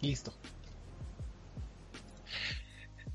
Listo. 0.00 0.32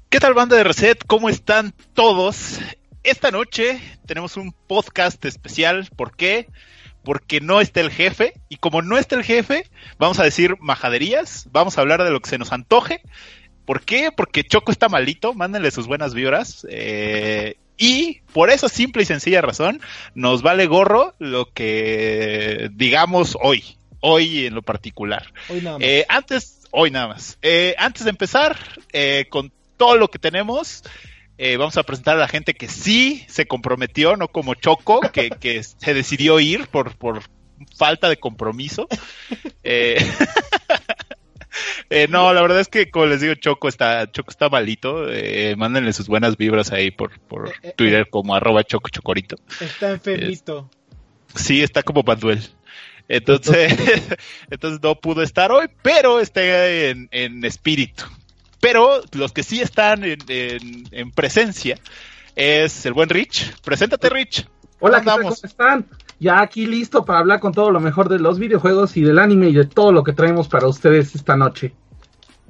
¿Qué 0.09 0.19
tal 0.19 0.33
banda 0.33 0.55
de 0.55 0.63
Reset? 0.63 1.03
¿Cómo 1.05 1.29
están 1.29 1.73
todos? 1.93 2.59
Esta 3.03 3.31
noche 3.31 3.81
tenemos 4.05 4.37
un 4.37 4.53
podcast 4.53 5.23
especial. 5.25 5.89
¿Por 5.95 6.15
qué? 6.15 6.47
Porque 7.03 7.41
no 7.41 7.59
está 7.59 7.81
el 7.81 7.91
jefe. 7.91 8.33
Y 8.47 8.57
como 8.57 8.81
no 8.81 8.97
está 8.97 9.15
el 9.15 9.23
jefe, 9.23 9.69
vamos 9.97 10.19
a 10.19 10.23
decir 10.23 10.55
majaderías. 10.59 11.47
Vamos 11.51 11.77
a 11.77 11.81
hablar 11.81 12.03
de 12.03 12.11
lo 12.11 12.19
que 12.19 12.29
se 12.29 12.37
nos 12.37 12.51
antoje. 12.51 13.01
¿Por 13.65 13.81
qué? 13.81 14.11
Porque 14.15 14.43
Choco 14.43 14.71
está 14.71 14.87
malito. 14.89 15.33
Mándenle 15.33 15.71
sus 15.71 15.87
buenas 15.87 16.13
vibras. 16.13 16.65
Eh, 16.69 17.57
y 17.77 18.21
por 18.33 18.49
esa 18.49 18.69
simple 18.69 19.03
y 19.03 19.05
sencilla 19.05 19.41
razón, 19.41 19.81
nos 20.13 20.41
vale 20.41 20.67
gorro 20.67 21.15
lo 21.19 21.51
que 21.51 22.69
digamos 22.73 23.37
hoy. 23.41 23.63
Hoy 23.99 24.45
en 24.45 24.53
lo 24.53 24.61
particular. 24.61 25.33
Hoy 25.49 25.61
nada 25.61 25.79
más. 25.79 25.87
Eh, 25.87 26.05
antes, 26.09 26.61
hoy 26.69 26.91
nada 26.91 27.07
más. 27.07 27.39
Eh, 27.41 27.75
antes 27.79 28.03
de 28.03 28.11
empezar 28.11 28.57
eh, 28.93 29.25
con 29.29 29.51
todo 29.77 29.97
lo 29.97 30.09
que 30.09 30.19
tenemos, 30.19 30.83
eh, 31.37 31.57
vamos 31.57 31.75
a 31.77 31.83
presentar 31.83 32.15
a 32.15 32.19
la 32.19 32.27
gente 32.27 32.53
que 32.53 32.69
sí 32.69 33.25
se 33.27 33.45
comprometió, 33.45 34.15
no 34.15 34.27
como 34.29 34.53
Choco, 34.53 35.01
que, 35.11 35.29
que 35.39 35.63
se 35.63 35.93
decidió 35.93 36.39
ir 36.39 36.67
por, 36.67 36.95
por 36.95 37.23
falta 37.75 38.09
de 38.09 38.17
compromiso. 38.17 38.87
Eh, 39.67 39.97
eh, 41.89 42.07
no, 42.09 42.33
la 42.33 42.41
verdad 42.41 42.59
es 42.59 42.67
que, 42.67 42.89
como 42.89 43.05
les 43.05 43.21
digo, 43.21 43.33
Choco 43.35 43.67
está, 43.67 44.11
Choco 44.11 44.31
está 44.31 44.49
malito. 44.49 45.11
Eh, 45.11 45.55
mándenle 45.57 45.93
sus 45.93 46.07
buenas 46.07 46.37
vibras 46.37 46.71
ahí 46.71 46.91
por, 46.91 47.19
por 47.21 47.49
Eh, 47.49 47.53
eh, 47.63 47.73
Twitter 47.75 48.07
como 48.09 48.35
arroba 48.35 48.63
Choco 48.63 48.89
Chocorito. 48.89 49.35
Está 49.61 49.91
enfermito. 49.91 50.69
Sí, 51.35 51.61
está 51.63 51.83
como 51.83 52.01
Manuel. 52.03 52.41
Entonces, 53.07 53.73
entonces 54.49 54.79
no 54.81 54.95
pudo 54.95 55.21
estar 55.21 55.51
hoy, 55.51 55.67
pero 55.81 56.19
está 56.19 56.67
en, 56.67 57.07
en 57.11 57.43
espíritu. 57.45 58.03
Pero 58.59 59.01
los 59.11 59.31
que 59.31 59.43
sí 59.43 59.61
están 59.61 60.03
en, 60.03 60.17
en- 60.27 60.87
en 60.91 61.11
presencia 61.11 61.77
es 62.35 62.85
el 62.85 62.93
buen 62.93 63.09
Rich. 63.09 63.53
Preséntate, 63.61 64.09
Rich. 64.09 64.47
Hola, 64.79 64.99
¿qué 64.99 65.05
tal? 65.05 65.13
andamos? 65.15 65.41
¿Cómo 65.41 65.47
están? 65.49 65.85
Ya 66.19 66.39
aquí 66.41 66.65
listo 66.65 67.03
para 67.05 67.19
hablar 67.19 67.39
con 67.39 67.53
todo 67.53 67.71
lo 67.71 67.79
mejor 67.79 68.09
de 68.09 68.19
los 68.19 68.39
videojuegos 68.39 68.95
y 68.97 69.01
del 69.01 69.19
anime 69.19 69.49
y 69.49 69.53
de 69.53 69.65
todo 69.65 69.91
lo 69.91 70.03
que 70.03 70.13
traemos 70.13 70.47
para 70.47 70.67
ustedes 70.67 71.13
esta 71.15 71.35
noche. 71.35 71.73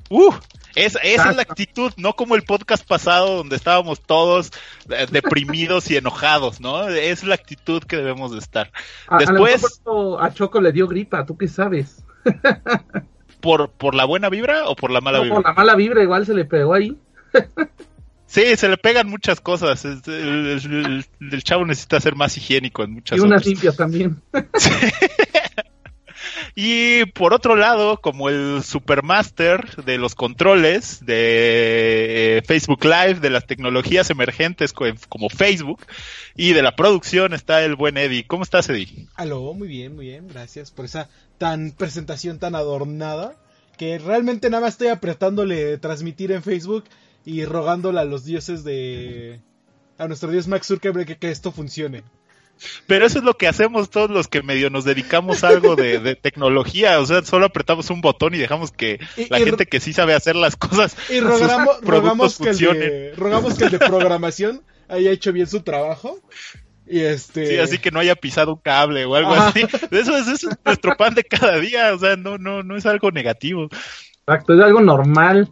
Uh, 0.09 0.31
esa, 0.75 0.99
esa 0.99 1.29
es 1.31 1.35
la 1.35 1.41
actitud, 1.41 1.91
no 1.97 2.13
como 2.13 2.35
el 2.35 2.43
podcast 2.43 2.87
pasado 2.87 3.37
donde 3.37 3.55
estábamos 3.55 4.01
todos 4.01 4.51
eh, 4.89 5.07
deprimidos 5.09 5.89
y 5.89 5.97
enojados, 5.97 6.59
¿no? 6.61 6.87
Es 6.89 7.23
la 7.23 7.33
actitud 7.35 7.81
que 7.83 7.95
debemos 7.97 8.31
de 8.31 8.39
estar. 8.39 8.71
A, 9.07 9.17
Después- 9.17 9.81
a 10.19 10.33
Choco 10.33 10.61
le 10.61 10.71
dio 10.71 10.87
gripa, 10.87 11.25
¿tú 11.25 11.37
qué 11.37 11.47
sabes? 11.47 12.03
¿Por, 13.41 13.69
por 13.71 13.95
la 13.95 14.05
buena 14.05 14.29
vibra 14.29 14.67
o 14.67 14.75
por 14.75 14.91
la 14.91 15.01
mala 15.01 15.19
No, 15.19 15.23
vibra? 15.23 15.35
por 15.37 15.45
la 15.45 15.53
mala 15.53 15.75
vibra 15.75 16.03
igual 16.03 16.25
se 16.25 16.33
le 16.33 16.45
pegó 16.45 16.73
ahí. 16.73 16.95
Sí, 18.35 18.55
se 18.57 18.67
le 18.67 18.75
pegan 18.77 19.07
muchas 19.09 19.39
cosas. 19.39 19.85
El, 19.85 20.01
el- 20.07 21.05
el 21.31 21.43
chavo 21.43 21.65
necesita 21.65 21.99
ser 22.01 22.15
más 22.15 22.35
higiénico 22.37 22.83
en 22.83 22.91
muchas 22.91 23.17
Y 23.17 23.21
unas 23.21 23.37
otras. 23.41 23.45
limpias 23.47 23.75
también. 23.77 24.21
Y 26.57 27.05
por 27.07 27.33
otro 27.33 27.55
lado, 27.57 27.99
como 28.01 28.29
el 28.29 28.61
supermaster 28.63 29.83
de 29.83 29.97
los 29.97 30.15
controles 30.15 31.05
de 31.05 32.37
eh, 32.37 32.41
Facebook 32.45 32.83
Live, 32.85 33.15
de 33.15 33.29
las 33.29 33.45
tecnologías 33.45 34.09
emergentes 34.09 34.71
co- 34.71 34.85
como 35.09 35.29
Facebook 35.29 35.85
y 36.35 36.53
de 36.53 36.61
la 36.61 36.75
producción 36.75 37.33
está 37.33 37.63
el 37.63 37.75
buen 37.75 37.97
Eddie. 37.97 38.25
¿Cómo 38.25 38.43
estás, 38.43 38.69
Eddie? 38.69 39.07
Aló, 39.15 39.53
muy 39.53 39.67
bien, 39.67 39.95
muy 39.95 40.05
bien. 40.05 40.27
Gracias 40.29 40.71
por 40.71 40.85
esa 40.85 41.09
tan 41.37 41.71
presentación 41.71 42.39
tan 42.39 42.55
adornada. 42.55 43.35
Que 43.77 43.97
realmente 43.99 44.49
nada 44.49 44.61
más 44.63 44.73
estoy 44.75 44.87
apretándole 44.87 45.77
transmitir 45.77 46.31
en 46.31 46.41
Facebook 46.41 46.85
y 47.25 47.43
rogándole 47.45 47.99
a 47.99 48.05
los 48.05 48.23
dioses 48.25 48.63
de. 48.63 49.41
a 49.97 50.07
nuestro 50.07 50.29
dios 50.31 50.47
Max 50.47 50.67
Zuckerberg 50.67 51.07
que, 51.07 51.17
que 51.17 51.31
esto 51.31 51.51
funcione. 51.51 52.03
Pero 52.87 53.05
eso 53.05 53.17
es 53.19 53.25
lo 53.25 53.33
que 53.33 53.49
hacemos 53.49 53.89
todos 53.89 54.09
los 54.09 54.29
que 54.29 54.41
medio 54.41 54.69
nos 54.69 54.85
dedicamos 54.85 55.43
a 55.43 55.49
algo 55.49 55.75
de, 55.75 55.99
de 55.99 56.15
tecnología. 56.15 57.01
O 57.01 57.05
sea, 57.05 57.21
solo 57.23 57.47
apretamos 57.47 57.89
un 57.89 57.99
botón 57.99 58.33
y 58.33 58.37
dejamos 58.37 58.71
que 58.71 58.99
Y- 59.17 59.27
la 59.27 59.41
y- 59.41 59.43
gente 59.43 59.65
que 59.65 59.81
sí 59.81 59.91
sabe 59.91 60.13
hacer 60.13 60.37
las 60.37 60.55
cosas, 60.55 60.95
Y 61.09 61.19
rogamos, 61.19 62.37
que 62.37 62.49
el 62.51 62.57
de, 62.57 63.13
rogamos 63.17 63.55
que 63.55 63.65
el 63.65 63.71
de 63.71 63.79
programación 63.79 64.63
haya 64.87 65.11
hecho 65.11 65.33
bien 65.33 65.47
su 65.47 65.61
trabajo. 65.63 66.17
Y 66.87 66.99
este. 67.01 67.47
Sí, 67.47 67.57
así 67.57 67.77
que 67.79 67.91
no 67.91 67.99
haya 67.99 68.15
pisado 68.15 68.53
un 68.53 68.59
cable 68.61 69.03
o 69.05 69.15
algo 69.15 69.33
Ajá. 69.33 69.47
así. 69.49 69.61
Eso 69.91 70.15
es, 70.15 70.27
eso 70.27 70.49
es 70.49 70.57
nuestro 70.63 70.95
pan 70.95 71.13
de 71.15 71.23
cada 71.25 71.57
día, 71.59 71.93
o 71.93 71.99
sea, 71.99 72.15
no, 72.15 72.37
no, 72.37 72.63
no 72.63 72.77
es 72.77 72.85
algo 72.85 73.11
negativo. 73.11 73.67
Exacto, 74.27 74.53
es 74.53 74.61
algo 74.61 74.79
normal. 74.81 75.49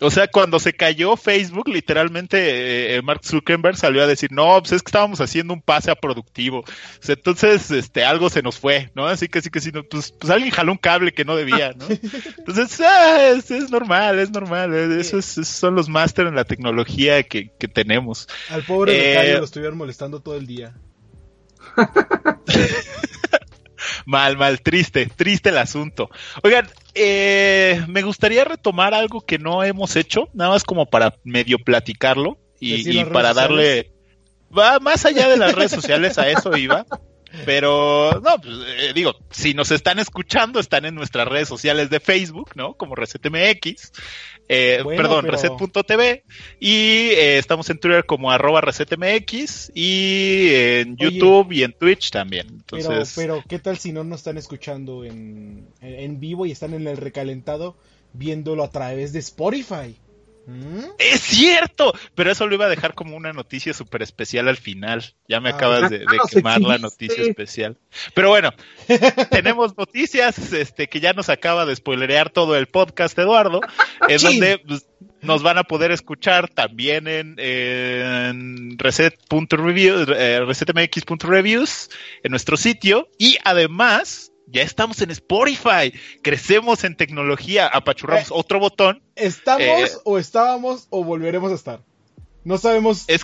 O 0.00 0.10
sea, 0.10 0.28
cuando 0.28 0.58
se 0.58 0.72
cayó 0.72 1.16
Facebook, 1.16 1.68
literalmente 1.68 2.96
eh, 2.96 3.02
Mark 3.02 3.20
Zuckerberg 3.24 3.76
salió 3.76 4.02
a 4.02 4.06
decir, 4.06 4.32
no, 4.32 4.58
pues 4.60 4.72
es 4.72 4.82
que 4.82 4.88
estábamos 4.88 5.20
haciendo 5.20 5.52
un 5.52 5.60
pase 5.62 5.90
a 5.90 5.94
productivo. 5.94 6.60
O 6.60 6.64
sea, 7.02 7.14
entonces, 7.14 7.70
este, 7.70 8.04
algo 8.04 8.30
se 8.30 8.42
nos 8.42 8.58
fue, 8.58 8.90
¿no? 8.94 9.06
Así 9.06 9.28
que 9.28 9.42
sí 9.42 9.50
que 9.50 9.60
sí, 9.60 9.70
no, 9.72 9.82
pues, 9.84 10.12
pues 10.12 10.30
alguien 10.30 10.50
jaló 10.52 10.72
un 10.72 10.78
cable 10.78 11.12
que 11.12 11.24
no 11.24 11.36
debía, 11.36 11.72
¿no? 11.76 11.86
Entonces, 12.38 12.80
ah, 12.80 13.28
es, 13.28 13.50
es 13.50 13.70
normal, 13.70 14.18
es 14.18 14.30
normal. 14.30 14.72
eh, 14.74 15.00
Eso 15.00 15.18
es- 15.18 15.38
esos 15.38 15.48
son 15.48 15.74
los 15.74 15.88
máster 15.88 16.26
en 16.26 16.34
la 16.34 16.44
tecnología 16.44 17.22
que, 17.22 17.50
que 17.58 17.68
tenemos. 17.68 18.26
Al 18.48 18.64
pobre 18.64 19.32
Eh, 19.32 19.38
lo 19.38 19.44
estuvieron 19.44 19.76
molestando 19.76 20.20
todo 20.20 20.36
el 20.36 20.46
día. 20.46 20.74
Mal, 24.04 24.36
mal, 24.36 24.60
triste, 24.60 25.06
triste 25.06 25.50
el 25.50 25.58
asunto. 25.58 26.10
Oigan, 26.42 26.68
eh, 26.94 27.82
me 27.88 28.02
gustaría 28.02 28.44
retomar 28.44 28.94
algo 28.94 29.20
que 29.20 29.38
no 29.38 29.62
hemos 29.62 29.96
hecho, 29.96 30.28
nada 30.34 30.50
más 30.50 30.64
como 30.64 30.86
para 30.86 31.14
medio 31.24 31.58
platicarlo 31.58 32.38
y, 32.58 33.04
para 33.04 33.34
darle... 33.34 33.92
Va 34.56 34.80
más 34.80 35.04
allá 35.04 35.28
de 35.28 35.36
las 35.36 35.54
redes 35.54 35.70
sociales, 35.70 36.18
a 36.18 36.28
eso 36.28 36.56
iba. 36.56 36.84
Pero, 37.44 38.20
no, 38.24 38.40
pues, 38.40 38.56
eh, 38.66 38.92
digo, 38.92 39.14
si 39.30 39.54
nos 39.54 39.70
están 39.70 40.00
escuchando, 40.00 40.58
están 40.58 40.84
en 40.84 40.96
nuestras 40.96 41.28
redes 41.28 41.48
sociales 41.48 41.88
de 41.88 42.00
Facebook, 42.00 42.50
¿no? 42.56 42.74
Como 42.74 42.96
ResetMX, 42.96 43.92
eh, 44.52 44.80
Bueno, 44.82 45.00
perdón, 45.02 45.20
pero- 45.22 45.32
Reset.tv, 45.32 46.24
y 46.58 47.10
eh, 47.10 47.38
estamos 47.38 47.70
en 47.70 47.78
Twitter 47.78 48.04
como 48.04 48.32
arroba 48.32 48.60
ResetMX, 48.60 49.70
y 49.74 50.48
en 50.52 50.96
Oye. 51.00 51.12
YouTube 51.18 51.52
y 51.52 51.62
en 51.62 51.72
Twitch 51.72 52.10
también. 52.10 52.62
Pero, 52.68 52.90
pero, 53.14 53.44
¿qué 53.48 53.60
tal 53.60 53.78
si 53.78 53.92
no 53.92 54.02
nos 54.02 54.20
están 54.20 54.38
escuchando 54.38 55.04
en, 55.04 55.68
en, 55.80 55.94
en 55.94 56.20
vivo 56.20 56.46
y 56.46 56.50
están 56.50 56.74
en 56.74 56.88
el 56.88 56.96
recalentado 56.96 57.76
viéndolo 58.12 58.64
a 58.64 58.70
través 58.70 59.12
de 59.12 59.20
Spotify? 59.20 59.96
¿Mm? 60.50 60.84
Es 60.98 61.20
cierto, 61.20 61.94
pero 62.16 62.32
eso 62.32 62.46
lo 62.48 62.54
iba 62.56 62.66
a 62.66 62.68
dejar 62.68 62.94
como 62.94 63.16
una 63.16 63.32
noticia 63.32 63.72
súper 63.72 64.02
especial 64.02 64.48
al 64.48 64.56
final. 64.56 65.04
Ya 65.28 65.40
me 65.40 65.50
Ah, 65.50 65.54
acabas 65.54 65.90
de, 65.90 66.04
nos 66.04 66.30
quemar 66.30 66.60
la 66.60 66.78
noticia 66.78 67.22
especial. 67.22 67.76
Pero 68.14 68.30
bueno, 68.30 68.50
tenemos 69.30 69.76
noticias 69.78 70.52
este, 70.52 70.88
que 70.88 70.98
ya 70.98 71.12
nos 71.12 71.28
acaba 71.28 71.66
de 71.66 71.76
spoilerear 71.76 72.30
todo 72.30 72.56
el 72.56 72.66
podcast, 72.66 73.16
Eduardo, 73.16 73.60
en 74.08 74.18
Chin. 74.18 74.30
donde 74.30 74.58
pues, 74.58 74.88
nos 75.20 75.44
van 75.44 75.58
a 75.58 75.64
poder 75.64 75.92
escuchar 75.92 76.48
también 76.48 77.06
en, 77.06 77.38
en 77.38 78.76
reset.review, 78.76 80.06
eh, 80.16 80.40
resetmx.reviews, 80.44 81.90
en 82.24 82.30
nuestro 82.30 82.56
sitio, 82.56 83.08
y 83.18 83.38
además... 83.44 84.29
Ya 84.50 84.62
estamos 84.62 85.00
en 85.00 85.10
Spotify, 85.12 85.92
crecemos 86.22 86.82
en 86.84 86.96
tecnología, 86.96 87.66
apachurramos 87.68 88.28
Eh. 88.30 88.34
otro 88.34 88.58
botón 88.58 89.02
¿Estamos 89.14 89.62
Eh. 89.62 89.88
o 90.04 90.18
estábamos 90.18 90.86
o 90.90 91.04
volveremos 91.04 91.52
a 91.52 91.54
estar? 91.54 91.82
No 92.42 92.58
sabemos 92.58 93.04
Es- 93.06 93.22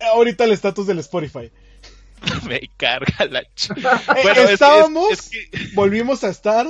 ahorita 0.00 0.44
el 0.44 0.52
estatus 0.52 0.86
del 0.86 0.98
Spotify. 0.98 1.50
Me 2.46 2.60
carga 2.76 3.24
la 3.30 3.42
ch... 3.54 3.70
Eh, 3.70 3.74
Bueno, 4.22 4.42
es- 4.42 4.50
estábamos, 4.50 5.12
es- 5.12 5.18
es 5.20 5.28
que- 5.30 5.50
volvimos 5.74 6.24
a 6.24 6.28
estar, 6.28 6.66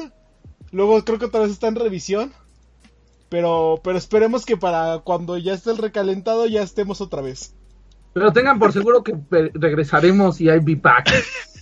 luego 0.71 1.05
creo 1.05 1.19
que 1.19 1.25
otra 1.25 1.41
vez 1.41 1.51
está 1.51 1.67
en 1.67 1.75
revisión, 1.75 2.33
pero, 3.29 3.81
pero 3.83 3.99
esperemos 3.99 4.45
que 4.47 4.57
para 4.57 5.01
cuando 5.01 5.37
ya 5.37 5.55
esté 5.55 5.71
el 5.71 5.79
recalentado 5.79 6.47
ya 6.47 6.63
estemos 6.63 7.01
otra 7.01 7.23
vez. 7.23 7.56
Pero 8.17 8.33
tengan 8.33 8.59
por 8.59 8.73
seguro 8.73 9.05
que 9.05 9.13
regresaremos 9.53 10.41
y 10.41 10.49
hay 10.49 10.61
be 10.61 10.75
back. 10.75 11.07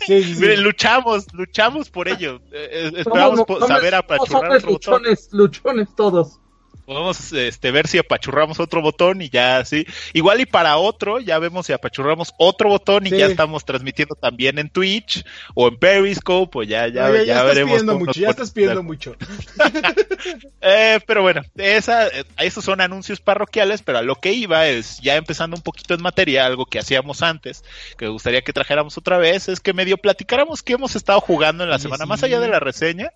Sí, 0.06 0.22
sí, 0.22 0.34
sí. 0.36 0.40
Miren, 0.40 0.62
luchamos, 0.62 1.26
luchamos 1.32 1.90
por 1.90 2.06
ello. 2.06 2.40
Eh, 2.52 2.68
eh, 2.70 2.84
Somos, 2.84 2.98
esperamos 3.00 3.40
po- 3.44 3.54
somos- 3.54 3.68
saber 3.68 3.90
somos 3.94 4.04
apachurrar 4.04 4.52
botón. 4.52 4.70
luchones, 4.72 5.28
luchones 5.32 5.88
todos. 5.96 6.40
Podemos 6.86 7.32
este, 7.32 7.70
ver 7.70 7.86
si 7.88 7.98
apachurramos 7.98 8.60
otro 8.60 8.82
botón 8.82 9.22
y 9.22 9.30
ya, 9.30 9.64
sí. 9.64 9.86
Igual 10.12 10.40
y 10.40 10.46
para 10.46 10.76
otro, 10.76 11.18
ya 11.20 11.38
vemos 11.38 11.66
si 11.66 11.72
apachurramos 11.72 12.34
otro 12.38 12.68
botón 12.68 13.06
y 13.06 13.10
Sí. 13.10 13.16
ya 13.18 13.26
estamos 13.26 13.64
transmitiendo 13.64 14.14
también 14.16 14.58
en 14.58 14.68
Twitch 14.68 15.24
o 15.54 15.68
en 15.68 15.76
Periscope, 15.78 16.58
o 16.58 16.62
ya, 16.62 16.88
ya, 16.88 17.08
No, 17.08 17.14
ya, 17.14 17.18
ya, 17.20 17.24
ya 17.24 17.32
estás 17.34 17.46
veremos. 17.46 17.70
pidiendo 17.72 17.98
mucho, 17.98 18.20
ya 18.20 18.30
estás 18.30 18.50
pidiendo 18.50 18.82
mucho. 18.82 19.16
Eh, 20.66 20.98
pero 21.06 21.20
bueno, 21.22 21.42
esa, 21.56 22.06
eh, 22.08 22.24
esos 22.38 22.64
son 22.64 22.80
anuncios 22.80 23.20
parroquiales, 23.20 23.82
pero 23.82 23.98
a 23.98 24.02
lo 24.02 24.16
que 24.16 24.32
iba 24.32 24.66
es, 24.66 24.98
ya 25.02 25.16
empezando 25.16 25.56
un 25.56 25.62
poquito 25.62 25.92
en 25.92 26.00
materia, 26.02 26.46
algo 26.46 26.64
que 26.64 26.78
hacíamos 26.78 27.22
antes, 27.22 27.62
que 27.98 28.06
me 28.06 28.10
gustaría 28.10 28.40
que 28.40 28.52
trajéramos 28.54 28.96
otra 28.96 29.18
vez, 29.18 29.48
es 29.48 29.60
que 29.60 29.74
medio 29.74 29.98
platicáramos 29.98 30.62
qué 30.62 30.72
hemos 30.74 30.96
estado 30.96 31.20
jugando 31.20 31.64
en 31.64 31.70
la 31.70 31.76
Oye, 31.76 31.82
semana, 31.82 32.04
sí. 32.04 32.08
más 32.08 32.22
allá 32.22 32.40
de 32.40 32.48
la 32.48 32.60
reseña, 32.60 33.10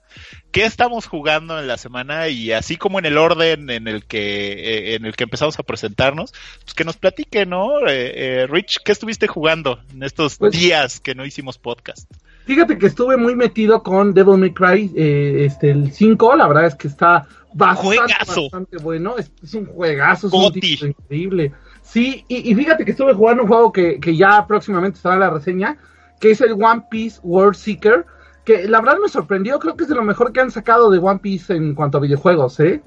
qué 0.53 0.64
estamos 0.64 1.06
jugando 1.06 1.59
en 1.59 1.67
la 1.67 1.79
semana 1.79 2.29
y 2.29 2.53
así 2.53 2.76
como 2.76 2.99
en 2.99 3.06
el 3.06 3.17
orden 3.17 3.57
en 3.69 3.88
el 3.88 4.05
que, 4.05 4.52
eh, 4.52 4.94
en 4.94 5.05
el 5.05 5.16
que 5.16 5.25
empezamos 5.25 5.58
a 5.58 5.62
presentarnos, 5.62 6.32
pues 6.64 6.75
que 6.75 6.84
nos 6.84 6.96
platique, 6.96 7.46
¿no? 7.46 7.81
Eh, 7.88 8.43
eh, 8.43 8.46
Rich, 8.49 8.78
¿qué 8.84 8.93
estuviste 8.93 9.26
jugando 9.26 9.81
en 9.93 10.02
estos 10.02 10.37
Pues- 10.37 10.52
días 10.52 11.00
que 11.00 11.14
no 11.14 11.25
hicimos 11.25 11.58
podcast? 11.58 12.10
Fíjate 12.46 12.78
que 12.78 12.87
estuve 12.87 13.16
muy 13.16 13.34
metido 13.37 13.82
con 13.82 14.14
Devil 14.14 14.38
May 14.38 14.52
Cry, 14.55 14.90
este, 14.96 15.70
el 15.70 15.93
5, 15.93 16.34
la 16.37 16.46
verdad 16.49 16.66
es 16.66 16.75
que 16.76 16.88
está 16.88 17.26
bastante, 17.52 18.14
bastante 18.26 18.76
bueno, 18.78 19.16
es, 19.19 19.31
es 19.43 19.52
un 19.55 19.66
juegazo, 19.66 20.28
es 20.28 20.32
Goti. 20.32 20.46
un 20.46 20.61
título 20.61 20.90
increíble. 20.99 21.52
Sí, 21.82 22.25
y, 22.28 22.50
y 22.50 22.54
fíjate 22.54 22.84
que 22.84 22.93
estuve 22.93 23.12
jugando 23.14 23.43
un 23.43 23.49
juego 23.49 23.72
que, 23.72 24.00
que 24.00 24.16
ya 24.16 24.46
próximamente 24.46 24.96
estará 24.96 25.14
en 25.16 25.20
la 25.20 25.31
reseña, 25.31 25.76
que 26.20 26.31
es 26.31 26.40
el 26.40 26.52
One 26.52 26.84
Piece 26.90 27.20
World 27.22 27.54
Seeker, 27.54 28.06
que 28.44 28.66
la 28.66 28.81
verdad 28.81 28.96
me 29.02 29.08
sorprendió, 29.11 29.58
creo 29.58 29.76
que 29.76 29.84
es 29.84 29.90
de 29.90 29.94
lo 29.94 30.02
mejor 30.02 30.32
que 30.32 30.40
han 30.40 30.50
sacado 30.50 30.90
de 30.90 30.99
One 30.99 31.19
Piece 31.20 31.54
en 31.54 31.75
cuanto 31.75 31.99
a 31.99 32.00
videojuegos, 32.00 32.58
¿eh? 32.61 32.81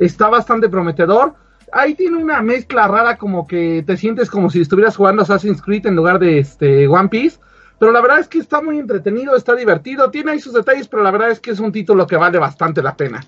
Está 0.00 0.28
bastante 0.28 0.68
prometedor. 0.68 1.34
Ahí 1.72 1.94
tiene 1.94 2.16
una 2.16 2.40
mezcla 2.40 2.88
rara 2.88 3.16
como 3.18 3.46
que 3.46 3.84
te 3.86 3.96
sientes 3.96 4.30
como 4.30 4.50
si 4.50 4.62
estuvieras 4.62 4.96
jugando 4.96 5.22
Assassin's 5.22 5.62
Creed 5.62 5.86
en 5.86 5.94
lugar 5.94 6.18
de 6.18 6.38
este 6.38 6.88
One 6.88 7.10
Piece. 7.10 7.38
Pero 7.78 7.92
la 7.92 8.00
verdad 8.00 8.18
es 8.18 8.26
que 8.26 8.38
está 8.38 8.60
muy 8.62 8.78
entretenido, 8.78 9.36
está 9.36 9.54
divertido, 9.54 10.10
tiene 10.10 10.32
ahí 10.32 10.40
sus 10.40 10.54
detalles, 10.54 10.88
pero 10.88 11.02
la 11.02 11.10
verdad 11.10 11.30
es 11.30 11.40
que 11.40 11.50
es 11.50 11.60
un 11.60 11.70
título 11.70 12.06
que 12.06 12.16
vale 12.16 12.38
bastante 12.38 12.82
la 12.82 12.96
pena. 12.96 13.20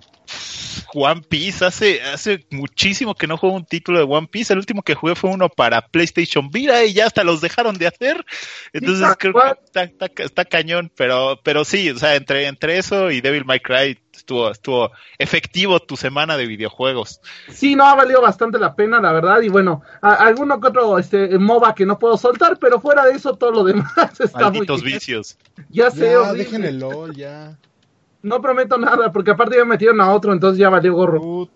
One 0.95 1.23
Piece, 1.29 1.65
hace, 1.65 2.01
hace 2.03 2.47
muchísimo 2.51 3.15
que 3.15 3.27
no 3.27 3.37
juego 3.37 3.57
un 3.57 3.65
título 3.65 3.99
de 3.99 4.05
One 4.05 4.29
Piece. 4.31 4.53
El 4.53 4.59
último 4.59 4.83
que 4.83 4.95
jugué 4.95 5.15
fue 5.15 5.31
uno 5.31 5.49
para 5.49 5.83
PlayStation 5.89 6.51
Vita 6.51 6.85
y 6.85 6.93
ya 6.93 7.07
hasta 7.07 7.25
los 7.25 7.41
dejaron 7.41 7.77
de 7.79 7.87
hacer. 7.89 8.25
Entonces 8.73 9.09
creo 9.19 9.33
que 9.35 9.65
está, 9.65 9.83
está- 9.85 10.23
está 10.23 10.45
cañón, 10.45 10.91
pero, 10.97 11.39
pero 11.43 11.65
sí, 11.65 11.91
o 11.91 11.99
sea, 11.99 12.15
entre, 12.17 12.47
entre 12.47 12.79
eso 12.79 13.11
y 13.11 13.21
Devil 13.21 13.45
May 13.45 13.61
Cry 13.61 13.99
estuvo, 14.15 14.51
estuvo 14.51 14.91
efectivo 15.19 15.81
tu 15.81 15.97
semana 15.97 16.37
de 16.37 16.47
videojuegos. 16.47 17.21
Sí, 17.49 17.75
no, 17.75 17.87
ha 17.87 17.95
valido 17.95 18.21
bastante 18.21 18.59
la 18.59 18.75
pena, 18.75 19.01
la 19.01 19.13
verdad, 19.13 19.41
y 19.41 19.49
bueno, 19.49 19.83
a- 20.01 20.15
alguno 20.15 20.61
que 20.61 20.69
otro 20.69 20.99
este, 20.99 21.39
MOBA 21.39 21.75
que 21.75 21.87
no 21.87 21.99
puedo 21.99 22.17
soltar, 22.19 22.59
pero 22.59 22.81
fuera 22.81 23.05
de 23.07 23.13
eso, 23.13 23.35
todo 23.37 23.51
lo 23.53 23.65
demás 23.65 23.87
está 24.21 24.39
Malditos 24.51 24.81
muy 24.83 24.87
bien. 24.91 24.99
vicios. 24.99 25.37
Ya 25.71 25.91
sé, 25.91 26.13
Ya, 26.13 26.33
dejen 26.35 26.65
el 26.65 26.79
LOL, 26.79 27.15
ya. 27.15 27.57
No 28.23 28.41
prometo 28.41 28.79
nada, 28.79 29.11
porque 29.13 29.33
aparte 29.33 29.57
ya 29.57 29.65
me 29.65 29.71
metieron 29.71 30.01
a 30.01 30.13
otro, 30.13 30.33
entonces 30.33 30.59
ya 30.59 30.69
valió 30.69 30.95
gorro. 30.95 31.49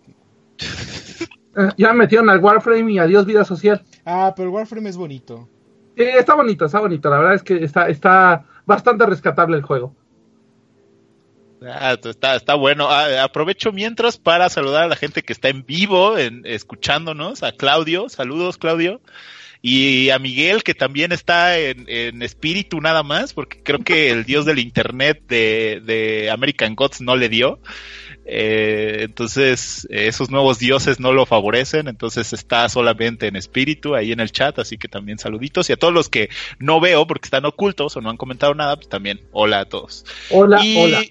Eh, 0.59 1.69
ya 1.77 1.93
me 1.93 2.01
metieron 2.01 2.29
al 2.29 2.41
Warframe 2.41 2.93
y 2.93 2.99
adiós 2.99 3.25
vida 3.25 3.45
social. 3.45 3.83
Ah, 4.05 4.35
pero 4.37 4.51
Warframe 4.51 4.89
es 4.89 4.97
bonito. 4.97 5.49
Eh, 5.97 6.15
está 6.19 6.35
bonito, 6.35 6.67
está 6.67 6.81
bonito, 6.81 7.09
la 7.09 7.19
verdad 7.19 7.35
es 7.35 7.43
que 7.43 7.65
está, 7.65 7.89
está 7.89 8.45
bastante 8.67 9.07
rescatable 9.07 9.57
el 9.57 9.63
juego. 9.63 9.95
Ah, 11.63 11.97
está, 12.03 12.37
está 12.37 12.55
bueno. 12.55 12.89
Ah, 12.91 13.23
aprovecho 13.23 13.73
mientras 13.73 14.19
para 14.19 14.49
saludar 14.49 14.85
a 14.85 14.89
la 14.89 14.97
gente 14.97 15.23
que 15.23 15.33
está 15.33 15.49
en 15.49 15.65
vivo, 15.65 16.19
en, 16.19 16.43
escuchándonos, 16.45 17.43
a 17.43 17.53
Claudio, 17.53 18.09
saludos 18.09 18.59
Claudio, 18.59 19.01
y 19.69 20.11
a 20.11 20.21
Miguel 20.21 20.63
que 20.63 20.75
también 20.75 21.11
está 21.11 21.59
en, 21.59 21.87
en 21.89 22.23
espíritu 22.23 22.81
nada 22.81 23.03
más, 23.03 23.33
porque 23.33 23.65
creo 23.65 23.81
que 23.81 24.11
el 24.11 24.25
dios 24.25 24.45
del 24.45 24.61
internet 24.61 25.25
de, 25.27 25.83
de 25.85 26.31
American 26.31 26.77
Gods 26.77 27.01
no 27.01 27.17
le 27.17 27.29
dio. 27.29 27.59
Eh, 28.27 28.99
entonces, 29.01 29.85
esos 29.91 30.31
nuevos 30.31 30.61
dioses 30.61 31.01
no 31.01 31.13
lo 31.13 31.27
favorecen, 31.27 31.89
entonces 31.89 32.33
está 32.33 32.69
solamente 32.69 33.27
en 33.27 33.35
espíritu 33.35 33.97
ahí 33.97 34.13
en 34.13 34.21
el 34.21 34.31
chat, 34.31 34.57
así 34.61 34.79
que 34.79 34.87
también 34.87 35.19
saluditos. 35.19 35.69
Y 35.69 35.73
a 35.73 35.77
todos 35.77 35.93
los 35.93 36.09
que 36.09 36.29
no 36.61 36.79
veo 36.79 37.05
porque 37.09 37.27
están 37.27 37.45
ocultos 37.45 37.97
o 37.97 38.01
no 38.01 38.09
han 38.09 38.17
comentado 38.17 38.55
nada, 38.55 38.77
pues 38.77 38.89
también 38.89 39.21
hola 39.33 39.59
a 39.59 39.65
todos. 39.65 40.05
Hola, 40.31 40.65
y 40.65 40.77
hola. 40.77 41.03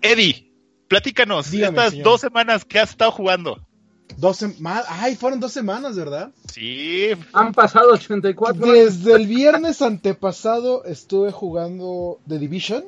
Eddie, 0.00 0.50
platícanos, 0.88 1.50
Dígame, 1.50 1.76
estas 1.76 1.90
señor. 1.90 2.04
dos 2.04 2.22
semanas 2.22 2.64
que 2.64 2.78
has 2.78 2.88
estado 2.88 3.10
jugando. 3.10 3.66
Dos 4.16 4.36
semanas. 4.36 4.86
Ay, 4.88 5.16
fueron 5.16 5.40
dos 5.40 5.52
semanas, 5.52 5.96
¿verdad? 5.96 6.30
Sí, 6.52 7.08
Han 7.32 7.52
pasado 7.52 7.92
84 7.92 8.62
años. 8.64 8.74
Desde 8.74 9.14
el 9.14 9.26
viernes 9.26 9.82
antepasado 9.82 10.84
estuve 10.84 11.32
jugando 11.32 12.20
The 12.28 12.38
Division. 12.38 12.84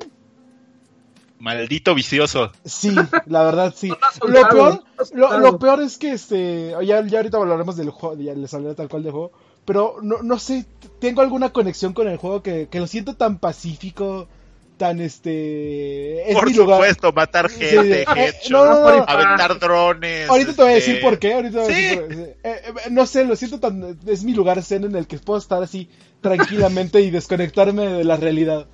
maldito 1.39 1.95
vicioso. 1.95 2.53
Sí, 2.65 2.95
la 3.27 3.43
verdad 3.45 3.75
sí. 3.77 3.89
Lo 4.27 4.49
peor, 4.49 4.85
lo 5.15 5.59
peor 5.59 5.83
es 5.83 5.99
que 5.99 6.13
este, 6.13 6.75
ya, 6.85 7.05
ya 7.07 7.19
ahorita 7.19 7.39
hablaremos 7.39 7.77
del 7.77 7.91
juego, 7.91 8.17
ya 8.17 8.35
les 8.35 8.53
hablaré 8.55 8.75
tal 8.75 8.89
cual 8.89 9.03
del 9.03 9.13
juego, 9.13 9.33
pero 9.65 9.97
no, 10.03 10.23
no 10.23 10.39
sé, 10.39 10.65
tengo 11.01 11.23
alguna 11.23 11.53
conexión 11.53 11.93
con 11.93 12.09
el 12.09 12.17
juego 12.19 12.43
que, 12.43 12.69
que 12.69 12.81
lo 12.81 12.87
siento 12.87 13.15
tan 13.17 13.39
pacífico, 13.39 14.29
tan 14.77 15.01
este, 15.01 16.29
es 16.31 16.35
Por 16.35 16.47
mi 16.51 16.53
lugar. 16.57 16.77
supuesto, 16.79 17.13
matar 17.13 17.49
Sí, 17.51 17.65
gente, 17.65 18.03
eh, 18.03 18.07
headshot, 18.15 18.51
no, 18.51 18.65
no, 18.67 18.97
no. 18.99 19.05
aventar 19.09 19.59
drones. 19.59 20.29
Ahorita 20.29 20.53
te 20.55 20.63
voy 20.63 20.73
a 20.73 20.77
este, 20.77 20.91
decir 20.93 21.03
por 21.03 21.19
qué, 21.19 21.33
ahorita 21.35 21.51
te 21.53 21.59
voy 21.59 21.73
a 21.73 21.75
Sí. 21.77 21.83
decir 21.83 22.01
por- 22.03 22.13
eh, 22.13 22.37
eh, 22.45 22.73
no 22.91 23.07
sé, 23.07 23.25
lo 23.25 23.37
siento 23.37 23.59
tan, 23.61 23.99
es 24.07 24.23
mi 24.25 24.35
lugar 24.35 24.63
zen 24.63 24.85
en 24.85 24.95
el 24.97 25.07
que 25.07 25.19
puedo 25.19 25.39
estar 25.39 25.63
así 25.63 25.89
tranquilamente 26.21 27.01
y 27.01 27.11
desconectarme 27.11 27.87
de 27.89 28.05
la 28.05 28.17
realidad. 28.17 28.67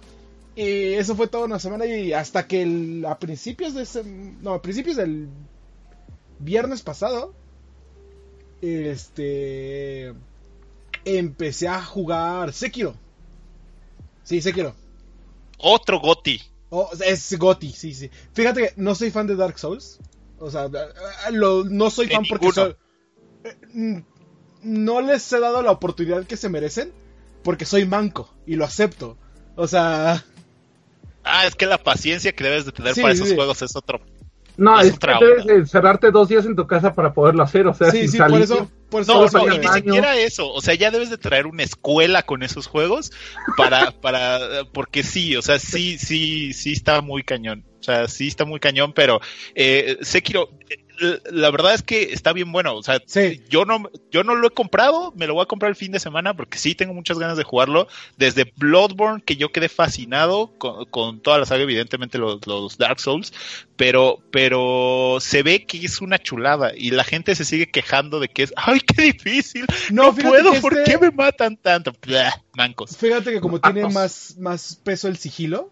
Y 0.57 0.95
eso 0.95 1.15
fue 1.17 1.29
toda 1.29 1.47
una 1.47 1.59
semana 1.59 1.87
y 1.87 2.13
hasta 2.13 2.47
que 2.47 2.63
el- 2.63 3.05
a 3.07 3.19
principios 3.19 3.75
de 3.75 3.83
ese, 3.85 4.03
no, 4.05 4.55
a 4.55 4.61
principios 4.63 4.97
del 4.97 5.29
viernes 6.41 6.83
pasado, 6.83 7.33
este, 8.61 10.13
empecé 11.05 11.69
a 11.69 11.83
jugar 11.83 12.53
Sekiro. 12.53 12.95
Sí, 14.25 14.41
Sekiro. 14.41 14.75
Otro 15.63 16.01
Goti. 16.01 16.41
Oh, 16.71 16.91
es 17.05 17.37
Goti, 17.39 17.73
sí, 17.73 17.95
sí. 17.95 18.11
Fíjate 18.33 18.61
que 18.63 18.73
no 18.77 18.95
soy 18.95 19.11
fan 19.11 19.27
de 19.27 19.37
Dark 19.37 19.59
Souls. 19.59 19.99
O 20.39 20.51
sea, 20.51 20.69
lo- 21.31 21.65
no 21.65 21.91
soy 21.91 22.09
fan 22.09 22.25
porque 22.29 22.51
soy- 22.53 22.77
eh, 23.45 24.03
no 24.63 25.01
les 25.01 25.33
he 25.33 25.41
dado 25.41 25.63
la 25.63 25.71
oportunidad 25.71 26.25
que 26.27 26.37
se 26.37 26.49
merecen 26.49 26.93
porque 27.45 27.65
soy 27.65 27.85
manco 27.85 28.33
y 28.47 28.57
lo 28.57 28.65
acepto. 28.65 29.17
O 29.57 29.67
sea, 29.67 30.25
Ah, 31.25 31.47
es 31.47 31.55
que 31.55 31.67
la 31.67 31.79
paciencia 31.79 32.33
que 32.33 32.43
debes 32.43 32.65
de 32.65 32.73
tener 32.73 32.95
Sí, 32.95 33.01
para 33.03 33.15
esos 33.15 33.29
sí. 33.29 33.35
juegos 33.37 33.63
es 33.63 33.77
otro. 33.77 34.01
No, 34.57 34.79
Es 34.81 34.89
es 34.89 34.93
que 34.93 34.97
otra 34.97 35.19
debes 35.19 35.43
onda. 35.43 35.55
de 35.55 35.67
cerrarte 35.67 36.11
dos 36.11 36.29
días 36.29 36.45
en 36.47 36.57
tu 36.57 36.67
casa 36.67 36.95
para 36.95 37.13
poderlo 37.13 37.43
hacer, 37.43 37.67
o 37.67 37.75
sea, 37.75 37.91
sí, 37.91 38.01
sin 38.03 38.11
sí, 38.11 38.17
salir. 38.19 38.33
por 38.33 38.43
eso, 38.43 38.71
por 38.91 39.03
eso 39.03 39.15
No, 39.15 39.55
y 39.55 39.59
ni 39.59 39.69
siquiera 39.69 40.17
eso. 40.17 40.53
O 40.53 40.61
sea, 40.61 40.75
ya 40.75 40.91
debes 40.91 41.11
de 41.11 41.19
traer 41.19 41.47
una 41.47 41.63
escuela 41.63 42.23
con 42.25 42.43
esos 42.43 42.67
juegos 42.67 43.11
para, 43.57 43.91
para, 44.01 44.65
porque 44.73 45.03
sí, 45.03 45.37
o 45.37 45.43
sea, 45.43 45.59
sí, 45.59 45.99
sí, 45.99 46.53
sí 46.53 46.73
está 46.73 47.01
muy 47.01 47.23
cañón. 47.23 47.65
O 47.81 47.83
sea, 47.85 48.07
sí 48.07 48.29
está 48.29 48.45
muy 48.45 48.61
cañón, 48.61 48.93
pero 48.95 49.21
eh, 49.57 49.99
Sekiro, 50.03 50.51
la 51.31 51.51
verdad 51.51 51.75
es 51.75 51.83
que 51.83 52.13
está 52.13 52.33
bien 52.33 52.53
bueno. 52.53 52.75
O 52.77 52.83
sea, 52.83 53.01
Sí. 53.07 53.43
yo 53.49 53.65
no, 53.65 53.91
yo 54.11 54.25
no 54.25 54.35
lo 54.35 54.47
he 54.47 54.51
comprado, 54.51 55.13
me 55.17 55.27
lo 55.27 55.35
voy 55.35 55.43
a 55.43 55.47
comprar 55.47 55.71
el 55.71 55.77
fin 55.77 55.91
de 55.93 55.99
semana 56.01 56.35
porque 56.35 56.59
sí 56.59 56.75
tengo 56.75 56.95
muchas 56.95 57.19
ganas 57.19 57.37
de 57.37 57.45
jugarlo. 57.45 57.89
Desde 58.17 58.53
Bloodborne, 58.57 59.23
que 59.23 59.37
yo 59.37 59.51
quedé 59.53 59.69
fascinado 59.69 60.53
con, 60.59 60.85
con 60.87 61.21
toda 61.21 61.39
la 61.39 61.47
saga, 61.47 61.63
evidentemente 61.63 62.19
los, 62.19 62.47
los 62.47 62.79
Dark 62.79 63.01
Souls, 63.01 63.33
pero, 63.77 64.19
pero 64.31 65.19
se 65.21 65.43
ve 65.43 65.65
que 65.67 65.79
es 65.85 66.01
una 66.01 66.19
chulada 66.19 66.73
y 66.77 66.91
la 66.91 67.05
gente 67.05 67.35
se 67.35 67.45
sigue 67.45 67.69
quejando 67.71 68.21
de 68.21 68.29
que 68.29 68.45
es, 68.45 68.53
ay, 68.57 68.81
qué 68.81 69.03
difícil, 69.03 69.67
No, 69.91 70.15
puedo, 70.15 70.53
¿por 70.61 70.77
este- 70.79 70.91
qué 70.93 70.99
me 70.99 71.11
matan 71.11 71.57
tanto? 71.57 71.93
Blah, 72.03 72.43
mancos. 72.55 72.97
Fíjate 72.97 73.33
que 73.33 73.41
como 73.41 73.61
tiene 73.61 73.81
Patos. 73.83 73.95
más, 73.95 74.37
más 74.39 74.77
peso 74.85 75.09
el 75.09 75.17
sigilo, 75.17 75.71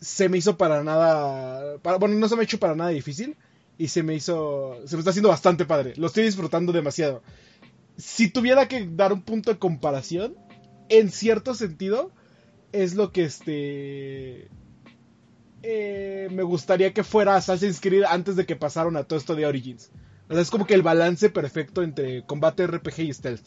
se 0.00 0.28
me 0.28 0.38
hizo 0.38 0.56
para 0.58 0.82
nada. 0.82 1.78
para- 1.78 1.96
bueno, 1.98 2.16
no 2.16 2.28
se 2.28 2.34
me 2.36 2.42
ha 2.42 2.44
hecho 2.44 2.58
para 2.58 2.74
nada 2.74 2.90
difícil. 2.90 3.36
Y 3.78 3.88
se 3.88 4.02
me 4.02 4.14
hizo. 4.14 4.78
Se 4.86 4.96
me 4.96 5.00
está 5.00 5.10
haciendo 5.10 5.28
bastante 5.30 5.64
padre. 5.66 5.94
Lo 5.96 6.06
estoy 6.08 6.24
disfrutando 6.24 6.72
demasiado. 6.72 7.22
Si 7.96 8.30
tuviera 8.30 8.68
que 8.68 8.86
dar 8.90 9.12
un 9.12 9.22
punto 9.22 9.52
de 9.52 9.58
comparación, 9.58 10.36
en 10.88 11.10
cierto 11.10 11.54
sentido, 11.54 12.12
es 12.72 12.94
lo 12.94 13.12
que 13.12 13.24
este. 13.24 14.50
eh, 15.62 16.28
me 16.30 16.42
gustaría 16.42 16.92
que 16.92 17.04
fuera 17.04 17.36
Assassin's 17.36 17.80
Creed 17.80 18.04
antes 18.04 18.36
de 18.36 18.46
que 18.46 18.56
pasaron 18.56 18.96
a 18.96 19.04
todo 19.04 19.18
esto 19.18 19.34
de 19.34 19.46
Origins. 19.46 19.90
O 20.28 20.32
sea, 20.34 20.42
es 20.42 20.50
como 20.50 20.66
que 20.66 20.74
el 20.74 20.82
balance 20.82 21.30
perfecto 21.30 21.82
entre 21.82 22.24
combate 22.26 22.66
RPG 22.66 23.00
y 23.00 23.12
stealth. 23.14 23.46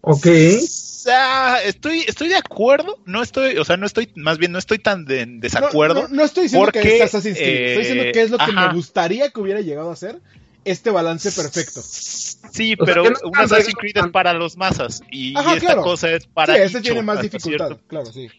Ok. 0.00 0.26
O 0.26 0.60
sea, 1.06 1.62
estoy, 1.62 2.00
estoy 2.08 2.28
de 2.28 2.36
acuerdo, 2.36 2.98
no 3.04 3.22
estoy, 3.22 3.58
o 3.58 3.64
sea, 3.64 3.76
no 3.76 3.84
estoy, 3.84 4.10
más 4.16 4.38
bien 4.38 4.52
no 4.52 4.58
estoy 4.58 4.78
tan 4.78 5.04
de- 5.04 5.20
en 5.20 5.40
desacuerdo. 5.40 6.02
No, 6.02 6.08
no, 6.08 6.14
no 6.14 6.24
estoy 6.24 6.44
diciendo 6.44 6.64
porque, 6.64 6.80
que 6.80 6.96
es 6.96 7.02
Assassin's 7.02 7.36
Creed, 7.36 7.66
estoy 7.66 7.78
diciendo 7.82 8.04
eh, 8.04 8.12
que 8.12 8.22
es 8.22 8.30
lo 8.30 8.38
que 8.38 8.44
ajá. 8.44 8.68
me 8.68 8.74
gustaría 8.74 9.28
que 9.30 9.40
hubiera 9.40 9.60
llegado 9.60 9.90
a 9.90 9.96
ser 9.96 10.20
este 10.64 10.88
balance 10.90 11.30
perfecto. 11.30 11.82
Sí, 11.82 12.74
O 12.78 12.86
sea, 12.86 12.94
pero 12.94 13.02
que 13.02 13.10
no 13.10 13.16
un 13.24 13.36
Assassin's 13.38 13.74
Creed 13.74 13.98
es 13.98 14.06
para 14.12 14.32
los 14.32 14.56
masas 14.56 15.02
y 15.10 15.36
Ajá, 15.36 15.54
esta 15.54 15.60
claro. 15.66 15.82
cosa 15.82 16.10
es 16.10 16.26
para 16.26 16.54
sí, 16.54 16.60
este 16.62 16.80
tiene 16.80 17.02
más 17.02 17.20
dificultad, 17.20 17.66
cierto 17.66 17.86
claro, 17.86 18.06
sí. 18.12 18.30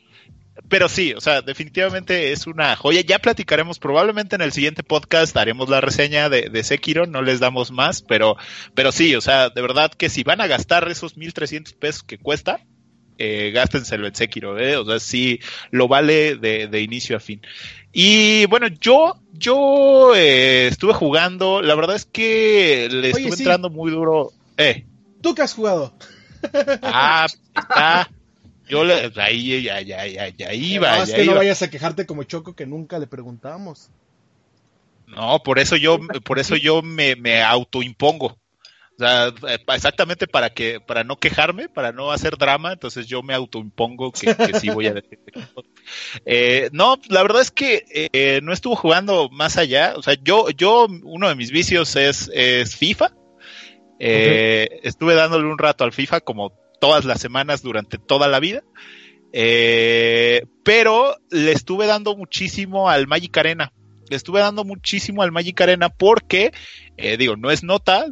Pero 0.70 0.90
sí, 0.90 1.14
o 1.14 1.22
sea, 1.22 1.42
definitivamente 1.42 2.32
es 2.32 2.48
una 2.48 2.76
joya. 2.76 3.02
Ya 3.02 3.20
platicaremos, 3.20 3.80
probablemente 3.80 4.36
en 4.36 4.42
el 4.42 4.52
siguiente 4.52 4.84
podcast 4.84 5.36
haremos 5.38 5.70
la 5.70 5.82
reseña 5.82 6.30
de, 6.30 6.50
de 6.50 6.64
Sekiro, 6.64 7.06
no 7.06 7.22
les 7.22 7.40
damos 7.40 7.72
más, 7.72 8.02
pero, 8.02 8.38
pero 8.74 8.92
sí, 8.92 9.16
o 9.16 9.22
sea, 9.22 9.50
de 9.50 9.62
verdad 9.62 9.92
que 9.92 10.10
si 10.10 10.24
van 10.24 10.42
a 10.42 10.48
gastar 10.48 10.90
esos 10.90 11.18
1300 11.18 11.74
pesos 11.74 12.04
que 12.04 12.18
cuesta, 12.18 12.60
eh, 13.18 13.52
gástenselo 13.54 14.08
en 14.08 14.16
Sekiro, 14.16 14.60
¿eh? 14.60 14.76
o 14.76 14.86
sea, 14.86 15.00
sí, 15.00 15.40
lo 15.72 15.88
vale 15.88 16.36
de, 16.36 16.68
de 16.68 16.82
inicio 16.82 17.16
a 17.16 17.20
fin. 17.20 17.42
Y 17.94 18.46
bueno, 18.48 18.68
yo, 18.68 19.22
yo 19.32 20.14
eh, 20.16 20.68
estuve 20.68 20.94
jugando, 20.94 21.62
la 21.62 21.76
verdad 21.76 21.96
es 21.96 22.06
que 22.06 22.90
le 22.92 23.00
Oye, 23.00 23.10
estuve 23.10 23.38
sí. 23.38 23.44
entrando 23.44 23.70
muy 23.70 23.92
duro. 23.92 24.34
Eh, 24.58 24.86
¿Tú 25.22 25.34
qué 25.34 25.44
has 25.44 25.54
jugado? 25.54 25.94
ah, 26.82 27.26
está. 27.56 28.10
Yo 28.68 28.84
le, 28.84 29.12
ahí, 29.18 29.64
ya, 29.64 29.82
ya, 29.82 30.06
ya, 30.08 30.30
ya 30.30 30.54
iba, 30.54 30.98
no, 30.98 31.04
es 31.04 31.10
ya 31.10 31.18
que 31.18 31.26
no 31.26 31.36
vayas 31.36 31.62
a 31.62 31.70
quejarte 31.70 32.06
como 32.06 32.24
Choco 32.24 32.56
que 32.56 32.66
nunca 32.66 32.98
le 33.00 33.08
preguntamos. 33.08 33.90
No, 35.08 35.42
por 35.44 35.60
eso 35.60 35.76
yo, 35.76 36.00
por 36.24 36.40
eso 36.40 36.56
yo 36.56 36.82
me, 36.82 37.16
me 37.16 37.44
autoimpongo. 37.44 38.28
O 38.98 38.98
sea, 38.98 39.28
eh, 39.28 39.60
exactamente 39.74 40.26
para 40.26 40.52
que, 40.52 40.80
para 40.80 41.04
no 41.04 41.18
quejarme, 41.18 41.68
para 41.68 41.92
no 41.92 42.12
hacer 42.12 42.38
drama, 42.38 42.74
entonces 42.74 43.08
yo 43.08 43.22
me 43.22 43.34
autoimpongo 43.34 44.12
que, 44.12 44.34
que 44.36 44.60
sí 44.60 44.70
voy 44.70 44.88
a 44.88 44.94
decir. 44.94 45.20
Eh, 46.26 46.70
no, 46.72 47.00
la 47.10 47.22
verdad 47.22 47.42
es 47.42 47.52
que 47.52 47.86
eh, 47.92 48.40
no 48.42 48.54
estuvo 48.54 48.76
jugando 48.76 49.30
más 49.30 49.58
allá. 49.58 49.94
O 49.98 50.02
sea, 50.02 50.16
yo, 50.24 50.50
yo, 50.50 50.88
uno 51.04 51.30
de 51.30 51.36
mis 51.36 51.52
vicios 51.52 51.96
es, 51.96 52.32
es 52.34 52.76
FIFA. 52.76 53.12
Eh, 54.00 54.80
Estuve 54.84 55.14
dándole 55.14 55.46
un 55.46 55.58
rato 55.58 55.84
al 55.84 55.94
FIFA 55.94 56.22
como 56.22 56.54
todas 56.86 57.06
las 57.06 57.20
semanas 57.20 57.62
durante 57.62 57.98
toda 57.98 58.28
la 58.28 58.40
vida. 58.40 58.64
Eh, 59.34 60.46
pero 60.64 61.18
le 61.30 61.52
estuve 61.52 61.86
dando 61.88 62.16
muchísimo 62.16 62.90
al 62.90 63.08
Magic 63.08 63.36
Arena. 63.38 63.74
Le 64.10 64.16
estuve 64.16 64.40
dando 64.40 64.64
muchísimo 64.64 65.24
al 65.24 65.32
Magic 65.32 65.60
Arena 65.62 65.90
porque, 65.90 66.52
eh, 66.98 67.18
digo, 67.18 67.36
no 67.36 67.50
es 67.52 67.64
nota, 67.64 68.06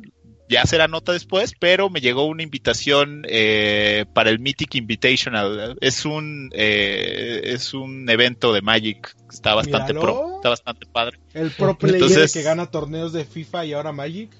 ya 0.50 0.65
será 0.65 0.88
nota 0.88 1.13
después, 1.13 1.53
pero 1.60 1.89
me 1.89 2.01
llegó 2.01 2.25
una 2.25 2.44
invitación 2.44 3.24
eh, 3.30 4.06
para 4.13 4.32
el 4.32 4.39
Mythic 4.39 4.75
Invitational. 4.75 5.77
Es 5.82 6.03
un 6.06 6.50
eh, 6.53 7.42
es 7.46 7.74
un 7.74 8.10
evento 8.10 8.51
de 8.51 8.62
Magic, 8.62 9.15
está 9.32 9.53
bastante 9.56 9.94
Míralo. 9.94 10.01
pro, 10.01 10.36
está 10.38 10.50
bastante 10.50 10.86
padre. 10.88 11.20
El 11.34 11.51
pro 11.51 11.77
player 11.77 11.96
Entonces- 12.01 12.34
que 12.34 12.42
gana 12.42 12.70
torneos 12.72 13.13
de 13.13 13.24
FIFA 13.24 13.65
y 13.65 13.74
ahora 13.74 13.92
Magic. 13.92 14.32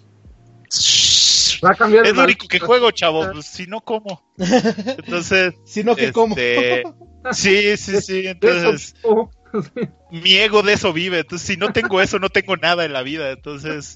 Va 1.64 1.72
a 1.72 1.76
cambiar 1.76 2.06
Es 2.06 2.16
lo 2.16 2.24
único 2.24 2.48
que 2.48 2.60
juego, 2.60 2.92
chavo, 2.92 3.32
pues, 3.32 3.46
si 3.46 3.68
no 3.68 3.82
como. 3.82 4.24
Entonces, 4.38 5.54
Si 5.66 5.84
no, 5.84 5.96
que 5.96 6.12
como. 6.12 6.36
este, 6.36 6.84
sí, 7.32 7.78
sí, 7.78 8.02
sí, 8.02 8.28
entonces 8.28 8.96
mi 10.12 10.36
ego 10.38 10.64
de 10.64 10.74
eso 10.74 10.94
vive. 10.94 11.20
Entonces, 11.20 11.48
si 11.48 11.58
no 11.58 11.72
tengo 11.72 12.02
eso, 12.02 12.20
no 12.20 12.30
tengo 12.30 12.58
nada 12.58 12.86
en 12.86 12.94
la 12.94 13.04
vida. 13.04 13.32
Entonces, 13.32 13.96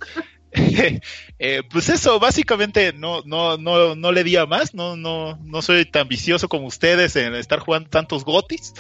eh, 1.40 1.62
pues 1.70 1.90
eso, 1.90 2.20
básicamente 2.20 2.94
no, 2.94 3.22
no, 3.26 3.58
no, 3.58 3.96
no 3.96 4.12
le 4.12 4.24
di 4.24 4.36
a 4.38 4.46
más. 4.46 4.74
No, 4.74 4.96
no, 4.96 5.38
no 5.44 5.62
soy 5.62 5.86
tan 5.86 6.08
vicioso 6.08 6.48
como 6.48 6.68
ustedes 6.68 7.16
en 7.16 7.36
estar 7.36 7.60
jugando 7.60 7.90
tantos 7.90 8.24
gotis. 8.24 8.74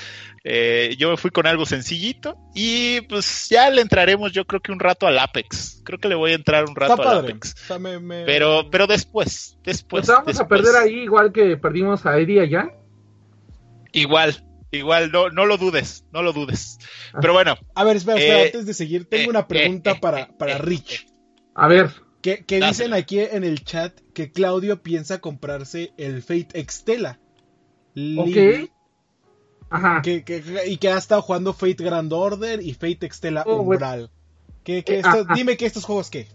Eh, 0.43 0.95
yo 0.97 1.09
me 1.09 1.17
fui 1.17 1.29
con 1.29 1.45
algo 1.45 1.65
sencillito 1.65 2.38
y 2.55 3.01
pues 3.01 3.50
ya 3.50 3.69
le 3.69 3.81
entraremos, 3.81 4.31
yo 4.31 4.45
creo 4.45 4.62
que 4.62 4.71
un 4.71 4.79
rato 4.79 5.05
al 5.07 5.19
Apex. 5.19 5.81
Creo 5.83 6.00
que 6.00 6.07
le 6.07 6.15
voy 6.15 6.31
a 6.31 6.36
entrar 6.36 6.63
un 6.65 6.75
rato 6.75 7.01
al. 7.07 7.19
Apex. 7.19 7.53
O 7.53 7.67
sea, 7.67 7.79
me- 7.79 8.00
me- 8.00 8.24
Pero, 8.25 8.69
pero 8.71 8.88
después, 8.88 9.57
después. 9.63 10.05
Pues 10.05 10.17
vamos 10.17 10.39
a 10.39 10.47
perder 10.47 10.75
ahí 10.77 11.00
igual 11.01 11.31
que 11.33 11.57
perdimos 11.57 12.05
a 12.05 12.17
Eddie 12.17 12.41
allá. 12.41 12.69
Igual, 13.91 14.43
igual, 14.71 15.12
no, 15.12 15.29
no 15.29 15.45
lo 15.45 15.57
dudes, 15.57 16.05
no 16.12 16.21
lo 16.21 16.33
dudes. 16.33 16.77
Pero 17.19 17.33
bueno, 17.33 17.57
A 17.75 17.83
ver, 17.83 17.97
espera, 17.97 18.17
espera, 18.17 18.39
Eh, 18.39 18.45
antes 18.45 18.65
de 18.65 18.74
seguir, 18.74 19.05
tengo 19.09 19.25
eh, 19.25 19.29
una 19.29 19.47
pregunta 19.47 19.91
eh, 19.91 19.97
para, 20.00 20.27
para 20.38 20.53
eh, 20.53 20.57
Rich. 20.59 21.07
A 21.57 21.67
ver, 21.67 21.89
Que, 22.21 22.45
que 22.45 22.59
dicen 22.61 22.93
aquí 22.93 23.19
en 23.19 23.43
el 23.43 23.63
chat 23.63 23.91
que 24.13 24.31
Claudio 24.31 24.81
piensa 24.83 25.19
comprarse 25.19 25.91
el 25.97 26.21
Fate 26.21 26.59
Extela. 26.59 27.19
Ok. 28.17 28.69
Ajá. 29.69 30.01
que, 30.01 30.23
que- 30.23 30.41
y 30.67 30.77
que 30.77 30.89
ha 30.89 30.97
estado 30.97 31.21
jugando 31.21 31.51
Fate 31.51 31.83
Grand 31.83 32.11
Order 32.13 32.61
y 32.61 32.73
Fate 32.73 33.05
Extela 33.05 33.43
Oh, 33.45 33.63
bueno. 33.63 33.71
Umbral. 33.85 34.09
¿Qué- 34.63 34.83
qué 34.83 34.99
Eh, 34.99 35.03
dime 35.35 35.57
que 35.57 35.65
estos 35.65 35.83
juegos 35.83 36.09
qué. 36.09 36.27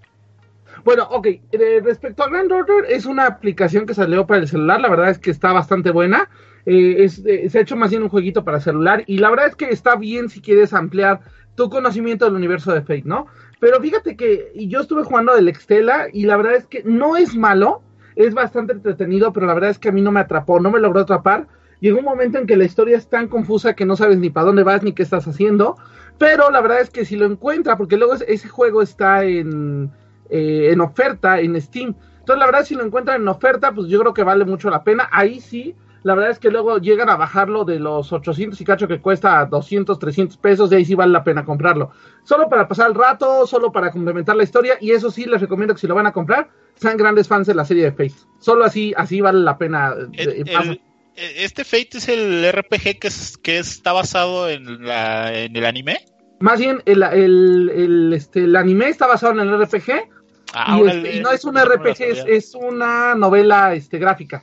Bueno, 0.84 1.04
ok, 1.10 1.26
eh, 1.52 1.80
respecto 1.84 2.22
a 2.24 2.28
Grand 2.28 2.50
Order, 2.50 2.86
es 2.88 3.06
una 3.06 3.26
aplicación 3.26 3.86
que 3.86 3.94
salió 3.94 4.26
para 4.26 4.40
el 4.40 4.48
celular, 4.48 4.80
la 4.80 4.88
verdad 4.88 5.10
es 5.10 5.18
que 5.18 5.30
está 5.30 5.52
bastante 5.52 5.90
buena. 5.90 6.28
Eh, 6.66 7.04
es, 7.04 7.22
eh, 7.26 7.48
se 7.50 7.58
ha 7.58 7.62
hecho 7.62 7.76
más 7.76 7.90
bien 7.90 8.02
un 8.02 8.08
jueguito 8.08 8.44
para 8.44 8.60
celular 8.60 9.04
y 9.06 9.18
la 9.18 9.30
verdad 9.30 9.48
es 9.48 9.56
que 9.56 9.68
está 9.68 9.96
bien 9.96 10.28
si 10.28 10.40
quieres 10.40 10.72
ampliar 10.72 11.20
tu 11.56 11.68
conocimiento 11.70 12.24
del 12.24 12.34
universo 12.34 12.72
de 12.72 12.80
Fate, 12.80 13.02
¿no? 13.04 13.26
Pero 13.62 13.80
fíjate 13.80 14.16
que 14.16 14.50
yo 14.56 14.80
estuve 14.80 15.04
jugando 15.04 15.36
el 15.36 15.46
Extela 15.46 16.08
y 16.12 16.26
la 16.26 16.36
verdad 16.36 16.56
es 16.56 16.66
que 16.66 16.82
no 16.82 17.16
es 17.16 17.36
malo, 17.36 17.80
es 18.16 18.34
bastante 18.34 18.72
entretenido, 18.72 19.32
pero 19.32 19.46
la 19.46 19.54
verdad 19.54 19.70
es 19.70 19.78
que 19.78 19.90
a 19.90 19.92
mí 19.92 20.02
no 20.02 20.10
me 20.10 20.18
atrapó, 20.18 20.58
no 20.58 20.72
me 20.72 20.80
logró 20.80 20.98
atrapar. 21.02 21.46
Llegó 21.78 22.00
un 22.00 22.04
momento 22.04 22.38
en 22.38 22.48
que 22.48 22.56
la 22.56 22.64
historia 22.64 22.96
es 22.96 23.08
tan 23.08 23.28
confusa 23.28 23.74
que 23.74 23.86
no 23.86 23.94
sabes 23.94 24.18
ni 24.18 24.30
para 24.30 24.46
dónde 24.46 24.64
vas 24.64 24.82
ni 24.82 24.94
qué 24.94 25.04
estás 25.04 25.28
haciendo. 25.28 25.76
Pero 26.18 26.50
la 26.50 26.60
verdad 26.60 26.80
es 26.80 26.90
que 26.90 27.04
si 27.04 27.14
lo 27.14 27.24
encuentra, 27.24 27.76
porque 27.76 27.96
luego 27.96 28.14
es- 28.14 28.24
ese 28.26 28.48
juego 28.48 28.82
está 28.82 29.22
en, 29.22 29.92
eh, 30.28 30.70
en 30.72 30.80
oferta 30.80 31.38
en 31.38 31.60
Steam. 31.60 31.94
Entonces, 32.18 32.40
la 32.40 32.46
verdad, 32.46 32.64
si 32.64 32.74
lo 32.74 32.82
encuentran 32.84 33.22
en 33.22 33.28
oferta, 33.28 33.70
pues 33.72 33.86
yo 33.86 34.00
creo 34.00 34.12
que 34.12 34.24
vale 34.24 34.44
mucho 34.44 34.70
la 34.70 34.82
pena. 34.82 35.08
Ahí 35.12 35.38
sí, 35.40 35.76
la 36.04 36.14
verdad 36.14 36.30
es 36.32 36.38
que 36.38 36.50
luego 36.50 36.78
llegan 36.78 37.08
a 37.10 37.16
bajarlo 37.16 37.64
de 37.64 37.78
los 37.78 38.12
800 38.12 38.60
y 38.60 38.64
cacho 38.64 38.88
que 38.88 39.00
cuesta 39.00 39.40
a 39.40 39.46
200, 39.46 39.98
300 39.98 40.36
pesos, 40.38 40.70
y 40.72 40.74
ahí 40.76 40.84
sí 40.84 40.94
vale 40.94 41.12
la 41.12 41.22
pena 41.24 41.44
comprarlo. 41.44 41.90
Solo 42.24 42.48
para 42.48 42.66
pasar 42.68 42.88
el 42.88 42.94
rato, 42.94 43.46
solo 43.46 43.70
para 43.72 43.90
complementar 43.90 44.36
la 44.36 44.42
historia, 44.44 44.76
y 44.80 44.90
eso 44.92 45.10
sí, 45.10 45.24
les 45.26 45.40
recomiendo 45.40 45.74
que 45.74 45.80
si 45.80 45.86
lo 45.86 45.94
van 45.94 46.06
a 46.06 46.12
comprar, 46.12 46.48
sean 46.74 46.96
grandes 46.96 47.28
fans 47.28 47.46
de 47.46 47.54
la 47.54 47.64
serie 47.64 47.84
de 47.84 47.92
Face. 47.92 48.26
Solo 48.40 48.64
así, 48.64 48.92
así 48.96 49.20
vale 49.20 49.40
la 49.40 49.56
pena. 49.58 49.94
eh, 50.12 50.44
el- 50.46 50.48
el- 50.48 50.80
este 51.14 51.64
Fate 51.64 51.98
es 51.98 52.08
el 52.08 52.44
RPG 52.50 52.98
que, 52.98 53.08
es, 53.08 53.36
que 53.36 53.58
está 53.58 53.92
basado 53.92 54.48
en, 54.48 54.86
la, 54.86 55.32
en 55.38 55.54
el 55.54 55.64
anime. 55.66 55.98
Más 56.40 56.58
bien, 56.58 56.82
el, 56.86 57.02
el, 57.04 58.12
este, 58.14 58.44
el 58.44 58.56
anime 58.56 58.88
está 58.88 59.06
basado 59.06 59.32
en 59.34 59.40
el 59.40 59.62
RPG, 59.62 60.08
Ah, 60.54 60.78
y, 60.78 60.86
este, 60.86 61.16
y 61.16 61.20
no 61.20 61.30
es 61.30 61.44
un 61.46 61.56
RPG, 61.56 62.02
es, 62.02 62.24
es 62.26 62.54
una 62.54 63.14
novela 63.14 63.72
este, 63.74 63.98
gráfica. 63.98 64.42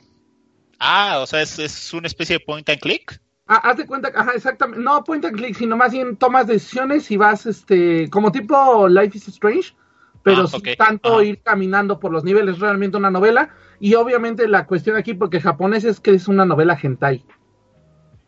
Ah, 0.80 1.18
o 1.20 1.26
sea, 1.26 1.42
es, 1.42 1.58
es 1.58 1.92
una 1.94 2.06
especie 2.06 2.38
de 2.38 2.44
point 2.44 2.68
and 2.68 2.80
click. 2.80 3.20
Ah, 3.46 3.60
haz 3.70 3.76
de 3.76 3.86
cuenta, 3.86 4.10
ajá, 4.14 4.32
exactamente, 4.34 4.82
no 4.82 5.02
point 5.04 5.24
and 5.24 5.36
click, 5.36 5.56
sino 5.56 5.76
más 5.76 5.92
bien 5.92 6.16
tomas 6.16 6.46
decisiones 6.46 7.10
y 7.10 7.16
vas, 7.16 7.46
este, 7.46 8.08
como 8.08 8.30
tipo 8.32 8.88
Life 8.88 9.18
is 9.18 9.28
Strange, 9.28 9.74
pero 10.22 10.42
Ah, 10.44 10.46
sin 10.46 10.62
tanto 10.76 11.14
ajá. 11.16 11.24
ir 11.24 11.42
caminando 11.42 11.98
por 12.00 12.12
los 12.12 12.22
niveles, 12.24 12.54
es 12.54 12.60
realmente 12.60 12.96
una 12.96 13.10
novela, 13.10 13.50
y 13.80 13.94
obviamente 13.94 14.46
la 14.48 14.66
cuestión 14.66 14.96
aquí, 14.96 15.14
porque 15.14 15.40
japonés 15.40 15.84
es 15.84 15.98
que 16.00 16.12
es 16.12 16.28
una 16.28 16.44
novela 16.44 16.78
hentai. 16.80 17.24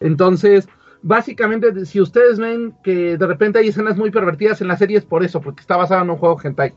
Entonces, 0.00 0.68
básicamente, 1.02 1.86
si 1.86 2.00
ustedes 2.00 2.38
ven 2.38 2.74
que 2.82 3.16
de 3.16 3.26
repente 3.26 3.60
hay 3.60 3.68
escenas 3.68 3.96
muy 3.96 4.10
pervertidas 4.10 4.60
en 4.60 4.68
la 4.68 4.76
serie, 4.76 4.98
es 4.98 5.04
por 5.04 5.22
eso, 5.24 5.40
porque 5.40 5.60
está 5.60 5.76
basado 5.76 6.02
en 6.02 6.10
un 6.10 6.16
juego 6.18 6.40
hentai. 6.42 6.74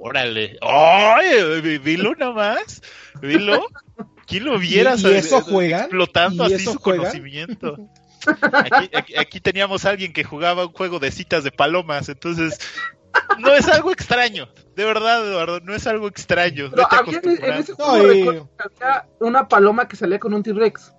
Órale. 0.00 0.56
¡Ay! 0.62 1.60
vi- 1.60 1.78
Vilo 1.78 2.14
nada 2.14 2.32
más. 2.32 2.82
Vilo. 3.20 3.66
¿Quién 4.28 4.44
lo 4.44 4.58
viera? 4.58 4.90
¿Y- 4.90 5.00
y 5.00 5.04
o 5.04 5.08
sea, 5.08 5.18
eso 5.18 5.40
juegan? 5.40 5.80
Explotando 5.82 6.44
¿Y 6.44 6.52
así 6.54 6.62
eso 6.62 6.72
su 6.74 6.78
juegan? 6.78 7.00
conocimiento. 7.06 7.76
Aquí, 8.52 8.90
aquí- 8.94 9.16
aquí 9.16 9.40
teníamos 9.40 9.84
a 9.84 9.90
alguien 9.90 10.12
que 10.12 10.24
jugaba 10.24 10.66
un 10.66 10.72
juego 10.72 10.98
de 10.98 11.10
citas 11.10 11.44
de 11.44 11.52
palomas, 11.52 12.08
entonces 12.08 12.58
no 13.38 13.54
es 13.54 13.66
algo 13.68 13.90
extraño. 13.92 14.48
De 14.76 14.84
verdad, 14.84 15.26
Eduardo, 15.26 15.60
no 15.60 15.74
es 15.74 15.86
algo 15.86 16.08
extraño. 16.08 16.68
Vete 16.70 16.82
había 16.90 16.98
en, 17.00 17.18
acostumbrando. 17.18 17.60
ese 17.62 17.72
juego 17.72 17.96
No, 18.06 18.12
y- 18.12 18.42
había 18.82 19.06
una 19.20 19.48
paloma 19.48 19.88
que 19.88 19.96
salía 19.96 20.18
con 20.18 20.34
un 20.34 20.42
T-Rex. 20.42 20.92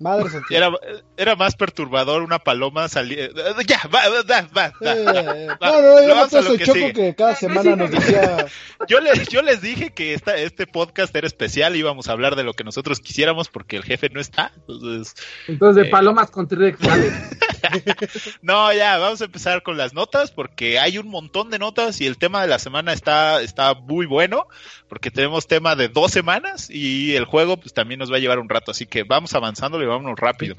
Madre. 0.00 0.28
Era, 0.50 0.70
era 1.16 1.36
más 1.36 1.54
perturbador 1.54 2.22
una 2.22 2.38
paloma 2.40 2.88
salir. 2.88 3.32
Ya, 3.66 3.80
va, 3.94 4.00
va, 4.08 4.22
va, 4.28 4.48
va, 4.54 4.72
va. 4.80 4.92
Eh, 4.92 5.46
Va, 5.60 5.70
no, 5.70 5.82
no, 5.82 6.02
yo 6.02 6.08
vamos 6.14 6.32
no 6.32 6.38
a 6.38 6.42
lo 6.42 6.48
soy 6.48 6.58
que 6.58 6.64
Choco 6.64 6.78
sigue. 6.78 6.92
que 6.92 7.14
cada 7.14 7.34
semana 7.36 7.76
nos 7.76 7.90
decía. 7.90 8.46
Yo 8.88 9.00
les, 9.00 9.28
yo 9.28 9.40
les 9.40 9.62
dije 9.62 9.90
que 9.94 10.12
esta, 10.12 10.36
este 10.36 10.66
podcast 10.66 11.14
era 11.16 11.26
especial, 11.26 11.74
íbamos 11.74 12.08
a 12.08 12.12
hablar 12.12 12.36
de 12.36 12.42
lo 12.44 12.52
que 12.52 12.64
nosotros 12.64 13.00
quisiéramos 13.00 13.48
porque 13.48 13.76
el 13.76 13.82
jefe 13.84 14.10
no 14.10 14.20
está. 14.20 14.52
Entonces, 14.68 15.14
Entonces, 15.48 15.82
de 15.82 15.88
Eh. 15.88 15.90
palomas 15.90 16.30
con 16.30 16.46
T-Rex, 16.48 16.78
vale. 16.80 17.10
no, 18.42 18.72
ya, 18.72 18.98
vamos 18.98 19.20
a 19.20 19.24
empezar 19.26 19.62
con 19.62 19.76
las 19.76 19.94
notas 19.94 20.30
porque 20.30 20.78
hay 20.78 20.98
un 20.98 21.08
montón 21.08 21.50
de 21.50 21.58
notas 21.58 22.00
y 22.00 22.06
el 22.06 22.18
tema 22.18 22.42
de 22.42 22.48
la 22.48 22.58
semana 22.58 22.92
está, 22.92 23.40
está 23.42 23.74
muy 23.74 24.06
bueno 24.06 24.46
porque 24.88 25.10
tenemos 25.10 25.46
tema 25.46 25.76
de 25.76 25.88
dos 25.88 26.12
semanas 26.12 26.68
y 26.70 27.16
el 27.16 27.24
juego 27.24 27.56
pues 27.56 27.74
también 27.74 27.98
nos 27.98 28.12
va 28.12 28.16
a 28.16 28.20
llevar 28.20 28.38
un 28.38 28.48
rato, 28.48 28.70
así 28.70 28.86
que 28.86 29.02
vamos 29.02 29.34
avanzando 29.34 29.82
y 29.82 29.86
vámonos 29.86 30.18
rápido. 30.18 30.54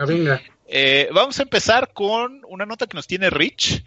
Eh, 0.68 1.10
vamos 1.14 1.40
a 1.40 1.44
empezar 1.44 1.94
con 1.94 2.42
una 2.48 2.66
nota 2.66 2.88
que 2.88 2.96
nos 2.96 3.08
tiene 3.08 3.30
Rich. 3.30 3.84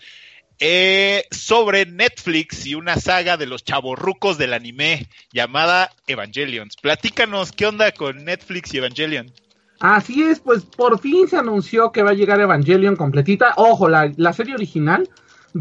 Eh, 0.60 1.24
sobre 1.30 1.86
Netflix 1.86 2.66
y 2.66 2.74
una 2.74 2.96
saga 2.96 3.36
de 3.36 3.46
los 3.46 3.62
chavorrucos 3.62 4.38
del 4.38 4.52
anime 4.52 5.06
llamada 5.32 5.92
Evangelions. 6.08 6.74
Platícanos, 6.76 7.52
¿qué 7.52 7.66
onda 7.66 7.92
con 7.92 8.24
Netflix 8.24 8.74
y 8.74 8.78
Evangelion? 8.78 9.32
Así 9.80 10.24
es, 10.24 10.40
pues 10.40 10.64
por 10.64 10.98
fin 10.98 11.28
se 11.28 11.36
anunció 11.36 11.92
que 11.92 12.02
va 12.02 12.10
a 12.10 12.14
llegar 12.14 12.40
Evangelion 12.40 12.96
completita. 12.96 13.54
Ojo, 13.56 13.88
la, 13.88 14.12
la, 14.16 14.32
serie 14.32 14.54
original 14.54 15.08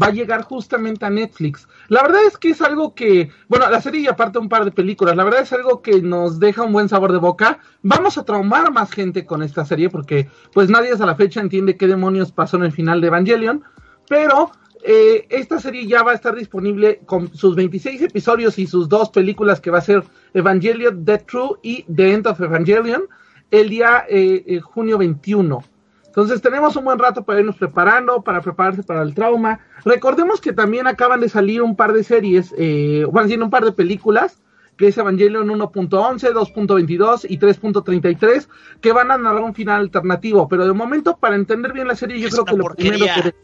va 0.00 0.08
a 0.08 0.12
llegar 0.12 0.42
justamente 0.42 1.06
a 1.06 1.10
Netflix. 1.10 1.68
La 1.88 2.02
verdad 2.02 2.22
es 2.26 2.36
que 2.36 2.50
es 2.50 2.60
algo 2.60 2.94
que, 2.94 3.30
bueno, 3.46 3.70
la 3.70 3.80
serie 3.80 4.00
y 4.00 4.06
aparte 4.08 4.40
un 4.40 4.48
par 4.48 4.64
de 4.64 4.72
películas, 4.72 5.16
la 5.16 5.22
verdad 5.22 5.42
es 5.42 5.52
algo 5.52 5.82
que 5.82 6.02
nos 6.02 6.40
deja 6.40 6.64
un 6.64 6.72
buen 6.72 6.88
sabor 6.88 7.12
de 7.12 7.18
boca. 7.18 7.60
Vamos 7.82 8.18
a 8.18 8.24
traumar 8.24 8.72
más 8.72 8.90
gente 8.90 9.24
con 9.24 9.42
esta 9.42 9.64
serie 9.64 9.88
porque 9.88 10.28
pues 10.52 10.68
nadie 10.68 10.90
hasta 10.90 11.06
la 11.06 11.14
fecha 11.14 11.40
entiende 11.40 11.76
qué 11.76 11.86
demonios 11.86 12.32
pasó 12.32 12.56
en 12.56 12.64
el 12.64 12.72
final 12.72 13.00
de 13.00 13.06
Evangelion. 13.06 13.62
Pero 14.08 14.50
eh, 14.82 15.26
esta 15.30 15.60
serie 15.60 15.86
ya 15.86 16.02
va 16.02 16.10
a 16.10 16.14
estar 16.16 16.34
disponible 16.34 17.00
con 17.06 17.32
sus 17.34 17.54
26 17.54 18.02
episodios 18.02 18.58
y 18.58 18.66
sus 18.66 18.88
dos 18.88 19.10
películas 19.10 19.60
que 19.60 19.70
va 19.70 19.78
a 19.78 19.82
ser 19.82 20.02
Evangelion, 20.34 21.04
Dead 21.04 21.24
True 21.24 21.58
y 21.62 21.84
The 21.84 22.12
End 22.12 22.26
of 22.26 22.40
Evangelion 22.40 23.04
el 23.50 23.68
día 23.68 24.04
eh, 24.08 24.44
eh, 24.46 24.60
junio 24.60 24.98
21. 24.98 25.62
Entonces 26.06 26.42
tenemos 26.42 26.74
un 26.74 26.84
buen 26.84 26.98
rato 26.98 27.24
para 27.24 27.40
irnos 27.40 27.56
preparando, 27.56 28.22
para 28.22 28.40
prepararse 28.40 28.82
para 28.82 29.02
el 29.02 29.14
trauma. 29.14 29.60
Recordemos 29.84 30.40
que 30.40 30.52
también 30.52 30.86
acaban 30.86 31.20
de 31.20 31.28
salir 31.28 31.62
un 31.62 31.76
par 31.76 31.92
de 31.92 32.02
series, 32.02 32.52
eh, 32.58 33.06
bueno, 33.10 33.44
un 33.44 33.50
par 33.50 33.64
de 33.64 33.72
películas, 33.72 34.42
que 34.76 34.88
es 34.88 34.98
Evangelion 34.98 35.48
1.11, 35.48 36.32
2.22 36.32 37.26
y 37.28 37.38
3.33, 37.38 38.48
que 38.80 38.92
van 38.92 39.10
a 39.10 39.18
narrar 39.18 39.42
un 39.42 39.54
final 39.54 39.80
alternativo. 39.80 40.48
Pero 40.48 40.66
de 40.66 40.72
momento, 40.72 41.16
para 41.16 41.36
entender 41.36 41.72
bien 41.72 41.86
la 41.86 41.96
serie, 41.96 42.18
yo 42.18 42.28
creo 42.30 42.44
que 42.44 42.56
lo 42.56 42.74
primero 42.74 43.06
que... 43.22 43.34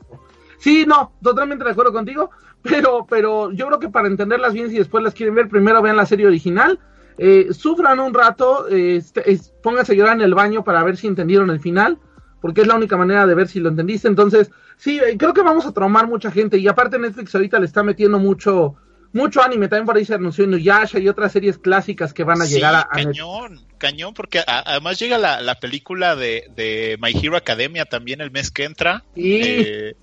Sí, 0.58 0.84
no, 0.87 1.12
totalmente 1.23 1.64
de 1.64 1.73
acuerdo 1.73 1.92
contigo, 1.92 2.30
pero, 2.62 3.06
pero 3.08 3.52
yo 3.52 3.66
creo 3.66 3.78
que 3.78 3.88
para 3.88 4.08
entenderlas 4.08 4.54
bien, 4.54 4.70
si 4.70 4.78
después 4.78 5.04
las 5.04 5.12
quieren 5.12 5.34
ver, 5.34 5.49
primero 5.49 5.82
vean 5.82 5.96
la 5.96 6.06
serie 6.06 6.26
original 6.26 6.80
eh, 7.18 7.49
sufran 7.52 8.00
un 8.00 8.12
rato, 8.12 8.68
eh, 8.68 8.97
este, 8.97 9.38
pónganse 9.62 9.92
a 9.92 9.94
llorar 9.94 10.16
en 10.16 10.23
el 10.23 10.35
baño 10.35 10.64
para 10.64 10.83
ver 10.83 10.97
si 10.97 11.06
entendieron 11.06 11.50
el 11.50 11.61
final, 11.61 11.99
porque 12.40 12.62
es 12.62 12.66
la 12.66 12.75
única 12.75 12.97
manera 12.97 13.26
de 13.26 13.35
ver 13.35 13.49
si 13.49 13.61
lo 13.61 13.68
entendiste. 13.68 14.09
Entonces, 14.09 14.50
sí, 14.76 14.99
eh, 14.99 15.16
creo 15.16 15.33
que 15.33 15.42
vamos 15.42 15.66
a 15.66 15.73
traumar 15.73 16.06
mucha 16.09 16.30
gente. 16.30 16.59
Y 16.59 16.68
aparte 16.68 16.99
Netflix 16.99 17.35
ahorita 17.35 17.59
le 17.59 17.66
está 17.66 17.83
metiendo 17.83 18.18
mucho 18.18 18.76
mucho 19.14 19.42
anime. 19.42 19.68
También 19.68 19.87
por 19.87 19.97
ahí 19.97 20.04
se 20.04 20.14
anunció 20.14 20.44
Inuyasha 20.44 20.99
y 20.99 21.09
otras 21.09 21.33
series 21.33 21.56
clásicas 21.56 22.12
que 22.12 22.25
van 22.25 22.42
a 22.42 22.47
llegar 22.47 22.75
a, 22.75 22.88
cañón, 22.88 23.64
cañón, 23.78 24.12
porque 24.12 24.42
además 24.47 24.99
llega 24.99 25.16
la, 25.16 25.54
película 25.61 26.16
de, 26.16 26.99
My 27.00 27.12
Hero 27.12 27.37
Academia 27.37 27.87
también 27.87 28.21
el 28.21 28.30
mes 28.30 28.50
que 28.50 28.64
entra. 28.64 29.04
Eh, 29.16 29.94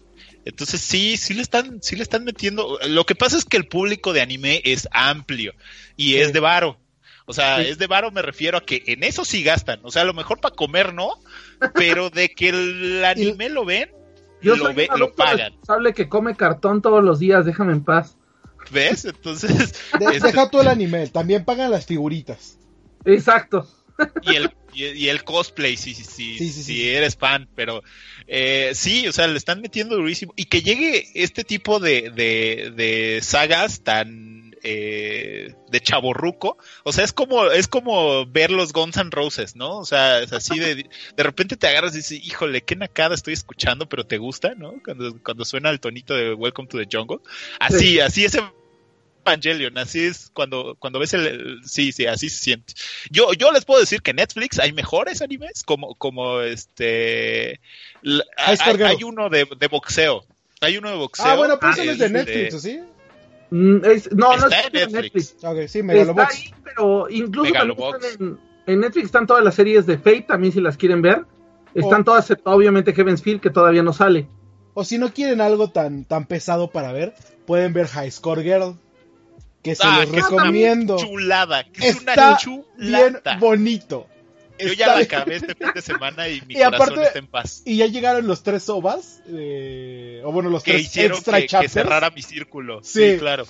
entonces 0.45 0.81
sí, 0.81 1.17
sí 1.17 1.33
le 1.35 1.43
están, 1.43 1.83
sí 1.83 1.95
le 1.95 2.03
están 2.03 2.23
metiendo. 2.23 2.79
Lo 2.87 3.05
que 3.05 3.13
pasa 3.13 3.37
es 3.37 3.45
que 3.45 3.57
el 3.57 3.67
público 3.67 4.13
de 4.13 4.21
anime 4.21 4.61
es 4.65 4.87
amplio 4.91 5.53
y 5.95 6.15
es 6.15 6.33
de 6.33 6.39
varo. 6.39 6.79
O 7.31 7.33
sea, 7.33 7.61
es 7.61 7.77
de 7.77 7.87
varo, 7.87 8.11
me 8.11 8.21
refiero 8.21 8.57
a 8.57 8.65
que 8.65 8.83
en 8.87 9.05
eso 9.05 9.23
sí 9.23 9.41
gastan. 9.41 9.79
O 9.83 9.89
sea, 9.89 10.01
a 10.01 10.05
lo 10.05 10.13
mejor 10.13 10.41
para 10.41 10.53
comer 10.53 10.93
no, 10.93 11.13
pero 11.73 12.09
de 12.09 12.27
que 12.27 12.49
el 12.49 13.05
anime 13.05 13.47
lo 13.47 13.63
ven, 13.63 13.89
Yo 14.41 14.57
lo, 14.57 14.73
ve, 14.73 14.89
lo 14.97 15.13
pagan. 15.13 15.51
responsable 15.51 15.93
que 15.93 16.09
come 16.09 16.35
cartón 16.35 16.81
todos 16.81 17.01
los 17.01 17.19
días, 17.19 17.45
déjame 17.45 17.71
en 17.71 17.85
paz. 17.85 18.17
¿Ves? 18.69 19.05
Entonces. 19.05 19.73
Deja 19.99 20.49
todo 20.49 20.61
el 20.61 20.67
anime, 20.67 21.07
también 21.07 21.45
pagan 21.45 21.71
las 21.71 21.85
figuritas. 21.85 22.59
Exacto. 23.05 23.65
Y 24.23 24.35
el, 24.35 24.51
y, 24.73 25.07
el 25.07 25.23
cosplay, 25.23 25.77
si, 25.77 25.93
sí, 25.93 26.03
sí, 26.03 26.49
sí, 26.51 26.89
eres 26.89 27.15
fan, 27.15 27.47
pero 27.55 27.81
eh, 28.27 28.71
sí, 28.73 29.07
o 29.07 29.13
sea, 29.13 29.27
le 29.27 29.37
están 29.37 29.61
metiendo 29.61 29.95
durísimo. 29.95 30.33
Y 30.35 30.45
que 30.45 30.61
llegue 30.61 31.07
este 31.15 31.45
tipo 31.45 31.79
de, 31.79 32.09
de, 32.09 32.73
de 32.75 33.19
sagas 33.21 33.83
tan 33.83 34.50
eh, 34.63 35.53
de 35.69 35.79
chaborruco. 35.79 36.57
O 36.83 36.91
sea, 36.91 37.03
es 37.03 37.13
como, 37.13 37.45
es 37.47 37.67
como 37.67 38.25
ver 38.25 38.51
los 38.51 38.73
Guns 38.73 38.97
N' 38.97 39.09
Roses, 39.11 39.55
¿no? 39.55 39.77
O 39.77 39.85
sea, 39.85 40.19
es 40.19 40.33
así 40.33 40.59
de, 40.59 40.89
de 41.15 41.23
repente 41.23 41.57
te 41.57 41.67
agarras 41.67 41.93
y 41.93 41.97
dices, 41.97 42.23
híjole, 42.23 42.61
qué 42.61 42.75
nacada 42.75 43.15
estoy 43.15 43.33
escuchando, 43.33 43.87
pero 43.89 44.05
te 44.05 44.17
gusta, 44.17 44.53
¿no? 44.55 44.75
Cuando, 44.83 45.17
cuando 45.23 45.45
suena 45.45 45.69
el 45.69 45.79
tonito 45.79 46.13
de 46.13 46.33
Welcome 46.33 46.67
to 46.67 46.77
the 46.77 46.87
Jungle. 46.91 47.19
Así, 47.59 47.99
así 47.99 48.25
es 48.25 48.37
Evangelion, 49.25 49.77
así 49.77 50.05
es 50.05 50.29
cuando, 50.33 50.75
cuando 50.79 50.99
ves 50.99 51.13
el, 51.13 51.61
sí, 51.63 51.91
sí, 51.91 52.05
así 52.05 52.29
se 52.29 52.43
siente. 52.43 52.73
Yo, 53.09 53.33
yo 53.33 53.51
les 53.51 53.65
puedo 53.65 53.79
decir 53.79 54.01
que 54.01 54.13
Netflix 54.13 54.59
hay 54.59 54.73
mejores 54.73 55.21
animes, 55.21 55.63
como, 55.63 55.95
como 55.95 56.41
este, 56.41 57.59
hay, 58.37 59.03
uno 59.03 59.29
de, 59.29 59.47
de 59.57 59.67
boxeo. 59.67 60.25
Hay 60.59 60.77
uno 60.77 60.91
de 60.91 60.97
boxeo. 60.97 61.25
Ah, 61.25 61.35
bueno, 61.35 61.59
pues 61.59 61.77
eso 61.79 61.91
es 61.91 61.97
de 61.97 62.09
Netflix, 62.09 62.61
¿sí? 62.61 62.79
Mm, 63.51 63.81
no, 64.15 64.37
no 64.37 64.47
está 64.47 64.61
en 64.67 64.91
Netflix. 64.91 65.35
sí, 65.67 65.79
está 65.79 66.27
ahí, 66.27 66.53
pero 66.63 67.09
incluso 67.09 67.53
en, 67.53 68.39
en, 68.65 68.79
Netflix 68.79 69.07
están 69.07 69.27
todas 69.27 69.43
las 69.43 69.55
series 69.55 69.85
de 69.85 69.97
Fate, 69.97 70.25
también 70.27 70.53
si 70.53 70.61
las 70.61 70.77
quieren 70.77 71.01
ver. 71.01 71.25
Están 71.75 72.03
todas, 72.03 72.33
obviamente 72.45 72.93
Heaven's 72.93 73.21
Field, 73.21 73.41
que 73.41 73.49
todavía 73.49 73.83
no 73.83 73.93
sale. 73.93 74.27
O 74.73 74.85
si 74.85 74.97
no 74.97 75.13
quieren 75.13 75.41
algo 75.41 75.69
tan, 75.69 76.05
tan 76.05 76.25
pesado 76.25 76.69
para 76.69 76.93
ver, 76.93 77.13
pueden 77.45 77.73
ver 77.73 77.87
High 77.87 78.11
Score 78.11 78.41
Girl. 78.41 78.75
Que 79.61 79.75
se 79.75 79.83
ah, 79.85 79.99
los 79.99 80.11
recomiendo. 80.11 80.97
Chulada, 80.97 81.65
que 81.65 81.89
está 81.89 82.39
bien 82.77 83.19
bonito. 83.39 84.07
Yo 84.65 84.73
ya 84.73 84.87
la 84.87 84.99
acabé 84.99 85.35
este 85.37 85.55
fin 85.55 85.69
de 85.73 85.81
semana 85.81 86.27
y 86.29 86.41
mi 86.41 86.55
corazón 86.55 86.99
está 87.01 87.19
en 87.19 87.27
paz. 87.27 87.61
Y 87.65 87.77
ya 87.77 87.87
llegaron 87.87 88.27
los 88.27 88.43
tres 88.43 88.69
ovas, 88.69 89.21
eh, 89.27 90.21
o 90.23 90.31
bueno, 90.31 90.49
los 90.49 90.63
que 90.63 90.73
tres 90.73 90.83
hicieron 90.83 91.17
extra 91.17 91.41
que, 91.41 91.47
que, 91.47 91.69
cerrara 91.69 92.09
mi 92.09 92.21
círculo. 92.21 92.81
Sí, 92.83 93.17
claro. 93.19 93.45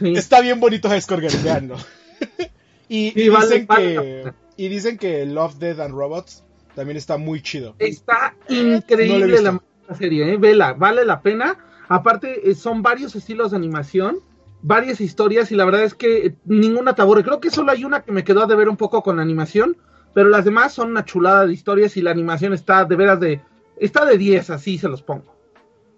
Está 0.00 0.40
bien 0.40 0.60
bonito 0.60 0.88
High 0.88 1.02
Score 1.02 1.28
veanlo. 1.42 1.76
y, 2.88 3.10
dicen 3.12 3.66
que, 3.66 4.32
y 4.56 4.68
dicen 4.68 4.98
que 4.98 5.26
Love, 5.26 5.56
Death 5.58 5.80
and 5.80 5.94
Robots 5.94 6.42
también 6.74 6.96
está 6.96 7.16
muy 7.16 7.42
chido. 7.42 7.74
Está 7.78 8.34
increíble 8.48 9.42
la 9.42 9.60
serie, 9.98 10.32
¿eh? 10.32 10.36
Vela, 10.36 10.72
vale 10.72 11.04
la 11.04 11.20
pena. 11.20 11.58
Aparte, 11.88 12.48
eh, 12.48 12.54
son 12.54 12.82
varios 12.82 13.14
estilos 13.16 13.50
de 13.50 13.56
animación, 13.56 14.18
varias 14.62 15.00
historias, 15.00 15.50
y 15.50 15.56
la 15.56 15.64
verdad 15.64 15.82
es 15.82 15.94
que 15.94 16.34
ninguna 16.44 16.94
te 16.94 17.02
aburre. 17.02 17.24
Creo 17.24 17.40
que 17.40 17.50
solo 17.50 17.72
hay 17.72 17.84
una 17.84 18.02
que 18.02 18.12
me 18.12 18.24
quedó 18.24 18.44
a 18.44 18.46
deber 18.46 18.68
un 18.68 18.76
poco 18.76 19.02
con 19.02 19.16
la 19.16 19.22
animación, 19.22 19.76
pero 20.14 20.28
las 20.28 20.44
demás 20.44 20.74
son 20.74 20.90
una 20.90 21.04
chulada 21.04 21.46
de 21.46 21.52
historias 21.52 21.96
y 21.96 22.02
la 22.02 22.10
animación 22.10 22.52
está 22.52 22.84
de 22.84 22.96
veras 22.96 23.20
de. 23.20 23.40
Está 23.76 24.04
de 24.04 24.18
10, 24.18 24.50
así 24.50 24.78
se 24.78 24.88
los 24.88 25.02
pongo. 25.02 25.36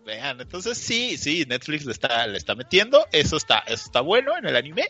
Vean, 0.04 0.40
entonces 0.40 0.78
sí, 0.78 1.16
sí, 1.16 1.44
Netflix 1.48 1.84
le 1.84 1.92
está, 1.92 2.26
le 2.26 2.36
está 2.36 2.54
metiendo, 2.54 3.06
eso 3.12 3.36
está, 3.36 3.58
eso 3.60 3.84
está 3.86 4.00
bueno 4.00 4.36
en 4.36 4.46
el 4.46 4.56
anime. 4.56 4.88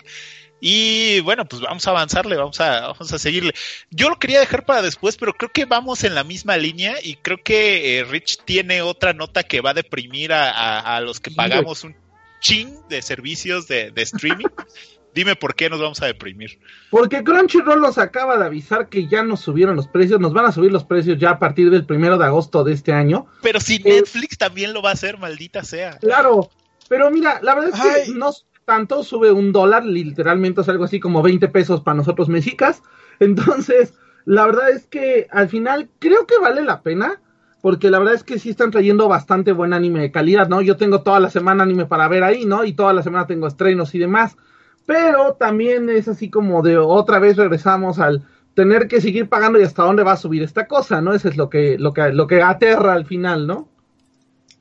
Y 0.61 1.20
bueno, 1.20 1.44
pues 1.44 1.61
vamos 1.61 1.87
a 1.87 1.90
avanzarle, 1.90 2.37
vamos 2.37 2.61
a, 2.61 2.88
vamos 2.88 3.12
a 3.12 3.18
seguirle. 3.18 3.52
Yo 3.90 4.08
lo 4.08 4.18
quería 4.18 4.40
dejar 4.40 4.64
para 4.64 4.80
después, 4.80 5.16
pero 5.16 5.35
creo 5.35 5.50
que 5.50 5.64
vamos 5.64 6.04
en 6.04 6.14
la 6.14 6.22
misma 6.22 6.56
línea 6.56 6.96
y 7.02 7.16
creo 7.16 7.42
que 7.42 7.98
eh, 7.98 8.04
Rich 8.04 8.44
tiene 8.44 8.80
otra 8.80 9.12
nota 9.12 9.42
que 9.42 9.61
va 9.61 9.70
a 9.70 9.74
deprimir 9.74 10.32
a, 10.32 11.00
los 11.00 11.18
que 11.18 11.30
pagamos 11.30 11.85
un 11.85 11.96
chin 12.40 12.78
de 12.88 13.02
servicios 13.02 13.66
de, 13.66 13.90
de 13.90 14.02
streaming. 14.02 14.46
Dime 15.14 15.37
por 15.37 15.55
qué 15.55 15.68
nos 15.68 15.81
vamos 15.81 16.01
a 16.01 16.07
deprimir. 16.07 16.59
Porque 16.90 17.22
Crunchyroll 17.22 17.81
nos 17.81 17.98
acaba 17.98 18.38
de 18.38 18.46
avisar 18.46 18.88
que 18.88 19.09
ya 19.09 19.22
nos 19.22 19.40
subieron 19.40 19.77
los 19.77 19.87
precios, 19.87 20.20
nos 20.20 20.33
van 20.33 20.46
a 20.46 20.53
subir 20.53 20.72
los 20.72 20.85
precios 20.85 21.18
ya 21.18 21.31
a 21.31 21.38
partir 21.38 21.70
del 21.70 21.85
primero 21.85 22.16
de 22.16 22.25
agosto 22.25 22.64
de 22.64 22.72
este 22.72 22.92
año. 22.92 23.27
Pero 23.42 23.61
si 23.61 23.77
eh, 23.77 23.96
Netflix 23.96 24.38
también 24.38 24.72
lo 24.72 24.81
va 24.81 24.90
a 24.90 24.94
hacer, 24.94 25.18
maldita 25.18 25.64
sea. 25.64 25.98
Claro, 25.98 26.51
pero 26.88 27.11
mira, 27.11 27.40
la 27.42 27.55
verdad 27.55 27.96
es 27.96 28.07
que 28.07 28.12
no 28.14 28.33
tanto, 28.64 29.03
sube 29.03 29.31
un 29.33 29.53
dólar, 29.53 29.85
literalmente 29.85 30.62
es 30.62 30.68
algo 30.68 30.85
así 30.85 30.98
como 30.98 31.20
20 31.20 31.48
pesos 31.48 31.83
para 31.83 31.96
nosotros 31.96 32.29
mexicas. 32.29 32.83
Entonces, 33.20 33.94
la 34.25 34.46
verdad 34.46 34.70
es 34.70 34.87
que 34.87 35.27
al 35.31 35.48
final 35.48 35.90
creo 35.98 36.27
que 36.27 36.38
vale 36.38 36.62
la 36.62 36.81
pena, 36.81 37.20
porque 37.61 37.90
la 37.90 37.98
verdad 37.98 38.14
es 38.14 38.25
que 38.25 38.38
sí 38.38 38.51
están 38.51 38.70
trayendo 38.70 39.09
bastante 39.09 39.53
buen 39.53 39.75
anime 39.75 40.01
de 40.01 40.11
calidad, 40.11 40.48
¿no? 40.48 40.62
Yo 40.62 40.79
tengo 40.79 41.03
toda 41.03 41.20
la 41.20 41.29
semana 41.29 41.64
anime 41.64 41.85
para 41.85 42.09
ver 42.09 42.25
ahí, 42.25 42.46
¿no? 42.46 42.64
Y 42.64 42.72
toda 42.72 42.94
la 42.94 43.03
semana 43.03 43.27
tengo 43.27 43.46
estrenos 43.46 43.94
y 43.94 43.98
demás 43.98 44.37
pero 44.86 45.34
también 45.34 45.88
es 45.90 46.08
así 46.08 46.30
como 46.30 46.62
de 46.62 46.78
otra 46.78 47.18
vez 47.18 47.36
regresamos 47.36 47.98
al 47.98 48.26
tener 48.54 48.88
que 48.88 49.00
seguir 49.00 49.28
pagando 49.28 49.60
y 49.60 49.64
hasta 49.64 49.84
dónde 49.84 50.02
va 50.02 50.12
a 50.12 50.16
subir 50.16 50.42
esta 50.42 50.66
cosa, 50.66 51.00
¿no? 51.00 51.14
Eso 51.14 51.28
es 51.28 51.36
lo 51.36 51.48
que, 51.48 51.78
lo 51.78 51.92
que, 51.92 52.12
lo 52.12 52.26
que 52.26 52.42
aterra 52.42 52.92
al 52.92 53.06
final, 53.06 53.46
¿no? 53.46 53.68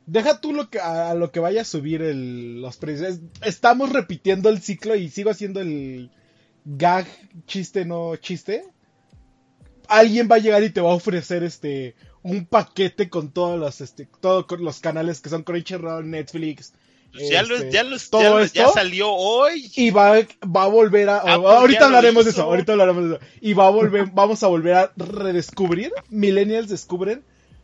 Deja 0.05 0.41
tú 0.41 0.53
lo 0.53 0.69
que, 0.69 0.79
a 0.79 1.13
lo 1.13 1.31
que 1.31 1.39
vaya 1.39 1.61
a 1.61 1.65
subir 1.65 2.01
el, 2.01 2.61
los 2.61 2.77
precios. 2.77 3.19
Estamos 3.43 3.91
repitiendo 3.91 4.49
el 4.49 4.61
ciclo 4.61 4.95
y 4.95 5.09
sigo 5.09 5.29
haciendo 5.29 5.61
el 5.61 6.11
gag 6.65 7.05
chiste, 7.47 7.85
no 7.85 8.15
chiste. 8.15 8.65
alguien 9.87 10.27
va 10.31 10.35
a 10.35 10.39
llegar 10.39 10.63
y 10.63 10.69
te 10.69 10.81
va 10.81 10.91
a 10.91 10.95
ofrecer 10.95 11.43
este 11.43 11.95
un 12.23 12.45
paquete 12.45 13.09
con 13.09 13.31
todos 13.31 13.59
los 13.59 13.81
este 13.81 14.07
todos 14.19 14.45
los 14.59 14.79
canales 14.79 15.21
que 15.21 15.29
son 15.29 15.43
Crunchyroll, 15.43 16.09
Netflix, 16.09 16.73
pues 17.11 17.29
ya, 17.29 17.43
lo, 17.43 17.55
este, 17.55 17.71
ya, 17.71 17.83
lo, 17.83 17.97
todo 18.09 18.39
ya, 18.39 18.45
esto. 18.45 18.59
ya 18.59 18.67
salió 18.69 19.11
hoy. 19.11 19.71
y 19.75 19.91
va, 19.91 20.13
va 20.45 20.63
a 20.63 20.67
volver 20.67 21.09
a 21.09 21.17
Ah, 21.17 21.39
pues 21.39 21.53
ahorita 21.55 21.85
hablaremos 21.85 22.25
de 22.25 22.31
eso, 22.31 22.43
ahorita 22.43 22.71
hablaremos 22.71 23.09
de 23.09 23.15
eso. 23.15 23.25
Y 23.41 23.53
va 23.53 23.67
a 23.67 23.69
volver 23.69 24.05
vamos 24.13 24.43
a 24.43 24.47
volver 24.47 24.75
a 24.75 24.91
redescubrir, 24.95 25.91
millennials 26.09 26.69
descubren 26.69 27.23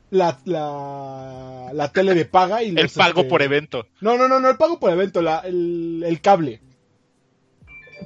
la 0.09 0.37
la, 0.45 1.69
la 1.73 1.91
tele 1.91 2.13
de 2.13 2.25
paga 2.25 2.63
y 2.63 2.69
El 2.69 2.89
pago 2.89 3.21
este, 3.21 3.29
por 3.29 3.41
evento. 3.41 3.87
No, 4.01 4.17
no, 4.17 4.27
no, 4.27 4.39
no 4.39 4.49
el 4.49 4.57
pago 4.57 4.79
por 4.79 4.91
evento, 4.91 5.21
la, 5.21 5.39
el, 5.39 6.03
el 6.05 6.21
cable. 6.21 6.61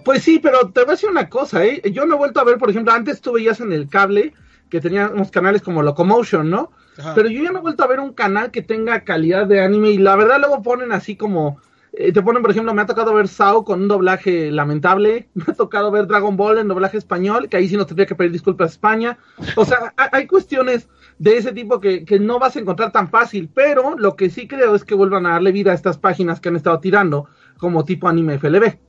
Pues 0.05 0.23
sí, 0.23 0.39
pero 0.39 0.71
te 0.71 0.81
voy 0.81 0.89
a 0.89 0.91
decir 0.91 1.09
una 1.09 1.29
cosa, 1.29 1.63
¿eh? 1.65 1.81
Yo 1.91 2.05
no 2.05 2.15
he 2.15 2.17
vuelto 2.17 2.39
a 2.39 2.43
ver, 2.43 2.57
por 2.57 2.69
ejemplo, 2.69 2.93
antes 2.93 3.21
tú 3.21 3.33
veías 3.33 3.59
en 3.59 3.71
el 3.71 3.89
cable 3.89 4.33
que 4.69 4.79
teníamos 4.79 5.31
canales 5.31 5.61
como 5.61 5.83
Locomotion, 5.83 6.49
¿no? 6.49 6.71
Ajá. 6.97 7.13
Pero 7.15 7.29
yo 7.29 7.43
ya 7.43 7.51
no 7.51 7.59
he 7.59 7.61
vuelto 7.61 7.83
a 7.83 7.87
ver 7.87 7.99
un 7.99 8.13
canal 8.13 8.51
que 8.51 8.61
tenga 8.61 9.01
calidad 9.03 9.47
de 9.47 9.61
anime 9.61 9.91
y 9.91 9.97
la 9.97 10.15
verdad 10.15 10.39
luego 10.39 10.61
ponen 10.61 10.91
así 10.91 11.15
como... 11.15 11.59
eh, 11.93 12.11
te 12.13 12.21
ponen, 12.21 12.41
por 12.41 12.51
ejemplo, 12.51 12.73
me 12.73 12.81
ha 12.81 12.85
tocado 12.85 13.13
ver 13.13 13.27
Sao 13.27 13.63
con 13.65 13.81
un 13.81 13.87
doblaje 13.87 14.51
lamentable, 14.51 15.29
me 15.33 15.43
ha 15.47 15.53
tocado 15.53 15.91
ver 15.91 16.07
Dragon 16.07 16.35
Ball 16.37 16.57
en 16.59 16.67
doblaje 16.67 16.97
español, 16.97 17.49
que 17.49 17.57
ahí 17.57 17.67
sí 17.67 17.77
nos 17.77 17.87
tendría 17.87 18.05
que 18.07 18.15
pedir 18.15 18.31
disculpas 18.31 18.69
a 18.69 18.73
España. 18.73 19.17
O 19.55 19.65
sea, 19.65 19.93
ha- 19.97 20.09
hay 20.15 20.27
cuestiones 20.27 20.87
de 21.19 21.37
ese 21.37 21.51
tipo 21.53 21.79
que, 21.79 22.03
que 22.05 22.19
no 22.19 22.39
vas 22.39 22.55
a 22.55 22.59
encontrar 22.59 22.91
tan 22.91 23.09
fácil, 23.09 23.49
pero 23.53 23.95
lo 23.97 24.15
que 24.15 24.29
sí 24.29 24.47
creo 24.47 24.73
es 24.75 24.83
que 24.83 24.95
vuelvan 24.95 25.25
a 25.25 25.31
darle 25.33 25.51
vida 25.51 25.71
a 25.71 25.75
estas 25.75 25.97
páginas 25.97 26.39
que 26.39 26.49
han 26.49 26.55
estado 26.55 26.79
tirando, 26.79 27.27
como 27.57 27.85
tipo 27.85 28.07
anime 28.07 28.35
FLB. 28.35 28.79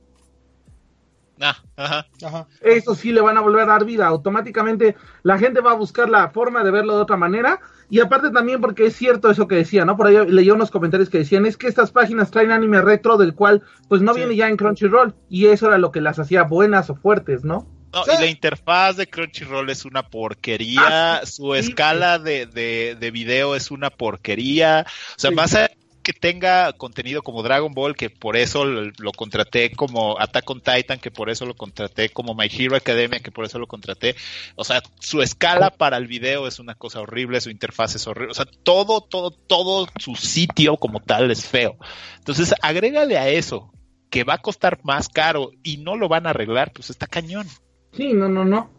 Ah, 1.41 1.55
ajá. 1.75 2.05
Ajá. 2.23 2.47
Eso 2.61 2.95
sí 2.95 3.11
le 3.11 3.19
van 3.21 3.37
a 3.37 3.41
volver 3.41 3.63
a 3.63 3.65
dar 3.65 3.85
vida. 3.85 4.07
Automáticamente 4.07 4.95
la 5.23 5.37
gente 5.37 5.61
va 5.61 5.71
a 5.71 5.75
buscar 5.75 6.09
la 6.09 6.29
forma 6.29 6.63
de 6.63 6.71
verlo 6.71 6.95
de 6.95 7.01
otra 7.01 7.17
manera. 7.17 7.59
Y 7.93 7.99
aparte 7.99 8.31
también 8.31 8.59
porque 8.59 8.87
es 8.87 8.95
cierto 8.95 9.29
eso 9.29 9.47
que 9.47 9.53
decía, 9.53 9.85
¿no? 9.85 9.95
Por 9.95 10.07
ahí 10.07 10.17
leí 10.27 10.49
unos 10.49 10.71
comentarios 10.71 11.11
que 11.11 11.19
decían, 11.19 11.45
es 11.45 11.57
que 11.57 11.67
estas 11.67 11.91
páginas 11.91 12.31
traen 12.31 12.51
anime 12.51 12.81
retro 12.81 13.17
del 13.17 13.35
cual 13.35 13.61
pues 13.87 14.01
no 14.01 14.15
Sí. 14.15 14.21
viene 14.21 14.35
ya 14.35 14.47
en 14.49 14.57
Crunchyroll. 14.57 15.13
Y 15.29 15.45
eso 15.45 15.67
era 15.67 15.77
lo 15.77 15.91
que 15.91 16.01
las 16.01 16.17
hacía 16.17 16.41
buenas 16.41 16.89
o 16.89 16.95
fuertes, 16.95 17.43
¿no? 17.43 17.67
No, 17.93 18.03
Sí. 18.05 18.11
y 18.17 18.21
la 18.21 18.25
interfaz 18.25 18.97
de 18.97 19.05
Crunchyroll 19.05 19.69
es 19.69 19.85
una 19.85 20.01
porquería, 20.09 21.17
Ah, 21.19 21.21
su 21.27 21.53
sí. 21.53 21.59
escala 21.59 22.17
de, 22.17 22.47
de, 22.47 22.97
de 22.99 23.11
video 23.11 23.55
es 23.55 23.69
una 23.69 23.91
porquería. 23.91 24.87
O 24.87 25.19
sea, 25.19 25.29
Sí. 25.29 25.35
más 25.35 25.53
allá 25.53 25.69
que 26.03 26.13
tenga 26.13 26.73
contenido 26.73 27.23
como 27.23 27.41
Dragon 27.41 27.73
Ball, 27.73 27.95
que 27.95 28.09
por 28.09 28.35
eso 28.37 28.65
lo, 28.65 28.91
lo 28.99 29.11
contraté 29.13 29.71
como 29.71 30.19
Attack 30.19 30.49
on 30.49 30.61
Titan, 30.61 30.99
que 30.99 31.09
por 31.09 31.29
eso 31.29 31.45
lo 31.45 31.55
contraté 31.55 32.09
como 32.09 32.35
My 32.35 32.47
Hero 32.51 32.75
Academia, 32.75 33.21
que 33.21 33.31
por 33.31 33.45
eso 33.45 33.57
lo 33.57 33.67
contraté. 33.67 34.15
O 34.55 34.63
sea, 34.63 34.83
su 34.99 35.21
escala 35.21 35.71
para 35.71 35.97
el 35.97 36.07
video 36.07 36.47
es 36.47 36.59
una 36.59 36.75
cosa 36.75 36.99
horrible, 36.99 37.41
su 37.41 37.49
interfaz 37.49 37.95
es 37.95 38.05
horrible. 38.05 38.31
O 38.31 38.35
sea, 38.35 38.45
todo, 38.63 39.01
todo, 39.01 39.31
todo 39.31 39.87
su 39.97 40.15
sitio 40.15 40.77
como 40.77 40.99
tal 40.99 41.31
es 41.31 41.45
feo. 41.45 41.77
Entonces, 42.17 42.53
agrégale 42.61 43.17
a 43.17 43.29
eso 43.29 43.71
que 44.09 44.23
va 44.23 44.35
a 44.35 44.41
costar 44.41 44.79
más 44.83 45.09
caro 45.09 45.51
y 45.63 45.77
no 45.77 45.95
lo 45.95 46.07
van 46.07 46.27
a 46.27 46.31
arreglar, 46.31 46.71
pues 46.71 46.89
está 46.89 47.07
cañón. 47.07 47.47
Sí, 47.93 48.13
no, 48.13 48.29
no, 48.29 48.45
no. 48.45 48.69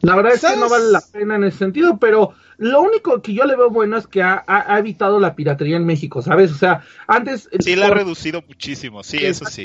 La 0.00 0.14
verdad 0.14 0.34
es 0.34 0.40
que 0.42 0.56
no 0.56 0.68
vale 0.68 0.92
la 0.92 1.00
pena 1.00 1.36
en 1.36 1.44
ese 1.44 1.58
sentido, 1.58 1.98
pero 1.98 2.34
lo 2.58 2.82
único 2.82 3.22
que 3.22 3.32
yo 3.32 3.44
le 3.44 3.56
veo 3.56 3.70
bueno 3.70 3.96
es 3.96 4.06
que 4.06 4.22
ha, 4.22 4.44
ha- 4.46 4.74
ha 4.74 4.78
evitado 4.78 5.18
la 5.18 5.34
piratería 5.34 5.76
en 5.76 5.86
México, 5.86 6.20
¿sabes? 6.22 6.52
O 6.52 6.56
sea, 6.56 6.82
antes... 7.06 7.48
Sí, 7.60 7.74
la 7.76 7.86
ha 7.86 7.90
reducido 7.90 8.42
muchísimo, 8.46 9.02
sí, 9.02 9.18
eso 9.18 9.44
sí. 9.46 9.64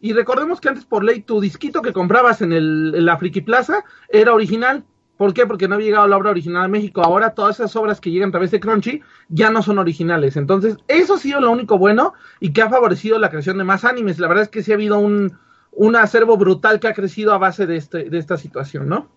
Y 0.00 0.12
recordemos 0.12 0.60
que 0.60 0.68
antes 0.68 0.84
por 0.84 1.02
ley 1.02 1.22
tu 1.22 1.40
disquito 1.40 1.80
que 1.80 1.92
comprabas 1.94 2.42
en, 2.42 2.52
el, 2.52 2.92
en 2.94 3.06
la 3.06 3.16
Friki 3.16 3.40
Plaza 3.40 3.84
era 4.08 4.34
original. 4.34 4.84
¿Por 5.16 5.32
qué? 5.32 5.46
Porque 5.46 5.68
no 5.68 5.76
había 5.76 5.86
llegado 5.86 6.06
la 6.08 6.16
obra 6.16 6.30
original 6.30 6.64
a 6.64 6.68
México. 6.68 7.00
Ahora 7.02 7.30
todas 7.34 7.58
esas 7.60 7.74
obras 7.76 8.00
que 8.00 8.10
llegan 8.10 8.28
a 8.28 8.32
través 8.32 8.50
de 8.50 8.60
Crunchy 8.60 9.00
ya 9.28 9.48
no 9.48 9.62
son 9.62 9.78
originales. 9.78 10.36
Entonces, 10.36 10.76
eso 10.88 11.14
ha 11.14 11.18
sido 11.18 11.40
lo 11.40 11.50
único 11.50 11.78
bueno 11.78 12.12
y 12.40 12.52
que 12.52 12.60
ha 12.62 12.68
favorecido 12.68 13.18
la 13.18 13.30
creación 13.30 13.56
de 13.56 13.64
más 13.64 13.84
animes. 13.84 14.18
La 14.18 14.26
verdad 14.28 14.42
es 14.42 14.50
que 14.50 14.62
sí 14.62 14.72
ha 14.72 14.74
habido 14.74 14.98
un, 14.98 15.38
un 15.70 15.96
acervo 15.96 16.36
brutal 16.36 16.80
que 16.80 16.88
ha 16.88 16.94
crecido 16.94 17.32
a 17.32 17.38
base 17.38 17.64
de, 17.66 17.76
este, 17.76 18.10
de 18.10 18.18
esta 18.18 18.36
situación, 18.36 18.88
¿no? 18.88 19.08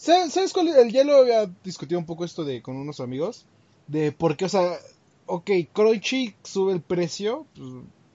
¿Sabes 0.00 0.54
cuál? 0.54 0.68
es? 0.68 0.92
Ya 0.94 1.04
lo 1.04 1.16
había 1.16 1.50
discutido 1.62 1.98
un 1.98 2.06
poco 2.06 2.24
esto 2.24 2.42
de 2.42 2.62
con 2.62 2.76
unos 2.76 3.00
amigos. 3.00 3.44
De 3.86 4.12
por 4.12 4.34
qué, 4.34 4.46
o 4.46 4.48
sea, 4.48 4.78
ok, 5.26 5.50
Crunchy 5.74 6.34
sube 6.42 6.72
el 6.72 6.80
precio. 6.80 7.46
Pues, 7.54 7.68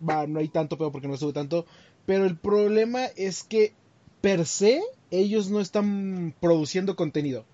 va, 0.08 0.26
no 0.26 0.40
hay 0.40 0.48
tanto 0.48 0.80
pedo 0.80 0.92
porque 0.92 1.08
no 1.08 1.16
sube 1.16 1.32
tanto. 1.32 1.68
Pero 2.08 2.26
el 2.26 2.38
problema 2.38 3.06
es 3.06 3.44
que, 3.44 3.74
per 4.22 4.48
se, 4.48 4.82
ellos 5.12 5.52
no 5.52 5.62
están 5.62 6.34
produciendo 6.40 6.96
contenido. 6.96 7.46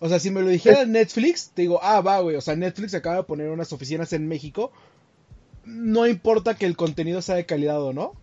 O 0.00 0.08
sea, 0.08 0.18
si 0.18 0.30
me 0.30 0.40
lo 0.40 0.48
dijera 0.48 0.86
Netflix, 0.86 1.50
te 1.50 1.62
digo, 1.62 1.78
ah, 1.82 2.00
va, 2.00 2.20
güey. 2.20 2.36
O 2.36 2.40
sea, 2.40 2.56
Netflix 2.56 2.94
acaba 2.94 3.16
de 3.16 3.24
poner 3.24 3.50
unas 3.50 3.70
oficinas 3.70 4.14
en 4.14 4.28
México. 4.28 4.72
No 5.66 6.06
importa 6.06 6.54
que 6.56 6.64
el 6.64 6.74
contenido 6.74 7.20
sea 7.20 7.34
de 7.34 7.44
calidad 7.44 7.82
o 7.82 7.92
no. 7.92 8.14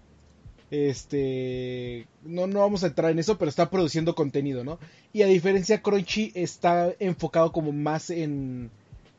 Este. 0.74 2.08
No, 2.24 2.48
no 2.48 2.62
vamos 2.62 2.84
a 2.84 2.88
entrar 2.88 3.12
en 3.12 3.20
eso, 3.20 3.38
pero 3.38 3.48
está 3.48 3.70
produciendo 3.70 4.16
contenido, 4.16 4.64
¿no? 4.64 4.80
Y 5.14 5.22
a 5.22 5.28
diferencia, 5.28 5.84
Crunchy 5.84 6.32
está 6.34 6.92
enfocado 6.98 7.52
como 7.52 7.72
más 7.72 8.10
en 8.10 8.72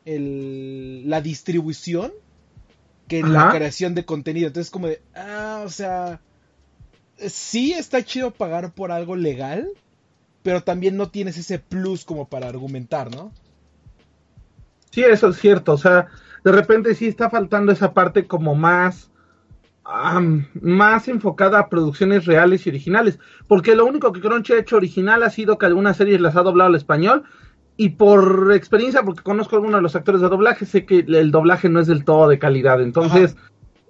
el- 0.03 1.09
la 1.09 1.21
distribución 1.21 2.11
que 3.07 3.19
en 3.19 3.31
la 3.31 3.51
creación 3.51 3.95
de 3.95 4.03
contenido. 4.03 4.47
Entonces, 4.47 4.69
como 4.69 4.87
de, 4.87 5.01
ah, 5.15 5.63
o 5.65 5.69
sea, 5.69 6.19
sí 7.17 7.71
está 7.71 8.03
chido 8.03 8.31
pagar 8.31 8.73
por 8.73 8.91
algo 8.91 9.15
legal, 9.15 9.69
pero 10.43 10.61
también 10.61 10.97
no 10.97 11.09
tienes 11.09 11.37
ese 11.37 11.57
plus 11.59 12.03
como 12.03 12.27
para 12.27 12.49
argumentar, 12.49 13.15
¿no? 13.15 13.31
Sí, 14.91 15.03
eso 15.03 15.29
es 15.29 15.37
cierto. 15.37 15.71
O 15.71 15.77
sea, 15.77 16.07
de 16.43 16.51
repente 16.51 16.95
sí 16.95 17.07
está 17.07 17.29
faltando 17.29 17.71
esa 17.71 17.93
parte 17.93 18.27
como 18.27 18.55
más, 18.55 19.09
am, 19.85 20.47
más 20.61 21.07
enfocada 21.07 21.59
a 21.59 21.69
producciones 21.69 22.25
reales 22.25 22.65
y 22.65 22.69
originales. 22.69 23.19
Porque 23.47 23.75
lo 23.75 23.85
único 23.85 24.11
que 24.11 24.21
Crunchy 24.21 24.53
ha 24.53 24.59
hecho 24.59 24.77
original 24.77 25.23
ha 25.23 25.29
sido 25.29 25.57
que 25.57 25.65
algunas 25.65 25.97
series 25.97 26.19
las 26.19 26.35
ha 26.35 26.43
doblado 26.43 26.69
al 26.69 26.75
español. 26.75 27.23
Y 27.77 27.89
por 27.89 28.53
experiencia, 28.53 29.03
porque 29.03 29.21
conozco 29.21 29.55
a 29.55 29.57
algunos 29.57 29.79
de 29.79 29.83
los 29.83 29.95
actores 29.95 30.21
de 30.21 30.29
doblaje, 30.29 30.65
sé 30.65 30.85
que 30.85 30.99
el 31.07 31.31
doblaje 31.31 31.67
no 31.67 31.81
es 31.81 31.87
del 31.87 32.05
todo 32.05 32.29
de 32.29 32.39
calidad. 32.39 32.81
Entonces, 32.81 33.35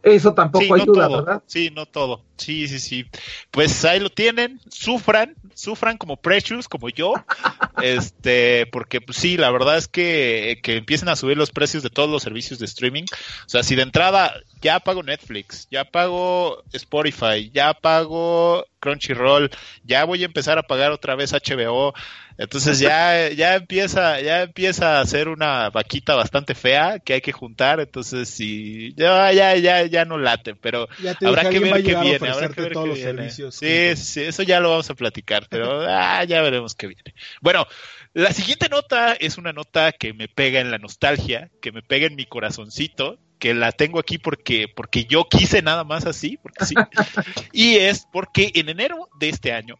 eso 0.05 0.33
tampoco 0.35 0.63
Sí, 0.63 0.69
no 0.69 0.75
ayuda, 0.75 1.07
todo. 1.07 1.17
¿verdad? 1.23 1.43
Sí, 1.47 1.71
no 1.73 1.85
todo. 1.87 2.23
Sí, 2.37 2.67
sí, 2.67 2.79
sí. 2.79 3.05
Pues 3.49 3.83
ahí 3.85 3.99
lo 3.99 4.11
tienen. 4.11 4.61
Sufran, 4.69 5.35
sufran 5.55 5.97
como 5.97 6.17
Precious, 6.17 6.67
como 6.67 6.89
yo. 6.89 7.13
este, 7.81 8.67
porque 8.67 9.01
pues 9.01 9.17
sí, 9.17 9.35
la 9.35 9.49
verdad 9.49 9.77
es 9.77 9.87
que, 9.87 10.59
que 10.61 10.77
empiecen 10.77 11.09
a 11.09 11.15
subir 11.15 11.37
los 11.37 11.49
precios 11.49 11.81
de 11.81 11.89
todos 11.89 12.09
los 12.09 12.21
servicios 12.21 12.59
de 12.59 12.65
streaming. 12.65 13.05
O 13.45 13.49
sea, 13.49 13.63
si 13.63 13.75
de 13.75 13.81
entrada 13.81 14.33
ya 14.61 14.79
pago 14.79 15.01
Netflix, 15.01 15.67
ya 15.71 15.85
pago 15.85 16.63
Spotify, 16.71 17.49
ya 17.51 17.73
pago 17.73 18.65
Crunchyroll, 18.79 19.49
ya 19.83 20.05
voy 20.05 20.21
a 20.21 20.25
empezar 20.25 20.59
a 20.59 20.63
pagar 20.63 20.91
otra 20.91 21.15
vez 21.15 21.33
HBO. 21.33 21.93
Entonces 22.37 22.79
ya, 22.79 23.29
ya 23.29 23.55
empieza, 23.55 24.19
ya 24.19 24.43
empieza 24.43 24.99
a 24.99 25.05
ser 25.05 25.29
una 25.29 25.69
vaquita 25.69 26.15
bastante 26.15 26.53
fea 26.53 26.99
que 26.99 27.13
hay 27.13 27.21
que 27.21 27.31
juntar. 27.31 27.79
Entonces 27.79 28.29
sí, 28.29 28.93
ya, 28.95 29.31
ya, 29.31 29.55
ya, 29.55 29.85
ya 29.85 30.05
no 30.05 30.17
late, 30.17 30.55
pero 30.55 30.87
habrá 31.25 31.49
que 31.49 31.59
ver 31.59 31.83
qué 31.83 31.95
viene, 31.95 32.29
habrá 32.29 32.49
que 32.49 32.61
ver 32.61 32.73
todos 32.73 32.85
qué 32.85 32.89
los 32.89 32.97
viene. 32.97 33.29
servicios 33.29 33.55
Sí, 33.55 33.95
sí, 33.95 34.21
eso 34.21 34.43
ya 34.43 34.59
lo 34.59 34.71
vamos 34.71 34.89
a 34.89 34.95
platicar, 34.95 35.47
pero 35.49 35.81
ah, 35.87 36.23
ya 36.25 36.41
veremos 36.41 36.75
qué 36.75 36.87
viene. 36.87 37.13
Bueno, 37.41 37.65
la 38.13 38.31
siguiente 38.31 38.69
nota 38.69 39.13
es 39.13 39.37
una 39.37 39.53
nota 39.53 39.91
que 39.91 40.13
me 40.13 40.27
pega 40.27 40.59
en 40.59 40.71
la 40.71 40.77
nostalgia, 40.77 41.51
que 41.61 41.71
me 41.71 41.81
pega 41.81 42.07
en 42.07 42.15
mi 42.15 42.25
corazoncito, 42.25 43.19
que 43.39 43.53
la 43.53 43.71
tengo 43.71 43.99
aquí 43.99 44.17
porque, 44.17 44.67
porque 44.73 45.05
yo 45.05 45.27
quise 45.29 45.61
nada 45.61 45.83
más 45.83 46.05
así, 46.05 46.37
porque 46.37 46.65
sí. 46.65 46.75
y 47.51 47.75
es 47.75 48.07
porque 48.11 48.51
en 48.55 48.69
enero 48.69 49.09
de 49.19 49.29
este 49.29 49.51
año, 49.51 49.75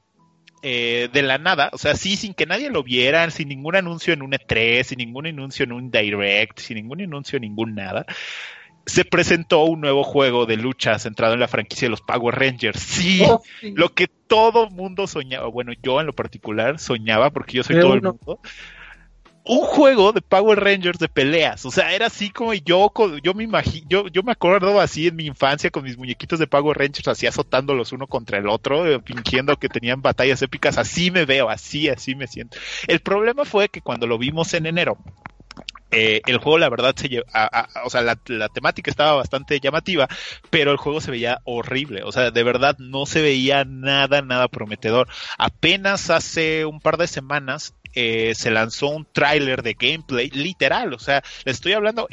eh, 0.62 1.10
de 1.14 1.22
la 1.22 1.38
nada, 1.38 1.70
o 1.74 1.78
sea, 1.78 1.96
sí, 1.96 2.16
sin 2.16 2.34
que 2.34 2.46
nadie 2.46 2.70
lo 2.70 2.84
viera, 2.84 3.30
sin 3.30 3.50
ningún 3.50 3.76
anuncio 3.76 4.14
en 4.14 4.22
un 4.22 4.32
E3, 4.32 4.84
sin 4.84 4.98
ningún 4.98 5.28
anuncio 5.28 5.64
en 5.64 5.72
un 5.72 5.92
Direct, 5.92 6.60
sin 6.60 6.76
ningún 6.78 7.02
anuncio 7.02 7.38
en 7.38 7.44
ningún 7.44 7.76
nada, 7.76 8.06
se 8.86 9.04
presentó 9.04 9.64
un 9.64 9.82
nuevo 9.82 10.04
juego 10.04 10.46
de 10.46 10.58
lucha 10.58 11.00
centrado 11.00 11.34
en 11.34 11.40
la 11.40 11.48
franquicia 11.48 11.88
de 11.88 11.92
los 11.92 12.02
Power 12.02 12.36
Rangers. 12.36 12.80
Sí, 12.80 13.22
Oh, 13.26 13.42
sí. 13.60 13.74
lo 13.76 13.90
que 13.94 14.08
todo 14.08 14.70
mundo 14.70 15.08
soñaba, 15.08 15.48
bueno, 15.48 15.74
yo 15.82 16.00
en 16.00 16.08
lo 16.08 16.14
particular 16.14 16.80
soñaba, 16.80 17.32
porque 17.32 17.58
yo 17.58 17.64
soy 17.64 17.80
todo 17.80 17.94
el 17.96 18.02
mundo. 18.02 18.40
Un 19.48 19.62
juego 19.62 20.12
de 20.12 20.22
Power 20.22 20.60
Rangers 20.60 20.98
de 20.98 21.08
peleas, 21.08 21.66
o 21.66 21.72
sea, 21.72 21.94
era 21.94 22.08
así 22.08 22.32
como 22.32 22.56
yo, 22.56 22.92
yo 23.22 23.34
me 23.36 23.44
imagino, 23.44 23.86
yo, 23.88 24.08
yo 24.08 24.24
me 24.24 24.32
acuerdo 24.32 24.82
así 24.82 25.06
en 25.06 25.16
mi 25.16 25.28
infancia 25.28 25.70
con 25.70 25.84
mis 25.84 26.00
muñequitos 26.00 26.40
de 26.40 26.48
Power 26.48 26.76
Rangers, 26.76 27.08
así 27.08 27.28
azotándolos 27.28 27.92
uno 27.92 28.08
contra 28.08 28.40
el 28.40 28.48
otro, 28.50 28.88
eh, 28.88 29.00
fingiendo 29.06 29.56
que 29.58 29.70
tenían 29.70 30.02
batallas 30.02 30.42
épicas, 30.42 30.80
así 30.80 31.12
me 31.12 31.26
veo, 31.26 31.48
así, 31.48 31.88
así 31.90 32.16
me 32.16 32.26
siento. 32.26 32.58
El 32.88 33.02
problema 33.02 33.46
fue 33.46 33.70
que 33.70 33.82
cuando 33.82 34.08
lo 34.08 34.18
vimos 34.18 34.52
en 34.56 34.66
enero, 34.66 34.98
Eh, 35.92 36.22
el 36.26 36.38
juego, 36.40 36.58
la 36.58 36.70
verdad, 36.70 36.94
se 36.98 37.24
o 37.86 37.90
sea, 37.90 38.02
la, 38.02 38.18
temática 38.50 38.92
estaba 38.92 39.14
bastante 39.14 39.60
llamativa, 39.62 40.08
pero 40.50 40.72
el 40.72 40.78
juego 40.78 41.00
se 41.00 41.12
veía 41.12 41.40
horrible. 41.46 42.04
O 42.04 42.12
sea, 42.12 42.32
de 42.32 42.44
verdad 42.44 42.76
no 42.80 43.06
se 43.06 43.22
veía 43.22 43.64
nada, 43.66 44.22
nada 44.22 44.50
prometedor. 44.50 45.08
Apenas 45.38 46.10
hace 46.10 46.66
un 46.66 46.82
par 46.82 46.98
de 46.98 47.08
semanas 47.08 47.76
eh, 47.96 48.34
se 48.36 48.52
lanzó 48.52 48.90
un 48.90 49.08
tráiler 49.12 49.64
de 49.64 49.74
gameplay 49.74 50.30
literal, 50.30 50.94
o 50.94 51.00
sea, 51.00 51.24
le 51.46 51.52
estoy 51.52 51.74
hablando, 51.74 52.08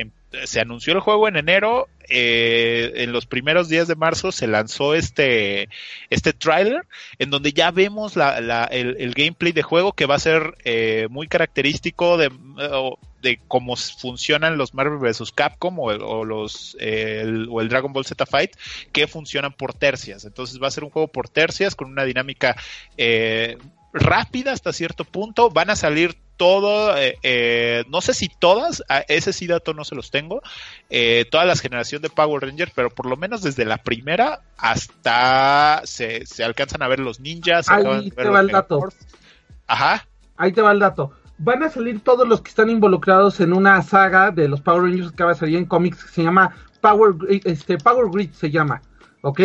se 0.45 0.61
anunció 0.61 0.93
el 0.93 1.01
juego 1.01 1.29
en 1.29 1.37
enero, 1.37 1.89
eh, 2.09 2.93
en 2.97 3.13
los 3.13 3.27
primeros 3.27 3.69
días 3.69 3.89
de 3.89 3.95
marzo 3.95 4.33
se 4.33 4.47
lanzó 4.47 4.95
este, 4.95 5.69
este 6.11 6.33
tráiler 6.33 6.87
en 7.19 7.31
donde 7.31 7.53
ya 7.53 7.71
vemos 7.71 8.17
la, 8.17 8.41
la, 8.41 8.65
el, 8.65 9.15
gameplay 9.15 9.53
de 9.53 9.63
juego 9.63 9.93
que 9.93 10.07
va 10.07 10.17
a 10.17 10.21
ser 10.21 10.55
eh, 10.65 11.07
muy 11.11 11.29
característico 11.29 12.17
de, 12.17 12.31
de 13.23 13.41
cómo 13.49 13.77
funcionan 13.77 14.59
los 14.59 14.75
Marvel 14.75 14.99
vs. 14.99 15.33
Capcom 15.33 15.79
o, 15.79 15.85
o 15.85 16.25
los 16.25 16.77
el, 16.81 17.49
o 17.51 17.61
el 17.61 17.69
Dragon 17.69 17.93
Ball 17.93 18.05
Z 18.05 18.27
Fight 18.27 18.51
que 18.91 19.07
funcionan 19.07 19.53
por 19.53 19.73
tercias. 19.73 20.25
Entonces 20.25 20.61
va 20.61 20.67
a 20.67 20.73
ser 20.73 20.85
un 20.85 20.91
juego 20.91 21.09
por 21.09 21.29
tercias 21.29 21.75
con 21.75 21.89
una 21.89 22.05
dinámica 22.05 22.57
eh, 22.97 23.57
rápida 23.93 24.53
hasta 24.53 24.73
cierto 24.73 25.05
punto. 25.05 25.51
Van 25.51 25.71
a 25.71 25.77
salir 25.77 26.17
todo, 26.37 26.97
eh, 26.97 27.19
eh, 27.23 27.85
no 27.89 28.01
sé 28.01 28.15
si 28.15 28.29
todas, 28.29 28.83
ese 29.07 29.33
sí 29.33 29.47
dato 29.47 29.75
no 29.75 29.85
se 29.85 29.95
los 29.95 30.11
tengo, 30.11 30.43
eh, 30.91 31.25
todas 31.31 31.47
las 31.47 31.61
generaciones 31.61 32.03
de 32.03 32.11
Power 32.11 32.43
Rangers, 32.43 32.73
pero 32.75 32.91
por 32.91 33.07
lo 33.07 33.17
menos 33.17 33.43
desde 33.43 33.65
la 33.65 33.79
primera 33.79 34.41
hasta 34.57 35.83
se, 35.85 36.25
alcanzan 36.45 36.83
a 36.83 36.89
ver 36.89 36.99
los 36.99 37.21
ninjas. 37.21 37.69
Ahí 37.69 38.11
te 38.11 38.29
va 38.29 38.41
el 38.41 38.49
dato. 38.49 38.89
Ajá. 39.67 40.07
Ahí 40.37 40.53
te 40.53 40.63
va 40.63 40.73
el 40.73 40.81
dato. 40.81 41.13
Van 41.39 41.63
a 41.63 41.71
salir 41.71 42.01
todos 42.01 42.27
los 42.27 42.41
que 42.41 42.49
están 42.49 42.71
involucrados 42.71 43.41
en 43.41 43.53
una 43.53 43.81
saga 43.83 44.31
de 44.31 44.49
los 44.49 44.61
Power 44.61 44.83
Rangers 44.83 45.13
que 45.13 45.25
va 45.25 45.33
a 45.33 45.37
salir 45.37 45.59
en 45.59 45.67
cómics 45.67 46.05
que 46.05 46.11
se 46.11 46.23
llama 46.23 46.55
Power, 46.81 47.15
este, 47.45 47.79
Power 47.79 48.11
Grid, 48.11 48.33
se 48.33 48.51
llama. 48.51 48.83
¿Ok? 49.23 49.41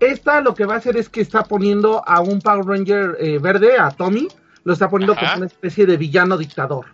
Esta 0.00 0.40
lo 0.40 0.54
que 0.54 0.64
va 0.64 0.74
a 0.74 0.78
hacer 0.78 0.96
es 0.96 1.08
que 1.08 1.20
está 1.20 1.44
poniendo 1.44 2.02
a 2.06 2.20
un 2.20 2.40
Power 2.40 2.64
Ranger 2.64 3.16
eh, 3.20 3.38
verde, 3.38 3.78
a 3.78 3.90
Tommy, 3.90 4.28
lo 4.64 4.72
está 4.72 4.88
poniendo 4.88 5.16
como 5.16 5.36
una 5.36 5.46
especie 5.46 5.86
de 5.86 5.96
villano 5.96 6.36
dictador. 6.36 6.86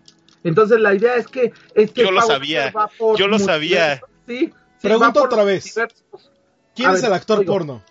Entonces 0.43 0.81
la 0.81 0.95
idea 0.95 1.17
es 1.17 1.27
que 1.27 1.53
este 1.75 2.03
yo 2.03 2.11
lo 2.11 2.23
sabía, 2.23 2.73
yo 3.17 3.29
lo 3.29 3.39
sabía. 3.39 4.01
Sí, 4.27 4.53
Pregunto 4.85 5.25
otra 5.25 5.45
vez. 5.45 5.75
¿Quién 6.75 6.91
es 6.91 7.03
el 7.03 7.13
actor 7.13 7.45
porno? 7.45 7.83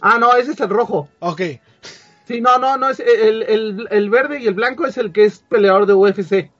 Ah, 0.00 0.18
no, 0.18 0.34
ese 0.34 0.52
es 0.52 0.60
el 0.60 0.68
rojo. 0.68 1.08
Ok. 1.20 1.42
Sí, 2.26 2.40
no, 2.40 2.58
no, 2.58 2.76
no, 2.76 2.90
es 2.90 2.98
el, 2.98 3.42
el, 3.44 3.88
el 3.90 4.10
verde 4.10 4.40
y 4.40 4.46
el 4.46 4.54
blanco 4.54 4.84
es 4.86 4.96
el 4.96 5.12
que 5.12 5.24
es 5.24 5.44
peleador 5.48 5.86
de 5.86 5.94
UFC. 5.94 6.50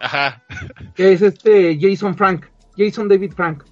Ajá. 0.00 0.42
Que 0.96 1.12
es 1.12 1.22
este 1.22 1.78
Jason 1.80 2.16
Frank, 2.16 2.46
Jason 2.76 3.08
David 3.08 3.32
Frank. 3.34 3.62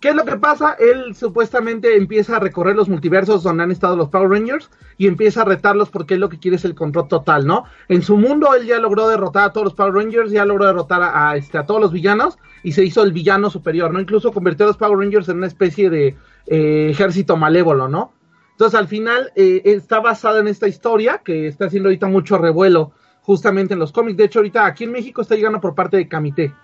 ¿Qué 0.00 0.10
es 0.10 0.14
lo 0.14 0.24
que 0.24 0.36
pasa? 0.36 0.76
Él 0.78 1.16
supuestamente 1.16 1.96
empieza 1.96 2.36
a 2.36 2.40
recorrer 2.40 2.76
los 2.76 2.88
multiversos 2.88 3.42
donde 3.42 3.64
han 3.64 3.72
estado 3.72 3.96
los 3.96 4.08
Power 4.08 4.30
Rangers 4.30 4.70
y 4.96 5.08
empieza 5.08 5.42
a 5.42 5.44
retarlos 5.44 5.90
porque 5.90 6.14
él 6.14 6.20
lo 6.20 6.28
que 6.28 6.38
quiere 6.38 6.56
es 6.56 6.64
el 6.64 6.76
control 6.76 7.08
total, 7.08 7.46
¿no? 7.46 7.64
En 7.88 8.02
su 8.02 8.16
mundo 8.16 8.54
él 8.54 8.64
ya 8.64 8.78
logró 8.78 9.08
derrotar 9.08 9.48
a 9.48 9.52
todos 9.52 9.64
los 9.64 9.74
Power 9.74 9.94
Rangers, 9.94 10.30
ya 10.30 10.44
logró 10.44 10.66
derrotar 10.66 11.02
a, 11.02 11.36
este, 11.36 11.58
a 11.58 11.66
todos 11.66 11.80
los 11.80 11.90
villanos 11.90 12.38
y 12.62 12.72
se 12.72 12.84
hizo 12.84 13.02
el 13.02 13.12
villano 13.12 13.50
superior, 13.50 13.92
¿no? 13.92 13.98
Incluso 13.98 14.32
convirtió 14.32 14.66
a 14.66 14.68
los 14.68 14.76
Power 14.76 14.98
Rangers 14.98 15.28
en 15.28 15.38
una 15.38 15.48
especie 15.48 15.90
de 15.90 16.16
eh, 16.46 16.88
ejército 16.90 17.36
malévolo, 17.36 17.88
¿no? 17.88 18.12
Entonces 18.52 18.78
al 18.78 18.86
final 18.86 19.32
eh, 19.34 19.62
está 19.64 19.98
basada 19.98 20.38
en 20.38 20.46
esta 20.46 20.68
historia 20.68 21.22
que 21.24 21.48
está 21.48 21.66
haciendo 21.66 21.88
ahorita 21.88 22.06
mucho 22.06 22.38
revuelo 22.38 22.92
justamente 23.22 23.74
en 23.74 23.80
los 23.80 23.90
cómics. 23.90 24.16
De 24.16 24.24
hecho 24.24 24.38
ahorita 24.38 24.64
aquí 24.64 24.84
en 24.84 24.92
México 24.92 25.22
está 25.22 25.34
llegando 25.34 25.60
por 25.60 25.74
parte 25.74 25.96
de 25.96 26.08
Camité. 26.08 26.54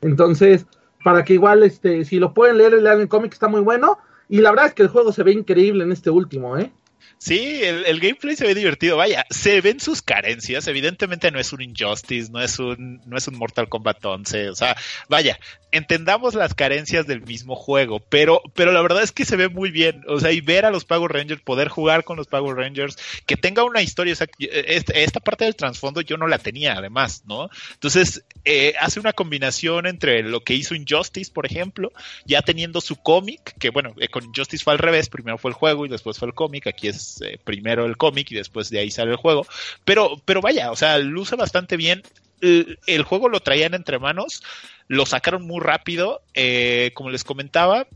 Entonces 0.00 0.66
para 1.04 1.24
que 1.24 1.34
igual, 1.34 1.62
este, 1.62 2.04
si 2.04 2.18
lo 2.18 2.34
pueden 2.34 2.58
leer, 2.58 2.72
lean 2.74 3.00
el 3.00 3.08
cómic, 3.08 3.32
está 3.32 3.48
muy 3.48 3.60
bueno. 3.60 3.98
Y 4.28 4.40
la 4.40 4.50
verdad 4.50 4.66
es 4.66 4.74
que 4.74 4.82
el 4.82 4.88
juego 4.88 5.12
se 5.12 5.22
ve 5.22 5.32
increíble 5.32 5.84
en 5.84 5.92
este 5.92 6.10
último, 6.10 6.58
¿eh? 6.58 6.72
Sí, 7.18 7.60
el, 7.64 7.98
gameplay 7.98 8.36
se 8.36 8.46
ve 8.46 8.54
divertido. 8.54 8.96
Vaya, 8.96 9.26
se 9.28 9.60
ven 9.60 9.80
sus 9.80 10.02
carencias. 10.02 10.68
Evidentemente 10.68 11.30
no 11.30 11.40
es 11.40 11.52
un 11.52 11.62
Injustice, 11.62 12.30
no 12.30 12.40
es 12.40 12.58
un, 12.58 13.00
no 13.06 13.18
es 13.18 13.26
un 13.26 13.36
Mortal 13.36 13.68
Kombat 13.68 14.04
11. 14.04 14.50
O 14.50 14.54
sea, 14.54 14.76
vaya, 15.08 15.38
entendamos 15.72 16.34
las 16.34 16.54
carencias 16.54 17.06
del 17.06 17.22
mismo 17.22 17.56
juego, 17.56 18.00
pero, 18.00 18.42
pero 18.54 18.72
la 18.72 18.82
verdad 18.82 19.02
es 19.02 19.12
que 19.12 19.24
se 19.24 19.36
ve 19.36 19.48
muy 19.48 19.70
bien. 19.70 20.02
O 20.06 20.20
sea, 20.20 20.32
y 20.32 20.40
ver 20.40 20.64
a 20.64 20.70
los 20.70 20.84
Power 20.84 21.12
Rangers, 21.12 21.42
poder 21.42 21.68
jugar 21.68 22.04
con 22.04 22.16
los 22.16 22.26
Power 22.26 22.56
Rangers, 22.56 22.96
que 23.26 23.36
tenga 23.36 23.64
una 23.64 23.82
historia. 23.82 24.12
O 24.12 24.16
sea, 24.16 24.28
esta, 24.38 25.20
parte 25.20 25.44
del 25.44 25.56
trasfondo 25.56 26.00
yo 26.00 26.16
no 26.16 26.28
la 26.28 26.38
tenía, 26.38 26.74
además, 26.74 27.24
¿no? 27.26 27.50
Entonces, 27.74 28.24
eh, 28.44 28.74
hace 28.80 29.00
una 29.00 29.12
combinación 29.12 29.86
entre 29.86 30.22
lo 30.22 30.42
que 30.42 30.54
hizo 30.54 30.74
Injustice, 30.74 31.32
por 31.32 31.46
ejemplo, 31.46 31.92
ya 32.24 32.42
teniendo 32.42 32.80
su 32.80 32.96
cómic, 32.96 33.54
que 33.58 33.70
bueno, 33.70 33.94
eh, 33.98 34.08
con 34.08 34.24
Injustice 34.24 34.64
fue 34.64 34.72
al 34.72 34.78
revés, 34.78 35.08
primero 35.08 35.38
fue 35.38 35.50
el 35.50 35.54
juego 35.54 35.84
y 35.84 35.88
después 35.88 36.18
fue 36.18 36.28
el 36.28 36.34
cómic. 36.34 36.66
Aquí 36.66 36.87
es 36.88 37.20
eh, 37.22 37.38
primero 37.42 37.86
el 37.86 37.96
cómic 37.96 38.30
y 38.30 38.34
después 38.34 38.70
de 38.70 38.80
ahí 38.80 38.90
sale 38.90 39.12
el 39.12 39.16
juego. 39.16 39.46
Pero, 39.84 40.20
pero 40.24 40.40
vaya, 40.40 40.70
o 40.70 40.76
sea, 40.76 40.98
luce 40.98 41.36
bastante 41.36 41.76
bien. 41.76 42.02
El, 42.40 43.02
juego 43.02 43.28
lo 43.28 43.40
traían 43.40 43.74
entre 43.74 43.98
manos, 43.98 44.42
lo 44.86 45.06
sacaron 45.06 45.42
muy 45.42 45.60
rápido. 45.60 46.22
Eh, 46.34 46.92
como 46.94 47.10
les 47.10 47.24
comentaba, 47.24 47.86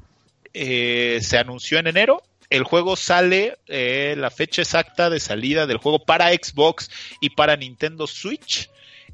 eh, 0.53 1.21
se 1.23 1.39
anunció 1.39 1.79
en 1.79 1.87
enero. 1.87 2.23
El 2.51 2.65
juego 2.65 2.97
sale, 2.97 3.57
la 3.67 4.31
fecha 4.31 4.61
exacta 4.61 5.09
de 5.09 5.21
salida 5.21 5.67
del 5.67 5.79
juego 5.79 6.05
para 6.05 6.29
Xbox 6.33 6.91
y 7.23 7.31
para 7.31 7.57
Nintendo 7.57 8.07
Switch 8.07 8.69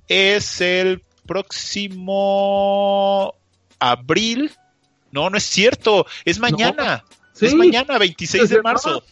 es 0.09 0.61
el 0.61 1.03
próximo 1.25 2.09
abril. 3.79 4.51
No, 5.13 5.31
no 5.31 5.39
es 5.39 5.45
cierto, 5.45 6.05
es 6.25 6.41
mañana. 6.41 7.05
Es 7.41 7.55
mañana, 7.55 7.99
26 7.99 8.51
de 8.51 8.63
marzo. 8.63 9.05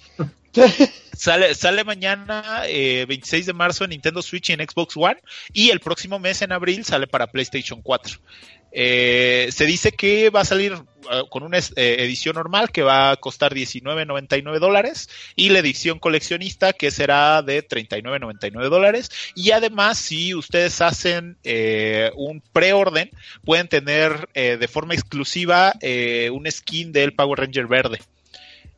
sale, 1.16 1.54
sale 1.54 1.84
mañana, 1.84 2.62
26 2.64 3.32
eh, 3.32 3.46
de 3.46 3.52
marzo, 3.52 3.84
en 3.84 3.90
Nintendo 3.90 4.22
Switch 4.22 4.50
y 4.50 4.52
en 4.52 4.60
Xbox 4.60 4.96
One. 4.96 5.18
Y 5.52 5.70
el 5.70 5.80
próximo 5.80 6.18
mes, 6.18 6.42
en 6.42 6.52
abril, 6.52 6.84
sale 6.84 7.06
para 7.06 7.28
PlayStation 7.28 7.82
4. 7.82 8.18
Eh, 8.78 9.48
se 9.52 9.64
dice 9.64 9.92
que 9.92 10.28
va 10.28 10.40
a 10.40 10.44
salir 10.44 10.72
eh, 10.72 11.22
con 11.30 11.44
una 11.44 11.56
edición 11.76 12.34
normal 12.34 12.70
que 12.70 12.82
va 12.82 13.12
a 13.12 13.16
costar 13.16 13.54
19.99 13.54 14.58
dólares 14.58 15.08
y 15.34 15.48
la 15.48 15.60
edición 15.60 15.98
coleccionista 15.98 16.74
que 16.74 16.90
será 16.90 17.40
de 17.40 17.66
39.99 17.66 18.68
dólares 18.68 19.10
y 19.34 19.52
además 19.52 19.96
si 19.96 20.34
ustedes 20.34 20.82
hacen 20.82 21.38
un 22.16 22.42
preorden 22.52 23.08
pueden 23.44 23.68
tener 23.68 24.28
de 24.34 24.68
forma 24.68 24.92
exclusiva 24.92 25.72
un 26.32 26.50
skin 26.50 26.92
del 26.92 27.14
Power 27.14 27.38
Ranger 27.38 27.68
verde 27.68 28.00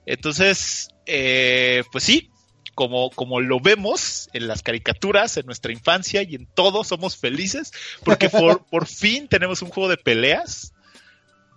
entonces 0.07 0.91
eh, 1.09 1.83
pues 1.91 2.05
sí, 2.05 2.31
como, 2.75 3.11
como 3.11 3.41
lo 3.41 3.59
vemos 3.59 4.29
en 4.33 4.47
las 4.47 4.63
caricaturas, 4.63 5.37
en 5.37 5.47
nuestra 5.47 5.73
infancia 5.73 6.23
y 6.23 6.37
en 6.37 6.47
todo, 6.47 6.85
somos 6.85 7.17
felices 7.17 7.73
porque 8.05 8.29
por, 8.31 8.65
por 8.67 8.87
fin 8.87 9.27
tenemos 9.27 9.63
un 9.63 9.71
juego 9.71 9.89
de 9.89 9.97
peleas 9.97 10.75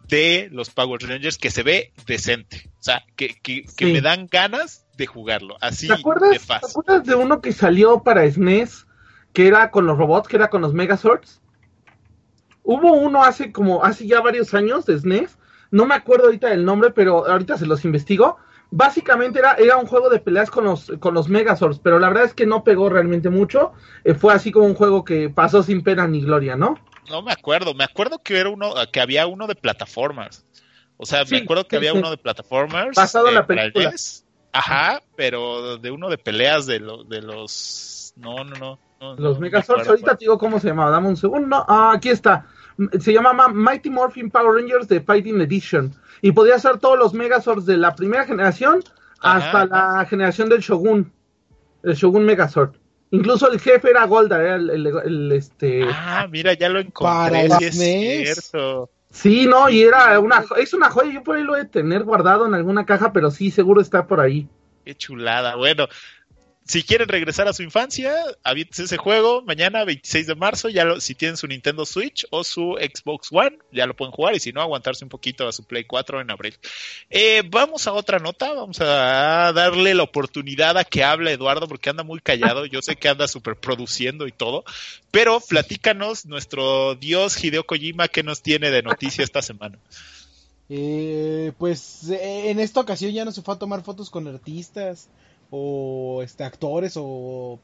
de 0.07 0.49
los 0.51 0.69
Power 0.69 1.01
Rangers 1.01 1.37
que 1.37 1.51
se 1.51 1.63
ve 1.63 1.93
decente. 2.07 2.69
O 2.79 2.83
sea, 2.83 3.03
que, 3.15 3.35
que, 3.41 3.85
me 3.85 4.01
dan 4.01 4.27
ganas 4.31 4.85
de 4.97 5.05
jugarlo. 5.05 5.57
Así 5.61 5.87
de 5.87 6.39
fácil. 6.39 6.67
¿Te 6.67 6.71
acuerdas 6.71 7.05
de 7.05 7.15
uno 7.15 7.39
que 7.39 7.53
salió 7.53 8.03
para 8.03 8.29
SNES 8.29 8.87
que 9.31 9.47
era 9.47 9.71
con 9.71 9.85
los 9.85 9.97
robots, 9.97 10.27
que 10.27 10.35
era 10.35 10.49
con 10.49 10.61
los 10.61 10.73
Megazords? 10.73 11.39
Hubo 12.63 12.93
uno 12.93 13.23
hace 13.23 13.51
como, 13.51 13.83
hace 13.83 14.07
ya 14.07 14.21
varios 14.21 14.53
años 14.53 14.85
de 14.85 14.97
SNES. 14.97 15.37
No 15.71 15.85
me 15.85 15.95
acuerdo 15.95 16.25
ahorita 16.25 16.49
del 16.49 16.65
nombre, 16.65 16.91
pero 16.91 17.27
ahorita 17.27 17.57
se 17.57 17.65
los 17.65 17.85
investigo 17.85 18.37
básicamente 18.71 19.39
era, 19.39 19.53
era 19.55 19.77
un 19.77 19.85
juego 19.85 20.09
de 20.09 20.19
peleas 20.19 20.49
con 20.49 20.63
los, 20.63 20.91
con 20.99 21.13
los 21.13 21.29
Megazords, 21.29 21.79
pero 21.79 21.99
la 21.99 22.07
verdad 22.07 22.23
es 22.23 22.33
que 22.33 22.45
no 22.45 22.63
pegó 22.63 22.89
realmente 22.89 23.29
mucho. 23.29 23.73
Eh, 24.03 24.15
fue 24.15 24.33
así 24.33 24.51
como 24.51 24.65
un 24.65 24.75
juego 24.75 25.03
que 25.03 25.29
pasó 25.29 25.61
sin 25.61 25.83
pena 25.83 26.07
ni 26.07 26.21
gloria, 26.21 26.55
¿no? 26.55 26.75
No 27.09 27.21
me 27.21 27.33
acuerdo, 27.33 27.73
me 27.73 27.83
acuerdo 27.83 28.19
que 28.23 28.39
era 28.39 28.49
uno, 28.49 28.73
que 28.91 29.01
había 29.01 29.27
uno 29.27 29.45
de 29.45 29.55
plataformas. 29.55 30.45
O 30.97 31.05
sea, 31.05 31.23
me 31.29 31.39
acuerdo 31.39 31.67
que 31.67 31.75
había 31.75 31.93
uno 31.93 32.09
de 32.09 32.17
plataformas. 32.17 32.95
Pasado 32.95 33.29
la 33.31 33.45
película. 33.45 33.93
Ajá, 34.53 35.01
pero 35.15 35.77
de 35.77 35.91
uno 35.91 36.09
de 36.09 36.17
peleas 36.17 36.65
de, 36.65 36.79
de 37.07 37.21
los. 37.21 38.13
No, 38.15 38.43
no, 38.43 38.77
no. 38.99 39.15
los 39.15 39.39
Megazords, 39.39 39.87
ahorita 39.87 40.15
te 40.15 40.25
digo 40.25 40.37
cómo 40.37 40.59
se 40.59 40.67
llamaba, 40.67 40.91
dame 40.91 41.07
un 41.07 41.17
segundo. 41.17 41.65
Ah, 41.67 41.93
aquí 41.95 42.09
está. 42.09 42.47
Se 42.99 43.13
llama 43.13 43.47
Mighty 43.47 43.89
Morphin 43.89 44.29
Power 44.29 44.55
Rangers 44.55 44.87
de 44.87 45.01
Fighting 45.01 45.41
Edition 45.41 45.93
y 46.21 46.31
podía 46.31 46.59
ser 46.59 46.77
todos 46.79 46.97
los 46.97 47.13
Megazords 47.13 47.65
de 47.65 47.77
la 47.77 47.95
primera 47.95 48.25
generación 48.25 48.83
hasta 49.19 49.65
la 49.65 50.05
generación 50.05 50.49
del 50.49 50.61
Shogun, 50.61 51.11
el 51.83 51.95
Shogun 51.95 52.25
Megazord. 52.25 52.73
Incluso 53.11 53.51
el 53.51 53.59
jefe 53.59 53.89
era 53.89 54.05
Golda, 54.05 54.41
era 54.41 54.55
el, 54.55 55.31
este. 55.33 55.83
Ah, 55.91 56.27
mira, 56.29 56.53
ya 56.53 56.69
lo 56.69 56.79
encontré, 56.79 57.49
sí 57.49 57.65
es 57.65 58.49
cierto. 58.49 58.89
Sí, 59.11 59.45
no, 59.45 59.69
y 59.69 59.81
era 59.81 60.17
una, 60.19 60.45
es 60.57 60.73
una 60.73 60.89
joya, 60.89 61.11
yo 61.11 61.23
por 61.23 61.35
ahí 61.35 61.43
lo 61.43 61.57
he 61.57 61.63
de 61.63 61.69
tener 61.69 62.03
guardado 62.03 62.47
en 62.47 62.53
alguna 62.53 62.85
caja, 62.85 63.11
pero 63.11 63.29
sí, 63.29 63.51
seguro 63.51 63.81
está 63.81 64.07
por 64.07 64.21
ahí. 64.21 64.47
Qué 64.85 64.95
chulada, 64.95 65.57
bueno, 65.57 65.87
si 66.63 66.83
quieren 66.83 67.09
regresar 67.09 67.47
a 67.47 67.53
su 67.53 67.63
infancia, 67.63 68.13
avienten 68.43 68.85
ese 68.85 68.97
juego 68.97 69.41
mañana, 69.41 69.83
26 69.83 70.27
de 70.27 70.35
marzo. 70.35 70.69
Ya 70.69 70.85
lo, 70.85 71.01
si 71.01 71.15
tienen 71.15 71.35
su 71.35 71.47
Nintendo 71.47 71.85
Switch 71.85 72.25
o 72.29 72.43
su 72.43 72.77
Xbox 72.79 73.29
One, 73.31 73.57
ya 73.71 73.87
lo 73.87 73.95
pueden 73.95 74.11
jugar. 74.11 74.35
Y 74.35 74.39
si 74.39 74.51
no, 74.51 74.61
aguantarse 74.61 75.03
un 75.03 75.09
poquito 75.09 75.47
a 75.47 75.51
su 75.51 75.63
Play 75.63 75.85
4 75.85 76.21
en 76.21 76.31
abril. 76.31 76.55
Eh, 77.09 77.43
vamos 77.49 77.87
a 77.87 77.93
otra 77.93 78.19
nota. 78.19 78.53
Vamos 78.53 78.79
a 78.79 79.51
darle 79.53 79.95
la 79.95 80.03
oportunidad 80.03 80.77
a 80.77 80.83
que 80.83 81.03
hable 81.03 81.31
Eduardo, 81.31 81.67
porque 81.67 81.89
anda 81.89 82.03
muy 82.03 82.19
callado. 82.19 82.65
Yo 82.65 82.81
sé 82.81 82.95
que 82.95 83.09
anda 83.09 83.27
super 83.27 83.55
produciendo 83.55 84.27
y 84.27 84.31
todo. 84.31 84.63
Pero 85.09 85.39
platícanos, 85.41 86.25
nuestro 86.25 86.95
dios 86.95 87.43
Hideo 87.43 87.65
Kojima, 87.65 88.07
¿qué 88.07 88.23
nos 88.23 88.41
tiene 88.41 88.69
de 88.69 88.83
noticia 88.83 89.23
esta 89.23 89.41
semana? 89.41 89.77
Eh, 90.69 91.51
pues 91.57 92.09
eh, 92.09 92.49
en 92.49 92.61
esta 92.61 92.79
ocasión 92.79 93.11
ya 93.11 93.25
no 93.25 93.33
se 93.33 93.41
fue 93.41 93.55
a 93.55 93.59
tomar 93.59 93.83
fotos 93.83 94.09
con 94.09 94.27
artistas 94.27 95.09
o 95.53 96.21
este, 96.23 96.45
actores 96.45 96.93
o, 96.95 97.59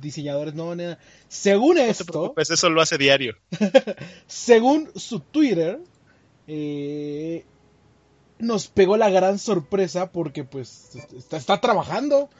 diseñadores, 0.00 0.54
no, 0.54 0.74
nada. 0.74 0.98
Según 1.26 1.78
esto... 1.78 2.34
Pues 2.34 2.50
eso 2.50 2.68
lo 2.68 2.82
hace 2.82 2.98
diario. 2.98 3.34
según 4.26 4.90
su 4.94 5.20
Twitter, 5.20 5.80
eh, 6.46 7.46
nos 8.38 8.66
pegó 8.68 8.98
la 8.98 9.08
gran 9.08 9.38
sorpresa 9.38 10.12
porque 10.12 10.44
pues 10.44 10.90
está, 11.32 11.60
trabajando. 11.60 12.28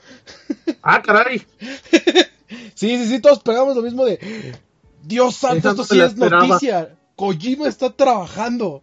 Ah, 0.86 1.00
caray. 1.00 1.38
sí, 2.74 2.98
sí, 2.98 3.06
sí, 3.06 3.20
todos 3.20 3.40
pegamos 3.40 3.74
lo 3.74 3.80
mismo 3.80 4.04
de... 4.04 4.54
Dios 5.02 5.36
santo, 5.36 5.70
esto 5.70 5.84
sí 5.84 5.98
es 5.98 6.14
noticia. 6.14 6.94
Kojima 7.16 7.68
está 7.68 7.90
trabajando. 7.90 8.82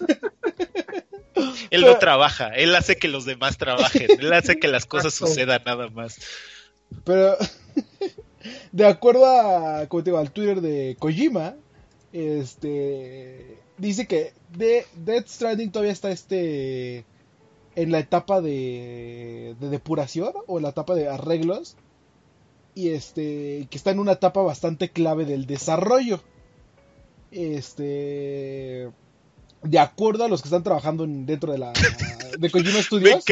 Él 1.70 1.82
no 1.82 1.98
trabaja, 1.98 2.48
él 2.48 2.74
hace 2.74 2.96
que 2.96 3.08
los 3.08 3.24
demás 3.24 3.58
trabajen, 3.58 4.08
él 4.18 4.32
hace 4.32 4.58
que 4.58 4.68
las 4.68 4.86
cosas 4.86 5.14
sucedan 5.14 5.62
nada 5.64 5.88
más. 5.88 6.18
Pero, 7.04 7.36
de 8.72 8.86
acuerdo 8.86 9.26
a, 9.26 9.86
como 9.86 10.02
te 10.02 10.10
digo, 10.10 10.18
al 10.18 10.32
Twitter 10.32 10.60
de 10.60 10.96
Kojima, 10.98 11.54
este, 12.12 13.58
dice 13.76 14.06
que 14.06 14.32
de 14.56 14.86
Death 14.94 15.28
Stranding 15.28 15.70
todavía 15.70 15.92
está 15.92 16.10
este, 16.10 17.04
en 17.76 17.92
la 17.92 17.98
etapa 17.98 18.40
de, 18.40 19.54
de 19.60 19.68
depuración 19.68 20.32
o 20.46 20.58
en 20.58 20.62
la 20.62 20.70
etapa 20.70 20.94
de 20.94 21.08
arreglos 21.08 21.76
y 22.74 22.90
este, 22.90 23.66
que 23.70 23.76
está 23.76 23.90
en 23.90 23.98
una 23.98 24.12
etapa 24.12 24.40
bastante 24.40 24.90
clave 24.90 25.24
del 25.24 25.46
desarrollo. 25.46 26.20
Este 27.32 28.88
de 29.62 29.78
acuerdo 29.78 30.24
a 30.24 30.28
los 30.28 30.40
que 30.40 30.48
están 30.48 30.62
trabajando 30.62 31.04
dentro 31.06 31.52
de 31.52 31.58
la 31.58 31.72
de 32.38 32.50
Kojima 32.50 32.82
Studios. 32.82 33.24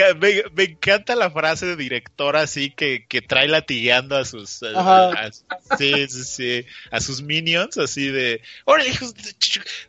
Me, 0.55 0.65
encanta 0.65 1.15
la 1.15 1.31
frase 1.31 1.67
de 1.67 1.77
director 1.77 2.37
así 2.37 2.71
que, 2.71 3.07
que 3.07 3.23
trae 3.23 3.49
latigueando 3.49 4.17
a 4.17 4.25
sus 4.25 4.63
a, 4.63 5.31
sí, 5.79 6.09
sí, 6.09 6.25
sí, 6.25 6.67
a 6.91 7.01
sus 7.01 7.23
minions 7.23 7.79
así 7.79 8.09
de 8.09 8.41
órale 8.65 8.91
hijos 8.91 9.15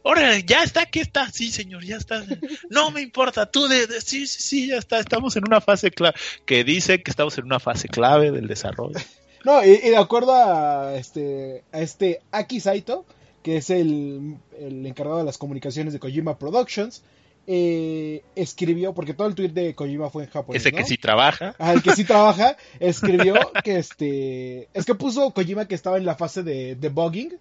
órale 0.03 0.43
ya 0.43 0.63
está 0.63 0.81
aquí 0.81 0.99
está 0.99 1.29
sí 1.31 1.51
señor 1.51 1.83
ya 1.83 1.97
está 1.97 2.23
no 2.69 2.91
me 2.91 3.01
importa 3.01 3.47
tú 3.47 3.67
de, 3.67 3.87
sí 4.01 4.27
sí 4.27 4.41
sí 4.41 4.67
ya 4.67 4.77
está 4.77 4.99
estamos 4.99 5.35
en 5.35 5.45
una 5.45 5.61
fase 5.61 5.91
clave 5.91 6.15
que 6.45 6.63
dice 6.63 7.01
que 7.01 7.11
estamos 7.11 7.37
en 7.37 7.45
una 7.45 7.59
fase 7.59 7.87
clave 7.87 8.31
del 8.31 8.47
desarrollo 8.47 8.99
no 9.43 9.65
y, 9.65 9.69
y 9.69 9.89
de 9.89 9.97
acuerdo 9.97 10.33
a 10.35 10.95
este 10.95 11.63
a 11.71 11.79
este 11.79 12.21
Aki 12.31 12.59
Saito 12.59 13.05
que 13.43 13.57
es 13.57 13.69
el, 13.69 14.37
encargado 14.59 15.19
de 15.19 15.23
las 15.23 15.37
comunicaciones 15.37 15.93
de 15.93 15.99
Kojima 15.99 16.37
Productions, 16.37 17.03
eh, 17.45 18.23
escribió, 18.35 18.93
porque 18.93 19.13
todo 19.13 19.27
el 19.27 19.35
tweet 19.35 19.49
de 19.49 19.73
Kojima 19.73 20.09
fue 20.09 20.25
en 20.25 20.29
japonés. 20.29 20.61
Ese 20.61 20.73
que 20.73 20.83
sí 20.83 20.97
trabaja. 20.97 21.55
Ah, 21.59 21.73
el 21.73 21.81
que 21.81 21.95
sí 21.95 22.03
trabaja, 22.03 22.57
escribió 22.79 23.35
que 23.63 23.77
este. 23.77 24.67
Es 24.73 24.85
que 24.85 24.95
puso 24.95 25.31
Kojima 25.31 25.67
que 25.67 25.75
estaba 25.75 25.97
en 25.97 26.05
la 26.05 26.15
fase 26.15 26.43
de 26.43 26.75
debugging, 26.75 27.39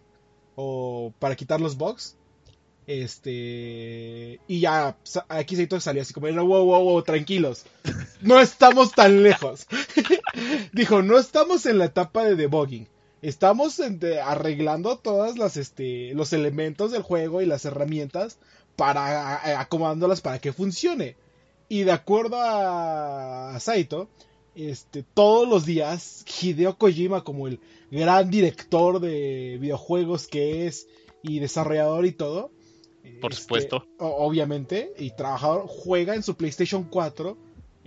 o 0.54 1.12
para 1.18 1.35
quitar 1.35 1.61
los 1.61 1.76
bugs. 1.76 2.16
Este. 2.87 4.38
Y 4.46 4.61
ya, 4.61 4.96
aquí 5.28 5.56
se 5.56 5.80
salió 5.80 6.02
así 6.02 6.14
como, 6.14 6.28
wow, 6.28 6.64
wow, 6.64 6.85
wow, 6.85 7.02
tranquilos. 7.02 7.66
No 8.20 8.40
estamos 8.40 8.92
tan 8.92 9.24
lejos. 9.24 9.66
Dijo, 10.72 11.02
no 11.02 11.18
estamos 11.18 11.66
en 11.66 11.78
la 11.78 11.87
etapa 11.87 12.24
de 12.24 12.37
debugging 12.37 12.87
estamos 13.22 13.81
arreglando 14.24 14.98
todas 14.98 15.38
las 15.38 15.57
este 15.57 16.14
los 16.14 16.33
elementos 16.33 16.92
del 16.92 17.02
juego 17.02 17.42
y 17.42 17.46
las 17.46 17.64
herramientas 17.64 18.38
para 18.76 19.61
acomodándolas 19.61 20.20
para 20.20 20.38
que 20.38 20.52
funcione. 20.52 21.16
Y 21.68 21.83
de 21.83 21.92
acuerdo 21.92 22.37
a, 22.38 23.59
Saito, 23.59 24.09
este 24.55 25.02
todos 25.02 25.48
los 25.48 25.64
días 25.64 26.24
Hideo 26.40 26.79
Kojima 26.79 27.24
como 27.24 27.48
el 27.48 27.61
gran 27.90 28.31
director 28.31 29.00
de 29.00 29.59
videojuegos 29.61 30.29
que 30.29 30.66
es 30.66 30.87
y 31.22 31.40
desarrollador 31.40 32.07
y 32.07 32.12
todo, 32.12 32.50
por 33.20 33.33
este, 33.33 33.42
supuesto, 33.42 33.87
obviamente, 33.98 34.92
y 34.98 35.11
trabajador 35.11 35.64
juega 35.66 36.14
en 36.14 36.22
su 36.22 36.37
PlayStation 36.37 36.85
4 36.85 37.37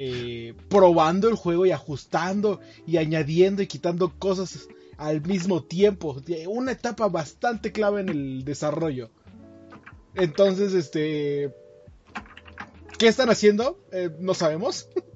eh, 0.01 0.53
probando 0.69 1.27
el 1.27 1.35
juego 1.35 1.65
y 1.65 1.71
ajustando 1.71 2.61
y 2.87 2.95
añadiendo 2.95 3.61
y 3.61 3.67
quitando 3.67 4.13
cosas 4.17 4.69
al 4.99 5.21
mismo 5.21 5.63
tiempo. 5.63 6.21
Una 6.47 6.73
etapa 6.73 7.07
bastante 7.07 7.71
clave 7.71 8.01
en 8.01 8.09
el 8.09 8.43
desarrollo. 8.43 9.09
Entonces, 10.13 10.73
este... 10.73 11.53
¿Qué 12.97 13.07
están 13.07 13.29
haciendo? 13.29 13.79
Eh, 13.93 14.09
no 14.19 14.33
sabemos. 14.33 14.89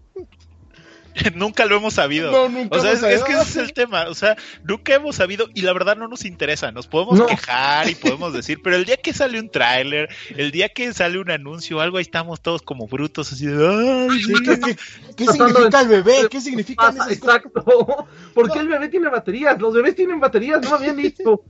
nunca 1.36 1.66
lo 1.66 1.78
hemos 1.78 1.94
sabido. 1.94 2.32
o 2.32 2.80
sea, 2.80 2.94
es, 2.94 3.24
que 3.24 3.34
ese 3.34 3.42
es 3.42 3.56
el 3.58 3.74
tema. 3.74 4.08
O 4.10 4.16
sea, 4.16 4.36
nunca 4.64 4.96
hemos 4.96 5.16
sabido 5.16 5.48
y 5.54 5.62
la 5.62 5.74
verdad 5.74 5.96
no 5.96 6.08
nos 6.08 6.26
interesa. 6.26 6.72
Nos 6.72 6.88
podemos 6.88 7.22
quejar 7.28 7.90
y 7.90 7.96
podemos 7.96 8.34
decir, 8.34 8.62
pero 8.64 8.76
el 8.76 8.86
día 8.86 8.98
que 8.98 9.14
sale 9.14 9.40
un 9.40 9.50
tráiler, 9.50 10.10
el 10.36 10.52
día 10.52 10.70
que 10.70 10.94
sale 10.94 11.20
un 11.20 11.32
anuncio 11.32 11.78
o 11.78 11.80
algo, 11.82 11.98
ahí 11.98 12.04
estamos 12.04 12.42
todos 12.42 12.62
como 12.62 12.88
brutos 12.88 13.32
así 13.32 13.46
de. 13.46 13.54
¿Qué, 15.16 15.26
significa 15.26 15.82
el 15.82 15.88
bebé? 15.88 16.28
¿Qué 16.30 16.42
significa 16.42 16.90
eso? 16.90 17.10
Exacto. 17.10 17.64
¿Por 18.34 18.52
qué 18.52 18.60
el 18.60 18.68
bebé 18.68 18.90
tiene 18.90 19.10
baterías? 19.10 19.60
Los 19.60 19.74
bebés 19.74 19.96
tienen 19.96 20.20
baterías, 20.20 20.62
no 20.62 20.76
habían 20.76 20.96
visto. 20.96 21.44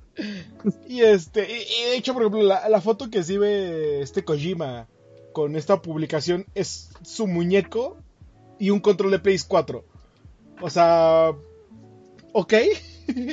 y 0.88 1.02
este, 1.02 1.44
y, 1.44 1.90
de 1.90 1.96
hecho, 1.96 2.14
por 2.14 2.24
ejemplo, 2.24 2.44
la, 2.44 2.68
la 2.70 2.82
foto 2.82 3.10
que 3.10 3.24
sí 3.24 3.38
ve 3.38 4.02
este 4.02 4.24
Kojima 4.24 4.88
con 5.34 5.56
esta 5.56 5.82
publicación 5.82 6.46
es 6.54 6.92
su 7.04 7.28
muñeco 7.28 7.98
y 8.60 8.70
un 8.70 8.80
control 8.80 9.12
de 9.12 9.20
PS 9.20 9.46
4. 9.46 9.86
O 10.62 10.70
sea, 10.70 11.32
ok. 12.32 12.54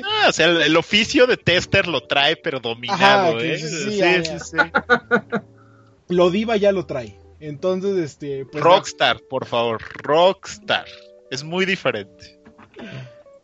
Ah, 0.03 0.27
o 0.29 0.33
sea, 0.33 0.47
el, 0.47 0.77
oficio 0.77 1.29
de 1.29 1.37
tester 1.37 1.87
lo 1.87 2.03
trae, 2.03 2.35
pero 2.35 2.59
dominado, 2.59 3.39
¿eh? 3.39 3.57
Sí, 3.57 3.69
sí, 3.69 4.39
sí, 4.41 4.57
Lo 6.09 6.29
diva 6.31 6.57
ya 6.57 6.73
lo 6.73 6.87
trae. 6.87 7.17
Entonces, 7.39 7.97
este. 7.97 8.47
Pues, 8.47 8.65
Rockstar, 8.65 9.21
por 9.31 9.47
favor, 9.47 9.81
Rockstar. 10.03 10.87
Es 11.31 11.45
muy 11.45 11.67
diferente. 11.67 12.41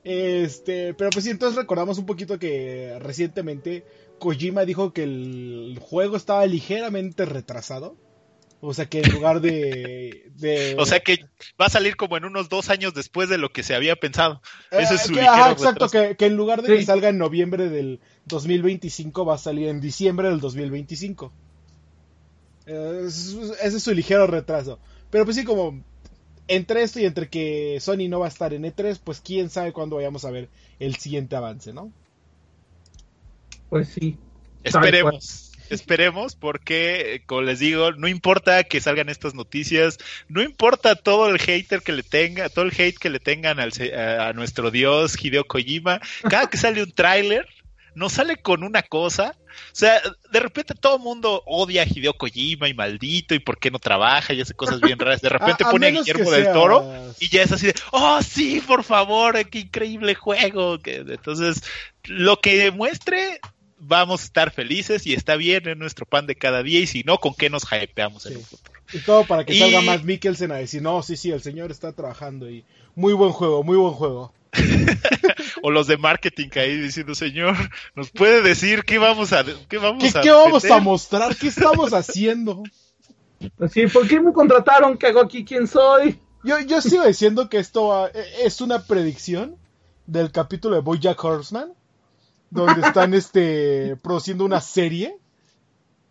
Este, 0.03 0.95
pero 0.95 1.11
pues 1.11 1.25
sí, 1.25 1.31
entonces 1.31 1.57
recordamos 1.57 1.99
un 1.99 2.07
poquito 2.07 2.39
que 2.39 2.97
recientemente 3.01 3.85
Kojima 4.19 4.65
dijo 4.65 4.93
que 4.93 5.03
el 5.05 5.79
juego 5.81 6.17
estaba 6.17 6.47
ligeramente 6.47 7.25
retrasado. 7.25 7.97
O 8.69 8.75
sea 8.75 8.87
que 8.87 9.01
en 9.01 9.13
lugar 9.13 9.41
de, 9.41 10.75
O 10.79 10.87
sea 10.87 10.99
que 10.99 11.21
va 11.61 11.67
a 11.67 11.71
salir 11.71 11.95
como 11.97 12.17
en 12.17 12.25
unos 12.25 12.49
dos 12.49 12.69
años 12.69 12.95
después 12.95 13.29
de 13.29 13.39
lo 13.39 13.53
que 13.53 13.63
se 13.63 13.77
había 13.77 13.95
pensado. 13.95 14.43
Eh, 14.73 14.79
Ese 14.81 14.97
es 14.97 15.03
su 15.03 15.15
exacto, 15.15 15.89
que, 15.89 16.17
en 16.19 16.37
lugar 16.37 16.63
de 16.63 16.77
que 16.77 16.85
salga 16.85 17.09
en 17.09 17.19
noviembre 17.19 17.69
del 17.69 18.01
2025 18.25 19.25
va 19.25 19.37
a 19.37 19.39
salir 19.39 19.69
en 19.69 19.81
diciembre 19.81 20.29
del 20.29 20.41
2025. 20.41 21.33
Eh, 22.67 23.03
ese 23.07 23.57
es 23.63 23.83
su 23.83 23.95
ligero 23.95 24.27
retraso. 24.27 24.81
Pero 25.11 25.25
pues 25.25 25.37
sí, 25.37 25.45
como 25.45 25.85
entre 26.49 26.83
esto 26.83 26.99
y 26.99 27.05
entre 27.05 27.29
que 27.29 27.79
Sony 27.81 28.09
no 28.09 28.19
va 28.19 28.27
a 28.27 28.31
estar 28.31 28.53
en 28.53 28.65
E3, 28.65 28.99
pues 29.03 29.21
quién 29.21 29.49
sabe 29.49 29.73
cuándo 29.73 29.95
vayamos 29.95 30.25
a 30.25 30.33
ver 30.33 30.49
el 30.81 30.97
siguiente 30.97 31.37
avance, 31.37 31.73
¿no? 31.73 31.93
Pues 33.69 33.91
sí. 33.91 34.19
Esperemos. 34.65 35.46
Esperemos, 35.71 36.37
porque, 36.37 37.23
como 37.27 37.43
les 37.43 37.59
digo, 37.59 37.93
no 37.93 38.09
importa 38.09 38.65
que 38.65 38.81
salgan 38.81 39.09
estas 39.09 39.35
noticias, 39.35 39.99
no 40.29 40.43
importa 40.43 40.95
todo 40.95 41.29
el 41.29 41.39
hater 41.39 41.83
que 41.83 41.93
le 41.93 42.03
tenga, 42.03 42.49
todo 42.49 42.65
el 42.65 42.73
hate 42.73 42.99
que 42.99 43.11
le 43.11 43.21
tengan 43.21 43.59
al, 43.61 43.73
a, 43.97 44.33
nuestro 44.33 44.71
dios 44.71 45.17
Hideo 45.23 45.45
Kojima, 45.45 46.01
cada 46.29 46.49
que 46.49 46.57
sale 46.57 46.83
un 46.83 46.93
tráiler, 46.93 47.49
nos 47.97 48.13
sale 48.13 48.37
con 48.37 48.63
una 48.63 48.83
cosa. 48.83 49.35
O 49.73 49.75
sea, 49.75 50.03
de 50.31 50.41
repente 50.41 50.75
todo 50.75 50.97
el 50.97 51.03
mundo 51.03 51.43
odia 51.47 51.83
a 51.83 51.87
Hideo 51.87 52.13
Kojima 52.13 52.69
y 52.69 52.75
maldito 52.75 53.35
y 53.35 53.39
por 53.39 53.59
qué 53.59 53.71
no 53.71 53.79
trabaja 53.79 54.35
y 54.35 54.41
hace 54.43 54.53
cosas 54.53 54.81
bien 54.81 54.99
raras. 54.99 55.23
De 55.23 55.29
repente 55.31 55.65
pone 55.65 55.89
a 55.89 55.91
Guillermo 55.91 56.31
del 56.31 56.53
Toro 56.53 57.15
y 57.19 57.31
ya 57.31 57.43
es 57.43 57.53
así 57.53 57.67
de, 57.67 57.75
oh 57.93 58.21
sí, 58.23 58.63
por 58.65 58.85
favor, 58.85 59.49
qué 59.49 59.61
increíble 59.61 60.15
juego. 60.15 60.79
Entonces, 60.85 61.63
lo 62.05 62.39
que 62.39 62.71
muestre 62.71 63.41
vamos 63.79 64.23
a 64.23 64.25
estar 64.25 64.51
felices 64.51 65.07
y 65.07 65.15
está 65.15 65.37
bien 65.37 65.69
en 65.69 65.79
nuestro 65.79 66.07
pan 66.07 66.27
de 66.27 66.35
cada 66.35 66.63
día 66.63 66.81
y 66.81 66.87
si 66.87 67.03
no, 67.03 67.19
¿con 67.19 67.35
qué 67.35 67.51
nos 67.51 67.65
hypeamos 67.65 68.27
en 68.27 68.35
el 68.35 68.43
futuro? 68.43 68.81
Y 68.93 68.99
todo 69.01 69.27
para 69.27 69.45
que 69.45 69.59
salga 69.59 69.81
más 69.81 70.05
Mikkelsen 70.05 70.53
a 70.53 70.57
decir, 70.57 70.83
no, 70.83 71.03
sí, 71.03 71.17
sí, 71.17 71.31
el 71.31 71.43
señor 71.43 71.71
está 71.71 71.93
trabajando 71.93 72.49
y 72.51 72.65
Muy 72.95 73.13
buen 73.13 73.33
juego, 73.33 73.63
muy 73.63 73.77
buen 73.77 73.95
juego. 73.95 74.33
o 75.63 75.71
los 75.71 75.87
de 75.87 75.99
marketing 75.99 76.49
ahí 76.57 76.79
diciendo, 76.79 77.15
señor, 77.15 77.57
¿nos 77.95 78.11
puede 78.11 78.43
decir 78.43 78.85
qué 78.85 78.99
vamos 78.99 79.33
a 79.33 79.45
qué 79.69 79.79
vamos 79.79 80.13
¿Qué, 80.13 80.19
a, 80.19 80.23
qué 80.23 80.31
vamos 80.31 80.65
a 80.65 80.79
mostrar? 80.79 81.37
¿Qué 81.37 81.49
estamos 81.49 81.93
haciendo? 81.93 82.63
Así, 83.59 83.87
¿por 83.87 84.09
qué 84.09 84.21
me 84.21 84.33
contrataron? 84.33 84.97
¿Qué 84.97 85.09
hago 85.09 85.21
aquí? 85.21 85.45
¿Quién 85.45 85.67
soy? 85.67 86.19
Yo, 86.43 86.61
yo 86.61 86.81
sigo 86.81 87.05
diciendo 87.05 87.49
que 87.49 87.59
esto 87.59 88.09
es 88.43 88.61
una 88.61 88.85
predicción 88.85 89.57
del 90.07 90.31
capítulo 90.31 90.77
de 90.77 90.81
Bojack 90.81 91.23
Horseman, 91.23 91.73
donde 92.65 92.87
están 92.87 93.15
este 93.15 93.97
produciendo 94.03 94.45
una 94.45 94.61
serie 94.61 95.19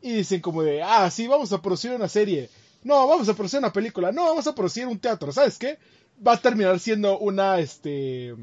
y 0.01 0.13
dicen 0.17 0.39
como 0.39 0.61
de, 0.61 0.83
ah, 0.83 1.09
sí, 1.09 1.27
vamos 1.27 1.51
a 1.51 1.61
producir 1.61 1.91
una 1.91 2.07
serie. 2.07 2.49
No, 2.83 3.07
vamos 3.07 3.27
a 3.27 3.33
producir 3.33 3.57
una 3.57 3.73
película. 3.73 4.11
No, 4.11 4.25
vamos 4.25 4.45
a 4.45 4.53
producir 4.53 4.85
un 4.85 4.99
teatro. 4.99 5.31
¿Sabes 5.31 5.57
qué? 5.57 5.79
Va 6.25 6.33
a 6.33 6.37
terminar 6.37 6.79
siendo 6.79 7.17
una 7.17 7.57
este 7.57 8.35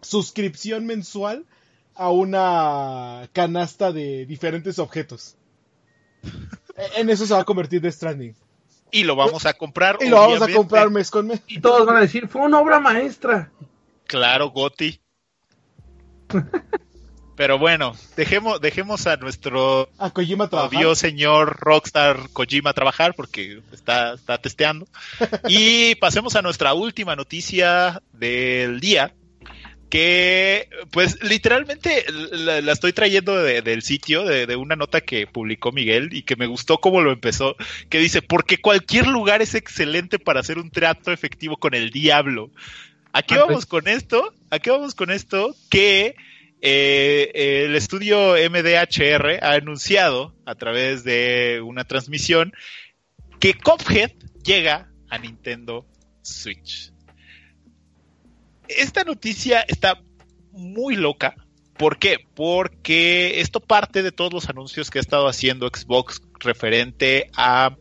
suscripción 0.00 0.86
mensual 0.86 1.44
a 1.94 2.10
una 2.10 3.28
canasta 3.34 3.92
de 3.92 4.24
diferentes 4.24 4.78
objetos. 4.78 5.36
E, 6.76 7.00
en 7.00 7.10
eso 7.10 7.26
se 7.26 7.34
va 7.34 7.40
a 7.40 7.44
convertir 7.44 7.82
de 7.82 7.92
Stranding. 7.92 8.34
Y 8.90 9.04
lo 9.04 9.16
vamos 9.16 9.44
a 9.44 9.52
comprar. 9.52 9.98
Y 10.00 10.08
lo 10.08 10.16
vamos 10.16 10.40
a 10.40 10.50
comprar 10.50 10.90
mes 10.90 11.10
con 11.10 11.26
mes. 11.26 11.42
Y 11.46 11.60
todos 11.60 11.84
van 11.86 11.96
a 11.96 12.00
decir, 12.00 12.28
fue 12.28 12.40
una 12.40 12.60
obra 12.60 12.80
maestra. 12.80 13.50
Claro, 14.06 14.50
Goti. 14.50 14.98
Pero 17.36 17.58
bueno, 17.58 17.94
dejemos, 18.16 18.60
dejemos 18.62 19.06
a 19.06 19.16
nuestro 19.16 19.90
a 19.98 20.10
Kojima 20.10 20.48
señor 20.94 21.58
Rockstar 21.60 22.30
Kojima 22.32 22.72
trabajar 22.72 23.14
porque 23.14 23.60
está, 23.72 24.14
está 24.14 24.38
testeando. 24.38 24.88
y 25.48 25.94
pasemos 25.96 26.34
a 26.34 26.42
nuestra 26.42 26.72
última 26.72 27.14
noticia 27.14 28.00
del 28.14 28.80
día, 28.80 29.12
que 29.90 30.70
pues 30.90 31.22
literalmente 31.22 32.06
la, 32.10 32.72
estoy 32.72 32.94
trayendo 32.94 33.42
del 33.42 33.82
sitio, 33.82 34.24
de, 34.24 34.46
de, 34.46 34.56
una 34.56 34.74
nota 34.74 35.02
que 35.02 35.26
publicó 35.26 35.72
Miguel 35.72 36.08
y 36.12 36.22
que 36.22 36.36
me 36.36 36.46
gustó 36.46 36.78
cómo 36.78 37.02
lo 37.02 37.12
empezó, 37.12 37.54
que 37.90 37.98
dice, 37.98 38.22
porque 38.22 38.58
cualquier 38.58 39.08
lugar 39.08 39.42
es 39.42 39.54
excelente 39.54 40.18
para 40.18 40.40
hacer 40.40 40.58
un 40.58 40.70
trato 40.70 41.12
efectivo 41.12 41.58
con 41.58 41.74
el 41.74 41.90
diablo. 41.90 42.50
¿A 43.12 43.22
qué 43.22 43.36
vamos 43.36 43.66
con 43.66 43.88
esto? 43.88 44.32
¿A 44.50 44.58
qué 44.58 44.70
vamos 44.70 44.94
con 44.94 45.10
esto? 45.10 45.54
Que 45.70 46.16
eh, 46.68 47.64
el 47.64 47.76
estudio 47.76 48.32
MDHR 48.32 49.38
ha 49.40 49.52
anunciado 49.52 50.34
a 50.44 50.56
través 50.56 51.04
de 51.04 51.62
una 51.64 51.84
transmisión 51.84 52.52
que 53.38 53.54
Cuphead 53.54 54.10
llega 54.42 54.90
a 55.08 55.18
Nintendo 55.18 55.86
Switch. 56.22 56.92
Esta 58.66 59.04
noticia 59.04 59.60
está 59.68 60.02
muy 60.50 60.96
loca. 60.96 61.36
¿Por 61.78 62.00
qué? 62.00 62.16
Porque 62.34 63.38
esto 63.40 63.60
parte 63.60 64.02
de 64.02 64.10
todos 64.10 64.32
los 64.32 64.48
anuncios 64.48 64.90
que 64.90 64.98
ha 64.98 65.02
estado 65.02 65.28
haciendo 65.28 65.68
Xbox 65.68 66.20
referente 66.40 67.30
a 67.36 67.76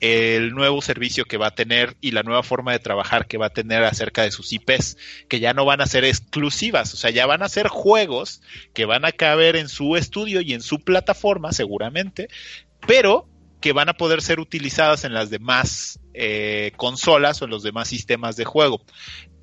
el 0.00 0.52
nuevo 0.52 0.82
servicio 0.82 1.24
que 1.24 1.36
va 1.36 1.48
a 1.48 1.54
tener 1.54 1.96
y 2.00 2.10
la 2.10 2.22
nueva 2.22 2.42
forma 2.42 2.72
de 2.72 2.78
trabajar 2.78 3.26
que 3.26 3.38
va 3.38 3.46
a 3.46 3.50
tener 3.50 3.84
acerca 3.84 4.22
de 4.22 4.30
sus 4.30 4.52
IPs, 4.52 4.96
que 5.28 5.40
ya 5.40 5.54
no 5.54 5.64
van 5.64 5.80
a 5.80 5.86
ser 5.86 6.04
exclusivas, 6.04 6.92
o 6.94 6.96
sea, 6.96 7.10
ya 7.10 7.26
van 7.26 7.42
a 7.42 7.48
ser 7.48 7.68
juegos 7.68 8.42
que 8.74 8.84
van 8.84 9.04
a 9.04 9.12
caber 9.12 9.56
en 9.56 9.68
su 9.68 9.96
estudio 9.96 10.40
y 10.40 10.52
en 10.52 10.60
su 10.60 10.80
plataforma 10.80 11.52
seguramente, 11.52 12.28
pero 12.86 13.28
que 13.60 13.72
van 13.72 13.88
a 13.88 13.94
poder 13.94 14.22
ser 14.22 14.38
utilizadas 14.38 15.04
en 15.04 15.14
las 15.14 15.30
demás 15.30 15.98
eh, 16.14 16.72
consolas 16.76 17.40
o 17.40 17.46
en 17.46 17.50
los 17.50 17.62
demás 17.62 17.88
sistemas 17.88 18.36
de 18.36 18.44
juego. 18.44 18.82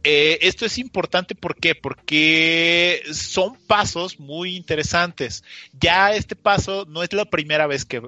Eh, 0.05 0.39
esto 0.41 0.65
es 0.65 0.77
importante 0.79 1.33
¿por 1.33 1.55
qué? 1.55 1.75
porque 1.75 3.01
son 3.13 3.55
pasos 3.67 4.19
muy 4.19 4.55
interesantes. 4.55 5.43
Ya 5.71 6.13
este 6.13 6.35
paso 6.35 6.85
no 6.89 7.03
es 7.03 7.13
la 7.13 7.25
primera 7.25 7.67
vez 7.67 7.85
que, 7.85 7.99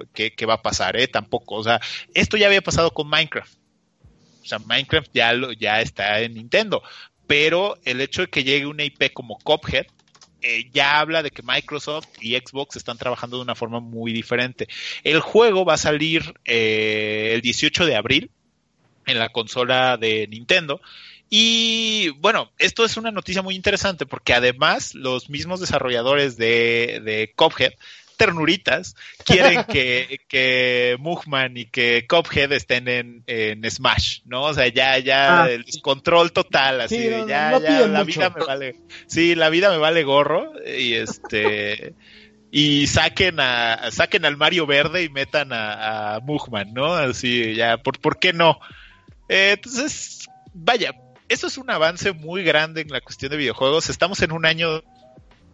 va 0.46 0.54
a 0.54 0.62
pasar, 0.62 0.96
¿eh? 0.96 1.08
tampoco. 1.08 1.54
O 1.56 1.64
sea, 1.64 1.80
esto 2.12 2.36
ya 2.36 2.48
había 2.48 2.60
pasado 2.60 2.90
con 2.92 3.08
Minecraft. 3.08 3.54
O 4.42 4.46
sea, 4.46 4.58
Minecraft 4.58 5.10
ya, 5.14 5.32
lo, 5.32 5.52
ya 5.52 5.80
está 5.80 6.20
en 6.20 6.34
Nintendo. 6.34 6.82
Pero 7.26 7.78
el 7.84 8.00
hecho 8.00 8.22
de 8.22 8.28
que 8.28 8.44
llegue 8.44 8.66
una 8.66 8.84
IP 8.84 9.12
como 9.12 9.38
Cophead 9.38 9.86
eh, 10.42 10.70
ya 10.72 11.00
habla 11.00 11.22
de 11.22 11.30
que 11.30 11.42
Microsoft 11.42 12.08
y 12.20 12.36
Xbox 12.36 12.76
están 12.76 12.98
trabajando 12.98 13.38
de 13.38 13.42
una 13.42 13.54
forma 13.54 13.80
muy 13.80 14.12
diferente. 14.12 14.68
El 15.02 15.20
juego 15.20 15.64
va 15.64 15.74
a 15.74 15.78
salir 15.78 16.34
el 16.44 17.40
18 17.40 17.86
de 17.86 17.96
abril 17.96 18.30
en 19.06 19.18
la 19.18 19.30
consola 19.30 19.96
de 19.96 20.26
Nintendo 20.28 20.80
y 21.28 22.10
bueno, 22.20 22.52
esto 22.58 22.84
es 22.84 22.96
una 22.96 23.10
noticia 23.10 23.42
muy 23.42 23.54
interesante 23.54 24.06
porque 24.06 24.34
además 24.34 24.94
los 24.94 25.28
mismos 25.28 25.60
desarrolladores 25.60 26.36
de, 26.36 27.00
de 27.04 27.32
Cophead, 27.34 27.72
ternuritas, 28.16 28.94
quieren 29.24 29.64
que, 29.68 30.20
que 30.28 30.96
Mugman 31.00 31.56
y 31.56 31.66
que 31.66 32.06
Cophead 32.06 32.52
estén 32.52 32.88
en, 32.88 33.24
en 33.26 33.68
Smash, 33.68 34.20
¿no? 34.24 34.42
O 34.42 34.54
sea, 34.54 34.68
ya, 34.68 34.98
ya 34.98 35.42
ah, 35.42 35.50
el 35.50 35.64
descontrol 35.64 36.32
total, 36.32 36.82
así 36.82 37.08
ya, 37.26 37.58
ya, 37.58 37.86
la 37.88 38.04
vida 38.04 38.30
me 38.30 38.44
vale, 38.44 38.76
sí, 39.06 39.34
la 39.34 39.50
vida 39.50 39.70
me 39.70 39.78
vale 39.78 40.04
gorro 40.04 40.52
y 40.64 40.94
este... 40.94 41.94
y 42.52 42.86
saquen 42.86 43.40
a 43.40 43.90
saquen 43.90 44.24
al 44.24 44.36
Mario 44.36 44.66
Verde 44.66 45.02
y 45.02 45.08
metan 45.08 45.52
a, 45.52 46.14
a 46.14 46.20
Mugman, 46.20 46.72
¿no? 46.72 46.94
Así 46.94 47.54
ya, 47.56 47.78
¿por, 47.78 47.98
¿por 47.98 48.20
qué 48.20 48.32
no? 48.32 48.60
Eh, 49.28 49.54
entonces, 49.56 50.28
vaya, 50.54 50.92
eso 51.28 51.46
es 51.46 51.58
un 51.58 51.70
avance 51.70 52.12
muy 52.12 52.42
grande 52.42 52.82
en 52.82 52.88
la 52.88 53.00
cuestión 53.00 53.30
de 53.30 53.36
videojuegos. 53.36 53.90
Estamos 53.90 54.22
en 54.22 54.32
un 54.32 54.46
año 54.46 54.82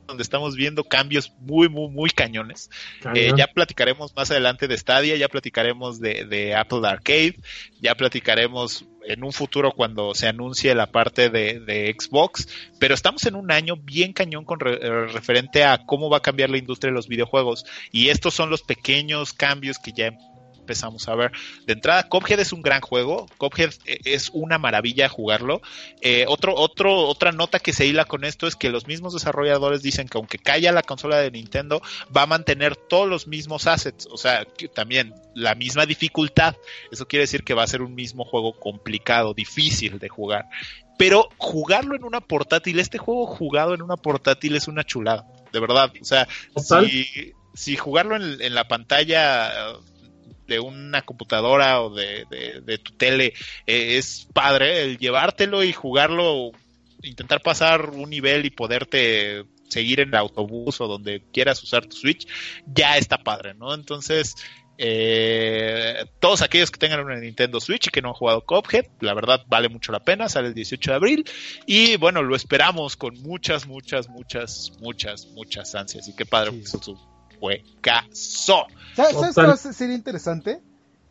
donde 0.07 0.23
estamos 0.23 0.57
viendo 0.57 0.85
cambios 0.85 1.33
muy, 1.39 1.69
muy, 1.69 1.89
muy 1.89 2.11
cañones. 2.11 2.71
Eh, 3.15 3.33
ya 3.37 3.47
platicaremos 3.47 4.15
más 4.15 4.31
adelante 4.31 4.69
de 4.69 4.77
Stadia, 4.77 5.17
ya 5.17 5.29
platicaremos 5.29 6.01
de, 6.01 6.55
Apple 6.55 6.87
Arcade, 6.87 7.37
ya 7.81 7.95
platicaremos 7.95 8.85
en 9.05 9.25
un 9.25 9.33
futuro 9.33 9.73
cuando 9.73 10.15
se 10.15 10.29
anuncie 10.29 10.75
la 10.75 10.91
parte 10.91 11.31
de, 11.31 11.95
Xbox, 11.99 12.49
pero 12.79 12.95
estamos 12.95 13.25
en 13.27 13.35
un 13.35 13.51
año 13.51 13.77
bien 13.77 14.13
cañón 14.13 14.45
con 14.45 14.61
referente 14.61 15.65
a 15.65 15.85
cómo 15.87 16.11
va 16.11 16.19
a 16.19 16.23
cambiar 16.23 16.51
la 16.51 16.59
industria 16.59 16.91
de 16.91 16.97
los 16.97 17.09
videojuegos 17.09 17.65
y 17.91 18.09
estos 18.09 18.35
son 18.35 18.51
los 18.51 18.63
pequeños 18.63 19.33
cambios 19.33 19.79
que 19.79 19.93
ya 19.93 20.13
empezamos 20.63 21.09
a 21.09 21.15
ver. 21.15 21.33
De 21.67 21.75
entrada, 21.75 22.09
Cophead 22.09 22.41
es 22.41 22.53
un 22.53 22.63
gran 22.63 22.81
juego, 22.81 23.27
Cophead 23.37 23.73
eh, 23.85 23.99
es 24.05 24.31
una 24.33 24.59
maravilla 24.59 25.09
jugarlo. 25.09 25.61
Eh, 26.01 26.25
otro, 26.29 26.55
otro, 26.55 27.07
otra 27.07 27.33
nota 27.33 27.59
que 27.59 27.73
se 27.73 27.87
hila 27.87 28.05
con 28.05 28.25
esto 28.25 28.47
es 28.47 28.57
que 28.57 28.71
los 28.71 28.87
mismos 28.87 29.13
desarrolladores 29.13 29.83
dicen 29.83 30.09
que 30.09 30.19
aunque 30.19 30.39
caiga 30.39 30.73
la 30.73 30.83
consola 30.83 31.19
de 31.19 31.31
Nintendo, 31.31 31.83
va 32.17 32.23
a 32.23 32.27
mantener 32.27 32.77
todos 32.77 33.09
los 33.09 33.27
mismos 33.27 33.67
assets, 33.67 34.09
o 34.11 34.17
sea, 34.17 34.47
también 34.75 35.15
la 35.35 35.55
misma 35.55 35.85
dificultad. 35.85 36.57
Eso 36.91 37.07
quiere 37.07 37.25
decir 37.25 37.45
que 37.45 37.55
va 37.55 37.65
a 37.65 37.67
ser 37.67 37.83
un 37.83 37.95
mismo 37.95 38.25
juego 38.25 38.59
complicado, 38.59 39.35
difícil 39.35 39.99
de 39.99 40.09
jugar. 40.09 40.47
Pero 40.99 41.29
jugarlo 41.37 41.97
en 41.97 42.05
una 42.05 42.21
portátil, 42.21 42.79
este 42.79 42.99
juego 42.99 43.27
jugado 43.27 43.75
en 43.75 43.83
una 43.83 43.97
portátil 43.97 44.55
es 44.55 44.69
una 44.69 44.85
chulada, 44.85 45.27
de 45.53 45.61
verdad. 45.61 45.93
O 46.01 46.05
sea, 46.05 46.29
si, 46.57 47.35
si 47.55 47.77
jugarlo 47.77 48.17
en, 48.17 48.55
la 48.55 48.69
pantalla 48.69 49.51
de 50.47 50.61
una 50.61 51.03
computadora 51.03 51.83
o 51.83 51.95
de, 51.95 52.79
tu 52.83 52.93
tele 52.93 53.35
eh, 53.67 53.97
es 53.97 54.29
padre, 54.33 54.83
el 54.83 54.99
llevártelo 54.99 55.63
y 55.63 55.73
jugarlo, 55.73 56.53
intentar 57.03 57.43
pasar 57.43 57.91
un 57.91 58.11
nivel 58.11 58.47
y 58.47 58.51
poderte 58.51 59.45
seguir 59.69 60.01
en 60.01 60.11
el 60.11 60.17
autobús 60.17 60.81
o 60.81 60.87
donde 60.87 61.23
quieras 61.33 61.63
usar 61.63 61.87
tu 61.87 61.97
Switch, 61.97 62.27
ya 62.67 62.99
está 62.99 63.19
padre, 63.19 63.55
¿no? 63.55 63.73
Entonces, 63.73 64.37
eh, 64.79 66.05
todos 66.19 66.43
aquellos 66.43 66.71
que 66.71 66.79
tengan 66.79 67.01
una 67.01 67.17
Nintendo 67.17 67.61
Switch 67.61 67.87
y 67.87 67.91
que 67.91 68.03
no 68.03 68.09
han 68.09 68.15
jugado 68.15 68.45
Cuphead, 68.45 68.87
la 69.01 69.15
verdad 69.15 69.45
vale 69.47 69.69
mucho 69.69 69.93
la 69.93 70.01
pena, 70.01 70.29
sale 70.29 70.49
el 70.49 70.55
18 70.55 70.91
de 70.91 70.97
abril 70.97 71.25
y 71.67 71.97
bueno, 71.97 72.23
lo 72.23 72.35
esperamos 72.35 72.97
con 72.97 73.21
muchas, 73.23 73.67
muchas, 73.67 74.09
muchas, 74.09 74.73
muchas, 74.81 75.27
muchas 75.27 75.75
ansias 75.75 76.09
y 76.09 76.17
qué 76.17 76.27
padre 76.27 76.53
sí. 76.65 76.79
su 76.83 77.12
juegazo. 77.43 78.67
¿Sabes, 78.95 79.15
¿sabes 79.15 79.35
qué 79.35 79.43
va 79.43 79.53
a 79.55 79.57
ser 79.57 79.91
interesante? 79.91 80.61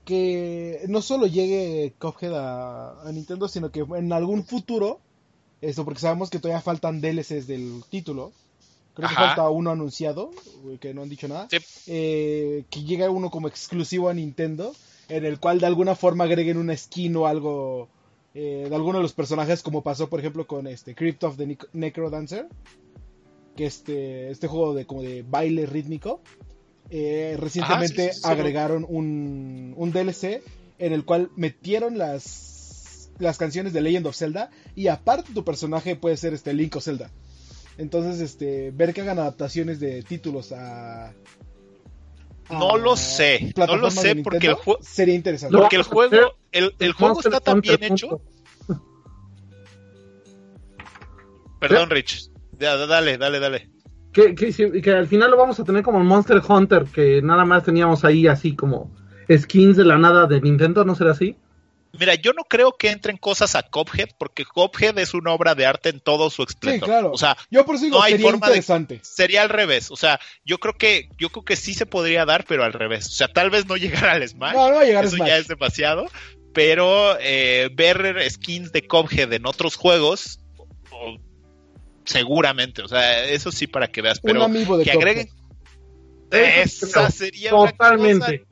Que 0.06 0.86
no 0.88 1.02
solo 1.02 1.28
llegue 1.28 1.94
Cuphead 2.00 2.34
a, 2.34 3.12
Nintendo, 3.12 3.50
sino 3.50 3.70
que 3.70 3.82
en 3.82 4.14
algún 4.14 4.46
futuro, 4.46 5.02
eso 5.60 5.84
porque 5.84 6.00
sabemos 6.00 6.30
que 6.30 6.40
todavía 6.40 6.62
faltan 6.62 7.02
DLCs 7.02 7.48
del 7.48 7.84
título. 7.90 8.32
Creo 8.94 9.10
que 9.10 9.16
falta 9.16 9.50
uno 9.50 9.72
anunciado, 9.72 10.32
que 10.80 10.94
no 10.94 11.02
han 11.02 11.10
dicho 11.10 11.28
nada. 11.28 11.48
Eh, 11.88 12.64
que 12.70 12.84
llegue 12.84 13.10
uno 13.10 13.30
como 13.30 13.48
exclusivo 13.48 14.10
a 14.10 14.14
Nintendo, 14.14 14.74
en 15.10 15.26
el 15.26 15.40
cual 15.40 15.60
de 15.60 15.68
alguna 15.68 15.96
forma 15.96 16.24
agreguen 16.24 16.58
una 16.58 16.76
skin 16.76 17.16
o 17.18 17.28
algo 17.28 17.90
eh, 18.34 18.68
de 18.70 18.76
alguno 18.76 19.00
de 19.00 19.04
los 19.04 19.14
personajes, 19.14 19.64
como 19.64 19.82
pasó 19.82 20.10
por 20.10 20.20
ejemplo 20.20 20.48
con 20.48 20.68
este 20.68 20.96
Crypt 20.96 21.24
of 21.26 21.38
the 21.38 21.58
Necro 21.74 22.10
Dancer 22.10 22.48
que 23.62 23.68
este, 23.68 24.32
este 24.32 24.48
juego 24.48 24.74
de 24.74 24.88
como 24.88 25.04
de 25.04 25.22
baile 25.22 25.68
rítmico, 25.68 26.20
eh, 26.90 27.36
recientemente 27.38 28.10
agregaron 28.24 28.88
un, 28.90 29.76
un 29.78 29.92
DLC 29.92 30.42
en 30.80 30.94
el 30.94 31.06
cual 31.06 31.30
metieron 31.36 32.00
las 32.00 33.12
las 33.20 33.38
canciones 33.38 33.72
de 33.72 33.82
Legend 33.82 34.08
of 34.08 34.16
Zelda 34.16 34.50
y 34.76 34.88
aparte 34.88 35.32
tu 35.32 35.46
personaje 35.46 35.96
puede 35.96 36.18
ser 36.18 36.34
este 36.34 36.56
Link 36.56 36.76
o 36.76 36.82
Zelda. 36.82 37.12
Entonces, 37.78 38.20
este, 38.20 38.72
ver 38.72 38.96
que 38.96 39.02
hagan 39.02 39.20
adaptaciones 39.20 39.80
de 39.80 40.02
títulos 40.02 40.52
a... 40.54 41.14
No 42.50 42.78
lo 42.78 42.98
sé, 42.98 43.54
no 43.56 43.76
lo 43.76 43.92
sé 43.92 44.16
porque 44.16 44.48
el 44.48 44.56
juego 44.56 44.80
sería 44.82 45.14
interesante. 45.14 45.56
Porque 45.56 45.76
el 45.76 45.84
juego, 45.84 46.36
el, 46.52 46.74
el 46.80 46.94
juego 46.94 47.20
está 47.20 47.40
tan 47.40 47.62
bien 47.62 47.84
hecho. 47.84 48.22
Perdón, 51.60 51.92
Rich. 51.92 52.31
Dale, 52.62 53.18
dale, 53.18 53.40
dale. 53.40 53.70
Que, 54.14 54.36
que, 54.36 54.82
que, 54.82 54.92
al 54.92 55.08
final 55.08 55.32
lo 55.32 55.38
vamos 55.38 55.60
a 55.60 55.64
tener 55.64 55.84
como 55.84 55.98
el 55.98 56.04
Monster 56.04 56.42
Hunter, 56.46 56.86
que 56.86 57.22
nada 57.22 57.46
más 57.46 57.64
teníamos 57.64 58.04
ahí 58.04 58.28
así 58.28 58.56
como 58.56 58.92
skins 59.30 59.78
de 59.78 59.86
la 59.86 59.98
nada 59.98 60.28
de 60.28 60.42
Nintendo, 60.42 60.84
¿no 60.84 60.96
será 60.96 61.12
así? 61.12 61.38
Mira, 61.98 62.16
yo 62.16 62.32
no 62.34 62.44
creo 62.46 62.74
que 62.78 62.90
entren 62.90 63.18
cosas 63.18 63.56
a 63.56 63.64
Cophead, 63.64 64.10
porque 64.18 64.46
Cophead 64.46 64.98
es 65.00 65.14
una 65.14 65.32
obra 65.32 65.56
de 65.56 65.66
arte 65.66 65.90
en 65.90 66.00
todo 66.00 66.30
su 66.30 66.44
esplendor. 66.44 66.88
Sí, 66.88 66.92
claro. 66.92 67.12
O 67.12 67.18
sea, 67.18 67.36
yo 67.50 67.66
por 67.66 67.76
eso 67.76 67.86
digo, 67.86 67.98
no 67.98 68.04
hay 68.04 68.14
sería 68.14 68.32
forma 68.32 68.48
interesante. 68.48 68.96
De, 68.96 69.04
sería 69.04 69.42
al 69.42 69.50
revés. 69.50 69.92
O 69.92 69.98
sea, 69.98 70.20
yo 70.46 70.58
creo 70.58 70.78
que, 70.78 71.10
yo 71.18 71.30
creo 71.30 71.44
que 71.44 71.58
sí 71.58 71.74
se 71.74 71.86
podría 71.86 72.26
dar, 72.26 72.46
pero 72.48 72.64
al 72.64 72.72
revés. 72.72 73.08
O 73.08 73.12
sea, 73.12 73.28
tal 73.28 73.50
vez 73.50 73.68
no 73.68 73.76
llegar 73.78 74.06
al 74.06 74.28
Smash. 74.28 74.56
No, 74.56 74.70
no 74.70 74.76
va 74.76 74.82
a 74.82 74.86
llegar 74.86 75.06
Eso 75.06 75.18
Smash. 75.18 75.28
ya 75.28 75.38
es 75.38 75.48
demasiado. 75.48 76.06
Pero 76.54 77.18
eh, 77.20 77.70
ver 77.74 78.18
skins 78.30 78.72
de 78.72 78.88
Cophead 78.88 79.32
en 79.34 79.46
otros 79.46 79.76
juegos, 79.76 80.40
o, 80.92 81.18
seguramente. 82.12 82.82
O 82.82 82.88
sea, 82.88 83.26
eso 83.26 83.52
sí 83.52 83.68
para 83.68 83.88
que 83.88 84.02
veas. 84.02 84.20
Pero 84.20 84.40
Un 84.40 84.52
amigo 84.52 84.78
de 84.78 84.84
que 84.84 84.92
agreguen. 84.92 85.30
Esa 86.32 87.10
sería 87.12 87.50
Totalmente. 87.50 88.16
una 88.16 88.38
cosa 88.38 88.52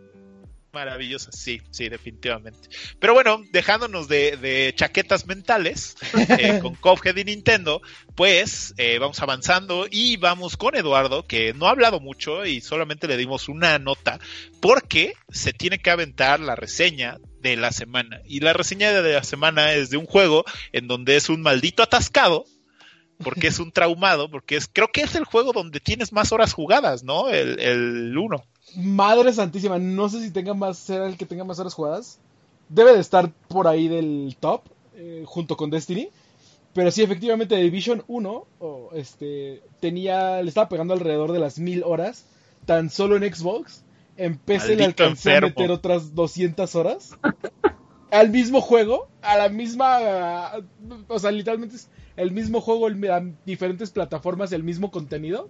maravillosa, 0.71 1.31
sí, 1.31 1.61
sí, 1.71 1.89
definitivamente. 1.89 2.69
Pero 2.99 3.13
bueno, 3.13 3.43
dejándonos 3.51 4.07
de, 4.07 4.37
de 4.37 4.73
chaquetas 4.75 5.25
mentales 5.27 5.95
eh, 6.37 6.59
con 6.61 6.75
Cuphead 6.75 7.17
y 7.17 7.23
Nintendo, 7.23 7.81
pues 8.15 8.73
eh, 8.77 8.99
vamos 8.99 9.19
avanzando 9.21 9.87
y 9.89 10.17
vamos 10.17 10.57
con 10.57 10.75
Eduardo, 10.75 11.25
que 11.25 11.53
no 11.53 11.67
ha 11.67 11.71
hablado 11.71 11.99
mucho 11.99 12.45
y 12.45 12.61
solamente 12.61 13.07
le 13.07 13.17
dimos 13.17 13.49
una 13.49 13.79
nota, 13.79 14.19
porque 14.61 15.13
se 15.29 15.53
tiene 15.53 15.79
que 15.79 15.91
aventar 15.91 16.39
la 16.39 16.55
reseña 16.55 17.17
de 17.39 17.55
la 17.55 17.71
semana. 17.71 18.21
Y 18.25 18.41
la 18.41 18.53
reseña 18.53 18.91
de 18.91 19.13
la 19.13 19.23
semana 19.23 19.73
es 19.73 19.89
de 19.89 19.97
un 19.97 20.05
juego 20.05 20.45
en 20.71 20.87
donde 20.87 21.15
es 21.15 21.29
un 21.29 21.41
maldito 21.41 21.83
atascado, 21.83 22.45
porque 23.23 23.47
es 23.47 23.59
un 23.59 23.71
traumado, 23.71 24.29
porque 24.29 24.55
es, 24.55 24.67
creo 24.71 24.87
que 24.87 25.01
es 25.01 25.15
el 25.15 25.25
juego 25.25 25.51
donde 25.51 25.79
tienes 25.79 26.13
más 26.13 26.31
horas 26.31 26.53
jugadas, 26.53 27.03
¿no? 27.03 27.29
El, 27.29 27.59
el 27.59 28.17
1. 28.17 28.43
Madre 28.77 29.33
santísima, 29.33 29.77
no 29.77 30.09
sé 30.09 30.21
si 30.21 30.31
tenga 30.31 30.53
más, 30.53 30.77
será 30.77 31.07
el 31.07 31.17
que 31.17 31.25
tenga 31.25 31.43
más 31.43 31.59
horas 31.59 31.73
jugadas. 31.73 32.19
Debe 32.69 32.93
de 32.93 32.99
estar 32.99 33.31
por 33.47 33.67
ahí 33.67 33.87
del 33.87 34.37
top, 34.39 34.61
eh, 34.95 35.23
junto 35.25 35.57
con 35.57 35.69
Destiny. 35.69 36.09
Pero 36.73 36.91
sí, 36.91 37.01
efectivamente, 37.01 37.55
Division 37.55 38.03
1 38.07 38.45
oh, 38.59 38.89
este, 38.93 39.63
tenía, 39.79 40.41
le 40.41 40.49
estaba 40.49 40.69
pegando 40.69 40.93
alrededor 40.93 41.31
de 41.31 41.39
las 41.39 41.57
mil 41.57 41.83
horas, 41.83 42.25
tan 42.65 42.89
solo 42.89 43.17
en 43.17 43.33
Xbox. 43.33 43.83
En 44.17 44.37
PC 44.37 44.75
le 44.75 44.85
a 44.85 45.41
meter 45.41 45.71
otras 45.71 46.13
200 46.13 46.75
horas. 46.75 47.17
al 48.11 48.29
mismo 48.29 48.61
juego, 48.61 49.07
a 49.21 49.37
la 49.37 49.49
misma... 49.49 50.51
O 51.07 51.19
sea, 51.19 51.31
literalmente 51.31 51.77
es 51.77 51.89
el 52.19 52.31
mismo 52.31 52.61
juego, 52.61 52.87
el- 52.87 53.09
a 53.11 53.23
diferentes 53.45 53.91
plataformas, 53.91 54.51
el 54.51 54.63
mismo 54.63 54.91
contenido. 54.91 55.49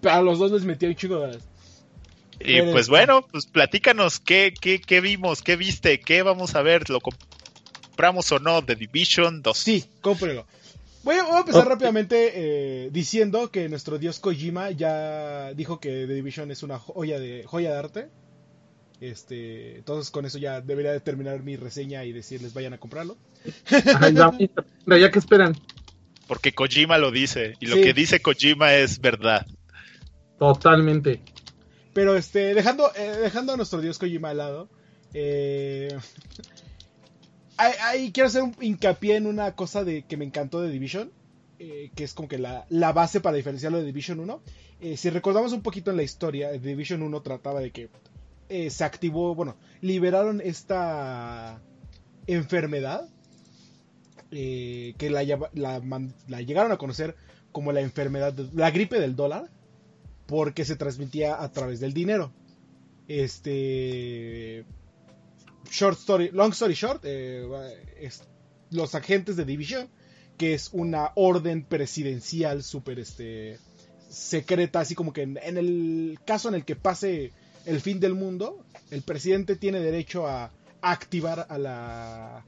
Pero 0.00 0.14
a 0.16 0.22
los 0.22 0.38
dos 0.38 0.52
les 0.52 0.64
metí 0.64 0.86
un 0.86 0.94
chingo 0.94 1.16
de 1.18 1.24
horas. 1.24 1.48
Y 2.40 2.56
Eres- 2.56 2.72
pues 2.72 2.88
bueno, 2.88 3.22
pues 3.30 3.46
platícanos 3.46 4.18
qué, 4.20 4.52
qué, 4.60 4.80
qué 4.80 5.00
vimos, 5.00 5.40
qué 5.42 5.56
viste, 5.56 6.00
qué 6.00 6.22
vamos 6.22 6.54
a 6.56 6.62
ver, 6.62 6.90
lo 6.90 6.98
compramos 7.00 8.30
o 8.32 8.38
no 8.38 8.60
de 8.60 8.74
Division 8.74 9.40
2. 9.40 9.56
Sí, 9.56 9.84
cómprelo. 10.00 10.46
Voy 11.04 11.16
a, 11.16 11.22
voy 11.24 11.36
a 11.36 11.40
empezar 11.40 11.68
rápidamente 11.68 12.32
eh, 12.34 12.88
diciendo 12.90 13.50
que 13.50 13.68
nuestro 13.68 13.98
dios 13.98 14.18
Kojima 14.20 14.70
ya 14.72 15.52
dijo 15.54 15.78
que 15.78 16.06
The 16.06 16.14
Division 16.14 16.50
es 16.50 16.62
una 16.62 16.78
joya 16.78 17.20
de, 17.20 17.44
joya 17.44 17.72
de 17.72 17.78
arte. 17.78 18.08
Este, 19.00 19.76
entonces 19.76 20.10
con 20.10 20.24
eso 20.24 20.38
ya 20.38 20.60
debería 20.60 20.92
de 20.92 21.00
terminar 21.00 21.42
mi 21.42 21.56
reseña 21.56 22.04
y 22.04 22.12
decirles 22.12 22.54
vayan 22.54 22.72
a 22.72 22.78
comprarlo. 22.78 23.16
Ay, 24.00 24.14
ya, 24.14 24.30
mira, 24.86 24.98
ya 24.98 25.10
que 25.10 25.18
esperan. 25.18 25.54
Porque 26.26 26.52
Kojima 26.52 26.98
lo 26.98 27.10
dice, 27.10 27.54
y 27.60 27.66
lo 27.66 27.76
Sí. 27.76 27.82
que 27.82 27.92
dice 27.92 28.20
Kojima 28.20 28.74
es 28.74 29.00
verdad. 29.00 29.46
Totalmente. 30.38 31.20
Pero 31.92 32.16
este, 32.16 32.54
dejando, 32.54 32.90
eh, 32.96 33.16
dejando 33.22 33.52
a 33.52 33.56
nuestro 33.56 33.80
dios 33.80 33.98
Kojima 33.98 34.30
al 34.30 34.38
lado, 34.38 34.68
eh, 35.12 35.96
ahí, 37.56 37.72
ahí 37.82 38.12
quiero 38.12 38.28
hacer 38.28 38.42
un 38.42 38.54
hincapié 38.60 39.16
en 39.16 39.26
una 39.26 39.54
cosa 39.54 39.84
de 39.84 40.02
que 40.02 40.16
me 40.16 40.24
encantó 40.24 40.60
de 40.60 40.70
Division, 40.70 41.12
eh, 41.58 41.90
que 41.94 42.04
es 42.04 42.14
como 42.14 42.28
que 42.28 42.38
la, 42.38 42.66
la 42.68 42.92
base 42.92 43.20
para 43.20 43.36
diferenciarlo 43.36 43.78
de 43.78 43.84
Division 43.84 44.18
1. 44.20 44.42
Eh, 44.80 44.96
si 44.96 45.08
recordamos 45.10 45.52
un 45.52 45.62
poquito 45.62 45.90
en 45.90 45.96
la 45.96 46.02
historia, 46.02 46.50
Division 46.52 47.02
1 47.02 47.22
trataba 47.22 47.60
de 47.60 47.70
que 47.70 47.88
eh, 48.48 48.70
se 48.70 48.84
activó, 48.84 49.34
bueno, 49.34 49.56
liberaron 49.80 50.40
esta 50.40 51.60
enfermedad 52.26 53.08
eh, 54.34 54.94
que 54.98 55.10
la, 55.10 55.22
llegaron 55.22 56.72
a 56.72 56.76
conocer 56.76 57.14
como 57.52 57.72
la 57.72 57.80
enfermedad, 57.80 58.34
la 58.52 58.70
gripe 58.70 58.98
del 58.98 59.14
dólar, 59.14 59.48
porque 60.26 60.64
se 60.64 60.76
transmitía 60.76 61.40
a 61.40 61.52
través 61.52 61.80
del 61.80 61.94
dinero. 61.94 62.32
Este. 63.06 64.64
Short 65.70 65.98
story, 65.98 66.30
long 66.32 66.52
story 66.52 66.74
short, 66.74 67.02
eh, 67.04 67.46
los 68.70 68.94
agentes 68.94 69.36
de 69.36 69.44
Division, 69.44 69.88
que 70.36 70.54
es 70.54 70.70
una 70.72 71.12
orden 71.14 71.64
presidencial 71.64 72.62
súper 72.62 72.98
este, 72.98 73.58
secreta, 74.08 74.80
así 74.80 74.94
como 74.94 75.12
que 75.12 75.22
en 75.22 75.38
el 75.56 76.18
caso 76.26 76.48
en 76.48 76.56
el 76.56 76.64
que 76.64 76.76
pase 76.76 77.32
el 77.66 77.80
fin 77.80 78.00
del 78.00 78.14
mundo, 78.14 78.64
el 78.90 79.02
presidente 79.02 79.56
tiene 79.56 79.80
derecho 79.80 80.26
a 80.26 80.52
activar 80.82 81.46
a 81.48 81.56
la 81.56 82.44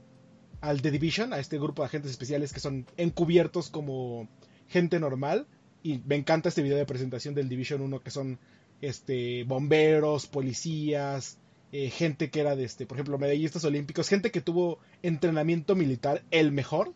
al 0.61 0.81
The 0.81 0.91
Division, 0.91 1.33
a 1.33 1.39
este 1.39 1.59
grupo 1.59 1.81
de 1.81 1.87
agentes 1.87 2.11
especiales 2.11 2.53
que 2.53 2.59
son 2.59 2.85
encubiertos 2.97 3.69
como 3.69 4.27
gente 4.67 4.99
normal. 4.99 5.47
Y 5.83 5.99
me 6.05 6.15
encanta 6.15 6.49
este 6.49 6.61
video 6.61 6.77
de 6.77 6.85
presentación 6.85 7.35
del 7.35 7.49
Division 7.49 7.81
1 7.81 8.01
que 8.01 8.11
son 8.11 8.39
este 8.81 9.43
bomberos, 9.43 10.27
policías, 10.27 11.37
eh, 11.71 11.89
gente 11.89 12.29
que 12.29 12.39
era 12.39 12.55
de 12.55 12.63
este, 12.63 12.85
por 12.85 12.97
ejemplo, 12.97 13.17
medallistas 13.17 13.63
olímpicos, 13.65 14.07
gente 14.07 14.31
que 14.31 14.41
tuvo 14.41 14.79
entrenamiento 15.03 15.75
militar 15.75 16.23
el 16.31 16.51
mejor, 16.51 16.93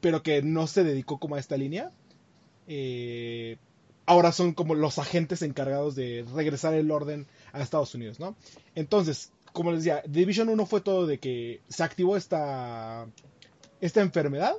pero 0.00 0.22
que 0.22 0.42
no 0.42 0.66
se 0.66 0.84
dedicó 0.84 1.18
como 1.18 1.36
a 1.36 1.40
esta 1.40 1.56
línea. 1.56 1.90
Eh, 2.68 3.56
ahora 4.06 4.32
son 4.32 4.52
como 4.54 4.74
los 4.74 4.98
agentes 4.98 5.42
encargados 5.42 5.94
de 5.94 6.24
regresar 6.34 6.74
el 6.74 6.90
orden 6.90 7.26
a 7.52 7.62
Estados 7.62 7.94
Unidos, 7.94 8.20
¿no? 8.20 8.36
Entonces, 8.74 9.32
como 9.52 9.72
les 9.72 9.84
decía, 9.84 10.02
Division 10.06 10.48
1 10.48 10.66
fue 10.66 10.80
todo 10.80 11.06
de 11.06 11.18
que 11.18 11.60
se 11.68 11.82
activó 11.82 12.16
esta, 12.16 13.06
esta 13.80 14.00
enfermedad, 14.00 14.54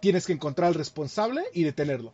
tienes 0.00 0.26
que 0.26 0.32
encontrar 0.32 0.68
al 0.68 0.74
responsable 0.74 1.42
y 1.52 1.64
detenerlo. 1.64 2.12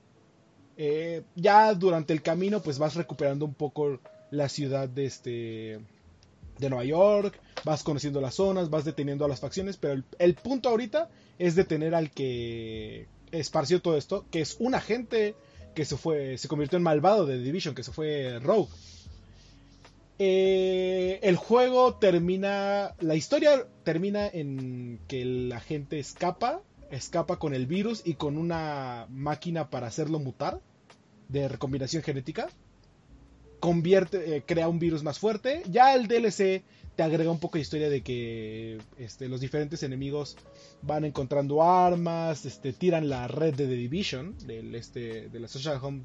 Eh, 0.77 1.23
ya 1.37 1.73
durante 1.75 2.13
el 2.13 2.23
camino, 2.23 2.61
pues 2.61 2.79
vas 2.79 2.95
recuperando 2.95 3.45
un 3.45 3.55
poco 3.55 4.01
la 4.31 4.49
ciudad 4.49 4.89
de 4.89 5.07
este 5.07 5.81
de 6.59 6.71
Nueva 6.71 6.85
York, 6.85 7.41
vas 7.65 7.83
conociendo 7.83 8.21
las 8.21 8.35
zonas, 8.35 8.71
vas 8.71 8.85
deteniendo 8.85 9.25
a 9.25 9.29
las 9.29 9.41
facciones, 9.41 9.77
pero 9.77 9.95
el, 9.95 10.05
el 10.19 10.35
punto 10.35 10.69
ahorita 10.69 11.11
es 11.39 11.57
detener 11.57 11.97
al 11.97 12.11
que 12.11 13.09
esparció 13.33 13.83
todo 13.83 13.97
esto, 13.97 14.25
que 14.31 14.41
es 14.41 14.57
un 14.61 14.75
agente 14.75 15.35
que 15.75 15.85
se 15.85 15.97
fue, 15.97 16.39
se 16.39 16.49
convirtió 16.49 16.77
en 16.77 16.85
malvado 16.85 17.27
de 17.27 17.39
Division, 17.39 17.75
que 17.75 17.83
se 17.83 17.93
fue 17.93 18.39
Rogue. 18.41 18.71
Eh, 20.19 21.19
el 21.23 21.37
juego 21.37 21.95
termina, 21.95 22.95
la 23.01 23.17
historia 23.17 23.67
termina 23.83 24.29
en 24.29 25.01
que 25.09 25.23
el 25.23 25.53
agente 25.53 25.99
escapa, 25.99 26.63
escapa 26.91 27.39
con 27.39 27.53
el 27.53 27.67
virus 27.67 28.03
y 28.05 28.15
con 28.15 28.39
una 28.39 29.07
máquina 29.11 29.71
para 29.71 29.89
hacerlo 29.89 30.21
mutar 30.21 30.61
de 31.29 31.49
recombinación 31.49 32.03
genética. 32.03 32.49
Convierte, 33.59 34.37
eh, 34.37 34.43
crea 34.47 34.69
un 34.69 34.79
virus 34.79 35.03
más 35.03 35.19
fuerte. 35.19 35.63
Ya 35.69 35.95
el 35.95 36.07
DLC 36.07 36.63
te 36.95 37.03
agrega 37.03 37.31
un 37.33 37.41
poco 37.41 37.59
de 37.59 37.63
historia 37.63 37.91
de 37.91 38.03
que 38.03 38.79
este, 38.99 39.29
los 39.29 39.41
diferentes 39.41 39.83
enemigos 39.83 40.37
van 40.83 41.05
encontrando 41.05 41.63
armas, 41.63 42.45
este, 42.45 42.73
tiran 42.73 43.09
la 43.09 43.27
red 43.27 43.55
de 43.55 43.67
The 43.67 43.75
Division, 43.75 44.37
este, 44.75 45.29
de 45.29 45.41
la 45.41 45.49
Social 45.49 45.81
Home, 45.83 46.03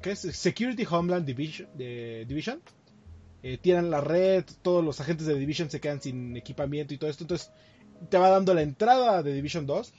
¿qué 0.00 0.12
es? 0.12 0.20
Security 0.20 0.86
Homeland 0.88 1.26
Division, 1.26 1.68
Division. 1.76 2.62
Eh, 3.42 3.58
tiran 3.58 3.90
la 3.90 4.00
red, 4.00 4.44
todos 4.62 4.84
los 4.84 5.00
agentes 5.00 5.26
de 5.26 5.34
Division 5.38 5.70
se 5.70 5.80
quedan 5.80 6.00
sin 6.00 6.36
equipamiento 6.36 6.94
y 6.94 6.98
todo 6.98 7.10
esto. 7.10 7.24
Entonces 7.24 7.50
te 8.10 8.18
va 8.18 8.30
dando 8.30 8.54
la 8.54 8.62
entrada 8.62 9.22
de 9.22 9.34
Division 9.34 9.66
2. 9.66 9.92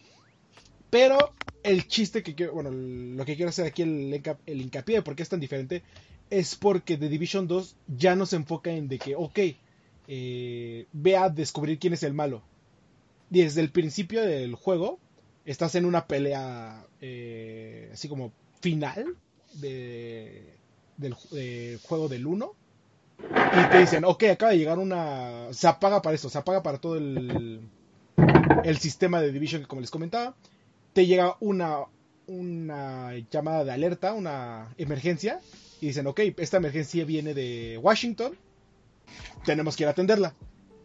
Pero 0.90 1.34
el 1.64 1.88
chiste 1.88 2.24
que 2.24 2.36
quiero, 2.36 2.54
bueno, 2.54 2.72
lo 2.72 3.26
que 3.26 3.36
quiero 3.36 3.50
hacer 3.50 3.66
aquí, 3.68 3.82
el, 3.84 4.22
el 4.46 4.62
hincapié 4.62 4.98
de 4.98 5.02
por 5.02 5.16
qué 5.16 5.24
es 5.24 5.30
tan 5.30 5.40
diferente, 5.40 5.84
es 6.30 6.56
porque 6.56 6.98
The 6.98 7.10
Division 7.10 7.48
2 7.48 7.76
ya 7.88 8.16
no 8.16 8.26
se 8.26 8.38
enfoca 8.38 8.72
en 8.72 8.88
de 8.88 9.00
que, 9.00 9.16
ok, 9.16 9.40
eh, 10.08 10.88
ve 10.92 11.18
a 11.18 11.30
descubrir 11.30 11.80
quién 11.80 11.94
es 11.94 12.04
el 12.04 12.14
malo. 12.14 12.44
desde 13.30 13.62
el 13.62 13.72
principio 13.72 14.22
del 14.22 14.56
juego 14.56 15.00
estás 15.46 15.76
en 15.76 15.86
una 15.86 16.08
pelea 16.08 16.86
eh, 17.02 17.90
así 17.94 18.08
como 18.08 18.32
final 18.62 19.18
de, 19.54 20.58
del 20.98 21.16
de 21.32 21.80
juego 21.84 22.08
del 22.10 22.28
1 22.28 22.56
y 23.20 23.70
te 23.72 23.80
dicen, 23.80 24.06
ok, 24.06 24.24
acaba 24.32 24.52
de 24.52 24.60
llegar 24.60 24.78
una... 24.80 25.52
Se 25.52 25.68
apaga 25.68 26.02
para 26.02 26.16
esto, 26.16 26.30
se 26.30 26.38
apaga 26.38 26.62
para 26.62 26.78
todo 26.78 26.98
el, 26.98 27.62
el 28.64 28.78
sistema 28.78 29.22
de 29.22 29.32
Division 29.32 29.62
que 29.62 29.68
como 29.68 29.82
les 29.82 29.92
comentaba. 29.92 30.36
Te 30.94 31.06
llega 31.06 31.36
una, 31.40 31.86
una 32.28 33.14
llamada 33.32 33.64
de 33.64 33.72
alerta, 33.72 34.14
una 34.14 34.74
emergencia. 34.78 35.40
Y 35.82 35.88
dicen, 35.88 36.08
ok, 36.08 36.20
esta 36.38 36.58
emergencia 36.58 37.06
viene 37.06 37.34
de 37.34 37.80
Washington. 37.82 38.38
Tenemos 39.46 39.76
que 39.76 39.84
ir 39.84 39.88
a 39.88 39.92
atenderla. 39.92 40.36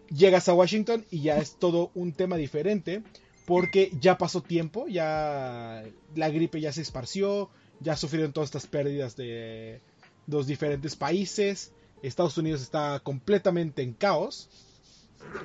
Llegas 0.08 0.48
a 0.48 0.54
Washington 0.54 1.04
y 1.10 1.22
ya 1.22 1.38
es 1.38 1.56
todo 1.56 1.90
un 1.94 2.12
tema 2.12 2.36
diferente. 2.36 3.02
Porque 3.44 3.90
ya 4.00 4.18
pasó 4.18 4.40
tiempo, 4.40 4.86
ya 4.86 5.82
la 6.14 6.30
gripe 6.30 6.60
ya 6.60 6.72
se 6.72 6.80
esparció, 6.80 7.50
ya 7.80 7.96
sufrieron 7.96 8.32
todas 8.32 8.48
estas 8.48 8.68
pérdidas 8.68 9.16
de 9.16 9.80
los 10.28 10.46
diferentes 10.46 10.94
países. 10.94 11.72
Estados 12.02 12.36
Unidos 12.36 12.60
está 12.62 13.00
completamente 13.00 13.82
en 13.82 13.92
caos. 13.92 14.48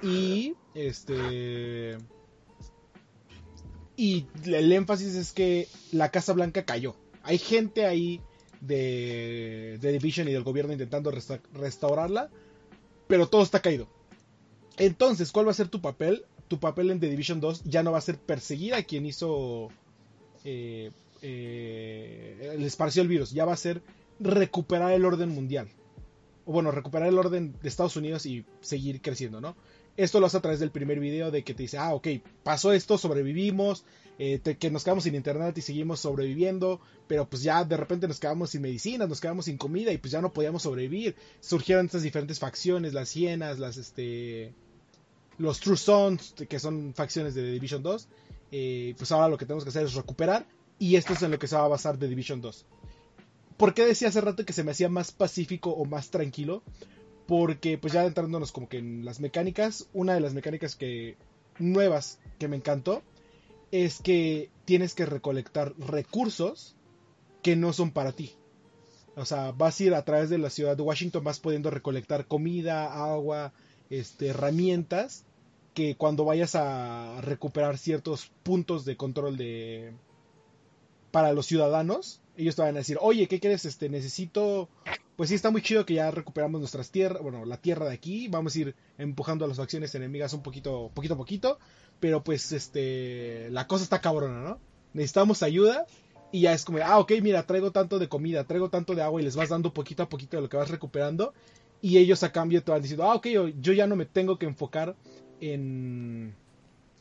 Y 0.02 0.56
este. 0.74 1.98
Y 3.96 4.26
el 4.46 4.72
énfasis 4.72 5.16
es 5.16 5.32
que 5.32 5.68
la 5.92 6.10
Casa 6.12 6.34
Blanca 6.34 6.66
cayó. 6.66 6.96
Hay 7.24 7.38
gente 7.38 7.86
ahí 7.86 8.22
de, 8.62 9.78
de 9.82 9.92
Division 9.92 10.28
y 10.28 10.34
del 10.34 10.44
gobierno 10.44 10.74
intentando 10.74 11.12
resta 11.12 11.40
restaurarla. 11.54 12.30
Pero 13.08 13.28
todo 13.28 13.44
está 13.44 13.62
caído. 13.62 13.88
Entonces, 14.78 15.32
¿cuál 15.32 15.48
va 15.48 15.52
a 15.52 15.56
ser 15.56 15.70
tu 15.70 15.82
papel? 15.82 16.26
Tu 16.48 16.60
papel 16.60 16.92
en 16.92 17.00
The 17.00 17.10
Division 17.10 17.40
2 17.40 17.64
ya 17.66 17.84
no 17.84 17.92
va 17.92 17.98
a 17.98 18.02
ser 18.02 18.18
perseguir 18.18 18.74
a 18.74 18.84
quien 18.84 19.06
hizo. 19.06 19.70
Eh, 20.44 20.92
eh, 21.22 22.56
le 22.58 22.68
esparció 22.68 23.02
el 23.02 23.08
virus. 23.08 23.32
Ya 23.32 23.46
va 23.46 23.54
a 23.54 23.58
ser 23.58 23.82
recuperar 24.20 24.92
el 24.92 25.06
orden 25.06 25.30
mundial 25.30 25.70
o 26.48 26.54
bueno, 26.54 26.72
recuperar 26.72 27.10
el 27.10 27.20
orden 27.20 27.54
de 27.62 27.68
Estados 27.68 27.98
Unidos 27.98 28.26
y 28.26 28.46
seguir 28.62 29.02
creciendo, 29.02 29.42
¿no? 29.42 29.58
Esto 29.98 30.22
lo 30.22 30.28
hace 30.28 30.38
a 30.38 30.42
través 30.42 30.62
del 30.62 30.72
primer 30.72 30.98
video 30.98 31.30
de 31.30 31.44
que 31.44 31.54
te 31.54 31.64
dice, 31.64 31.78
ah, 31.78 31.94
ok, 31.94 32.08
pasó 32.42 32.72
esto, 32.72 32.98
sobrevivimos, 32.98 33.84
eh, 34.18 34.40
que 34.58 34.72
nos 34.72 34.86
quedamos 34.86 35.04
sin 35.04 35.16
internet 35.16 35.58
y 35.58 35.62
seguimos 35.62 36.00
sobreviviendo, 36.00 36.80
pero 37.08 37.28
pues 37.28 37.44
ya 37.44 37.66
de 37.66 37.76
repente 37.76 38.08
nos 38.08 38.22
quedamos 38.22 38.52
sin 38.52 38.62
medicinas, 38.62 39.10
nos 39.10 39.20
quedamos 39.20 39.46
sin 39.46 39.58
comida 39.58 39.92
y 39.92 39.98
pues 39.98 40.12
ya 40.12 40.22
no 40.22 40.32
podíamos 40.32 40.64
sobrevivir. 40.64 41.18
Surgieron 41.42 41.88
estas 41.88 42.04
diferentes 42.04 42.40
facciones, 42.40 42.94
las 42.94 43.14
hienas, 43.14 43.60
las, 43.60 43.76
este, 43.76 44.54
los 45.38 45.60
True 45.60 45.76
Sons, 45.76 46.34
que 46.48 46.60
son 46.60 46.94
facciones 46.94 47.36
de 47.36 47.52
Division 47.52 47.84
2. 47.84 48.08
Eh, 48.54 48.96
pues 48.98 49.12
ahora 49.12 49.28
lo 49.28 49.38
que 49.38 49.46
tenemos 49.46 49.66
que 49.66 49.72
hacer 49.72 49.84
es 49.84 49.96
recuperar 49.96 50.46
y 50.80 50.96
esto 50.96 51.12
es 51.12 51.22
en 51.24 51.32
lo 51.32 51.40
que 51.40 51.48
se 51.48 51.58
va 51.58 51.66
a 51.66 51.68
basar 51.68 51.98
de 51.98 52.08
Division 52.08 52.40
2. 52.40 52.66
¿Por 53.58 53.74
qué 53.74 53.86
decía 53.86 54.10
hace 54.10 54.22
rato 54.22 54.46
que 54.46 54.54
se 54.54 54.64
me 54.64 54.72
hacía 54.72 54.88
más 54.88 55.12
pacífico 55.12 55.72
o 55.72 55.86
más 55.86 56.10
tranquilo? 56.10 56.62
Porque 57.26 57.78
pues 57.78 57.94
ya 57.94 58.06
entrándonos 58.06 58.52
como 58.52 58.70
que 58.70 58.78
en 58.78 59.04
las 59.04 59.20
mecánicas, 59.20 59.90
una 59.94 60.14
de 60.14 60.22
las 60.22 60.34
mecánicas 60.34 60.76
que 60.76 61.18
nuevas 61.60 62.20
que 62.40 62.48
me 62.48 62.56
encantó 62.56 63.02
es 63.72 64.00
que 64.00 64.50
tienes 64.66 64.94
que 64.94 65.06
recolectar 65.06 65.74
recursos 65.78 66.76
que 67.42 67.56
no 67.56 67.74
son 67.74 67.92
para 67.92 68.12
ti. 68.12 68.36
O 69.16 69.26
sea, 69.26 69.52
vas 69.52 69.80
a 69.80 69.84
ir 69.84 69.94
a 69.96 70.06
través 70.06 70.30
de 70.30 70.38
la 70.38 70.52
ciudad 70.52 70.78
de 70.78 70.84
Washington, 70.84 71.24
vas 71.24 71.40
pudiendo 71.40 71.72
recolectar 71.72 72.28
comida, 72.28 73.12
agua, 73.12 73.52
este, 73.90 74.28
herramientas, 74.28 75.26
que 75.74 75.96
cuando 75.96 76.24
vayas 76.24 76.54
a 76.56 77.20
recuperar 77.22 77.78
ciertos 77.78 78.32
puntos 78.44 78.86
de 78.86 78.96
control 78.96 79.38
de 79.38 79.94
para 81.12 81.34
los 81.34 81.48
ciudadanos, 81.48 82.22
ellos 82.38 82.56
te 82.56 82.62
van 82.62 82.76
a 82.76 82.80
decir, 82.80 82.98
oye, 83.02 83.28
¿qué 83.28 83.40
quieres? 83.40 83.66
Este, 83.66 83.90
necesito, 83.90 84.70
pues 85.16 85.30
sí, 85.30 85.36
está 85.36 85.50
muy 85.52 85.62
chido 85.62 85.86
que 85.86 85.96
ya 85.96 86.12
recuperamos 86.12 86.60
nuestras 86.60 86.92
tierras, 86.92 87.22
bueno, 87.22 87.46
la 87.46 87.58
tierra 87.58 87.88
de 87.88 87.94
aquí, 87.94 88.28
vamos 88.28 88.56
a 88.56 88.60
ir 88.60 88.76
empujando 88.98 89.44
a 89.44 89.48
las 89.48 89.58
facciones 89.58 89.94
enemigas 89.96 90.34
un 90.34 90.44
poquito, 90.44 90.92
poquito 90.94 91.16
a 91.16 91.18
poquito, 91.18 91.60
pero 92.00 92.24
pues, 92.24 92.52
este, 92.52 93.50
la 93.50 93.68
cosa 93.68 93.84
está 93.84 94.02
cabrona, 94.02 94.42
¿no? 94.42 94.60
Necesitamos 94.94 95.44
ayuda 95.44 95.86
y 96.32 96.42
ya 96.42 96.54
es 96.54 96.64
como, 96.64 96.78
ah, 96.84 97.00
ok, 97.00 97.14
mira, 97.22 97.44
traigo 97.44 97.72
tanto 97.72 98.00
de 98.00 98.08
comida, 98.08 98.44
traigo 98.44 98.70
tanto 98.70 98.94
de 98.94 99.02
agua 99.02 99.20
y 99.20 99.26
les 99.26 99.36
vas 99.36 99.50
dando 99.50 99.74
poquito 99.74 100.04
a 100.04 100.10
poquito 100.10 100.38
de 100.38 100.44
lo 100.44 100.50
que 100.50 100.58
vas 100.58 100.70
recuperando 100.70 101.34
y 101.82 101.98
ellos 101.98 102.24
a 102.24 102.32
cambio 102.32 102.64
te 102.64 102.72
van 102.72 102.82
diciendo, 102.82 103.04
ah, 103.04 103.16
ok, 103.16 103.28
yo 103.60 103.74
ya 103.74 103.88
no 103.88 103.96
me 103.96 104.06
tengo 104.06 104.38
que 104.38 104.46
enfocar 104.46 104.96
en 105.42 106.36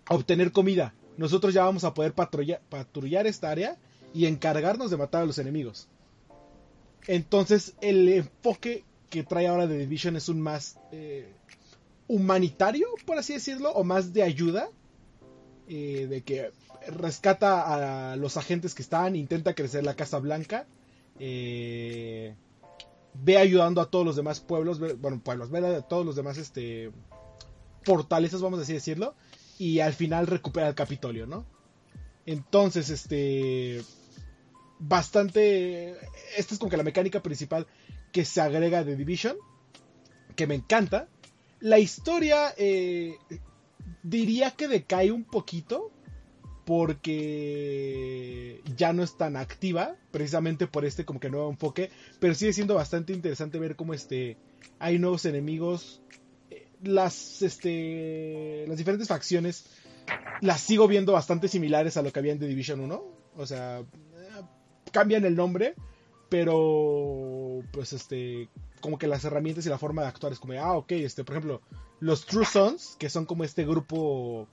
obtener 0.08 0.52
comida. 0.52 0.94
Nosotros 1.16 1.54
ya 1.54 1.64
vamos 1.64 1.84
a 1.84 1.94
poder 1.94 2.12
patrullar 2.12 3.26
esta 3.26 3.50
área 3.50 3.78
y 4.16 4.24
encargarnos 4.24 4.90
de 4.90 4.96
matar 4.96 5.22
a 5.22 5.26
los 5.26 5.38
enemigos. 5.38 5.88
Entonces 7.06 7.74
el 7.82 8.08
enfoque 8.08 8.82
que 9.10 9.22
trae 9.22 9.46
ahora 9.46 9.68
The 9.68 9.76
Division 9.76 10.16
es 10.16 10.30
un 10.30 10.40
más 10.40 10.78
eh, 10.90 11.30
humanitario, 12.08 12.88
por 13.04 13.18
así 13.18 13.34
decirlo, 13.34 13.70
o 13.72 13.84
más 13.84 14.14
de 14.14 14.22
ayuda, 14.22 14.70
eh, 15.68 16.06
de 16.08 16.22
que 16.22 16.50
rescata 16.88 18.12
a 18.12 18.16
los 18.16 18.38
agentes 18.38 18.74
que 18.74 18.80
están, 18.80 19.16
intenta 19.16 19.54
crecer 19.54 19.84
la 19.84 19.94
Casa 19.94 20.18
Blanca, 20.18 20.66
eh, 21.18 22.34
ve 23.12 23.36
ayudando 23.36 23.82
a 23.82 23.90
todos 23.90 24.06
los 24.06 24.16
demás 24.16 24.40
pueblos, 24.40 24.80
bueno, 24.98 25.20
pueblos, 25.22 25.50
ve 25.50 25.58
a 25.58 25.82
todos 25.82 26.06
los 26.06 26.16
demás 26.16 26.38
este, 26.38 26.90
fortalezas, 27.82 28.40
vamos 28.40 28.60
a 28.60 28.72
decirlo, 28.72 29.14
y 29.58 29.80
al 29.80 29.92
final 29.92 30.26
recupera 30.26 30.68
el 30.68 30.74
Capitolio, 30.74 31.26
¿no? 31.26 31.44
Entonces, 32.26 32.90
este, 32.90 33.84
bastante. 34.78 35.96
Esta 36.36 36.54
es 36.54 36.58
como 36.58 36.70
que 36.70 36.76
la 36.76 36.82
mecánica 36.82 37.22
principal 37.22 37.66
que 38.12 38.24
se 38.24 38.40
agrega 38.40 38.84
de 38.84 38.96
Division. 38.96 39.36
Que 40.34 40.46
me 40.46 40.54
encanta. 40.54 41.08
La 41.60 41.78
historia 41.78 42.52
eh, 42.56 43.16
diría 44.02 44.50
que 44.52 44.68
decae 44.68 45.10
un 45.10 45.24
poquito. 45.24 45.92
Porque 46.64 48.60
ya 48.76 48.92
no 48.92 49.04
es 49.04 49.16
tan 49.16 49.36
activa. 49.36 49.96
Precisamente 50.10 50.66
por 50.66 50.84
este 50.84 51.04
como 51.04 51.20
que 51.20 51.30
nuevo 51.30 51.50
enfoque. 51.50 51.90
Pero 52.18 52.34
sigue 52.34 52.52
siendo 52.52 52.74
bastante 52.74 53.12
interesante 53.12 53.58
ver 53.58 53.76
cómo 53.76 53.94
este. 53.94 54.36
Hay 54.78 54.98
nuevos 54.98 55.24
enemigos. 55.26 56.02
Eh, 56.50 56.66
las. 56.82 57.42
Este. 57.42 58.64
Las 58.66 58.78
diferentes 58.78 59.08
facciones. 59.08 59.66
Las 60.40 60.60
sigo 60.60 60.88
viendo 60.88 61.12
bastante 61.12 61.48
similares 61.48 61.96
a 61.96 62.02
lo 62.02 62.12
que 62.12 62.18
había 62.18 62.32
en 62.32 62.40
The 62.40 62.46
Division 62.46 62.80
1. 62.80 63.04
O 63.36 63.46
sea, 63.46 63.84
cambian 64.96 65.26
el 65.26 65.36
nombre, 65.36 65.74
pero 66.30 67.60
pues 67.70 67.92
este 67.92 68.48
como 68.80 68.98
que 68.98 69.06
las 69.06 69.24
herramientas 69.24 69.66
y 69.66 69.68
la 69.68 69.76
forma 69.76 70.00
de 70.02 70.08
actuar 70.08 70.32
es 70.32 70.38
como 70.38 70.54
ah 70.54 70.72
ok 70.72 70.92
este 70.92 71.22
por 71.22 71.36
ejemplo 71.36 71.60
los 72.00 72.24
True 72.24 72.46
Sons 72.46 72.96
que 72.98 73.10
son 73.10 73.26
como 73.26 73.44
este 73.44 73.66
grupo 73.66 74.48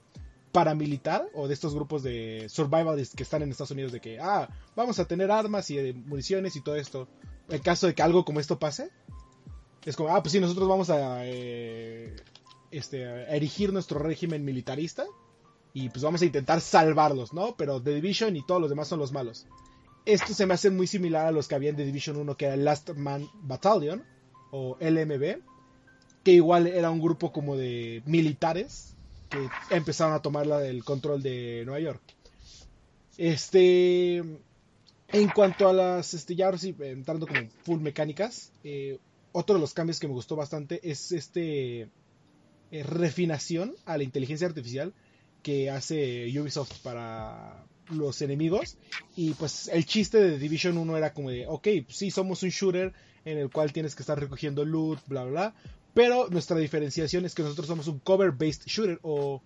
paramilitar 0.51 1.29
o 1.33 1.47
de 1.47 1.53
estos 1.53 1.73
grupos 1.73 2.03
de 2.03 2.47
survivalists 2.49 3.15
que 3.15 3.23
están 3.23 3.41
en 3.41 3.51
Estados 3.51 3.71
Unidos 3.71 3.93
de 3.93 4.01
que 4.01 4.19
ah 4.19 4.49
vamos 4.75 4.99
a 4.99 5.05
tener 5.05 5.31
armas 5.31 5.69
y 5.71 5.77
eh, 5.77 5.93
municiones 5.93 6.57
y 6.57 6.61
todo 6.61 6.75
esto. 6.75 7.07
En 7.49 7.61
caso 7.61 7.87
de 7.87 7.95
que 7.95 8.01
algo 8.01 8.25
como 8.25 8.41
esto 8.41 8.59
pase 8.59 8.89
es 9.85 9.95
como 9.95 10.13
ah 10.13 10.21
pues 10.21 10.33
sí 10.33 10.41
nosotros 10.41 10.67
vamos 10.67 10.89
a 10.89 11.25
eh, 11.25 12.15
este 12.71 13.07
a 13.07 13.35
erigir 13.35 13.71
nuestro 13.71 13.97
régimen 13.99 14.43
militarista 14.43 15.05
y 15.73 15.89
pues 15.89 16.03
vamos 16.03 16.21
a 16.21 16.25
intentar 16.25 16.59
salvarlos 16.59 17.31
no 17.31 17.55
pero 17.55 17.81
The 17.81 17.95
Division 17.95 18.35
y 18.35 18.45
todos 18.45 18.59
los 18.59 18.69
demás 18.69 18.89
son 18.89 18.99
los 18.99 19.13
malos 19.13 19.47
esto 20.05 20.33
se 20.33 20.45
me 20.45 20.53
hace 20.53 20.69
muy 20.69 20.87
similar 20.87 21.27
a 21.27 21.31
los 21.31 21.47
que 21.47 21.55
habían 21.55 21.75
de 21.75 21.85
Division 21.85 22.17
1, 22.17 22.37
que 22.37 22.45
era 22.45 22.55
Last 22.57 22.91
Man 22.91 23.27
Battalion, 23.41 24.03
o 24.51 24.77
LMB, 24.79 25.41
que 26.23 26.31
igual 26.31 26.67
era 26.67 26.91
un 26.91 27.01
grupo 27.01 27.31
como 27.31 27.55
de 27.55 28.03
militares 28.05 28.95
que 29.29 29.49
empezaron 29.75 30.13
a 30.13 30.21
tomar 30.21 30.47
el 30.63 30.83
control 30.83 31.23
de 31.23 31.63
Nueva 31.65 31.79
York. 31.79 32.01
Este, 33.17 34.17
en 34.17 35.29
cuanto 35.33 35.67
a 35.67 35.73
las, 35.73 36.13
este, 36.13 36.35
ya 36.35 36.45
ahora 36.45 36.57
sí, 36.57 36.75
entrando 36.79 37.27
como 37.27 37.41
full 37.63 37.79
mecánicas, 37.79 38.51
eh, 38.63 38.99
otro 39.31 39.55
de 39.55 39.61
los 39.61 39.73
cambios 39.73 39.99
que 39.99 40.07
me 40.07 40.13
gustó 40.13 40.35
bastante 40.35 40.79
es 40.87 41.11
este 41.11 41.89
eh, 42.71 42.83
refinación 42.83 43.75
a 43.85 43.97
la 43.97 44.03
inteligencia 44.03 44.47
artificial 44.47 44.93
que 45.41 45.69
hace 45.69 46.27
Ubisoft 46.39 46.79
para 46.81 47.65
los 47.89 48.21
enemigos. 48.21 48.77
Y 49.15 49.33
pues 49.33 49.69
el 49.69 49.85
chiste 49.85 50.19
de 50.19 50.37
Division 50.37 50.77
1 50.77 50.97
era 50.97 51.13
como 51.13 51.29
de, 51.29 51.47
ok, 51.47 51.67
sí, 51.89 52.11
somos 52.11 52.43
un 52.43 52.49
shooter 52.49 52.93
en 53.25 53.37
el 53.37 53.49
cual 53.49 53.71
tienes 53.71 53.95
que 53.95 54.03
estar 54.03 54.19
recogiendo 54.19 54.65
loot, 54.65 54.99
bla, 55.07 55.23
bla. 55.23 55.55
Pero 55.93 56.27
nuestra 56.29 56.57
diferenciación 56.57 57.25
es 57.25 57.35
que 57.35 57.43
nosotros 57.43 57.67
somos 57.67 57.87
un 57.87 57.99
cover-based 57.99 58.63
shooter 58.65 58.99
o 59.03 59.41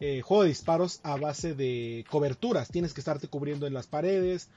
eh, 0.00 0.20
juego 0.20 0.42
de 0.42 0.48
disparos 0.48 1.00
a 1.02 1.16
base 1.16 1.54
de 1.54 2.04
coberturas. 2.10 2.68
Tienes 2.70 2.92
que 2.92 3.00
estarte 3.00 3.28
cubriendo 3.28 3.66
en 3.66 3.74
las 3.74 3.86
paredes, 3.86 4.48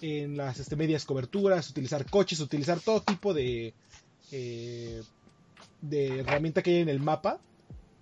en 0.00 0.36
las 0.36 0.60
este, 0.60 0.76
medias 0.76 1.04
coberturas, 1.04 1.68
utilizar 1.70 2.08
coches, 2.08 2.40
utilizar 2.40 2.80
todo 2.80 3.02
tipo 3.02 3.34
de, 3.34 3.74
eh, 4.32 5.02
de 5.82 6.20
herramienta 6.20 6.62
que 6.62 6.70
hay 6.70 6.82
en 6.82 6.88
el 6.88 7.00
mapa 7.00 7.40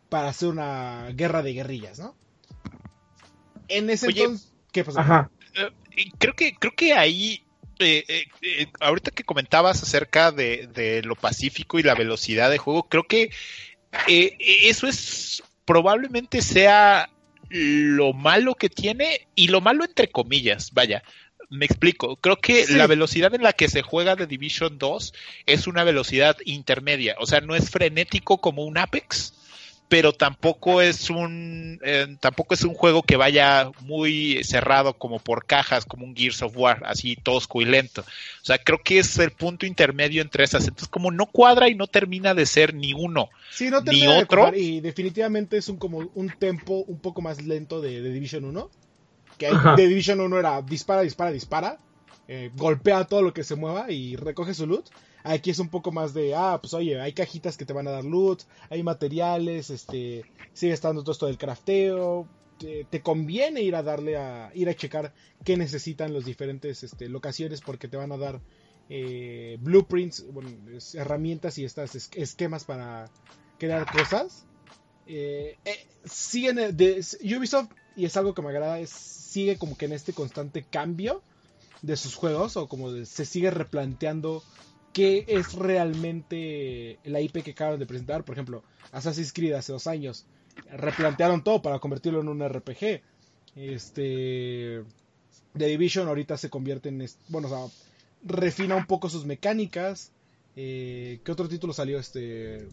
para 0.09 0.29
hacer 0.29 0.49
una 0.49 1.09
guerra 1.15 1.43
de 1.43 1.55
guerrillas, 1.55 1.99
¿no? 1.99 2.15
En 3.69 3.91
ese 3.91 4.07
Oye, 4.09 4.23
entonces, 4.23 4.52
¿qué 4.73 4.85
pasó? 4.85 5.01
Ajá. 5.01 5.31
Eh, 5.55 5.71
creo 6.19 6.35
que, 6.35 6.55
creo 6.55 6.73
que 6.75 6.95
ahí, 6.95 7.43
eh, 7.79 8.05
eh, 8.09 8.25
eh, 8.43 8.67
ahorita 8.81 9.11
que 9.11 9.25
comentabas 9.25 9.83
acerca 9.83 10.33
de, 10.33 10.69
de 10.75 11.03
lo 11.03 11.15
pacífico 11.15 11.79
y 11.79 11.83
la 11.83 11.95
velocidad 11.95 12.51
de 12.51 12.59
juego, 12.59 12.89
creo 12.89 13.05
que 13.05 13.31
eh, 14.09 14.37
eso 14.65 14.87
es 14.87 15.43
probablemente 15.65 16.43
sea 16.43 17.11
lo 17.51 18.13
malo 18.15 18.55
que 18.55 18.71
tiene 18.71 19.29
y 19.35 19.49
lo 19.49 19.61
malo 19.61 19.85
entre 19.85 20.09
comillas, 20.09 20.71
vaya. 20.73 21.03
Me 21.51 21.67
explico, 21.67 22.17
creo 22.17 22.37
que 22.37 22.65
Sí. 22.67 22.75
la 22.77 22.87
velocidad 22.87 23.35
en 23.35 23.43
la 23.43 23.53
que 23.53 23.69
se 23.69 23.83
juega 23.83 24.17
de 24.17 24.27
Division 24.27 24.79
2 24.79 25.13
es 25.45 25.67
una 25.67 25.85
velocidad 25.85 26.37
intermedia, 26.47 27.15
o 27.19 27.27
sea, 27.27 27.43
no 27.43 27.55
es 27.55 27.69
frenético 27.69 28.41
como 28.41 28.65
un 28.65 28.79
Apex, 28.79 29.35
pero 29.93 30.15
tampoco 30.15 30.81
es 30.81 31.11
un 31.11 31.79
eh, 31.83 32.17
tampoco 32.19 32.55
es 32.55 32.65
un 32.65 32.73
juego 32.73 33.03
que 33.03 33.19
vaya 33.19 33.71
muy 33.83 34.43
cerrado 34.43 34.95
como 34.95 35.19
por 35.19 35.45
cajas, 35.45 35.85
como 35.85 36.07
un 36.07 36.17
Gears 36.17 36.41
of 36.41 36.57
War, 36.57 36.83
así 36.87 37.15
tosco 37.15 37.61
y 37.61 37.67
lento. 37.67 38.01
O 38.01 38.45
sea, 38.45 38.57
creo 38.57 38.81
que 38.83 38.99
es 39.01 39.19
el 39.19 39.33
punto 39.33 39.67
intermedio 39.67 40.23
entre 40.23 40.45
esas. 40.45 40.63
Entonces, 40.63 40.89
como 40.89 41.11
no 41.11 41.27
cuadra 41.27 41.69
y 41.69 41.75
no 41.75 41.89
termina 41.89 42.33
de 42.33 42.47
ser 42.47 42.73
ni 42.73 42.95
uno. 42.95 43.29
Sí, 43.51 43.69
no 43.69 43.81
Ni 43.81 43.85
termina 43.85 44.15
de 44.15 44.23
otro. 44.23 44.39
cuajar, 44.41 44.57
y 44.57 44.81
definitivamente 44.81 45.59
es 45.59 45.69
un 45.69 45.77
como 45.77 46.11
un 46.15 46.31
tempo 46.39 46.85
un 46.87 46.99
poco 46.99 47.21
más 47.21 47.43
lento 47.43 47.83
de, 47.83 48.01
de 48.01 48.13
Division 48.15 48.47
1. 48.47 48.71
Que 49.37 49.51
de 49.77 49.89
Division 49.89 50.21
1 50.23 50.39
era 50.39 50.63
dispara, 50.63 51.03
dispara, 51.03 51.31
dispara. 51.33 51.77
eh, 52.29 52.51
golpea 52.57 53.05
todo 53.05 53.21
lo 53.21 53.35
que 53.35 53.45
se 53.45 53.57
mueva 53.57 53.91
y 53.93 54.17
recoge 54.17 54.55
su 54.55 54.67
loot. 54.67 54.87
Aquí 55.25 55.51
es 55.51 55.59
un 55.59 55.69
poco 55.71 55.93
más 55.93 56.15
de, 56.15 56.35
ah, 56.35 56.59
pues 56.61 56.75
oye, 56.75 57.01
hay 57.01 57.13
cajitas 57.13 57.57
que 57.57 57.65
te 57.65 57.73
van 57.73 57.87
a 57.89 57.93
dar 57.93 58.05
loot, 58.05 58.43
hay 58.71 58.83
materiales, 58.83 59.71
este, 59.71 60.25
sigue 60.53 60.73
estando 60.73 61.03
todo 61.03 61.13
esto 61.13 61.27
del 61.27 61.39
crafteo. 61.39 62.29
Te, 62.91 63.03
conviene 63.03 63.63
ir 63.63 63.75
a 63.75 63.83
darle 63.83 64.17
a, 64.17 64.51
ir 64.55 64.69
a 64.69 64.75
checar 64.75 65.13
qué 65.45 65.57
necesitan 65.57 66.13
los 66.13 66.25
diferentes 66.25 66.85
este, 66.85 67.09
locaciones 67.09 67.61
porque 67.61 67.89
te 67.89 67.97
van 67.97 68.13
a 68.13 68.17
dar 68.17 68.41
eh, 68.89 69.57
blueprints, 69.61 70.25
bueno, 70.33 70.51
herramientas 70.95 71.59
y 71.59 71.65
estas 71.65 71.95
es- 71.97 72.11
esquemas 72.15 72.65
para 72.65 73.11
crear 73.59 73.89
cosas. 73.89 74.47
Eh, 75.07 75.59
eh, 75.65 75.89
siguen 76.05 76.77
de, 76.77 77.05
Ubisoft 77.37 77.71
y 77.97 78.05
es 78.05 78.17
algo 78.17 78.35
que 78.35 78.43
me 78.43 78.51
agrada 78.51 78.79
es 78.79 78.91
sigue 78.91 79.59
como 79.59 79.77
que 79.77 79.87
en 79.87 79.93
este 79.93 80.13
constante 80.13 80.65
cambio 80.65 81.23
de 81.83 81.97
sus 81.97 82.15
juegos 82.15 82.57
o 82.57 82.69
como 82.69 82.93
de- 82.93 83.07
se 83.07 83.25
sigue 83.25 83.51
replanteando 83.51 84.43
qué 84.93 85.25
es 85.29 85.55
realmente 85.55 86.99
la 87.05 87.21
IP 87.21 87.43
que 87.43 87.53
acaban 87.53 87.79
de 87.79 87.87
presentar 87.87 88.25
por 88.25 88.35
ejemplo 88.35 88.63
Assassin's 88.93 89.33
Creed 89.33 89.53
hace 89.55 89.73
dos 89.73 89.87
años 89.87 90.27
replantearon 90.71 91.43
todo 91.43 91.63
para 91.63 91.79
convertirlo 91.79 92.21
en 92.21 92.29
un 92.29 92.47
RPG 92.47 93.01
este 93.57 94.83
The 95.57 95.67
Division 95.67 96.09
ahorita 96.09 96.37
se 96.37 96.51
convierte 96.51 96.89
en 96.91 97.07
bueno 97.29 97.49
o 97.49 97.51
sea 97.51 97.83
refina 98.25 98.77
un 98.77 98.87
poco 98.87 99.09
sus 99.09 99.25
mecánicas 99.25 100.13
eh, 100.57 101.21
¿qué 101.25 101.33
otro 101.33 101.49
título 101.49 101.73
salió 101.73 101.99
este 101.99 102.67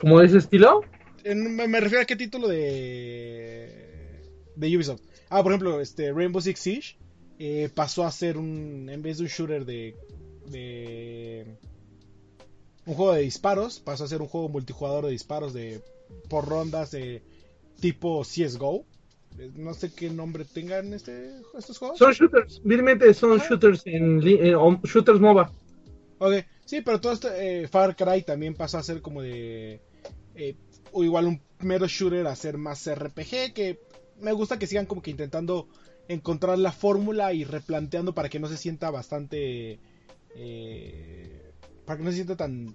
¿Como 0.00 0.20
de 0.20 0.26
ese 0.26 0.38
estilo? 0.38 0.80
En- 1.24 1.54
me, 1.54 1.68
me 1.68 1.80
refiero 1.80 2.02
a 2.02 2.06
qué 2.06 2.16
título 2.16 2.48
de 2.48 3.78
de 4.56 4.76
Ubisoft. 4.76 5.02
Ah, 5.28 5.42
por 5.42 5.52
ejemplo, 5.52 5.80
este 5.80 6.12
Rainbow 6.12 6.40
Six 6.40 6.58
Siege 6.60 6.96
eh, 7.38 7.68
pasó 7.74 8.04
a 8.04 8.10
ser 8.12 8.36
un 8.36 8.88
en 8.90 9.02
vez 9.02 9.18
de 9.18 9.24
un 9.24 9.28
shooter 9.28 9.64
de 9.64 9.94
de 10.50 11.58
un 12.86 12.94
juego 12.94 13.12
de 13.12 13.22
disparos, 13.22 13.80
pasó 13.80 14.04
a 14.04 14.08
ser 14.08 14.20
un 14.20 14.28
juego 14.28 14.48
multijugador 14.48 15.04
de 15.04 15.12
disparos 15.12 15.52
de 15.52 15.80
por 16.28 16.48
rondas 16.48 16.90
de 16.90 17.22
tipo 17.80 18.24
CS:GO. 18.24 18.84
Eh, 19.38 19.50
No 19.54 19.74
sé 19.74 19.90
qué 19.92 20.10
nombre 20.10 20.44
tengan 20.44 20.92
este 20.92 21.30
estos 21.56 21.78
juegos. 21.78 21.98
Son 21.98 22.12
shooters, 22.12 22.60
vilmente 22.64 23.12
son 23.14 23.38
Ajá. 23.38 23.48
shooters 23.48 23.82
en 23.86 24.20
eh, 24.26 24.54
shooters 24.84 25.20
MOBA. 25.20 25.52
Ok, 26.18 26.32
sí, 26.66 26.80
pero 26.82 27.00
todo 27.00 27.12
esto, 27.12 27.28
eh, 27.32 27.66
Far 27.68 27.96
Cry 27.96 28.22
también 28.22 28.54
pasó 28.54 28.78
a 28.78 28.82
ser 28.82 29.00
como 29.00 29.22
de. 29.22 29.80
eh, 30.34 30.54
o 30.92 31.04
igual 31.04 31.26
un 31.26 31.40
mero 31.60 31.86
shooter 31.86 32.26
a 32.26 32.36
ser 32.36 32.58
más 32.58 32.86
RPG. 32.86 33.52
Que 33.54 33.78
me 34.20 34.32
gusta 34.32 34.58
que 34.58 34.66
sigan 34.66 34.86
como 34.86 35.02
que 35.02 35.10
intentando 35.10 35.68
encontrar 36.08 36.58
la 36.58 36.72
fórmula 36.72 37.32
y 37.32 37.44
replanteando 37.44 38.14
para 38.14 38.28
que 38.28 38.40
no 38.40 38.48
se 38.48 38.56
sienta 38.56 38.90
bastante. 38.90 39.78
Eh, 40.36 41.52
para 41.84 41.98
que 41.98 42.04
no 42.04 42.10
se 42.10 42.16
sienta 42.16 42.36
tan 42.36 42.74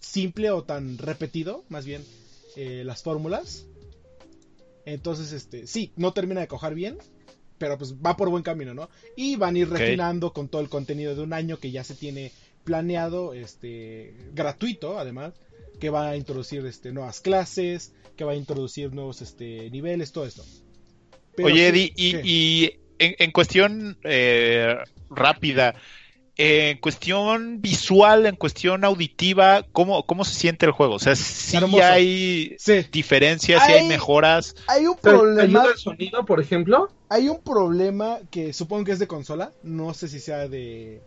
simple 0.00 0.50
o 0.50 0.64
tan 0.64 0.98
repetido, 0.98 1.64
más 1.68 1.86
bien, 1.86 2.04
eh, 2.56 2.82
las 2.84 3.02
fórmulas. 3.02 3.66
Entonces, 4.84 5.32
este, 5.32 5.66
sí, 5.66 5.92
no 5.96 6.12
termina 6.12 6.40
de 6.40 6.48
cojar 6.48 6.74
bien, 6.74 6.98
pero 7.58 7.78
pues 7.78 7.94
va 7.94 8.16
por 8.16 8.28
buen 8.28 8.42
camino, 8.42 8.74
¿no? 8.74 8.90
Y 9.16 9.36
van 9.36 9.54
a 9.54 9.58
ir 9.60 9.70
refinando 9.70 10.32
con 10.32 10.48
todo 10.48 10.60
el 10.60 10.68
contenido 10.68 11.14
de 11.14 11.22
un 11.22 11.32
año 11.32 11.58
que 11.58 11.70
ya 11.70 11.84
se 11.84 11.94
tiene 11.94 12.32
planeado, 12.64 13.34
este, 13.34 14.14
gratuito, 14.32 14.98
además, 14.98 15.34
que 15.80 15.90
va 15.90 16.10
a 16.10 16.16
introducir, 16.16 16.64
este, 16.66 16.92
nuevas 16.92 17.20
clases, 17.20 17.94
que 18.16 18.24
va 18.24 18.32
a 18.32 18.36
introducir 18.36 18.92
nuevos, 18.92 19.22
este, 19.22 19.70
niveles, 19.70 20.12
todo 20.12 20.26
esto. 20.26 20.44
Pero 21.36 21.48
Oye, 21.48 21.70
sí, 21.72 21.92
Eddie, 22.04 22.20
y 22.24 22.72
en, 22.98 23.14
en 23.18 23.30
cuestión 23.30 23.98
eh, 24.04 24.76
rápida, 25.10 25.74
en 26.44 26.78
cuestión 26.78 27.60
visual, 27.60 28.26
en 28.26 28.34
cuestión 28.36 28.84
auditiva, 28.84 29.64
¿cómo, 29.72 30.04
cómo 30.06 30.24
se 30.24 30.34
siente 30.34 30.66
el 30.66 30.72
juego? 30.72 30.94
O 30.94 30.98
sea, 30.98 31.14
si 31.14 31.56
hay 31.80 32.56
Sí. 32.58 32.84
diferencias, 32.90 33.64
si 33.64 33.72
hay 33.72 33.80
Hay- 33.82 33.88
mejoras. 33.88 34.54
Hay 34.66 34.86
un 34.86 34.96
¿Te 34.96 35.02
te 35.02 35.08
problema. 35.10 35.60
ayuda 35.60 35.72
el 35.72 35.78
sonido, 35.78 36.24
por 36.24 36.40
ejemplo? 36.40 36.90
Hay 37.08 37.28
un 37.28 37.40
problema 37.42 38.18
que 38.30 38.52
supongo 38.52 38.84
que 38.84 38.92
es 38.92 38.98
de 38.98 39.06
consola, 39.06 39.52
no 39.62 39.94
sé 39.94 40.08
si 40.08 40.18
sea 40.18 40.48
de 40.48 41.00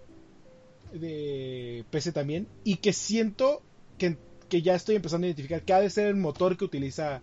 de 0.93 1.83
PC 1.89 2.11
también, 2.13 2.47
y 2.63 2.77
que 2.77 2.93
siento 2.93 3.61
que, 3.97 4.17
que 4.47 4.61
ya 4.61 4.75
estoy 4.75 4.95
empezando 4.95 5.25
a 5.25 5.27
identificar 5.27 5.61
que 5.63 5.73
ha 5.73 5.81
de 5.81 5.89
ser 5.89 6.07
el 6.07 6.15
motor 6.15 6.55
que 6.57 6.63
utiliza 6.65 7.21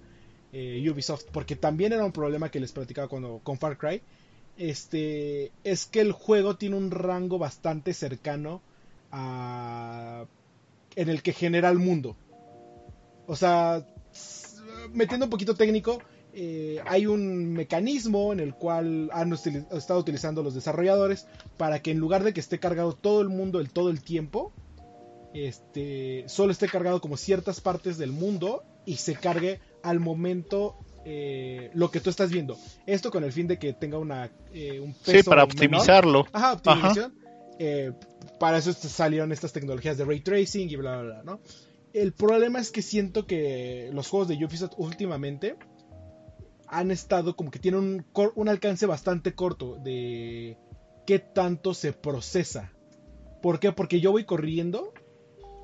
eh, 0.52 0.84
Ubisoft, 0.90 1.24
porque 1.32 1.56
también 1.56 1.94
era 1.94 2.04
un 2.04 2.12
problema 2.12 2.50
que 2.50 2.60
les 2.60 2.72
platicaba 2.72 3.08
cuando 3.08 3.40
con 3.42 3.58
Far 3.58 3.78
Cry. 3.78 4.02
Este 4.56 5.50
es 5.64 5.86
que 5.86 6.00
el 6.00 6.12
juego 6.12 6.56
tiene 6.56 6.76
un 6.76 6.90
rango 6.90 7.38
bastante 7.38 7.94
cercano 7.94 8.60
a 9.10 10.26
en 10.96 11.08
el 11.08 11.22
que 11.22 11.32
genera 11.32 11.70
el 11.70 11.78
mundo. 11.78 12.16
O 13.26 13.36
sea, 13.36 13.86
metiendo 14.92 15.26
un 15.26 15.30
poquito 15.30 15.54
técnico, 15.54 15.98
eh, 16.34 16.80
hay 16.86 17.06
un 17.06 17.52
mecanismo 17.52 18.32
en 18.32 18.40
el 18.40 18.54
cual 18.54 19.10
han 19.12 19.32
estado 19.32 20.00
utilizando 20.00 20.42
los 20.42 20.54
desarrolladores 20.54 21.26
para 21.56 21.82
que 21.82 21.90
en 21.90 21.98
lugar 21.98 22.24
de 22.24 22.32
que 22.32 22.40
esté 22.40 22.58
cargado 22.58 22.94
todo 22.94 23.20
el 23.20 23.28
mundo 23.28 23.60
el 23.60 23.70
todo 23.70 23.90
el 23.90 24.02
tiempo, 24.02 24.52
este, 25.34 26.24
solo 26.26 26.52
esté 26.52 26.68
cargado 26.68 27.00
como 27.00 27.16
ciertas 27.16 27.60
partes 27.60 27.98
del 27.98 28.12
mundo 28.12 28.64
y 28.84 28.96
se 28.96 29.14
cargue 29.14 29.60
al 29.82 30.00
momento 30.00 30.76
eh, 31.04 31.70
lo 31.74 31.90
que 31.90 32.00
tú 32.00 32.10
estás 32.10 32.30
viendo. 32.30 32.56
Esto 32.86 33.10
con 33.10 33.24
el 33.24 33.32
fin 33.32 33.46
de 33.48 33.58
que 33.58 33.72
tenga 33.72 33.98
una 33.98 34.30
eh, 34.52 34.80
un 34.80 34.94
peso 34.94 35.18
Sí, 35.18 35.22
para 35.22 35.42
menor. 35.46 35.52
optimizarlo. 35.54 36.26
Ajá, 36.32 36.52
optimización. 36.54 37.14
Eh, 37.58 37.92
para 38.38 38.58
eso 38.58 38.72
salieron 38.72 39.32
estas 39.32 39.52
tecnologías 39.52 39.96
de 39.98 40.04
ray 40.04 40.20
tracing 40.20 40.68
y 40.70 40.76
bla, 40.76 41.00
bla, 41.00 41.14
bla, 41.14 41.22
¿no? 41.24 41.40
El 41.92 42.12
problema 42.12 42.58
es 42.58 42.70
que 42.70 42.82
siento 42.82 43.26
que 43.26 43.90
los 43.92 44.08
juegos 44.08 44.28
de 44.28 44.42
Ubisoft 44.44 44.72
últimamente 44.78 45.56
han 46.66 46.90
estado 46.90 47.36
como 47.36 47.50
que 47.50 47.58
tienen 47.58 48.06
un 48.34 48.48
alcance 48.48 48.86
bastante 48.86 49.34
corto 49.34 49.76
de 49.84 50.56
qué 51.06 51.18
tanto 51.18 51.74
se 51.74 51.92
procesa. 51.92 52.72
¿Por 53.42 53.60
qué? 53.60 53.72
Porque 53.72 54.00
yo 54.00 54.10
voy 54.10 54.24
corriendo 54.24 54.94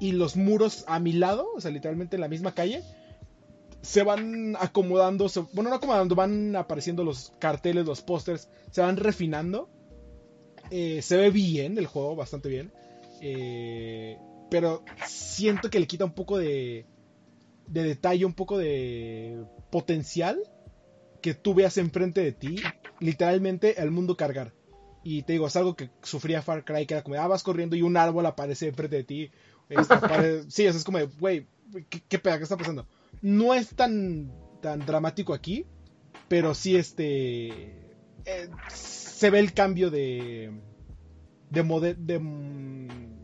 y 0.01 0.12
los 0.12 0.36
muros 0.36 0.84
a 0.86 1.01
mi 1.01 1.12
lado, 1.12 1.49
o 1.57 1.61
sea, 1.61 1.70
literalmente 1.70 2.16
en 2.16 2.20
la 2.20 2.28
misma 2.28 2.53
calle, 2.53 2.82
se 3.83 4.03
van 4.03 4.57
acomodando, 4.59 5.29
se- 5.29 5.41
bueno, 5.53 5.70
no 5.70 5.76
acomodando, 5.76 6.14
van 6.14 6.55
apareciendo 6.57 7.05
los 7.05 7.33
carteles, 7.39 7.87
los 7.87 8.03
pósters, 8.03 8.49
se 8.70 8.81
van 8.81 8.97
refinando. 8.97 9.68
Eh, 10.70 11.01
se 11.03 11.16
ve 11.16 11.31
bien 11.31 11.79
el 11.79 11.87
juego, 11.87 12.16
bastante 12.16 12.49
bien. 12.49 12.72
Eh, 13.20 14.18
pero 14.51 14.83
siento 15.07 15.70
que 15.70 15.81
le 15.81 15.87
quita 15.87 16.05
un 16.05 16.12
poco 16.14 16.39
de, 16.39 16.87
de 17.66 17.83
detalle, 17.83 18.24
un 18.24 18.35
poco 18.35 18.59
de 18.59 19.45
potencial 19.70 20.39
que 21.20 21.35
tú 21.35 21.55
veas 21.55 21.76
enfrente 21.79 22.20
de 22.22 22.33
ti, 22.33 22.57
literalmente 23.01 23.81
el 23.81 23.91
mundo 23.91 24.16
cargar. 24.16 24.53
Y 25.03 25.22
te 25.22 25.33
digo, 25.35 25.47
es 25.47 25.57
algo 25.57 25.74
que 25.74 25.91
sufría 26.03 26.43
Far 26.43 26.64
Cry, 26.64 26.87
que 26.87 26.95
era 26.95 27.03
como, 27.03 27.16
ah, 27.16 27.26
vas 27.29 27.43
corriendo 27.43 27.76
y 27.76 27.83
un 27.83 27.97
árbol 27.97 28.26
aparece 28.26 28.68
enfrente 28.68 28.97
de 28.97 29.05
ti. 29.05 29.31
Sí, 30.49 30.64
es 30.66 30.85
como, 30.85 30.99
güey, 31.18 31.47
¿qué, 31.89 32.01
qué 32.09 32.18
peda? 32.18 32.37
¿Qué 32.39 32.45
está 32.45 32.57
pasando? 32.57 32.87
No 33.23 33.55
es 33.55 33.71
tan, 33.75 34.33
tan 34.61 34.81
dramático 34.87 35.35
aquí, 35.35 35.66
pero 36.29 36.55
sí 36.55 36.77
este... 36.77 37.47
eh, 38.25 38.49
se 38.69 39.31
ve 39.31 39.39
el 39.41 39.53
cambio 39.53 39.91
de... 39.91 40.53
De, 41.51 41.64
mode- 41.64 41.97
de 41.97 42.19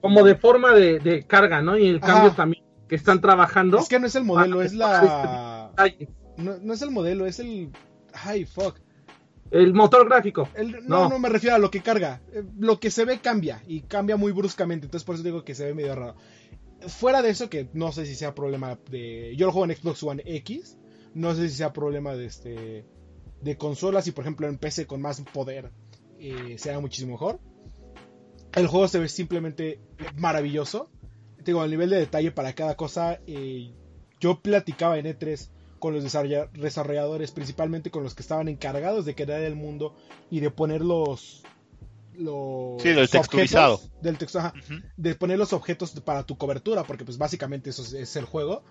Como 0.00 0.24
de 0.24 0.34
forma 0.36 0.72
de, 0.74 0.98
de 0.98 1.22
carga, 1.24 1.60
¿no? 1.62 1.76
Y 1.78 1.86
el 1.88 1.96
Ajá. 1.98 2.06
cambio 2.06 2.32
también 2.32 2.64
que 2.88 2.96
están 2.96 3.20
trabajando. 3.20 3.78
Es 3.78 3.88
que 3.88 3.98
no 4.00 4.06
es 4.06 4.14
el 4.14 4.24
modelo, 4.24 4.60
Ah, 4.60 4.64
es 4.64 4.74
la... 4.74 5.72
Ay, 5.76 6.08
No, 6.36 6.56
no 6.60 6.72
es 6.72 6.82
el 6.82 6.90
modelo, 6.90 7.26
es 7.26 7.38
el... 7.38 7.70
Ay, 8.12 8.44
fuck. 8.44 8.78
El 9.50 9.72
motor 9.74 10.08
gráfico. 10.08 10.48
El- 10.54 10.86
no, 10.86 11.08
no, 11.08 11.18
me 11.18 11.28
refiero 11.28 11.54
a 11.54 11.58
lo 11.58 11.70
que 11.70 11.80
carga. 11.80 12.20
Eh, 12.32 12.42
Lo 12.58 12.80
que 12.80 12.90
se 12.90 13.04
ve 13.04 13.18
cambia 13.20 13.62
y 13.66 13.82
cambia 13.82 14.16
muy 14.16 14.32
bruscamente. 14.32 14.86
Entonces 14.86 15.04
por 15.04 15.14
eso 15.14 15.22
digo 15.24 15.44
que 15.44 15.54
se 15.54 15.66
ve 15.66 15.74
medio 15.74 15.94
raro. 15.94 16.16
Fuera 16.88 17.22
de 17.22 17.30
eso, 17.30 17.48
que 17.48 17.68
no 17.72 17.92
sé 17.92 18.04
si 18.06 18.14
sea 18.14 18.34
problema 18.34 18.78
de... 18.90 19.34
Yo 19.36 19.46
lo 19.46 19.52
juego 19.52 19.70
en 19.70 19.76
Xbox 19.76 20.02
One 20.02 20.22
X. 20.26 20.76
No 21.14 21.34
sé 21.34 21.48
si 21.48 21.56
sea 21.56 21.72
problema 21.72 22.14
de 22.14 22.26
este... 22.26 22.84
De 23.40 23.56
consolas 23.58 24.06
y 24.06 24.12
por 24.12 24.24
ejemplo 24.24 24.48
en 24.48 24.56
PC 24.58 24.86
con 24.86 25.02
más 25.02 25.20
poder 25.32 25.70
eh, 26.18 26.56
sea 26.58 26.80
muchísimo 26.80 27.12
mejor. 27.12 27.40
El 28.54 28.68
juego 28.68 28.88
se 28.88 28.98
ve 28.98 29.08
simplemente 29.08 29.80
maravilloso. 30.16 30.88
Tengo 31.44 31.62
el 31.64 31.70
nivel 31.70 31.90
de 31.90 31.98
detalle 31.98 32.30
para 32.32 32.54
cada 32.54 32.76
cosa. 32.76 33.20
eh, 33.26 33.72
yo 34.20 34.40
platicaba 34.40 34.98
en 34.98 35.06
E3 35.06 35.50
con 35.78 35.92
los 35.92 36.02
desarrolla- 36.02 36.50
desarrolladores, 36.52 37.32
principalmente 37.32 37.90
con 37.90 38.02
los 38.02 38.14
que 38.14 38.22
estaban 38.22 38.48
encargados 38.48 39.04
de 39.04 39.14
crear 39.14 39.42
el 39.42 39.54
mundo 39.56 39.94
y 40.30 40.40
de 40.40 40.50
poner 40.50 40.80
los. 40.80 41.42
Los 42.18 42.80
Sí, 42.82 42.88
del 42.90 43.08
texturizado. 43.08 43.74
objetos- 43.76 44.02
del 44.02 44.18
texto, 44.18 44.38
ajá, 44.38 44.54
de 44.96 45.14
poner 45.14 45.38
los 45.38 45.52
objetos 45.52 45.90
para 46.00 46.24
tu 46.24 46.36
cobertura, 46.38 46.84
porque 46.84 47.04
pues 47.04 47.18
básicamente 47.18 47.70
eso 47.70 47.82
es, 47.82 47.92
es 47.92 48.16
el 48.16 48.24
juego. 48.24 48.62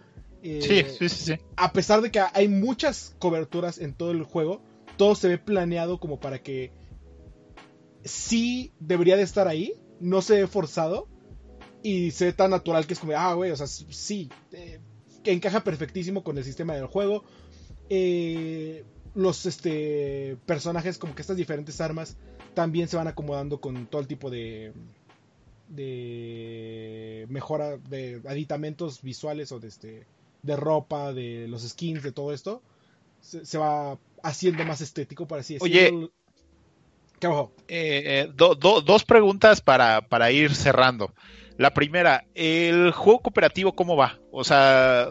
Eh, 0.41 0.59
Sí, 0.61 0.83
sí, 0.99 1.09
sí, 1.09 1.25
sí. 1.35 1.41
a 1.55 1.71
pesar 1.73 2.01
de 2.01 2.11
que 2.11 2.19
hay 2.33 2.47
muchas 2.47 3.15
coberturas 3.19 3.77
en 3.77 3.93
todo 3.93 4.11
el 4.11 4.23
juego, 4.23 4.61
todo 4.97 5.15
se 5.15 5.27
ve 5.27 5.37
planeado 5.37 5.99
como 5.99 6.19
para 6.19 6.41
que 6.43 6.71
sí 8.03 8.73
debería 8.79 9.15
de 9.17 9.23
estar 9.23 9.47
ahí, 9.47 9.73
no 9.99 10.21
se 10.21 10.41
ve 10.41 10.47
forzado 10.47 11.07
y 11.81 12.11
se 12.11 12.25
ve 12.25 12.33
tan 12.33 12.51
natural 12.51 12.85
que 12.85 12.93
es 12.93 12.99
como, 12.99 13.13
ah, 13.13 13.33
güey, 13.33 13.51
o 13.51 13.55
sea, 13.55 13.67
sí, 13.67 14.29
eh, 14.51 14.79
que 15.23 15.31
encaja 15.31 15.63
perfectísimo 15.63 16.23
con 16.23 16.37
el 16.37 16.43
sistema 16.43 16.73
del 16.75 16.87
juego. 16.87 17.23
Eh, 17.89 18.83
los 19.15 19.45
este, 19.45 20.37
personajes, 20.45 20.97
como 20.97 21.15
que 21.15 21.21
estas 21.21 21.37
diferentes 21.37 21.79
armas, 21.81 22.17
también 22.53 22.87
se 22.87 22.97
van 22.97 23.07
acomodando 23.07 23.59
con 23.59 23.85
todo 23.87 24.01
el 24.01 24.07
tipo 24.07 24.29
de 24.29 24.73
de 25.69 27.25
mejora 27.29 27.77
de 27.77 28.21
aditamentos 28.27 29.01
visuales 29.01 29.51
o 29.51 29.59
de 29.59 29.67
este 29.67 30.05
de 30.43 30.55
ropa, 30.55 31.13
de 31.13 31.47
los 31.47 31.61
skins, 31.67 32.03
de 32.03 32.11
todo 32.11 32.33
esto, 32.33 32.61
se, 33.21 33.45
se 33.45 33.57
va 33.57 33.97
haciendo 34.23 34.63
más 34.65 34.81
estético, 34.81 35.25
por 35.25 35.39
así 35.39 35.57
Oye. 35.61 35.91
¿Qué? 37.19 37.27
Eh, 37.69 38.03
eh, 38.05 38.31
do- 38.35 38.55
do- 38.55 38.81
dos 38.81 39.05
preguntas 39.05 39.61
para, 39.61 40.01
para 40.01 40.31
ir 40.31 40.53
cerrando. 40.53 41.13
La 41.57 41.73
primera, 41.73 42.25
¿el 42.35 42.91
juego 42.91 43.19
cooperativo 43.19 43.73
cómo 43.73 43.95
va? 43.95 44.19
O 44.31 44.43
sea, 44.43 45.07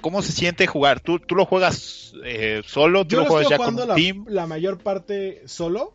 ¿cómo 0.00 0.20
se 0.22 0.32
siente 0.32 0.66
jugar? 0.66 1.00
¿Tú, 1.00 1.20
tú 1.20 1.36
lo 1.36 1.46
juegas 1.46 2.12
eh, 2.24 2.62
solo? 2.66 3.04
¿Tú 3.04 3.10
Yo 3.10 3.18
lo 3.18 3.24
lo 3.24 3.30
juegas 3.30 3.48
estoy 3.48 3.58
ya 3.58 3.64
con 3.64 3.80
un 3.80 3.86
la, 3.86 3.94
team? 3.94 4.24
la 4.26 4.46
mayor 4.46 4.78
parte 4.78 5.42
solo, 5.46 5.94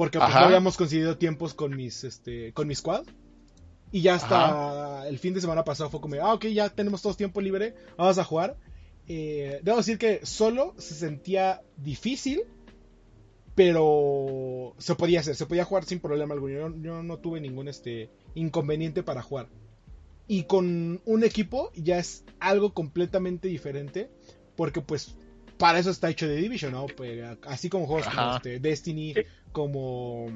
porque 0.00 0.18
pues, 0.18 0.30
no 0.30 0.40
habíamos 0.40 0.78
conseguido 0.78 1.18
tiempos 1.18 1.52
con 1.52 1.76
mis 1.76 2.04
este 2.04 2.54
con 2.54 2.66
mi 2.66 2.74
squad. 2.74 3.04
Y 3.92 4.00
ya 4.00 4.14
hasta 4.14 5.06
el 5.06 5.18
fin 5.18 5.34
de 5.34 5.42
semana 5.42 5.62
pasado 5.62 5.90
fue 5.90 6.00
como, 6.00 6.14
ah, 6.22 6.32
ok, 6.32 6.46
ya 6.46 6.70
tenemos 6.70 7.02
todo 7.02 7.12
tiempo 7.12 7.42
libre, 7.42 7.74
vamos 7.98 8.16
a 8.16 8.24
jugar. 8.24 8.56
Eh, 9.08 9.60
debo 9.62 9.76
decir 9.76 9.98
que 9.98 10.24
solo 10.24 10.74
se 10.78 10.94
sentía 10.94 11.60
difícil, 11.76 12.44
pero 13.54 14.74
se 14.78 14.94
podía 14.94 15.20
hacer, 15.20 15.36
se 15.36 15.44
podía 15.44 15.66
jugar 15.66 15.84
sin 15.84 16.00
problema 16.00 16.32
alguno. 16.32 16.54
Yo, 16.54 16.74
yo 16.80 17.02
no 17.02 17.18
tuve 17.18 17.42
ningún 17.42 17.68
este 17.68 18.08
inconveniente 18.34 19.02
para 19.02 19.20
jugar. 19.20 19.48
Y 20.26 20.44
con 20.44 21.02
un 21.04 21.24
equipo 21.24 21.72
ya 21.74 21.98
es 21.98 22.24
algo 22.38 22.72
completamente 22.72 23.48
diferente, 23.48 24.08
porque 24.56 24.80
pues 24.80 25.14
para 25.58 25.78
eso 25.78 25.90
está 25.90 26.08
hecho 26.08 26.26
The 26.26 26.36
Division, 26.36 26.72
¿no? 26.72 26.86
Pues, 26.86 27.22
así 27.42 27.68
como 27.68 27.86
juegos 27.86 28.08
como 28.08 28.36
este, 28.36 28.60
Destiny, 28.60 29.12
Sí. 29.12 29.20
Como 29.52 30.26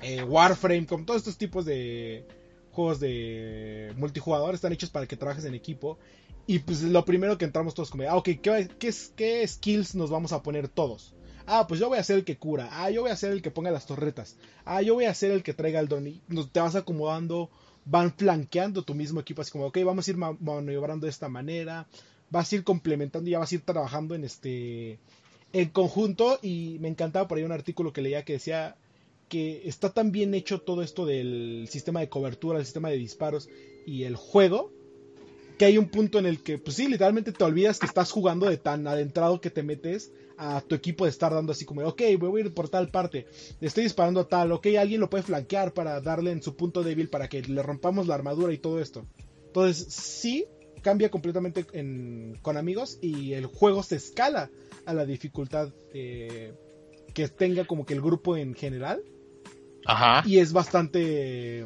eh, 0.00 0.22
Warframe, 0.22 0.86
como 0.86 1.04
todos 1.04 1.18
estos 1.18 1.36
tipos 1.38 1.64
de 1.64 2.24
juegos 2.72 3.00
de 3.00 3.92
multijugador 3.96 4.54
están 4.54 4.72
hechos 4.72 4.90
para 4.90 5.06
que 5.06 5.16
trabajes 5.16 5.44
en 5.44 5.54
equipo. 5.54 5.98
Y 6.46 6.58
pues 6.58 6.82
lo 6.82 7.04
primero 7.04 7.38
que 7.38 7.44
entramos 7.44 7.74
todos 7.74 7.90
como, 7.90 8.02
ah, 8.08 8.16
ok, 8.16 8.30
¿qué, 8.42 8.68
qué, 8.78 8.92
qué 9.14 9.46
skills 9.46 9.94
nos 9.94 10.10
vamos 10.10 10.32
a 10.32 10.42
poner 10.42 10.68
todos? 10.68 11.14
Ah, 11.46 11.66
pues 11.66 11.80
yo 11.80 11.88
voy 11.88 11.98
a 11.98 12.04
ser 12.04 12.16
el 12.16 12.24
que 12.24 12.36
cura. 12.36 12.68
Ah, 12.72 12.90
yo 12.90 13.02
voy 13.02 13.10
a 13.10 13.16
ser 13.16 13.32
el 13.32 13.42
que 13.42 13.50
ponga 13.50 13.70
las 13.70 13.86
torretas. 13.86 14.36
Ah, 14.64 14.82
yo 14.82 14.94
voy 14.94 15.04
a 15.04 15.14
ser 15.14 15.30
el 15.30 15.42
que 15.42 15.54
traiga 15.54 15.80
el 15.80 15.88
don. 15.88 16.04
Te 16.50 16.60
vas 16.60 16.74
acomodando, 16.74 17.50
van 17.84 18.12
flanqueando 18.12 18.82
tu 18.82 18.94
mismo 18.94 19.20
equipo. 19.20 19.42
Así 19.42 19.50
como, 19.50 19.66
ok, 19.66 19.78
vamos 19.84 20.06
a 20.06 20.10
ir 20.10 20.16
ma- 20.16 20.36
maniobrando 20.40 21.06
de 21.06 21.10
esta 21.10 21.28
manera. 21.28 21.86
Vas 22.30 22.50
a 22.52 22.56
ir 22.56 22.64
complementando 22.64 23.28
y 23.28 23.32
ya 23.32 23.38
vas 23.38 23.52
a 23.52 23.54
ir 23.56 23.60
trabajando 23.62 24.14
en 24.14 24.24
este. 24.24 24.98
En 25.52 25.68
conjunto. 25.68 26.38
Y 26.42 26.78
me 26.80 26.88
encantaba 26.88 27.28
por 27.28 27.38
ahí 27.38 27.44
un 27.44 27.52
artículo 27.52 27.92
que 27.92 28.02
leía 28.02 28.24
que 28.24 28.34
decía 28.34 28.76
que 29.28 29.62
está 29.66 29.90
tan 29.90 30.12
bien 30.12 30.34
hecho 30.34 30.60
todo 30.60 30.82
esto 30.82 31.06
del 31.06 31.66
sistema 31.70 32.00
de 32.00 32.08
cobertura, 32.08 32.58
el 32.58 32.64
sistema 32.64 32.90
de 32.90 32.98
disparos 32.98 33.48
y 33.86 34.04
el 34.04 34.16
juego. 34.16 34.72
Que 35.58 35.66
hay 35.66 35.78
un 35.78 35.88
punto 35.88 36.18
en 36.18 36.26
el 36.26 36.42
que, 36.42 36.58
pues 36.58 36.76
sí, 36.76 36.88
literalmente 36.88 37.32
te 37.32 37.44
olvidas 37.44 37.78
que 37.78 37.86
estás 37.86 38.10
jugando 38.10 38.48
de 38.48 38.56
tan 38.56 38.86
adentrado 38.86 39.40
que 39.40 39.50
te 39.50 39.62
metes 39.62 40.10
a 40.36 40.60
tu 40.60 40.74
equipo 40.74 41.04
de 41.04 41.10
estar 41.10 41.32
dando 41.32 41.52
así 41.52 41.64
como, 41.64 41.82
ok, 41.82 42.02
voy 42.18 42.40
a 42.40 42.44
ir 42.44 42.54
por 42.54 42.68
tal 42.68 42.90
parte, 42.90 43.26
estoy 43.60 43.84
disparando 43.84 44.20
a 44.20 44.28
tal, 44.28 44.50
ok, 44.52 44.66
alguien 44.78 45.00
lo 45.00 45.08
puede 45.08 45.22
flanquear 45.22 45.72
para 45.72 46.00
darle 46.00 46.32
en 46.32 46.42
su 46.42 46.56
punto 46.56 46.82
débil 46.82 47.08
para 47.08 47.28
que 47.28 47.42
le 47.42 47.62
rompamos 47.62 48.06
la 48.06 48.14
armadura 48.14 48.52
y 48.52 48.58
todo 48.58 48.80
esto. 48.80 49.06
Entonces, 49.46 49.86
sí, 49.92 50.46
cambia 50.82 51.10
completamente 51.10 51.64
en- 51.72 52.38
con 52.42 52.56
amigos 52.56 52.98
y 53.00 53.32
el 53.32 53.46
juego 53.46 53.82
se 53.82 53.96
escala 53.96 54.50
a 54.84 54.92
la 54.94 55.06
dificultad 55.06 55.68
eh, 55.94 56.52
que 57.14 57.28
tenga 57.28 57.64
como 57.64 57.86
que 57.86 57.94
el 57.94 58.00
grupo 58.00 58.36
en 58.36 58.54
general 58.54 59.02
Ajá. 59.86 60.22
y 60.26 60.38
es 60.38 60.52
bastante... 60.52 61.64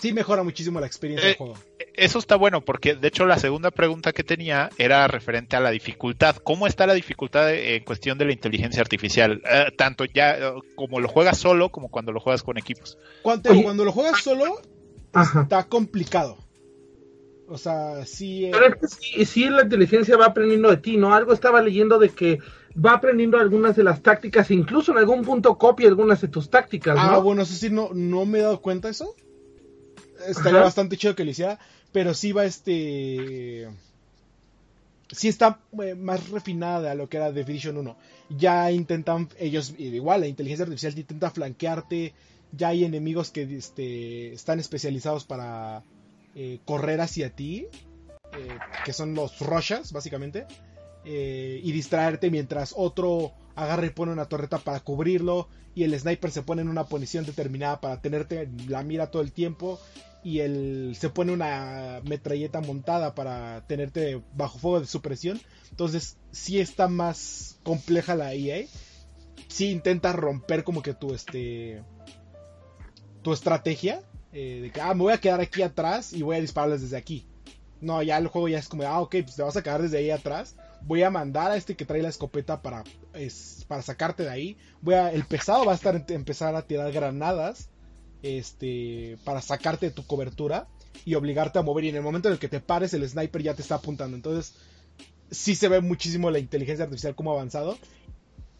Sí, 0.00 0.12
mejora 0.12 0.44
muchísimo 0.44 0.78
la 0.78 0.86
experiencia 0.86 1.26
Eh, 1.26 1.30
del 1.30 1.36
juego. 1.38 1.54
Eso 1.94 2.20
está 2.20 2.36
bueno 2.36 2.64
porque 2.64 2.94
de 2.94 3.08
hecho 3.08 3.26
la 3.26 3.36
segunda 3.38 3.72
pregunta 3.72 4.12
que 4.12 4.22
tenía 4.22 4.70
era 4.78 5.08
referente 5.08 5.56
a 5.56 5.60
la 5.60 5.70
dificultad. 5.70 6.36
¿Cómo 6.36 6.68
está 6.68 6.86
la 6.86 6.94
dificultad 6.94 7.52
en 7.52 7.82
cuestión 7.82 8.16
de 8.18 8.26
la 8.26 8.32
inteligencia 8.32 8.80
artificial? 8.80 9.42
Eh, 9.50 9.72
tanto 9.76 10.04
ya 10.04 10.38
eh, 10.38 10.52
como 10.76 11.00
lo 11.00 11.08
juegas 11.08 11.38
solo 11.38 11.70
como 11.70 11.88
cuando 11.88 12.12
lo 12.12 12.20
juegas 12.20 12.44
con 12.44 12.56
equipos. 12.58 12.96
Cuando, 13.22 13.50
cuando 13.62 13.84
lo 13.84 13.90
juegas 13.90 14.22
solo, 14.22 14.60
Ajá. 15.12 15.42
está 15.42 15.64
complicado. 15.66 16.38
O 17.48 17.56
sea, 17.58 18.04
sí... 18.04 18.46
eh, 18.46 18.50
Pero 18.52 18.66
es 18.66 18.76
que 18.76 18.88
sí, 18.88 19.24
sí 19.24 19.48
la 19.48 19.62
inteligencia 19.62 20.16
va 20.16 20.26
aprendiendo 20.26 20.68
de 20.70 20.76
ti, 20.76 20.96
¿no? 20.96 21.14
Algo 21.14 21.32
estaba 21.32 21.62
leyendo 21.62 21.98
de 21.98 22.10
que 22.10 22.38
va 22.84 22.92
aprendiendo 22.92 23.38
algunas 23.38 23.74
de 23.74 23.84
las 23.84 24.02
tácticas, 24.02 24.50
incluso 24.50 24.92
en 24.92 24.98
algún 24.98 25.22
punto 25.22 25.56
copia 25.56 25.88
algunas 25.88 26.20
de 26.20 26.28
tus 26.28 26.50
tácticas, 26.50 26.96
Ah, 26.98 27.12
¿no? 27.12 27.22
bueno, 27.22 27.42
eso 27.42 27.54
sí, 27.54 27.70
no, 27.70 27.90
no 27.94 28.26
me 28.26 28.38
he 28.38 28.42
dado 28.42 28.60
cuenta 28.60 28.88
de 28.88 28.92
eso. 28.92 29.14
Estaría 30.26 30.58
Ajá. 30.58 30.64
bastante 30.64 30.96
chido 30.96 31.14
que 31.14 31.24
lo 31.24 31.30
hiciera, 31.30 31.58
pero 31.92 32.12
sí 32.14 32.32
va 32.32 32.44
este... 32.44 33.68
Sí 35.10 35.28
está 35.28 35.58
eh, 35.82 35.94
más 35.94 36.28
refinada 36.28 36.90
de 36.90 36.94
lo 36.94 37.08
que 37.08 37.16
era 37.16 37.32
Definition 37.32 37.78
1. 37.78 37.96
Ya 38.28 38.70
intentan, 38.70 39.28
ellos, 39.38 39.74
igual, 39.78 40.20
la 40.20 40.26
inteligencia 40.26 40.64
artificial 40.64 40.94
te 40.94 41.00
intenta 41.00 41.30
flanquearte, 41.30 42.12
ya 42.52 42.68
hay 42.68 42.84
enemigos 42.84 43.30
que 43.30 43.42
este, 43.56 44.34
están 44.34 44.60
especializados 44.60 45.24
para 45.24 45.82
eh, 46.34 46.60
correr 46.64 47.00
hacia 47.00 47.30
ti, 47.34 47.66
eh, 48.32 48.58
que 48.84 48.92
son 48.92 49.14
los 49.14 49.38
roshas, 49.40 49.92
básicamente, 49.92 50.46
eh, 51.04 51.60
y 51.62 51.72
distraerte 51.72 52.30
mientras 52.30 52.74
otro 52.76 53.32
agarra 53.54 53.86
y 53.86 53.90
pone 53.90 54.12
una 54.12 54.26
torreta 54.26 54.58
para 54.58 54.80
cubrirlo, 54.80 55.48
y 55.74 55.84
el 55.84 55.98
sniper 55.98 56.30
se 56.30 56.42
pone 56.42 56.62
en 56.62 56.68
una 56.68 56.84
posición 56.84 57.24
determinada 57.24 57.80
para 57.80 58.00
tenerte 58.00 58.42
en 58.42 58.70
la 58.70 58.82
mira 58.82 59.10
todo 59.10 59.22
el 59.22 59.32
tiempo, 59.32 59.80
y 60.22 60.40
el 60.40 60.96
se 60.98 61.10
pone 61.10 61.32
una 61.32 62.00
metralleta 62.04 62.60
montada 62.60 63.14
para 63.14 63.66
tenerte 63.66 64.20
bajo 64.34 64.58
fuego 64.58 64.80
de 64.80 64.86
supresión. 64.86 65.40
Entonces, 65.70 66.16
sí 66.32 66.60
está 66.60 66.88
más 66.88 67.58
compleja 67.62 68.14
la 68.14 68.34
EA. 68.34 68.66
Sí 69.48 69.70
intenta 69.70 70.12
romper 70.12 70.64
como 70.64 70.82
que 70.82 70.94
tu 70.94 71.14
este 71.14 71.82
tu 73.22 73.32
estrategia 73.32 74.02
eh, 74.32 74.60
de 74.62 74.70
que 74.70 74.80
ah, 74.80 74.94
me 74.94 75.02
voy 75.02 75.12
a 75.12 75.20
quedar 75.20 75.40
aquí 75.40 75.62
atrás 75.62 76.12
y 76.12 76.22
voy 76.22 76.36
a 76.36 76.40
dispararles 76.40 76.82
desde 76.82 76.96
aquí. 76.96 77.26
No, 77.80 78.02
ya 78.02 78.18
el 78.18 78.26
juego 78.26 78.48
ya 78.48 78.58
es 78.58 78.68
como, 78.68 78.82
ah, 78.82 79.00
ok, 79.00 79.16
pues 79.22 79.36
te 79.36 79.42
vas 79.42 79.56
a 79.56 79.62
quedar 79.62 79.82
desde 79.82 79.98
ahí 79.98 80.10
atrás. 80.10 80.56
Voy 80.82 81.02
a 81.02 81.10
mandar 81.10 81.50
a 81.50 81.56
este 81.56 81.76
que 81.76 81.84
trae 81.84 82.02
la 82.02 82.08
escopeta 82.08 82.60
para, 82.60 82.84
es, 83.14 83.64
para 83.68 83.82
sacarte 83.82 84.24
de 84.24 84.30
ahí. 84.30 84.56
Voy 84.80 84.94
a, 84.94 85.12
el 85.12 85.24
pesado 85.24 85.64
va 85.64 85.72
a 85.72 85.76
estar 85.76 86.04
empezar 86.08 86.54
a 86.54 86.62
tirar 86.62 86.90
granadas 86.92 87.70
este, 88.22 89.16
para 89.24 89.40
sacarte 89.40 89.86
de 89.86 89.92
tu 89.92 90.06
cobertura 90.06 90.66
y 91.04 91.14
obligarte 91.14 91.58
a 91.58 91.62
mover. 91.62 91.84
Y 91.84 91.88
en 91.90 91.96
el 91.96 92.02
momento 92.02 92.28
en 92.28 92.34
el 92.34 92.40
que 92.40 92.48
te 92.48 92.60
pares, 92.60 92.94
el 92.94 93.08
sniper 93.08 93.42
ya 93.42 93.54
te 93.54 93.62
está 93.62 93.76
apuntando. 93.76 94.16
Entonces, 94.16 94.54
sí 95.30 95.54
se 95.54 95.68
ve 95.68 95.80
muchísimo 95.80 96.30
la 96.30 96.38
inteligencia 96.38 96.84
artificial 96.84 97.14
como 97.14 97.32
avanzado. 97.32 97.78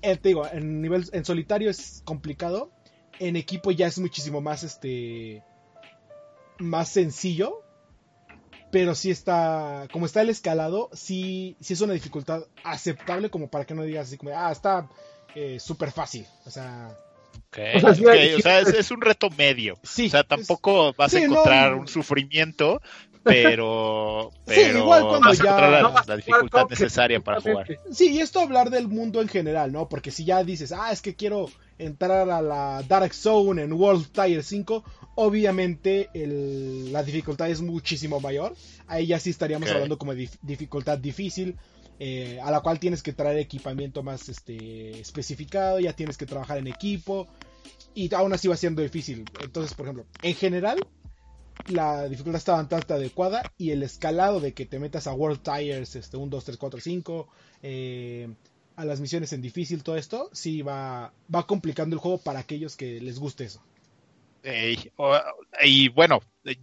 Eh, 0.03 0.17
te 0.17 0.29
digo, 0.29 0.47
en 0.47 0.81
nivel 0.81 1.09
en 1.13 1.25
solitario 1.25 1.71
es 1.71 2.03
complicado. 2.05 2.71
En 3.19 3.35
equipo 3.35 3.73
ya 3.73 3.89
es 3.89 3.99
muchísimo 3.99 4.41
más 4.41 4.63
este 4.63 5.43
más 6.59 6.89
sencillo. 6.89 7.63
pero 8.71 8.95
sí 8.95 9.11
está, 9.11 9.89
como 9.93 10.07
está 10.07 10.21
el 10.23 10.29
escalado, 10.31 10.91
sí, 10.93 11.57
sí 11.61 11.73
es 11.75 11.81
una 11.81 11.95
dificultad 11.95 12.43
aceptable 12.65 13.31
como 13.31 13.49
para 13.51 13.65
que 13.65 13.75
no 13.75 13.83
digas 13.85 14.09
así 14.09 14.19
como, 14.19 14.33
ah, 14.37 14.53
está 14.53 14.89
eh, 15.35 15.59
súper 15.61 15.91
fácil. 15.93 16.27
O 16.47 16.51
sea, 16.51 16.97
Okay. 17.51 17.77
O 17.77 17.81
sea, 17.81 17.91
okay. 17.93 18.35
o 18.35 18.41
sea 18.41 18.61
es, 18.61 18.69
es, 18.69 18.91
un 18.91 19.01
reto 19.01 19.31
medio. 19.31 19.79
Sí, 19.83 20.07
o 20.07 20.11
sea, 20.11 20.25
tampoco 20.25 20.91
es, 20.91 20.97
vas 20.97 21.13
sí, 21.13 21.19
a 21.19 21.25
encontrar 21.25 21.73
no, 21.73 21.79
un 21.79 21.89
sufrimiento, 21.89 22.81
pero, 23.23 24.31
Sí, 24.47 24.55
pero 24.57 24.79
igual 24.81 25.07
cuando 25.07 25.29
vas 25.29 25.41
a 25.41 25.45
ya- 25.45 25.51
encontrar 25.51 25.71
la, 25.71 25.83
no 26.07 26.17
dificultad 26.17 26.67
necesaria 26.69 27.21
para 27.21 27.41
jugar. 27.41 27.67
Sí, 27.91 28.11
y 28.13 28.21
esto 28.21 28.41
hablar 28.41 28.71
del 28.71 28.89
mundo 28.89 29.23
en 29.23 29.29
general, 29.29 29.73
¿no? 29.73 29.89
Porque 29.89 30.11
si 30.11 30.25
ya 30.25 30.45
dices, 30.45 30.73
ah, 30.73 30.91
es 30.93 31.01
que 31.01 31.15
quiero 31.17 31.47
entrar 31.79 32.29
a 32.31 32.43
la 32.43 32.83
Dark 32.89 33.15
Zone 33.15 33.63
en 33.63 33.73
World 33.73 34.09
Tier 34.13 34.43
5, 34.43 34.85
obviamente 35.15 36.09
el- 36.15 36.93
la 36.93 37.03
dificultad 37.03 37.49
es 37.51 37.61
muchísimo 37.61 38.21
mayor. 38.21 38.55
Ahí 38.87 39.07
ya 39.07 39.19
sí 39.21 39.31
estaríamos 39.31 39.69
hablando 39.77 39.99
como 39.99 40.15
de 40.15 40.25
dif- 40.25 40.39
dificultad 40.43 40.99
difícil, 40.99 41.57
eh, 42.01 42.39
a 42.43 42.51
la 42.51 42.61
cual 42.61 42.79
tienes 42.79 43.03
que 43.03 43.13
traer 43.13 43.39
equipamiento 43.39 44.03
más 44.03 44.29
este, 44.29 45.01
especificado, 45.01 45.81
ya 45.81 45.93
tienes 45.95 46.17
que 46.17 46.27
trabajar 46.27 46.59
en 46.59 46.67
equipo, 46.69 47.27
y 47.95 48.13
aún 48.15 48.33
así 48.33 48.47
va 48.49 48.57
siendo 48.57 48.83
difícil. 48.83 49.25
Entonces, 49.43 49.75
por 49.75 49.87
ejemplo, 49.87 50.07
en 50.23 50.35
general, 50.35 50.79
la 51.69 52.09
dificultad 52.09 52.39
está 52.39 52.53
bastante 52.55 52.95
adecuada 52.95 53.43
y 53.59 53.71
el 53.73 53.83
escalado 53.83 54.41
de 54.41 54.55
que 54.55 54.65
te 54.65 54.79
metas 54.79 55.07
a 55.07 55.13
World 55.13 55.41
Tires, 55.43 55.97
este, 55.97 56.17
1, 56.17 56.31
2, 56.31 56.45
3, 56.45 56.57
4, 56.57 56.81
5, 56.81 57.29
eh, 57.63 58.29
a 58.79 58.85
las 58.85 59.01
misiones 59.01 59.33
en 59.33 59.43
difícil, 59.43 59.83
todo 59.83 59.97
esto, 59.97 60.31
sí 60.33 60.63
va, 60.63 61.13
va 61.35 61.47
complicando 61.47 61.95
el 61.97 62.01
juego 62.01 62.19
para 62.19 62.39
aquellos 62.39 62.77
que 62.77 63.01
les 63.01 63.19
guste 63.19 63.45
eso. 63.45 63.61
Y 65.65 65.89
bueno, 65.89 66.21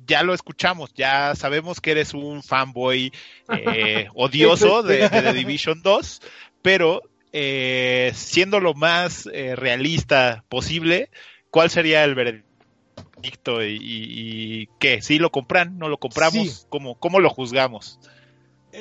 ya 0.07 0.23
lo 0.23 0.33
escuchamos, 0.33 0.93
ya 0.93 1.35
sabemos 1.35 1.81
que 1.81 1.91
eres 1.91 2.13
un 2.13 2.41
fanboy 2.41 3.11
eh, 3.49 4.07
odioso 4.15 4.81
de, 4.81 5.09
de 5.09 5.21
The 5.21 5.33
Division 5.33 5.81
2, 5.83 6.21
pero 6.61 7.01
eh, 7.33 8.11
siendo 8.15 8.59
lo 8.61 8.73
más 8.73 9.27
eh, 9.33 9.55
realista 9.55 10.45
posible, 10.47 11.09
¿cuál 11.51 11.69
sería 11.69 12.03
el 12.05 12.15
veredicto 12.15 13.61
y, 13.63 13.73
y- 13.75 14.61
y 14.61 14.69
qué? 14.79 15.01
¿Sí 15.01 15.19
lo 15.19 15.31
compran? 15.31 15.77
¿No 15.77 15.89
lo 15.89 15.97
compramos? 15.97 16.47
Sí. 16.61 16.65
¿Cómo, 16.69 16.95
¿Cómo 16.95 17.19
lo 17.19 17.29
juzgamos? 17.29 17.99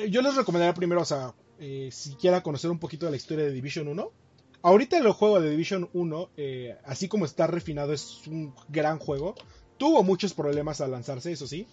Yo 0.09 0.21
les 0.21 0.35
recomendaría 0.35 0.73
primero, 0.73 1.01
o 1.01 1.05
sea, 1.05 1.33
eh, 1.59 1.89
si 1.91 2.15
quiera 2.15 2.43
conocer 2.43 2.71
un 2.71 2.79
poquito 2.79 3.05
de 3.05 3.11
la 3.11 3.17
historia 3.17 3.45
de 3.45 3.51
Division 3.51 3.87
1. 3.87 4.11
Ahorita 4.61 4.97
el 4.97 5.11
juego 5.11 5.39
de 5.39 5.51
Division 5.51 5.89
1, 5.93 6.29
eh, 6.37 6.75
así 6.85 7.07
como 7.07 7.25
está 7.25 7.45
refinado, 7.45 7.93
es 7.93 8.25
un 8.27 8.53
gran 8.69 8.97
juego. 8.97 9.35
Tuvo 9.77 10.01
muchos 10.03 10.33
problemas 10.33 10.81
al 10.81 10.91
lanzarse, 10.91 11.31
eso 11.31 11.45
sí. 11.47 11.67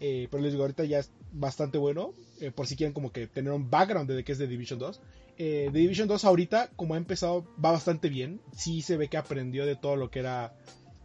eh, 0.00 0.26
pero 0.30 0.42
les 0.42 0.52
digo, 0.52 0.64
ahorita 0.64 0.84
ya 0.84 0.98
es 0.98 1.10
bastante 1.32 1.78
bueno. 1.78 2.12
eh, 2.40 2.50
por 2.50 2.66
si 2.66 2.74
quieren 2.74 2.92
como 2.92 3.12
que 3.12 3.28
tener 3.28 3.52
un 3.52 3.70
background 3.70 4.10
de 4.10 4.24
qué 4.24 4.32
es 4.32 4.38
de 4.38 4.48
Division 4.48 4.78
2. 4.80 5.00
Eh, 5.38 5.70
The 5.72 5.78
Division 5.78 6.08
2 6.08 6.24
ahorita, 6.24 6.70
como 6.74 6.94
ha 6.94 6.96
empezado, 6.96 7.44
va 7.64 7.70
bastante 7.72 8.08
bien. 8.08 8.40
Sí 8.56 8.82
se 8.82 8.96
ve 8.96 9.08
que 9.08 9.16
aprendió 9.16 9.64
de 9.64 9.76
todo 9.76 9.94
lo 9.96 10.10
que 10.10 10.18
era 10.20 10.54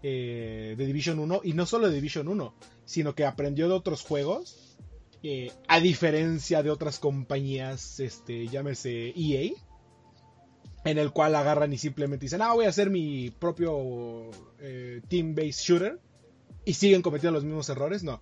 de 0.01 0.75
Division 0.77 1.19
1. 1.19 1.41
Y 1.43 1.53
no 1.53 1.65
solo 1.65 1.87
de 1.89 1.95
Division 1.95 2.27
1, 2.27 2.53
sino 2.85 3.13
que 3.13 3.25
aprendió 3.25 3.67
de 3.67 3.75
otros 3.75 4.01
juegos. 4.01 4.66
A 5.67 5.79
diferencia 5.79 6.63
de 6.63 6.69
otras 6.69 6.99
compañías, 6.99 7.99
este, 7.99 8.47
llámese 8.47 9.13
EA, 9.15 9.51
en 10.85 10.97
el 10.97 11.11
cual 11.11 11.35
agarran 11.35 11.73
y 11.73 11.77
simplemente 11.77 12.25
dicen, 12.25 12.41
ah, 12.41 12.53
voy 12.53 12.65
a 12.65 12.69
hacer 12.69 12.89
mi 12.89 13.29
propio 13.29 14.29
eh, 14.59 15.01
team-based 15.07 15.61
shooter, 15.61 15.99
y 16.65 16.73
siguen 16.73 17.01
cometiendo 17.01 17.33
los 17.33 17.43
mismos 17.43 17.69
errores. 17.69 18.03
No, 18.03 18.21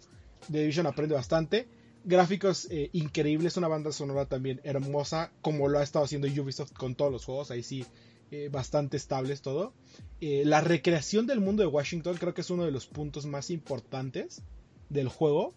The 0.52 0.60
Division 0.60 0.88
aprende 0.88 1.16
bastante. 1.16 1.68
Gráficos 2.04 2.68
eh, 2.70 2.90
increíbles, 2.94 3.58
una 3.58 3.68
banda 3.68 3.92
sonora 3.92 4.26
también 4.28 4.62
hermosa, 4.64 5.32
como 5.42 5.68
lo 5.68 5.80
ha 5.80 5.84
estado 5.84 6.06
haciendo 6.06 6.28
Ubisoft 6.28 6.74
con 6.74 6.96
todos 6.96 7.12
los 7.12 7.26
juegos, 7.26 7.50
ahí 7.50 7.64
sí, 7.64 7.86
eh, 8.32 8.50
bastante 8.52 8.98
estables 8.98 9.42
todo. 9.42 9.74
La 10.20 10.62
recreación 10.62 11.28
del 11.28 11.42
mundo 11.42 11.62
de 11.62 11.68
Washington 11.68 12.18
creo 12.20 12.34
que 12.34 12.42
es 12.42 12.50
uno 12.50 12.66
de 12.66 12.72
los 12.72 12.88
puntos 12.88 13.26
más 13.26 13.50
importantes 13.50 14.42
del 14.90 15.08
juego, 15.08 15.54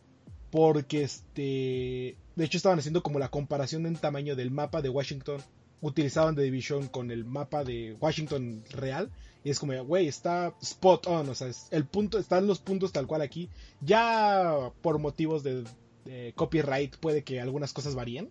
porque 0.50 1.02
este, 1.02 2.16
de 2.36 2.44
hecho 2.44 2.56
estaban 2.56 2.78
haciendo 2.78 3.02
como 3.02 3.18
la 3.18 3.28
comparación 3.30 3.86
en 3.86 3.96
tamaño 3.96 4.34
del 4.36 4.50
mapa 4.50 4.80
de 4.82 4.88
Washington 4.88 5.40
utilizado 5.80 6.28
en 6.28 6.34
The 6.36 6.42
Division 6.42 6.88
con 6.88 7.10
el 7.10 7.24
mapa 7.24 7.64
de 7.64 7.96
Washington 8.00 8.64
real. 8.70 9.10
Y 9.44 9.50
es 9.50 9.60
como, 9.60 9.72
güey, 9.84 10.08
está 10.08 10.52
spot 10.60 11.06
on. 11.06 11.28
O 11.28 11.34
sea, 11.34 11.48
es- 11.48 11.68
el 11.70 11.84
punto, 11.86 12.18
están 12.18 12.46
los 12.46 12.58
puntos 12.58 12.92
tal 12.92 13.06
cual 13.06 13.22
aquí. 13.22 13.48
Ya 13.80 14.72
por 14.82 14.98
motivos 14.98 15.42
de, 15.44 15.64
de 16.04 16.32
copyright 16.34 16.96
puede 16.96 17.22
que 17.22 17.40
algunas 17.40 17.72
cosas 17.72 17.94
varíen. 17.94 18.30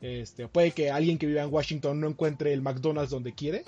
Este, 0.00 0.48
puede 0.48 0.72
que 0.72 0.90
alguien 0.90 1.18
que 1.18 1.26
viva 1.26 1.42
en 1.42 1.52
Washington 1.52 2.00
no 2.00 2.08
encuentre 2.08 2.52
el 2.52 2.62
McDonald's 2.62 3.10
donde 3.10 3.34
quiere. 3.34 3.64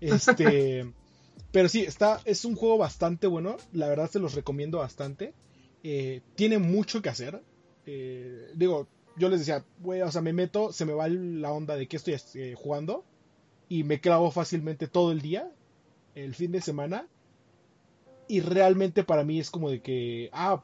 Este, 0.00 0.90
pero 1.52 1.68
sí, 1.68 1.82
está, 1.82 2.20
es 2.24 2.44
un 2.44 2.54
juego 2.56 2.78
bastante 2.78 3.26
bueno. 3.26 3.56
La 3.72 3.88
verdad 3.88 4.10
se 4.10 4.18
los 4.20 4.34
recomiendo 4.34 4.78
bastante. 4.78 5.34
Eh, 5.82 6.20
tiene 6.34 6.58
mucho 6.58 7.02
que 7.02 7.08
hacer. 7.08 7.42
Eh, 7.86 8.52
digo, 8.54 8.86
yo 9.16 9.28
les 9.28 9.40
decía, 9.40 9.64
güey, 9.80 10.02
o 10.02 10.10
sea, 10.10 10.22
me 10.22 10.32
meto, 10.32 10.72
se 10.72 10.84
me 10.84 10.92
va 10.92 11.08
la 11.08 11.52
onda 11.52 11.76
de 11.76 11.86
que 11.88 11.96
estoy 11.96 12.16
eh, 12.34 12.54
jugando 12.56 13.04
y 13.68 13.84
me 13.84 14.00
clavo 14.00 14.30
fácilmente 14.30 14.88
todo 14.88 15.12
el 15.12 15.20
día, 15.20 15.50
el 16.14 16.34
fin 16.34 16.52
de 16.52 16.60
semana. 16.60 17.06
Y 18.28 18.40
realmente 18.40 19.04
para 19.04 19.24
mí 19.24 19.40
es 19.40 19.50
como 19.50 19.70
de 19.70 19.80
que, 19.80 20.30
ah, 20.32 20.62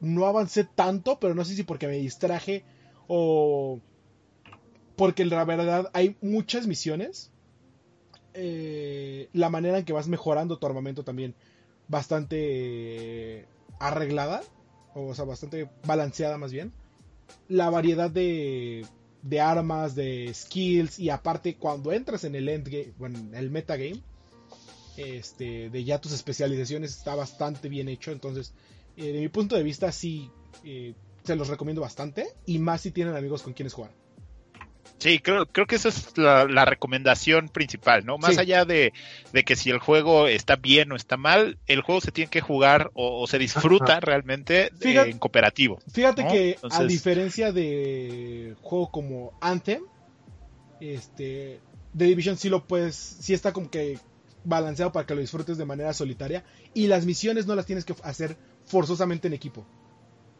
no 0.00 0.26
avancé 0.26 0.64
tanto, 0.64 1.18
pero 1.18 1.34
no 1.34 1.44
sé 1.44 1.54
si 1.54 1.62
porque 1.62 1.86
me 1.86 1.96
distraje 1.96 2.64
o 3.08 3.80
porque 4.96 5.24
la 5.24 5.44
verdad 5.44 5.90
hay 5.92 6.16
muchas 6.20 6.66
misiones. 6.66 7.30
Eh, 8.34 9.28
la 9.32 9.48
manera 9.48 9.78
en 9.78 9.84
que 9.84 9.92
vas 9.92 10.08
mejorando 10.08 10.58
tu 10.58 10.66
armamento 10.66 11.04
también 11.04 11.34
bastante 11.88 13.46
arreglada, 13.78 14.42
o 14.94 15.14
sea, 15.14 15.24
bastante 15.24 15.68
balanceada 15.84 16.38
más 16.38 16.52
bien. 16.52 16.72
La 17.48 17.70
variedad 17.70 18.10
de, 18.10 18.86
de 19.22 19.40
armas, 19.40 19.94
de 19.94 20.32
skills 20.32 20.98
y 20.98 21.10
aparte 21.10 21.56
cuando 21.56 21.92
entras 21.92 22.24
en 22.24 22.34
el 22.34 22.48
endgame, 22.48 22.92
bueno, 22.98 23.18
en 23.18 23.34
el 23.34 23.50
metagame, 23.50 24.02
este, 24.96 25.70
de 25.70 25.84
ya 25.84 26.00
tus 26.00 26.12
especializaciones 26.12 26.96
está 26.96 27.14
bastante 27.14 27.68
bien 27.68 27.88
hecho. 27.88 28.12
Entonces, 28.12 28.52
eh, 28.96 29.12
de 29.12 29.20
mi 29.20 29.28
punto 29.28 29.56
de 29.56 29.62
vista, 29.62 29.92
sí, 29.92 30.30
eh, 30.64 30.94
se 31.24 31.36
los 31.36 31.48
recomiendo 31.48 31.82
bastante. 31.82 32.28
Y 32.46 32.58
más 32.58 32.82
si 32.82 32.90
tienen 32.90 33.16
amigos 33.16 33.42
con 33.42 33.52
quienes 33.52 33.74
jugar. 33.74 33.90
Sí, 34.98 35.18
creo, 35.18 35.44
creo 35.46 35.66
que 35.66 35.76
esa 35.76 35.90
es 35.90 36.16
la, 36.16 36.46
la 36.46 36.64
recomendación 36.64 37.48
principal, 37.50 38.06
¿no? 38.06 38.16
Más 38.16 38.34
Sí. 38.34 38.40
allá 38.40 38.64
de, 38.64 38.94
de 39.32 39.44
que 39.44 39.54
si 39.54 39.68
el 39.70 39.78
juego 39.78 40.26
está 40.26 40.56
bien 40.56 40.90
o 40.90 40.96
está 40.96 41.16
mal, 41.18 41.58
el 41.66 41.82
juego 41.82 42.00
se 42.00 42.12
tiene 42.12 42.30
que 42.30 42.40
jugar 42.40 42.90
o, 42.94 43.20
o 43.20 43.26
se 43.26 43.38
disfruta 43.38 43.92
Ajá. 43.92 44.00
realmente 44.00 44.64
eh, 44.66 44.70
Fíjate- 44.80 45.10
en 45.10 45.18
cooperativo. 45.18 45.78
Fíjate 45.92 46.22
¿no? 46.24 46.30
que 46.30 46.58
a 46.70 46.82
diferencia 46.84 47.52
de 47.52 48.54
juego 48.62 48.90
como 48.90 49.32
Anthem, 49.42 49.82
este, 50.80 51.60
The 51.96 52.04
Division 52.04 52.36
sí 52.36 52.48
lo 52.48 52.66
puedes, 52.66 52.94
sí 52.96 53.34
está 53.34 53.52
como 53.52 53.70
que 53.70 53.98
balanceado 54.44 54.92
para 54.92 55.06
que 55.06 55.14
lo 55.14 55.20
disfrutes 55.20 55.58
de 55.58 55.64
manera 55.64 55.92
solitaria 55.92 56.44
y 56.72 56.86
las 56.86 57.04
misiones 57.04 57.46
no 57.46 57.54
las 57.54 57.66
tienes 57.66 57.84
que 57.84 57.94
hacer 58.02 58.36
forzosamente 58.64 59.26
en 59.28 59.34
equipo. 59.34 59.66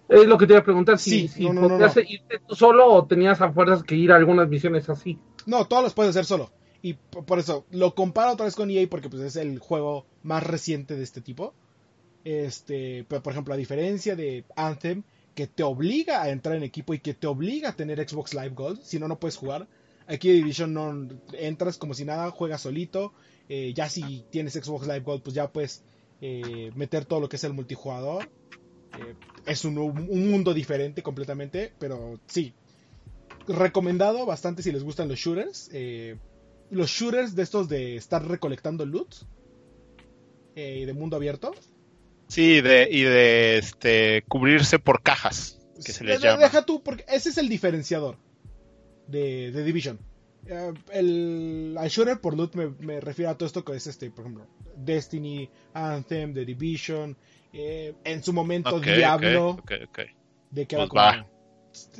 Es 0.08 0.26
lo 0.26 0.38
que 0.38 0.46
te 0.46 0.52
iba 0.52 0.60
a 0.60 0.64
preguntar, 0.64 0.98
si, 0.98 1.22
Sí, 1.22 1.28
si 1.28 1.44
no, 1.44 1.52
no, 1.52 1.62
no, 1.62 1.68
podías 1.70 1.96
no. 1.96 2.02
irte 2.02 2.40
tú 2.46 2.54
solo 2.54 2.86
o 2.86 3.06
tenías 3.06 3.40
a 3.40 3.52
fuerzas 3.52 3.82
que 3.82 3.96
ir 3.96 4.12
a 4.12 4.16
algunas 4.16 4.48
misiones 4.48 4.88
así. 4.88 5.18
No, 5.46 5.66
todos 5.66 5.82
los 5.82 5.94
puedes 5.94 6.10
hacer 6.10 6.24
solo. 6.24 6.50
Y 6.82 6.94
por 6.94 7.38
eso 7.38 7.66
lo 7.70 7.94
comparo 7.94 8.32
otra 8.32 8.44
vez 8.46 8.54
con 8.54 8.70
EA 8.70 8.86
porque 8.88 9.08
pues, 9.08 9.22
es 9.22 9.36
el 9.36 9.58
juego 9.58 10.06
más 10.22 10.44
reciente 10.44 10.94
de 10.94 11.02
este 11.02 11.20
tipo. 11.20 11.54
Este, 12.24 13.04
pero 13.08 13.22
por 13.22 13.32
ejemplo, 13.32 13.54
a 13.54 13.56
diferencia 13.56 14.14
de 14.14 14.44
Anthem, 14.56 15.02
que 15.34 15.46
te 15.46 15.62
obliga 15.62 16.22
a 16.22 16.30
entrar 16.30 16.56
en 16.56 16.62
equipo 16.62 16.94
y 16.94 16.98
que 16.98 17.14
te 17.14 17.26
obliga 17.26 17.70
a 17.70 17.76
tener 17.76 18.06
Xbox 18.08 18.34
Live 18.34 18.54
Gold, 18.54 18.82
si 18.82 18.98
no, 18.98 19.08
no 19.08 19.18
puedes 19.18 19.36
jugar. 19.36 19.68
Aquí 20.06 20.30
Division 20.30 20.72
no 20.72 21.08
entras 21.32 21.78
como 21.78 21.94
si 21.94 22.04
nada, 22.04 22.30
juegas 22.30 22.62
solito. 22.62 23.12
Eh, 23.48 23.72
ya 23.74 23.88
si 23.88 24.24
tienes 24.30 24.54
Xbox 24.54 24.86
Live 24.86 25.00
Gold, 25.00 25.22
pues 25.22 25.34
ya 25.34 25.52
puedes 25.52 25.84
eh, 26.20 26.70
meter 26.74 27.04
todo 27.04 27.20
lo 27.20 27.28
que 27.28 27.36
es 27.36 27.44
el 27.44 27.52
multijugador. 27.52 28.28
Eh, 28.98 29.14
es 29.46 29.64
un, 29.64 29.78
un 29.78 30.30
mundo 30.30 30.52
diferente 30.54 31.02
completamente, 31.02 31.72
pero 31.78 32.18
sí, 32.26 32.52
recomendado 33.48 34.26
bastante 34.26 34.62
si 34.62 34.72
les 34.72 34.82
gustan 34.84 35.08
los 35.08 35.18
shooters. 35.18 35.70
Eh, 35.72 36.16
los 36.70 36.90
shooters 36.90 37.34
de 37.36 37.42
estos 37.42 37.68
de 37.68 37.96
estar 37.96 38.26
recolectando 38.26 38.84
loot 38.84 39.14
eh, 40.56 40.84
de 40.86 40.92
mundo 40.92 41.16
abierto. 41.16 41.54
Sí, 42.28 42.60
de, 42.60 42.88
y 42.90 43.02
de 43.02 43.58
este 43.58 44.24
cubrirse 44.26 44.78
por 44.80 45.02
cajas, 45.02 45.60
que 45.84 45.92
se 45.92 46.02
les 46.04 46.20
De- 46.20 46.26
llama. 46.28 46.42
Deja 46.42 46.64
tú, 46.64 46.82
porque 46.82 47.04
ese 47.08 47.28
es 47.28 47.38
el 47.38 47.48
diferenciador 47.48 48.16
de, 49.06 49.52
de 49.52 49.62
Division. 49.62 49.98
Eh, 50.48 50.72
el, 50.92 51.76
al 51.78 51.88
shooter 51.88 52.20
por 52.20 52.36
loot 52.36 52.54
me, 52.56 52.68
me 52.80 53.00
refiero 53.00 53.30
a 53.30 53.38
todo 53.38 53.46
esto 53.46 53.64
que 53.64 53.76
es 53.76 53.86
este, 53.86 54.10
por 54.10 54.24
ejemplo, 54.24 54.46
Destiny, 54.76 55.48
Anthem, 55.74 56.34
The 56.34 56.44
Division, 56.44 57.16
eh, 57.56 57.94
en 58.04 58.22
su 58.22 58.32
momento 58.32 58.76
Ok, 58.76 58.84
Diablo. 58.84 59.50
ok, 59.50 59.60
ok, 59.60 59.72
ok. 59.88 59.98
De 60.50 60.66
que 60.66 60.76
Pues 60.76 60.88
va. 60.96 61.26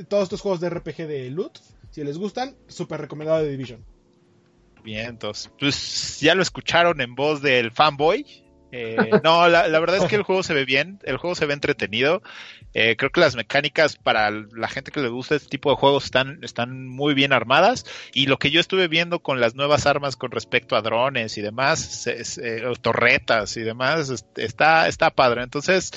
todos 0.09 0.25
estos 0.25 0.41
juegos 0.41 0.61
de 0.61 0.71
RPG 0.71 1.07
de 1.07 1.31
loot, 1.31 1.59
si 1.91 2.05
les 2.05 2.19
gustan, 2.19 2.57
súper 2.69 3.01
recomendado 3.01 3.43
de 3.43 3.51
Division. 3.51 3.85
Bien, 4.85 5.07
entonces, 5.09 5.51
pues 5.59 6.21
ya 6.21 6.35
lo 6.35 6.43
escucharon 6.43 7.01
en 7.01 7.15
voz 7.15 7.43
del 7.43 7.73
fanboy. 7.73 8.25
Eh, 8.73 9.21
no, 9.23 9.49
la, 9.49 9.69
la 9.69 9.79
verdad 9.81 9.97
es 9.99 10.05
que 10.05 10.17
el 10.17 10.23
juego 10.23 10.43
se 10.43 10.53
ve 10.53 10.65
bien, 10.65 10.99
el 11.05 11.17
juego 11.17 11.35
se 11.35 11.47
ve 11.47 11.55
entretenido. 11.55 12.23
Eh, 12.75 12.97
creo 12.97 13.11
que 13.11 13.21
las 13.21 13.37
mecánicas 13.37 13.97
para 13.97 14.31
la 14.31 14.69
gente 14.69 14.91
que 14.91 15.01
le 15.01 15.09
gusta 15.09 15.37
este 15.37 15.49
tipo 15.49 15.71
de 15.71 15.77
juegos 15.77 16.05
están, 16.07 16.41
están 16.43 16.87
muy 16.89 17.15
bien 17.15 17.33
armadas. 17.33 17.85
Y 18.13 18.27
lo 18.27 18.39
que 18.39 18.51
yo 18.51 18.61
estuve 18.61 18.89
viendo 18.89 19.21
con 19.21 19.41
las 19.41 19.55
nuevas 19.55 19.87
armas 19.87 20.17
con 20.17 20.31
respecto 20.31 20.77
a 20.77 20.83
drones 20.83 21.39
y 21.39 21.43
demás, 21.43 21.79
se- 21.81 22.67
o 22.67 22.75
torretas 22.75 23.57
y 23.57 23.63
demás, 23.63 24.11
es- 24.11 24.27
está, 24.37 24.89
está 24.89 25.11
padre. 25.11 25.43
Entonces, 25.43 25.93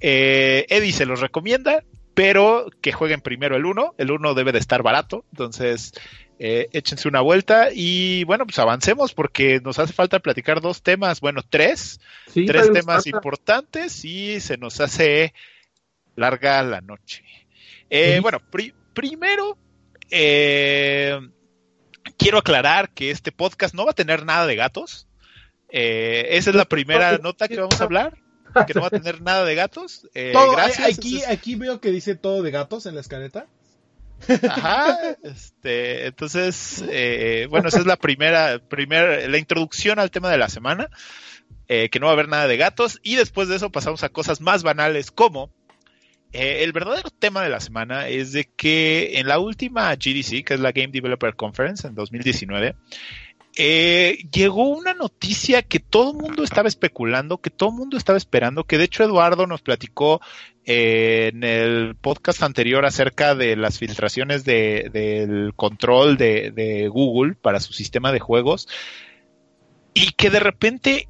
eh, 0.00 0.66
Eddie 0.68 0.92
se 0.92 1.06
los 1.06 1.20
recomienda, 1.20 1.82
pero 2.14 2.66
que 2.82 2.92
jueguen 2.92 3.20
primero 3.20 3.56
el 3.56 3.64
1. 3.64 3.94
El 3.96 4.10
1 4.10 4.34
debe 4.34 4.52
de 4.52 4.58
estar 4.58 4.82
barato, 4.82 5.24
entonces 5.32 5.92
eh, 6.38 6.68
échense 6.72 7.08
una 7.08 7.20
vuelta 7.20 7.68
y 7.72 8.24
bueno, 8.24 8.46
pues 8.46 8.58
avancemos 8.58 9.12
porque 9.14 9.60
nos 9.60 9.78
hace 9.78 9.92
falta 9.92 10.20
platicar 10.20 10.60
dos 10.60 10.82
temas, 10.82 11.20
bueno, 11.20 11.42
tres, 11.48 12.00
Sí, 12.32 12.46
tres 12.46 12.70
temas 12.72 13.06
importantes 13.08 14.04
y 14.04 14.40
se 14.40 14.56
nos 14.56 14.80
hace 14.80 15.34
larga 16.16 16.62
la 16.62 16.80
noche. 16.80 17.24
Eh, 17.90 18.14
Sí. 18.16 18.20
Bueno, 18.20 18.38
pri- 18.50 18.74
primero, 18.94 19.56
eh, 20.10 21.18
quiero 22.16 22.38
aclarar 22.38 22.90
que 22.90 23.10
este 23.10 23.32
podcast 23.32 23.74
no 23.74 23.84
va 23.84 23.92
a 23.92 23.94
tener 23.94 24.24
nada 24.24 24.46
de 24.46 24.56
gatos. 24.56 25.06
Eh, 25.70 26.28
esa 26.36 26.50
es 26.50 26.56
la 26.56 26.64
primera 26.64 27.18
nota 27.18 27.48
que 27.48 27.56
vamos 27.60 27.80
a 27.80 27.84
hablar, 27.84 28.16
que 28.66 28.74
no 28.74 28.80
va 28.80 28.86
a 28.88 28.90
tener 28.90 29.20
nada 29.22 29.44
de 29.44 29.54
gatos. 29.54 30.08
Eh, 30.14 30.30
Todo- 30.32 30.52
gracias. 30.52 30.98
Aquí, 30.98 31.22
aquí 31.24 31.54
veo 31.56 31.80
que 31.80 31.90
dice 31.90 32.14
todo 32.14 32.42
de 32.42 32.50
gatos 32.50 32.86
en 32.86 32.94
la 32.94 33.00
escaleta. 33.00 33.46
Ajá, 34.48 35.16
este, 35.22 36.06
entonces, 36.06 36.84
eh, 36.90 37.46
bueno, 37.50 37.68
esa 37.68 37.78
es 37.78 37.86
la 37.86 37.96
primera, 37.96 38.58
primer, 38.58 39.28
la 39.28 39.38
introducción 39.38 39.98
al 39.98 40.10
tema 40.10 40.30
de 40.30 40.38
la 40.38 40.48
semana, 40.48 40.88
eh, 41.68 41.88
que 41.88 42.00
no 42.00 42.06
va 42.06 42.12
a 42.12 42.14
haber 42.14 42.28
nada 42.28 42.48
de 42.48 42.56
gatos, 42.56 43.00
y 43.02 43.16
después 43.16 43.48
de 43.48 43.56
eso 43.56 43.70
pasamos 43.70 44.02
a 44.02 44.08
cosas 44.08 44.40
más 44.40 44.62
banales 44.62 45.10
como, 45.10 45.50
eh, 46.32 46.62
el 46.62 46.72
verdadero 46.72 47.08
tema 47.08 47.42
de 47.42 47.48
la 47.48 47.60
semana 47.60 48.08
es 48.08 48.32
de 48.32 48.44
que 48.44 49.18
en 49.18 49.28
la 49.28 49.38
última 49.38 49.94
GDC, 49.94 50.44
que 50.44 50.54
es 50.54 50.60
la 50.60 50.72
Game 50.72 50.88
Developer 50.88 51.34
Conference 51.34 51.86
en 51.86 51.94
2019, 51.94 52.74
eh, 53.58 54.18
llegó 54.32 54.68
una 54.68 54.94
noticia 54.94 55.62
que 55.62 55.80
todo 55.80 56.12
el 56.12 56.16
mundo 56.16 56.44
estaba 56.44 56.68
especulando, 56.68 57.38
que 57.38 57.50
todo 57.50 57.70
el 57.70 57.74
mundo 57.74 57.96
estaba 57.96 58.16
esperando, 58.16 58.62
que 58.64 58.78
de 58.78 58.84
hecho 58.84 59.02
Eduardo 59.02 59.48
nos 59.48 59.62
platicó 59.62 60.20
eh, 60.64 61.30
en 61.34 61.42
el 61.42 61.96
podcast 61.96 62.42
anterior 62.44 62.86
acerca 62.86 63.34
de 63.34 63.56
las 63.56 63.78
filtraciones 63.78 64.44
de- 64.44 64.90
del 64.92 65.54
control 65.56 66.16
de, 66.16 66.52
de 66.52 66.86
Google 66.88 67.34
para 67.34 67.58
su 67.58 67.72
sistema 67.72 68.12
de 68.12 68.20
juegos 68.20 68.68
y 69.92 70.12
que 70.12 70.30
de 70.30 70.40
repente 70.40 71.08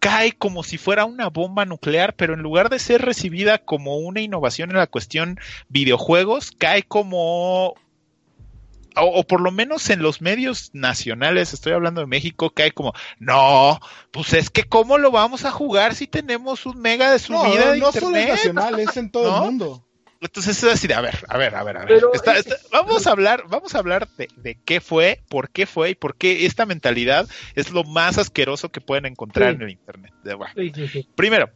cae 0.00 0.32
como 0.32 0.62
si 0.62 0.76
fuera 0.76 1.04
una 1.06 1.28
bomba 1.28 1.64
nuclear, 1.64 2.14
pero 2.14 2.34
en 2.34 2.40
lugar 2.40 2.68
de 2.68 2.78
ser 2.78 3.02
recibida 3.02 3.58
como 3.58 3.96
una 3.98 4.20
innovación 4.20 4.70
en 4.70 4.76
la 4.76 4.86
cuestión 4.86 5.38
videojuegos, 5.68 6.50
cae 6.52 6.82
como 6.82 7.74
o, 8.96 9.02
o 9.20 9.24
por 9.24 9.40
lo 9.40 9.50
menos 9.50 9.88
en 9.90 10.02
los 10.02 10.20
medios 10.20 10.70
nacionales, 10.72 11.52
estoy 11.52 11.72
hablando 11.72 12.00
de 12.00 12.06
México, 12.06 12.50
que 12.50 12.64
hay 12.64 12.70
como, 12.70 12.92
no, 13.18 13.80
pues 14.10 14.32
es 14.34 14.50
que 14.50 14.64
cómo 14.64 14.98
lo 14.98 15.10
vamos 15.10 15.44
a 15.44 15.50
jugar 15.50 15.94
si 15.94 16.06
tenemos 16.06 16.66
un 16.66 16.80
mega 16.80 17.10
de 17.12 17.18
subida 17.18 17.66
no, 17.66 17.72
de 17.72 17.78
no 17.78 17.92
solo 17.92 18.16
es 18.16 18.28
nacional, 18.28 18.80
es 18.80 18.96
en 18.96 19.10
todo 19.10 19.30
¿No? 19.30 19.36
el 19.38 19.42
mundo. 19.44 19.86
Entonces 20.22 20.62
es 20.62 20.70
así 20.70 20.86
de, 20.86 20.92
a 20.92 21.00
ver, 21.00 21.18
a 21.28 21.38
ver, 21.38 21.54
a 21.54 21.62
ver, 21.62 21.76
a 21.78 21.80
ver. 21.86 21.88
Pero- 21.88 22.12
Está- 22.12 22.36
está- 22.36 22.56
vamos 22.70 23.06
a 23.06 23.10
hablar, 23.12 23.44
vamos 23.48 23.74
a 23.74 23.78
hablar 23.78 24.06
de, 24.18 24.28
de 24.36 24.58
qué 24.66 24.82
fue, 24.82 25.22
por 25.30 25.48
qué 25.48 25.64
fue 25.64 25.90
y 25.90 25.94
por 25.94 26.14
qué 26.14 26.44
esta 26.44 26.66
mentalidad 26.66 27.26
es 27.54 27.70
lo 27.70 27.84
más 27.84 28.18
asqueroso 28.18 28.68
que 28.68 28.82
pueden 28.82 29.06
encontrar 29.06 29.50
Sí. 29.52 29.56
en 29.56 29.62
el 29.62 29.70
internet. 29.70 30.12
De- 30.22 30.34
bueno, 30.34 30.52
Sí, 30.54 30.72
sí, 30.74 30.88
sí. 30.88 31.08
Primero, 31.14 31.48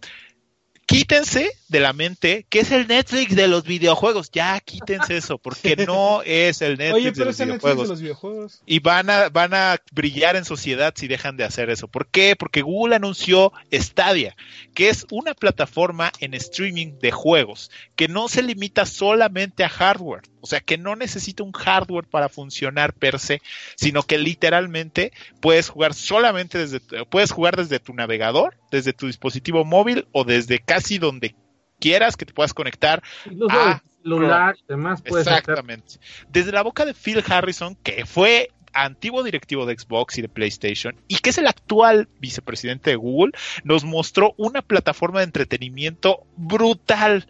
quítense 0.86 1.50
de 1.68 1.80
la 1.80 1.92
mente 1.92 2.46
que 2.48 2.60
es 2.60 2.70
el 2.70 2.86
Netflix 2.86 3.34
de 3.34 3.48
los 3.48 3.64
videojuegos. 3.64 4.30
Ya 4.30 4.58
quítense 4.60 5.16
eso, 5.16 5.38
porque 5.38 5.76
no 5.76 6.22
es 6.22 6.62
el 6.62 6.78
Netflix 6.78 6.94
Oye, 6.94 7.12
de 7.12 7.24
los 7.24 7.40
es 7.40 7.46
Netflix 7.46 7.76
de 7.76 7.88
los 7.88 8.00
videojuegos. 8.00 8.62
Y 8.66 8.78
van 8.80 9.10
a, 9.10 9.28
van 9.28 9.54
a 9.54 9.80
brillar 9.92 10.36
en 10.36 10.44
sociedad 10.44 10.94
si 10.96 11.08
dejan 11.08 11.36
de 11.36 11.44
hacer 11.44 11.70
eso. 11.70 11.88
¿Por 11.88 12.06
qué? 12.06 12.36
Porque 12.36 12.62
Google 12.62 12.96
anunció 12.96 13.52
Stadia, 13.72 14.36
que 14.74 14.88
es 14.88 15.06
una 15.10 15.34
plataforma 15.34 16.12
en 16.20 16.34
streaming 16.34 16.98
de 17.00 17.10
juegos, 17.10 17.70
que 17.96 18.08
no 18.08 18.28
se 18.28 18.42
limita 18.42 18.86
solamente 18.86 19.64
a 19.64 19.68
hardware. 19.68 20.22
O 20.44 20.46
sea, 20.46 20.60
que 20.60 20.76
no 20.76 20.94
necesita 20.94 21.42
un 21.42 21.52
hardware 21.52 22.04
para 22.04 22.28
funcionar 22.28 22.92
per 22.92 23.18
se, 23.18 23.40
sino 23.76 24.02
que 24.02 24.18
literalmente 24.18 25.10
puedes 25.40 25.70
jugar 25.70 25.94
solamente 25.94 26.58
desde, 26.58 26.80
puedes 27.06 27.30
jugar 27.30 27.56
desde 27.56 27.80
tu 27.80 27.94
navegador, 27.94 28.54
desde 28.70 28.92
tu 28.92 29.06
dispositivo 29.06 29.64
móvil 29.64 30.06
o 30.12 30.22
desde 30.24 30.58
casi 30.58 30.98
donde 30.98 31.34
quieras 31.80 32.18
que 32.18 32.26
te 32.26 32.34
puedas 32.34 32.52
conectar 32.52 33.02
Incluso 33.24 33.56
el 33.56 33.80
celular 34.02 34.56
y 34.58 34.64
demás 34.68 35.00
puedes 35.00 35.26
hacer. 35.26 35.38
Exactamente. 35.38 35.94
Desde 36.28 36.52
la 36.52 36.60
boca 36.60 36.84
de 36.84 36.92
Phil 36.92 37.24
Harrison, 37.26 37.74
que 37.76 38.04
fue 38.04 38.50
antiguo 38.74 39.22
directivo 39.22 39.64
de 39.64 39.78
Xbox 39.78 40.18
y 40.18 40.20
de 40.20 40.28
PlayStation, 40.28 40.94
y 41.08 41.20
que 41.20 41.30
es 41.30 41.38
el 41.38 41.46
actual 41.46 42.06
vicepresidente 42.20 42.90
de 42.90 42.96
Google, 42.96 43.32
nos 43.62 43.84
mostró 43.84 44.34
una 44.36 44.60
plataforma 44.60 45.20
de 45.20 45.24
entretenimiento 45.24 46.26
brutal. 46.36 47.28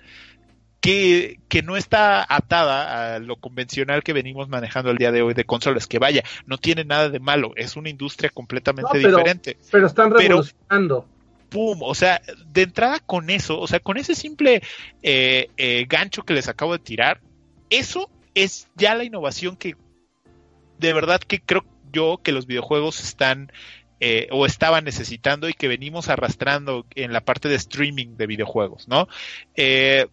Que, 0.85 1.39
que 1.49 1.63
no 1.63 1.79
está 1.79 2.27
atada 2.29 3.15
a 3.15 3.19
lo 3.19 3.37
convencional 3.37 4.03
que 4.03 4.13
venimos 4.13 4.51
manejando 4.51 4.91
el 4.91 4.99
día 4.99 5.13
de 5.13 5.23
hoy 5.23 5.33
de 5.33 5.47
consolas, 5.47 5.87
que 5.87 5.99
vaya, 5.99 6.23
no 6.45 6.59
tiene 6.59 6.85
nada 6.85 7.09
de 7.09 7.21
malo, 7.21 7.53
es 7.57 7.77
una 7.77 7.89
industria 7.89 8.29
completamente 8.29 8.91
No, 8.99 9.03
pero- 9.03 9.17
diferente 9.17 9.57
Pero 9.71 9.87
están 9.87 10.11
Pero- 10.13 10.21
revolucionando. 10.21 11.09
pum, 11.49 11.79
o 11.81 11.95
sea, 11.95 12.21
de 12.53 12.63
entrada 12.63 12.99
con 12.99 13.31
eso, 13.31 13.59
o 13.59 13.67
sea, 13.67 13.81
con 13.81 13.97
ese 13.97 14.15
simple 14.15 14.61
eh, 15.03 15.49
eh, 15.57 15.87
gancho 15.89 16.23
que 16.23 16.35
les 16.35 16.49
acabo 16.49 16.73
de 16.75 16.81
tirar, 16.81 17.23
eso 17.71 18.11
es 18.35 18.69
ya 18.77 18.95
la 18.95 19.05
innovación 19.05 19.57
que 19.57 19.77
de 20.79 20.93
verdad 20.93 21.21
que 21.21 21.41
creo 21.41 21.65
yo 21.95 22.21
que 22.23 22.33
los 22.33 22.47
videojuegos 22.47 23.03
están 23.03 23.51
eh, 24.01 24.29
o 24.33 24.45
estaban 24.45 24.85
necesitando 24.85 25.49
y 25.49 25.55
que 25.55 25.67
venimos 25.69 26.11
arrastrando 26.11 26.85
en 26.95 27.15
la 27.15 27.23
parte 27.25 27.49
de 27.49 27.55
streaming 27.55 28.17
de 28.19 28.27
videojuegos, 28.27 28.87
¿no? 28.87 29.09
Eh, 29.57 30.09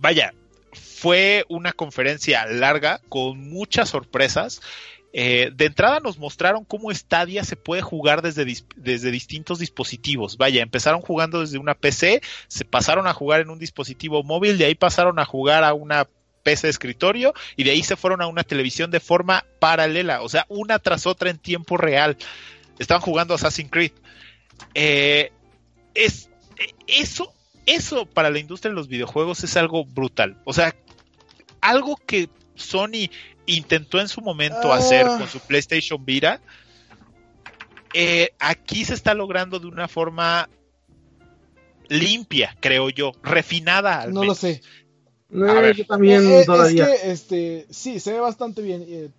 vaya, 0.00 0.32
fue 0.72 1.44
una 1.48 1.72
conferencia 1.72 2.46
larga 2.46 3.00
con 3.08 3.48
muchas 3.50 3.88
sorpresas. 3.88 4.60
Eh, 5.12 5.50
de 5.54 5.66
entrada 5.66 6.00
nos 6.00 6.18
mostraron 6.18 6.64
cómo 6.64 6.92
Stadia 6.92 7.42
se 7.42 7.56
puede 7.56 7.80
jugar 7.80 8.20
desde, 8.20 8.44
desde 8.76 9.10
distintos 9.10 9.58
dispositivos. 9.58 10.36
Vaya, 10.36 10.62
empezaron 10.62 11.00
jugando 11.00 11.40
desde 11.40 11.58
una 11.58 11.74
PC, 11.74 12.20
se 12.48 12.64
pasaron 12.64 13.06
a 13.06 13.14
jugar 13.14 13.40
en 13.40 13.50
un 13.50 13.58
dispositivo 13.58 14.22
móvil, 14.22 14.58
de 14.58 14.66
ahí 14.66 14.74
pasaron 14.74 15.18
a 15.18 15.24
jugar 15.24 15.64
a 15.64 15.72
una 15.72 16.06
PC 16.42 16.66
de 16.66 16.70
escritorio 16.70 17.34
y 17.56 17.64
de 17.64 17.72
ahí 17.72 17.82
se 17.82 17.96
fueron 17.96 18.22
a 18.22 18.26
una 18.26 18.44
televisión 18.44 18.90
de 18.90 19.00
forma 19.00 19.44
paralela, 19.58 20.22
o 20.22 20.28
sea, 20.28 20.46
una 20.48 20.78
tras 20.78 21.06
otra 21.06 21.30
en 21.30 21.38
tiempo 21.38 21.76
real. 21.76 22.16
Estaban 22.78 23.00
jugando 23.00 23.34
Assassin's 23.34 23.70
Creed. 23.70 23.92
Eh, 24.74 25.32
es, 25.94 26.28
eh, 26.58 26.74
eso, 26.86 27.32
eso 27.66 28.06
para 28.06 28.30
la 28.30 28.38
industria 28.38 28.70
de 28.70 28.76
los 28.76 28.88
videojuegos 28.88 29.42
es 29.44 29.56
algo 29.56 29.84
brutal. 29.84 30.40
O 30.44 30.52
sea, 30.52 30.74
algo 31.60 31.96
que 32.06 32.28
Sony 32.54 33.10
intentó 33.46 34.00
en 34.00 34.08
su 34.08 34.20
momento 34.20 34.72
Ah. 34.72 34.76
hacer 34.76 35.06
con 35.06 35.28
su 35.28 35.40
PlayStation 35.40 36.04
Vita, 36.04 36.40
eh, 37.92 38.30
aquí 38.38 38.84
se 38.84 38.94
está 38.94 39.14
logrando 39.14 39.58
de 39.58 39.66
una 39.66 39.88
forma 39.88 40.48
limpia, 41.88 42.56
creo 42.60 42.90
yo, 42.90 43.12
refinada 43.22 44.00
al 44.02 44.12
No 44.12 44.24
lo 44.24 44.34
sé. 44.34 44.60
No, 45.28 45.50
A 45.50 45.60
ver. 45.60 45.76
yo 45.76 45.86
también 45.86 46.24
Eh, 46.26 46.40
eh, 46.40 46.44
todavía. 46.46 46.84
Es 46.92 47.00
que, 47.00 47.10
este, 47.10 47.66
sí, 47.70 48.00
se 48.00 48.12
ve 48.12 48.20
bastante 48.20 48.62
bien. 48.62 48.84
eh, 48.86 49.10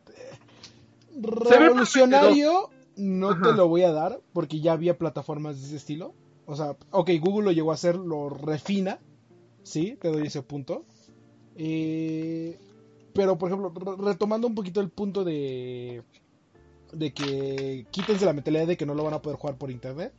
revolucionario 1.21 2.69
no 2.95 3.31
Ajá. 3.31 3.41
te 3.43 3.53
lo 3.53 3.67
voy 3.67 3.83
a 3.83 3.91
dar 3.91 4.19
porque 4.33 4.59
ya 4.59 4.73
había 4.73 4.97
plataformas 4.97 5.59
de 5.59 5.67
ese 5.67 5.75
estilo. 5.75 6.13
O 6.47 6.55
sea, 6.55 6.75
ok, 6.91 7.11
Google 7.19 7.45
lo 7.45 7.51
llegó 7.51 7.71
a 7.71 7.75
hacer, 7.75 7.95
lo 7.95 8.29
refina. 8.29 8.99
Sí, 9.63 9.97
te 10.01 10.07
doy 10.07 10.25
ese 10.27 10.41
punto. 10.41 10.85
Eh, 11.57 12.57
pero, 13.13 13.37
por 13.37 13.49
ejemplo, 13.49 13.73
re- 13.75 14.11
retomando 14.11 14.47
un 14.47 14.55
poquito 14.55 14.79
el 14.79 14.89
punto 14.89 15.23
de, 15.23 16.03
de 16.93 17.13
que 17.13 17.85
quítense 17.91 18.25
la 18.25 18.33
mentalidad 18.33 18.65
de 18.67 18.77
que 18.77 18.85
no 18.85 18.93
lo 18.95 19.03
van 19.03 19.13
a 19.15 19.21
poder 19.21 19.37
jugar 19.37 19.57
por 19.57 19.71
internet. 19.71 20.13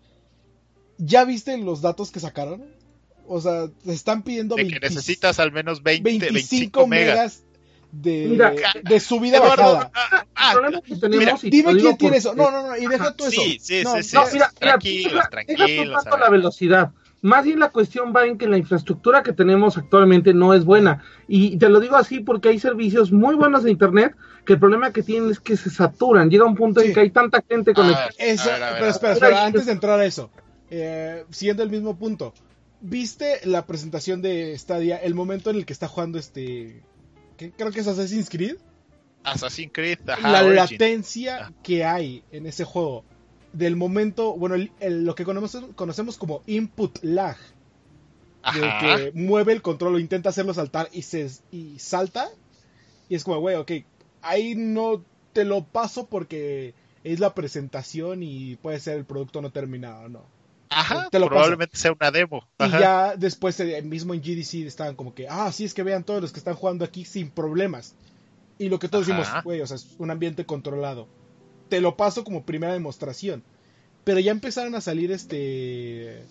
¿Ya 0.98 1.24
viste 1.24 1.56
los 1.58 1.80
datos 1.80 2.10
que 2.10 2.20
sacaron? 2.20 2.64
O 3.26 3.40
sea, 3.40 3.68
te 3.84 3.92
están 3.92 4.22
pidiendo 4.22 4.56
De 4.56 4.64
que 4.66 4.70
20 4.72 4.88
necesitas 4.88 5.38
al 5.38 5.52
menos 5.52 5.82
20, 5.82 6.02
25 6.02 6.32
25 6.34 6.86
megas. 6.86 7.14
megas 7.16 7.44
de, 7.90 8.26
Mira, 8.28 8.52
de 8.82 9.00
subida 9.00 9.38
Eduardo, 9.38 9.62
bajada. 9.74 9.90
ah, 9.94 10.24
ah, 10.34 10.48
El 10.52 10.58
problema 10.58 10.80
que 10.82 10.96
tenemos, 10.96 11.42
mira, 11.44 11.56
Dime 11.56 11.80
quién 11.80 11.96
tiene 11.96 12.16
eso. 12.18 12.34
No, 12.34 12.50
no, 12.50 12.68
no, 12.68 12.76
y 12.76 12.86
deja 12.86 13.04
Ajá. 13.04 13.14
tú 13.14 13.24
eso. 13.26 13.40
Sí, 13.40 13.58
sí, 13.60 13.82
No, 13.82 13.96
sí, 13.96 14.02
sí. 14.02 14.16
No, 14.16 14.22
mira, 14.32 14.32
mira, 14.32 14.52
tranquilos, 14.58 15.12
deja- 15.12 15.30
deja 15.30 15.46
tú 15.46 15.54
tranquilos. 15.56 15.94
tanto 16.04 16.08
a 16.10 16.18
ver. 16.18 16.20
la 16.20 16.30
velocidad. 16.30 16.90
Más 17.20 17.44
bien 17.44 17.58
la 17.58 17.70
cuestión 17.70 18.12
va 18.14 18.26
en 18.26 18.38
que 18.38 18.46
la 18.46 18.58
infraestructura 18.58 19.22
que 19.24 19.32
tenemos 19.32 19.76
actualmente 19.76 20.32
no 20.34 20.54
es 20.54 20.64
buena. 20.64 21.02
Y 21.26 21.56
te 21.56 21.68
lo 21.68 21.80
digo 21.80 21.96
así 21.96 22.20
porque 22.20 22.50
hay 22.50 22.60
servicios 22.60 23.10
muy 23.10 23.34
buenos 23.34 23.64
de 23.64 23.72
Internet 23.72 24.14
que 24.44 24.52
el 24.52 24.60
problema 24.60 24.92
que 24.92 25.02
tienen 25.02 25.30
es 25.30 25.40
que 25.40 25.56
se 25.56 25.68
saturan. 25.70 26.30
Llega 26.30 26.44
un 26.44 26.54
punto 26.54 26.80
en 26.80 26.92
que 26.94 27.00
hay 27.00 27.10
tanta 27.10 27.42
gente 27.48 27.74
con 27.74 27.86
A 27.86 27.88
el... 27.88 27.94
ver, 27.96 28.14
Eso, 28.18 28.48
a 28.48 28.52
ver, 28.52 28.62
a 28.62 28.66
ver, 28.70 28.78
pero 28.78 28.90
espera, 28.92 29.12
espera, 29.14 29.44
antes 29.46 29.66
de 29.66 29.72
entrar 29.72 29.98
a 29.98 30.04
eso, 30.04 30.30
eh, 30.70 31.24
siguiendo 31.30 31.64
el 31.64 31.70
mismo 31.70 31.98
punto, 31.98 32.32
¿viste 32.80 33.40
la 33.44 33.66
presentación 33.66 34.22
de 34.22 34.56
Stadia, 34.56 34.96
el 34.98 35.14
momento 35.16 35.50
en 35.50 35.56
el 35.56 35.66
que 35.66 35.72
está 35.72 35.88
jugando 35.88 36.18
este, 36.20 36.82
que 37.38 37.52
creo 37.52 37.70
que 37.70 37.80
es 37.80 37.86
Assassin's 37.86 38.28
Creed? 38.28 38.56
Assassin's 39.24 39.70
Creed, 39.72 39.98
ajá, 40.08 40.30
la 40.30 40.40
Origin. 40.44 40.56
latencia 40.56 41.46
Ah. 41.46 41.52
que 41.62 41.84
hay 41.84 42.22
en 42.32 42.44
ese 42.46 42.64
juego, 42.64 43.04
del 43.54 43.76
momento, 43.76 44.34
bueno, 44.36 44.54
el- 44.56 44.70
el- 44.80 45.04
lo 45.06 45.14
que 45.14 45.24
conocemos, 45.24 45.70
conocemos 45.74 46.18
como 46.18 46.42
input 46.46 46.98
lag, 47.02 47.36
que 48.52 49.12
mueve 49.14 49.52
el 49.52 49.62
control 49.62 49.94
o 49.94 49.98
intenta 49.98 50.28
hacerlo 50.30 50.54
saltar 50.54 50.88
y 50.92 51.02
se 51.02 51.28
y 51.50 51.78
salta, 51.78 52.28
y 53.08 53.14
es 53.14 53.24
como, 53.24 53.40
güey, 53.40 53.56
ok, 53.56 53.72
ahí 54.22 54.54
no 54.54 55.02
te 55.32 55.44
lo 55.44 55.64
paso 55.64 56.06
porque 56.06 56.74
es 57.04 57.20
la 57.20 57.34
presentación 57.34 58.22
y 58.22 58.56
puede 58.56 58.80
ser 58.80 58.98
el 58.98 59.04
producto 59.04 59.40
no 59.42 59.50
terminado, 59.50 60.08
¿no? 60.08 60.24
Ajá, 60.70 61.08
te 61.10 61.18
lo 61.18 61.26
paso. 61.26 61.34
probablemente 61.36 61.76
sea 61.76 61.92
una 61.92 62.10
demo. 62.10 62.46
Y 62.58 62.70
ya 62.70 63.16
después, 63.16 63.58
eh, 63.60 63.82
mismo 63.82 64.14
en 64.14 64.20
GDC, 64.22 64.66
estaban 64.66 64.94
como 64.96 65.14
que, 65.14 65.26
ah, 65.28 65.50
sí, 65.52 65.64
es 65.64 65.74
que 65.74 65.82
vean 65.82 66.04
todos 66.04 66.20
los 66.22 66.32
que 66.32 66.38
están 66.38 66.54
jugando 66.54 66.84
aquí 66.84 67.04
sin 67.04 67.30
problemas. 67.30 67.94
Y 68.58 68.68
lo 68.68 68.78
que 68.78 68.88
todos 68.88 69.08
Ajá. 69.08 69.18
decimos, 69.18 69.44
güey, 69.44 69.60
o 69.60 69.66
sea, 69.66 69.76
es 69.76 69.94
un 69.98 70.10
ambiente 70.10 70.44
controlado. 70.44 71.08
Te 71.68 71.80
lo 71.80 71.96
paso 71.96 72.24
como 72.24 72.44
primera 72.44 72.72
demostración. 72.72 73.42
Pero 74.04 74.20
ya 74.20 74.32
empezaron 74.32 74.74
a 74.74 74.80
salir 74.80 75.12
este 75.12 76.24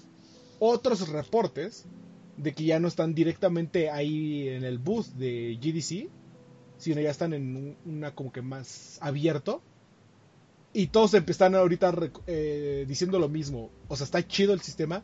otros 0.59 1.07
reportes 1.09 1.85
de 2.37 2.53
que 2.53 2.63
ya 2.65 2.79
no 2.79 2.87
están 2.87 3.13
directamente 3.13 3.89
ahí 3.89 4.47
en 4.49 4.63
el 4.63 4.77
booth 4.79 5.07
de 5.15 5.57
GDC, 5.61 6.09
sino 6.77 7.01
ya 7.01 7.11
están 7.11 7.33
en 7.33 7.55
un- 7.55 7.77
una 7.85 8.13
como 8.15 8.31
que 8.31 8.41
más 8.41 8.97
abierto. 9.01 9.61
Y 10.77 10.87
todos 10.87 11.15
empezaron 11.15 11.55
ahorita 11.55 11.91
eh, 12.27 12.85
diciendo 12.87 13.17
lo 13.17 13.27
mismo. 13.29 13.71
O 13.87 13.95
sea, 13.95 14.05
está 14.05 14.25
chido 14.27 14.53
el 14.53 14.61
sistema, 14.61 15.01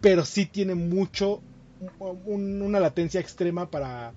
pero 0.00 0.24
sí 0.24 0.46
tiene 0.46 0.74
mucho, 0.74 1.40
un- 2.00 2.60
una 2.60 2.80
latencia 2.80 3.20
extrema 3.20 3.70
para 3.70 4.14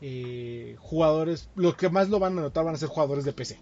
eh, 0.00 0.74
jugadores. 0.80 1.48
Los 1.54 1.76
que 1.76 1.88
más 1.90 2.08
lo 2.08 2.18
van 2.18 2.36
a 2.38 2.42
notar 2.42 2.64
van 2.64 2.74
a 2.74 2.78
ser 2.78 2.88
jugadores 2.88 3.24
de 3.24 3.32
PC. 3.32 3.60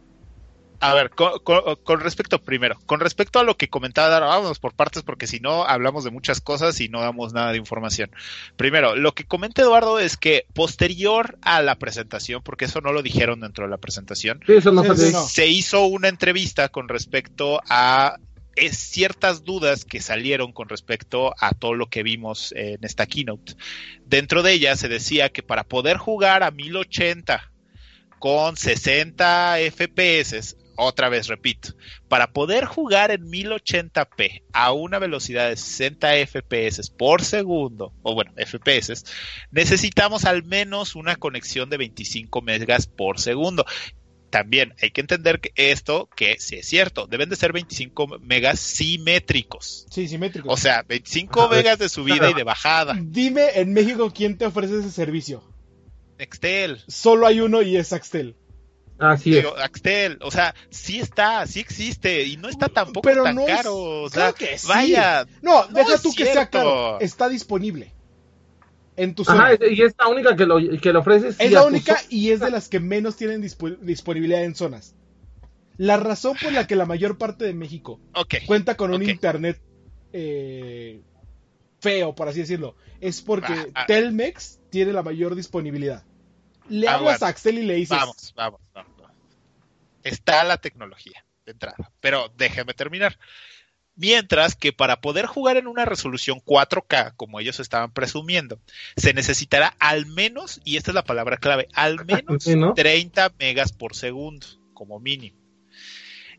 A 0.83 0.95
ver, 0.95 1.11
con, 1.11 1.39
con- 1.45 1.77
con 1.85 2.01
respecto 2.01 2.43
primero, 2.43 2.79
con 2.87 3.01
respecto 3.01 3.39
a 3.39 3.45
lo 3.45 3.57
que 3.57 3.69
comentaba 3.69 4.09
Dara, 4.09 4.27
vámonos 4.27 4.59
por 4.59 4.73
partes 4.75 5.03
porque 5.03 5.27
si 5.27 5.39
no 5.39 5.65
hablamos 5.65 6.05
de 6.05 6.11
muchas 6.11 6.41
cosas 6.41 6.81
y 6.81 6.89
no 6.89 7.01
damos 7.03 7.35
nada 7.35 7.53
de 7.53 7.59
información. 7.59 8.11
Primero, 8.57 8.97
lo 8.97 9.13
que 9.13 9.25
comenta 9.25 9.61
Eduardo 9.61 9.99
es 9.99 10.17
que 10.17 10.47
posterior 10.55 11.39
a 11.43 11.61
la 11.61 11.75
presentación, 11.77 12.43
porque 12.43 12.65
eso 12.65 12.81
no 12.81 12.93
lo 12.93 13.03
dijeron 13.03 13.41
dentro 13.41 13.65
de 13.67 13.71
la 13.71 13.77
presentación, 13.77 14.41
Sí, 14.47 14.55
eso 14.55 14.73
no 14.73 14.83
se 15.29 15.47
hizo 15.49 15.85
una 15.85 16.09
entrevista 16.09 16.71
con 16.71 16.89
respecto 16.89 17.61
a 17.69 18.17
eh, 18.57 18.73
ciertas 18.73 19.45
dudas 19.45 19.85
que 19.85 20.01
salieron 20.01 20.53
con 20.53 20.69
respecto 20.71 21.35
a 21.39 21.53
todo 21.53 21.75
lo 21.75 21.89
que 21.89 22.03
vimos 22.03 22.53
en 22.57 22.83
esta 22.83 23.07
keynote. 23.07 23.53
Dentro 24.07 24.43
de 24.43 24.53
ella 24.55 24.75
se 24.77 24.89
decía 24.89 25.29
que 25.29 25.43
para 25.43 25.65
poder 25.65 25.99
jugar 25.99 26.43
a 26.43 26.51
1080 26.51 27.53
con 28.19 28.57
60 28.57 29.57
FPS, 29.71 30.57
otra 30.81 31.09
vez 31.09 31.27
repito, 31.27 31.75
para 32.09 32.33
poder 32.33 32.65
jugar 32.65 33.11
en 33.11 33.31
1080p 33.31 34.43
a 34.53 34.73
una 34.73 34.99
velocidad 34.99 35.49
de 35.49 35.57
60 35.57 36.27
FPS 36.27 36.91
por 36.91 37.23
segundo, 37.23 37.93
o 38.03 38.15
bueno, 38.15 38.33
FPS, 38.37 39.05
necesitamos 39.51 40.25
al 40.25 40.43
menos 40.43 40.97
una 40.97 41.17
conexión 41.17 41.71
de 41.71 41.77
25 41.79 42.43
megas 42.43 42.87
por 42.87 43.21
segundo 43.21 43.65
también 44.31 44.75
hay 44.81 44.93
que 44.93 45.01
entender 45.01 45.41
que 45.41 45.53
esto, 45.57 46.09
que 46.17 46.37
sí 46.39 46.57
es 46.57 46.67
cierto, 46.67 47.07
deben 47.07 47.29
de 47.29 47.37
ser 47.37 47.53
25 47.53 48.21
megas 48.21 48.61
simétricos. 48.61 49.87
Sí, 49.91 50.09
simétrico. 50.09 50.49
O 50.49 50.57
sea, 50.57 50.83
25 50.85 51.43
A 51.43 51.49
ver, 51.49 51.65
megas 51.65 51.79
de 51.79 51.89
subida 51.89 52.31
y 52.31 52.35
de 52.35 52.45
bajada. 52.45 52.97
Dime 52.99 53.51
en 53.57 53.73
México 53.73 54.13
quién 54.15 54.39
te 54.39 54.47
ofrece 54.47 54.79
ese 54.79 54.91
servicio. 54.91 55.43
Nextel. 56.19 56.83
Solo 56.87 57.27
hay 57.27 57.41
uno 57.41 57.63
y 57.63 57.77
es 57.77 57.93
Axtel. 57.93 58.37
Así 59.01 59.37
es. 59.39 59.47
Axtel, 59.63 60.19
o 60.21 60.31
sea, 60.31 60.55
sí 60.69 61.01
está, 61.01 61.47
sí 61.47 61.61
existe 61.61 62.23
y 62.25 62.37
no 62.37 62.49
está 62.49 62.69
tampoco 62.69 63.01
Pero 63.09 63.25
tan 63.25 63.35
no 63.37 63.49
es- 63.49 63.57
caro. 63.57 63.77
O 64.03 64.09
sea, 64.11 64.33
Claro 64.33 64.35
que 64.35 64.59
sí. 64.59 64.67
vaya, 64.69 65.27
No, 65.43 65.67
No 65.69 65.73
deja 65.79 65.95
es 65.95 66.03
tú 66.03 66.13
que 66.15 66.27
sea 66.27 66.49
caro. 66.51 67.01
Está 67.01 67.29
disponible. 67.29 67.93
En 68.97 69.15
tu 69.15 69.25
zona. 69.25 69.47
Ajá, 69.47 69.55
y 69.71 69.81
es 69.81 69.95
la 69.99 70.09
única 70.09 70.37
que 70.37 70.45
lo, 70.45 70.59
que 70.81 70.93
lo 70.93 71.01
ofrece. 71.01 71.33
sí, 71.33 71.39
Es 71.45 71.53
la 71.53 71.65
única 71.65 71.97
y 72.11 72.31
es 72.31 72.41
de 72.41 72.51
las 72.51 72.69
que 72.69 72.81
menos 72.81 73.17
tienen 73.17 73.41
disponibilidad 73.41 74.45
en 74.45 74.55
zonas. 74.55 74.95
La 75.79 75.97
razón 75.97 76.37
por 76.43 76.53
la 76.53 76.67
que 76.67 76.77
la 76.77 76.85
mayor 76.85 77.17
parte 77.17 77.47
de 77.47 77.55
México 77.55 77.99
cuenta 78.47 78.77
con 78.77 78.93
un 78.93 79.03
internet 79.03 79.59
eh, 80.13 81.01
feo, 81.81 82.15
por 82.15 82.29
así 82.29 82.41
decirlo, 82.41 82.75
es 83.01 83.23
porque 83.23 83.53
Ah, 83.55 83.67
ah. 83.75 83.87
Telmex 83.87 84.59
tiene 84.69 84.93
la 84.93 85.03
mayor 85.03 85.35
disponibilidad. 85.35 86.05
Le 86.71 86.89
Ah, 86.89 86.95
hablas 86.95 87.21
bueno. 87.21 87.27
a 87.27 87.29
Axel 87.31 87.59
y 87.59 87.63
le 87.65 87.75
dices, 87.75 87.99
Vamos, 87.99 88.33
vamos, 88.37 88.61
vamos, 88.73 88.93
vamos. 88.99 89.17
Está 90.03 90.45
la 90.45 90.57
tecnología 90.59 91.25
de 91.45 91.53
entrada, 91.53 91.93
pero 92.01 92.33
déjeme 92.37 92.73
terminar. 92.75 93.19
Mientras 93.97 94.55
que 94.57 94.73
para 94.73 95.01
poder 95.03 95.27
jugar 95.27 95.59
en 95.59 95.67
una 95.67 95.85
resolución 95.85 96.41
4K, 96.41 97.15
como 97.17 97.39
ellos 97.39 97.61
estaban 97.61 97.93
presumiendo, 97.93 98.59
se 98.97 99.13
necesitará 99.13 99.75
al 99.79 100.07
menos, 100.07 100.61
y 100.65 100.77
esta 100.79 100.93
es 100.93 100.95
la 100.95 101.05
palabra 101.05 101.37
clave, 101.37 101.69
al 101.75 102.05
menos 102.07 102.45
Sí, 102.45 102.57
¿no? 102.57 102.73
30 102.73 103.35
megas 103.39 103.73
por 103.73 103.95
segundo, 103.95 104.47
como 104.73 105.01
mínimo. 105.01 105.39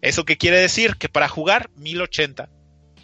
¿Eso 0.01 0.25
qué 0.25 0.37
quiere 0.37 0.59
decir? 0.59 0.95
Que 0.95 1.07
para 1.09 1.27
jugar 1.27 1.69
1080, 1.75 2.49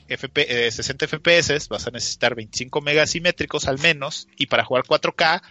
FP, 0.08 0.68
eh, 0.68 0.72
60 0.72 1.06
FPS, 1.06 1.68
vas 1.70 1.86
a 1.86 1.92
necesitar 1.92 2.34
25 2.34 2.82
megas 2.82 3.12
simétricos 3.12 3.68
al 3.68 3.78
menos, 3.78 4.28
y 4.38 4.48
para 4.48 4.64
jugar 4.66 4.86
4K, 4.88 5.44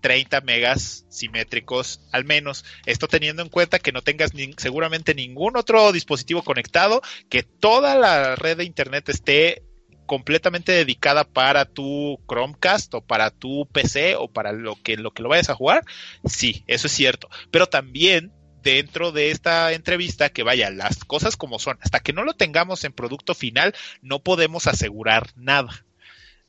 30 0.00 0.40
megas 0.42 1.06
simétricos 1.08 2.00
al 2.12 2.24
menos. 2.24 2.64
Esto 2.86 3.08
teniendo 3.08 3.42
en 3.42 3.48
cuenta 3.48 3.78
que 3.78 3.92
no 3.92 4.02
tengas 4.02 4.30
seguramente 4.56 5.14
ningún 5.14 5.56
otro 5.56 5.92
dispositivo 5.92 6.42
conectado, 6.42 7.02
que 7.28 7.42
toda 7.42 7.94
la 7.94 8.36
red 8.36 8.58
de 8.58 8.64
internet 8.64 9.08
esté 9.08 9.62
completamente 10.06 10.72
dedicada 10.72 11.22
para 11.22 11.66
tu 11.66 12.18
Chromecast 12.28 12.92
o 12.94 13.00
para 13.00 13.30
tu 13.30 13.68
PC 13.70 14.16
o 14.16 14.26
para 14.26 14.50
lo 14.50 14.74
que 14.74 14.96
lo 14.96 15.12
que 15.12 15.22
lo 15.22 15.28
vayas 15.28 15.50
a 15.50 15.54
jugar. 15.54 15.84
Sí, 16.24 16.64
eso 16.66 16.88
es 16.88 16.92
cierto, 16.92 17.28
pero 17.52 17.68
también 17.68 18.32
dentro 18.62 19.12
de 19.12 19.30
esta 19.30 19.72
entrevista 19.72 20.30
que 20.30 20.42
vaya 20.42 20.70
las 20.70 21.04
cosas 21.04 21.36
como 21.36 21.58
son, 21.58 21.78
hasta 21.80 22.00
que 22.00 22.12
no 22.12 22.24
lo 22.24 22.34
tengamos 22.34 22.84
en 22.84 22.92
producto 22.92 23.34
final, 23.34 23.74
no 24.02 24.18
podemos 24.20 24.66
asegurar 24.66 25.30
nada. 25.36 25.84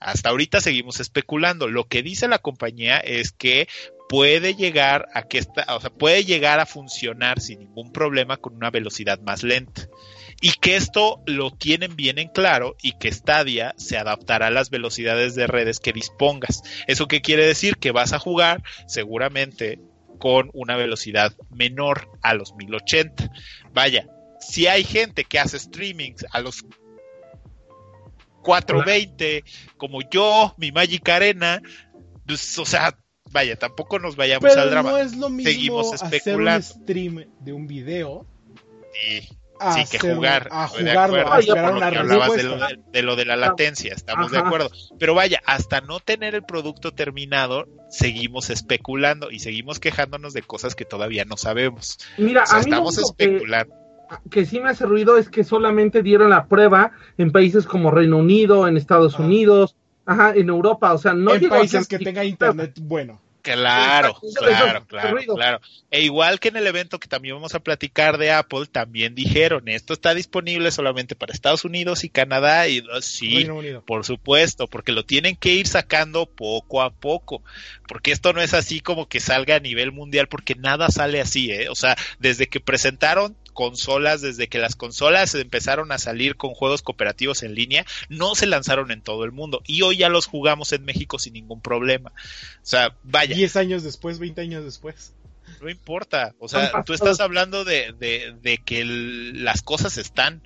Hasta 0.02 0.30
ahorita 0.30 0.60
seguimos 0.60 1.00
especulando. 1.00 1.68
Lo 1.68 1.88
que 1.88 2.02
dice 2.02 2.28
la 2.28 2.40
compañía 2.40 2.98
es 2.98 3.32
que 3.32 3.68
puede 4.10 4.56
llegar 4.56 5.08
a 5.14 5.24
que 5.24 5.38
esta, 5.38 5.64
o 5.74 5.80
sea, 5.80 5.90
puede 5.90 6.26
llegar 6.26 6.60
a 6.60 6.66
funcionar 6.66 7.40
sin 7.40 7.60
ningún 7.60 7.94
problema 7.94 8.36
con 8.36 8.56
una 8.56 8.72
velocidad 8.72 9.22
más 9.22 9.44
lenta. 9.44 9.88
Y 10.42 10.52
que 10.60 10.76
esto 10.76 11.22
lo 11.28 11.52
tienen 11.52 11.96
bien 11.96 12.18
en 12.18 12.30
claro 12.30 12.76
y 12.82 12.94
que 12.94 13.12
Stadia 13.12 13.76
se 13.78 13.98
adaptará 13.98 14.48
a 14.48 14.52
las 14.52 14.72
velocidades 14.72 15.36
de 15.36 15.46
redes 15.46 15.80
que 15.80 15.94
dispongas. 15.94 16.64
¿Eso 16.88 17.08
qué 17.08 17.22
quiere 17.22 17.46
decir? 17.46 17.78
Que 17.78 17.92
vas 17.92 18.12
a 18.12 18.20
jugar 18.20 18.64
seguramente 18.88 19.80
con 20.18 20.50
una 20.54 20.78
velocidad 20.78 21.34
menor 21.52 22.10
a 22.22 22.34
los 22.34 22.56
1080. 22.56 23.32
Vaya, 23.72 24.08
si 24.42 24.68
hay 24.68 24.84
gente 24.84 25.24
que 25.24 25.40
hace 25.40 25.60
streamings 25.60 26.26
a 26.32 26.42
los 26.42 26.66
420, 28.42 29.44
como 29.78 30.02
yo, 30.10 30.54
mi 30.58 30.72
Magic 30.72 31.08
Arena, 31.10 31.62
pues, 32.26 32.58
o 32.60 32.66
sea, 32.66 32.96
vaya, 33.32 33.56
tampoco 33.58 34.00
nos 34.00 34.16
vayamos 34.16 34.56
al 34.58 34.70
drama. 34.70 34.92
no 34.92 34.98
es 34.98 35.16
lo 35.16 35.30
mismo 35.30 35.52
Seguimos 35.52 35.94
hacer 35.94 36.08
un 36.08 36.14
especulando. 36.16 36.68
stream 36.68 37.26
de 37.40 37.54
un 37.54 37.68
video 37.68 38.26
Sí, 38.94 39.28
a, 39.60 39.74
sí, 39.74 39.84
que 39.90 39.98
hacer- 39.98 40.16
jugar. 40.16 40.48
a 40.52 40.66
estoy 40.66 40.84
de 40.84 40.90
jugarlo, 40.92 41.16
acuerdo, 41.22 41.34
a 41.34 41.40
esperar 41.40 41.74
una 41.76 41.88
hablabas 41.88 42.36
de 42.36 42.44
lo 42.44 42.58
de, 42.58 42.80
de 42.92 43.02
lo 43.04 43.16
de 43.16 43.26
la 43.26 43.36
latencia, 43.36 43.94
estamos 43.94 44.32
de 44.32 44.40
acuerdo. 44.40 44.70
Pero 45.00 45.14
vaya, 45.14 45.40
hasta 45.46 45.82
no 45.82 46.00
tener 46.00 46.36
el 46.36 46.44
producto 46.44 46.92
terminado, 46.94 47.68
seguimos 47.90 48.50
especulando 48.50 49.30
y 49.32 49.40
seguimos 49.40 49.80
quejándonos 49.80 50.34
de 50.34 50.42
cosas 50.42 50.76
que 50.76 50.84
todavía 50.84 51.26
no 51.26 51.38
sabemos. 51.38 52.00
Mira, 52.18 52.44
O 52.44 52.46
sea, 52.48 52.58
a 52.58 52.60
mí 52.62 52.70
lo 52.72 52.76
estamos 52.90 52.96
que, 53.18 53.24
especulando. 53.26 53.76
Que 54.30 54.46
sí 54.46 54.60
me 54.60 54.70
hace 54.70 54.86
ruido 54.86 55.18
es 55.18 55.30
que 55.30 55.44
solamente 55.44 56.04
dieron 56.04 56.30
la 56.30 56.46
prueba 56.46 56.92
en 57.18 57.32
países 57.32 57.66
como 57.66 57.92
Reino 57.92 58.18
Unido, 58.18 58.68
en 58.68 58.78
Estados 58.78 59.16
Ah. 59.20 59.24
Unidos, 59.24 59.76
ajá, 60.06 60.34
en 60.36 60.50
Europa, 60.50 60.94
o 60.94 60.98
sea, 60.98 61.14
no 61.14 61.34
en 61.34 61.50
países 61.50 61.88
que 61.88 62.00
tenga 62.00 62.24
internet 62.26 62.74
bueno. 62.82 63.22
Claro, 63.42 64.20
claro, 64.36 64.86
claro, 64.86 65.18
claro. 65.34 65.62
E 65.90 66.04
igual 66.04 66.40
que 66.40 66.50
en 66.50 66.58
el 66.58 66.68
evento 66.68 67.00
que 67.00 67.08
también 67.08 67.36
vamos 67.36 67.56
a 67.56 67.60
platicar 67.60 68.20
de 68.20 68.32
Apple, 68.32 68.68
también 68.72 69.16
dijeron, 69.16 69.68
esto 69.68 69.94
está 69.94 70.14
disponible 70.14 70.70
solamente 70.70 71.16
para 71.16 71.34
Estados 71.34 71.66
Unidos 71.66 72.04
y 72.04 72.10
Canadá 72.10 72.68
y 72.68 72.84
sí, 73.02 73.48
por 73.86 74.06
supuesto, 74.06 74.68
porque 74.68 74.92
lo 74.92 75.06
tienen 75.06 75.36
que 75.36 75.54
ir 75.54 75.68
sacando 75.68 76.28
poco 76.28 76.84
a 76.84 76.92
poco, 76.92 77.42
porque 77.88 78.12
esto 78.12 78.32
no 78.32 78.42
es 78.42 78.54
así 78.54 78.80
como 78.80 79.08
que 79.08 79.20
salga 79.20 79.56
a 79.56 79.60
nivel 79.60 79.92
mundial, 79.92 80.28
porque 80.28 80.54
nada 80.56 80.90
sale 80.90 81.20
así, 81.20 81.52
¿eh? 81.52 81.70
O 81.70 81.76
sea, 81.76 81.96
desde 82.20 82.48
que 82.48 82.60
presentaron 82.60 83.36
consolas, 83.62 84.22
desde 84.22 84.48
que 84.48 84.58
las 84.58 84.76
consolas 84.76 85.36
empezaron 85.36 85.92
a 85.92 86.00
salir 86.00 86.36
con 86.36 86.56
juegos 86.56 86.82
cooperativos 86.82 87.44
en 87.44 87.54
línea, 87.54 87.86
no 88.10 88.34
se 88.34 88.48
lanzaron 88.48 88.90
en 88.90 89.04
todo 89.04 89.24
el 89.24 89.32
mundo. 89.32 89.62
Y 89.68 89.84
hoy 89.84 89.98
ya 89.98 90.10
los 90.10 90.26
jugamos 90.26 90.74
en 90.74 90.84
México 90.84 91.20
sin 91.20 91.34
ningún 91.34 91.62
problema. 91.62 92.10
O 92.10 92.66
sea, 92.66 92.98
vaya. 93.04 93.36
10 93.36 93.56
años 93.58 93.84
después, 93.84 94.18
20 94.18 94.42
años 94.42 94.64
después. 94.64 95.14
No 95.62 95.70
importa. 95.70 96.34
O 96.40 96.48
sea, 96.48 96.72
tú 96.84 96.94
estás 96.94 97.20
hablando 97.20 97.64
de, 97.64 97.94
de, 98.00 98.36
de 98.42 98.58
que 98.58 98.84
las 98.84 99.62
cosas 99.62 100.00
están, 100.00 100.42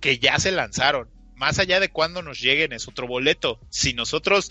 que 0.00 0.18
ya 0.18 0.36
se 0.40 0.50
lanzaron 0.50 1.08
más 1.40 1.58
allá 1.58 1.80
de 1.80 1.88
cuándo 1.88 2.20
nos 2.20 2.38
lleguen 2.38 2.74
es 2.74 2.86
otro 2.86 3.06
boleto. 3.06 3.58
Si 3.70 3.94
nosotros 3.94 4.50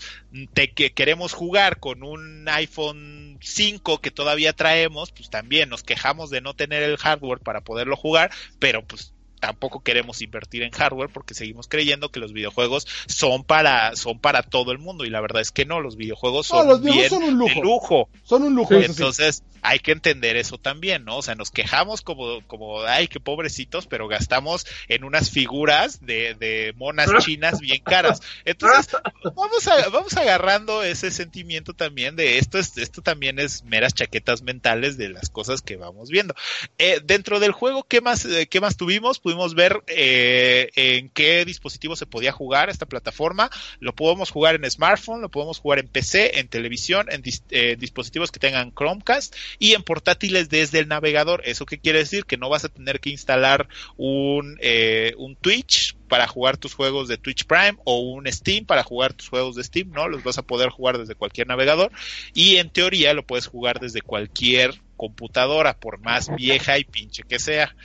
te 0.52 0.72
que 0.72 0.92
queremos 0.92 1.32
jugar 1.32 1.78
con 1.78 2.02
un 2.02 2.48
iPhone 2.48 3.38
5 3.40 4.00
que 4.00 4.10
todavía 4.10 4.54
traemos, 4.54 5.12
pues 5.12 5.30
también 5.30 5.68
nos 5.68 5.84
quejamos 5.84 6.30
de 6.30 6.40
no 6.40 6.54
tener 6.54 6.82
el 6.82 6.96
hardware 6.96 7.38
para 7.38 7.60
poderlo 7.60 7.94
jugar, 7.94 8.32
pero 8.58 8.84
pues 8.84 9.14
tampoco 9.40 9.80
queremos 9.80 10.22
invertir 10.22 10.62
en 10.62 10.70
hardware 10.70 11.10
porque 11.10 11.34
seguimos 11.34 11.66
creyendo 11.66 12.10
que 12.10 12.20
los 12.20 12.32
videojuegos 12.32 12.86
son 13.06 13.42
para 13.42 13.96
son 13.96 14.18
para 14.18 14.42
todo 14.42 14.70
el 14.72 14.78
mundo 14.78 15.04
y 15.04 15.10
la 15.10 15.20
verdad 15.20 15.42
es 15.42 15.50
que 15.50 15.64
no 15.64 15.80
los 15.80 15.96
videojuegos 15.96 16.46
son, 16.46 16.68
los 16.68 16.80
son 17.08 17.22
un 17.22 17.38
lujo. 17.38 18.08
Son 18.22 18.42
un 18.42 18.54
lujo. 18.54 18.74
Entonces 18.74 19.42
hay 19.62 19.78
que 19.78 19.92
entender 19.92 20.36
eso 20.36 20.58
también, 20.58 21.04
¿no? 21.04 21.18
O 21.18 21.22
sea, 21.22 21.34
nos 21.34 21.50
quejamos 21.50 22.02
como 22.02 22.46
como 22.46 22.82
ay 22.82 23.08
qué 23.08 23.20
pobrecitos, 23.20 23.86
pero 23.86 24.08
gastamos 24.08 24.66
en 24.88 25.04
unas 25.04 25.30
figuras 25.30 26.04
de, 26.04 26.34
de 26.34 26.74
monas 26.76 27.10
chinas 27.24 27.60
bien 27.60 27.82
caras. 27.82 28.20
Entonces 28.44 28.96
vamos 29.34 29.66
a, 29.66 29.88
vamos 29.88 30.16
agarrando 30.16 30.82
ese 30.82 31.10
sentimiento 31.10 31.74
también 31.74 32.16
de 32.16 32.38
esto 32.38 32.58
es 32.58 32.76
esto 32.76 33.02
también 33.02 33.38
es 33.38 33.64
meras 33.64 33.94
chaquetas 33.94 34.42
mentales 34.42 34.96
de 34.96 35.08
las 35.08 35.30
cosas 35.30 35.62
que 35.62 35.76
vamos 35.76 36.10
viendo. 36.10 36.34
Eh, 36.78 37.00
dentro 37.04 37.40
del 37.40 37.52
juego 37.52 37.84
qué 37.84 38.00
más 38.00 38.24
eh, 38.24 38.46
qué 38.46 38.60
más 38.60 38.76
tuvimos 38.76 39.18
pudimos 39.30 39.54
ver 39.54 39.80
eh, 39.86 40.70
en 40.74 41.08
qué 41.10 41.44
dispositivo 41.44 41.94
se 41.94 42.04
podía 42.04 42.32
jugar 42.32 42.68
esta 42.68 42.86
plataforma. 42.86 43.48
Lo 43.78 43.94
podemos 43.94 44.30
jugar 44.30 44.56
en 44.56 44.68
smartphone, 44.68 45.20
lo 45.20 45.28
podemos 45.28 45.60
jugar 45.60 45.78
en 45.78 45.86
PC, 45.86 46.40
en 46.40 46.48
televisión, 46.48 47.06
en 47.10 47.22
eh, 47.50 47.76
dispositivos 47.78 48.32
que 48.32 48.40
tengan 48.40 48.72
Chromecast 48.74 49.36
y 49.60 49.74
en 49.74 49.84
portátiles 49.84 50.48
desde 50.48 50.80
el 50.80 50.88
navegador. 50.88 51.42
¿Eso 51.44 51.64
qué 51.64 51.78
quiere 51.78 52.00
decir? 52.00 52.24
Que 52.24 52.38
no 52.38 52.48
vas 52.48 52.64
a 52.64 52.70
tener 52.70 52.98
que 52.98 53.10
instalar 53.10 53.68
un, 53.96 54.58
eh, 54.60 55.14
un 55.16 55.36
Twitch 55.36 55.94
para 56.08 56.26
jugar 56.26 56.56
tus 56.56 56.74
juegos 56.74 57.06
de 57.06 57.16
Twitch 57.16 57.44
Prime 57.44 57.76
o 57.84 58.00
un 58.00 58.26
Steam 58.26 58.64
para 58.64 58.82
jugar 58.82 59.12
tus 59.12 59.28
juegos 59.28 59.54
de 59.54 59.62
Steam, 59.62 59.90
¿no? 59.92 60.08
Los 60.08 60.24
vas 60.24 60.38
a 60.38 60.42
poder 60.42 60.70
jugar 60.70 60.98
desde 60.98 61.14
cualquier 61.14 61.46
navegador 61.46 61.92
y 62.34 62.56
en 62.56 62.68
teoría 62.68 63.14
lo 63.14 63.24
puedes 63.24 63.46
jugar 63.46 63.78
desde 63.78 64.02
cualquier 64.02 64.74
computadora, 64.96 65.78
por 65.78 66.00
más 66.00 66.34
vieja 66.34 66.78
y 66.78 66.84
pinche 66.84 67.22
que 67.22 67.38
sea. 67.38 67.76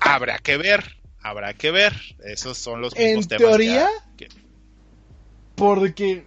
Habrá 0.00 0.38
que 0.38 0.56
ver, 0.56 0.84
habrá 1.20 1.54
que 1.54 1.70
ver. 1.70 1.92
Esos 2.24 2.56
son 2.58 2.80
los 2.80 2.96
mismos 2.96 3.30
¿En 3.30 3.38
teoría? 3.38 3.88
Porque. 5.54 6.26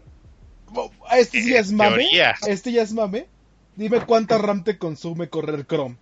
Este 1.12 1.44
ya 1.44 1.60
es 1.60 1.72
mame. 1.72 2.08
Este 2.48 2.72
ya 2.72 2.82
es 2.82 2.94
mame. 2.94 3.28
Dime 3.76 4.02
cuánta 4.06 4.38
RAM 4.38 4.64
te 4.64 4.78
consume 4.78 5.30
correr 5.30 5.66
Chrome. 5.66 5.98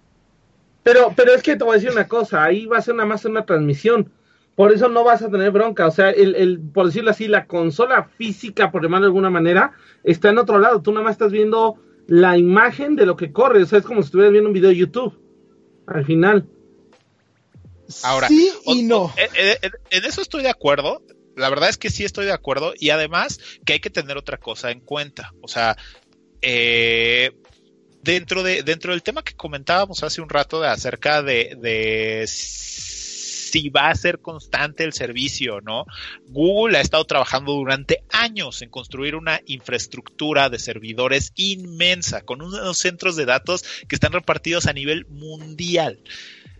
Pero, 0.83 1.13
pero 1.15 1.33
es 1.33 1.43
que 1.43 1.55
te 1.55 1.63
voy 1.63 1.73
a 1.73 1.75
decir 1.75 1.91
una 1.91 2.07
cosa, 2.07 2.43
ahí 2.43 2.65
va 2.65 2.77
a 2.77 2.81
ser 2.81 2.95
nada 2.95 3.07
más 3.07 3.25
una 3.25 3.45
transmisión. 3.45 4.09
Por 4.55 4.71
eso 4.71 4.89
no 4.89 5.03
vas 5.03 5.21
a 5.21 5.29
tener 5.29 5.51
bronca. 5.51 5.85
O 5.85 5.91
sea, 5.91 6.09
el, 6.09 6.33
el, 6.35 6.59
por 6.59 6.87
decirlo 6.87 7.11
así, 7.11 7.27
la 7.27 7.45
consola 7.45 8.05
física, 8.17 8.71
por 8.71 8.81
llamarlo 8.81 9.05
de 9.05 9.09
alguna 9.09 9.29
manera, 9.29 9.73
está 10.03 10.29
en 10.29 10.39
otro 10.39 10.57
lado. 10.57 10.81
Tú 10.81 10.91
nada 10.91 11.03
más 11.03 11.11
estás 11.11 11.31
viendo 11.31 11.75
la 12.07 12.37
imagen 12.37 12.95
de 12.95 13.05
lo 13.05 13.15
que 13.15 13.31
corre. 13.31 13.61
O 13.61 13.65
sea, 13.67 13.79
es 13.79 13.85
como 13.85 14.01
si 14.01 14.05
estuvieras 14.07 14.31
viendo 14.31 14.49
un 14.49 14.53
video 14.53 14.69
de 14.69 14.77
YouTube. 14.77 15.19
Al 15.85 16.05
final. 16.05 16.47
Ahora, 18.03 18.27
sí 18.27 18.51
y 18.65 18.83
no. 18.83 19.13
En, 19.17 20.05
eso 20.05 20.21
estoy 20.21 20.43
de 20.43 20.49
acuerdo. 20.49 21.01
La 21.35 21.49
verdad 21.49 21.69
es 21.69 21.77
que 21.77 21.89
sí 21.89 22.03
estoy 22.03 22.25
de 22.25 22.33
acuerdo. 22.33 22.73
Y 22.77 22.89
además 22.89 23.39
que 23.65 23.73
hay 23.73 23.79
que 23.79 23.89
tener 23.89 24.17
otra 24.17 24.37
cosa 24.37 24.71
en 24.71 24.79
cuenta. 24.79 25.33
O 25.41 25.47
sea, 25.47 25.77
eh, 26.41 27.31
dentro, 28.01 28.43
de, 28.43 28.63
dentro 28.63 28.91
del 28.91 29.03
tema 29.03 29.23
que 29.23 29.35
comentábamos 29.35 30.03
hace 30.03 30.21
un 30.21 30.29
rato 30.29 30.61
de 30.61 30.67
acerca 30.67 31.21
de, 31.21 31.57
de 31.59 32.25
si 33.47 33.69
va 33.69 33.89
a 33.89 33.95
ser 33.95 34.19
constante 34.19 34.83
el 34.83 34.93
servicio, 34.93 35.61
¿no? 35.61 35.85
Google 36.27 36.77
ha 36.77 36.81
estado 36.81 37.05
trabajando 37.05 37.53
durante 37.53 38.03
años 38.11 38.61
en 38.61 38.69
construir 38.69 39.15
una 39.15 39.41
infraestructura 39.45 40.49
de 40.49 40.59
servidores 40.59 41.31
inmensa, 41.35 42.21
con 42.21 42.41
unos 42.41 42.77
centros 42.77 43.15
de 43.15 43.25
datos 43.25 43.63
que 43.87 43.95
están 43.95 44.11
repartidos 44.11 44.67
a 44.67 44.73
nivel 44.73 45.05
mundial. 45.07 45.99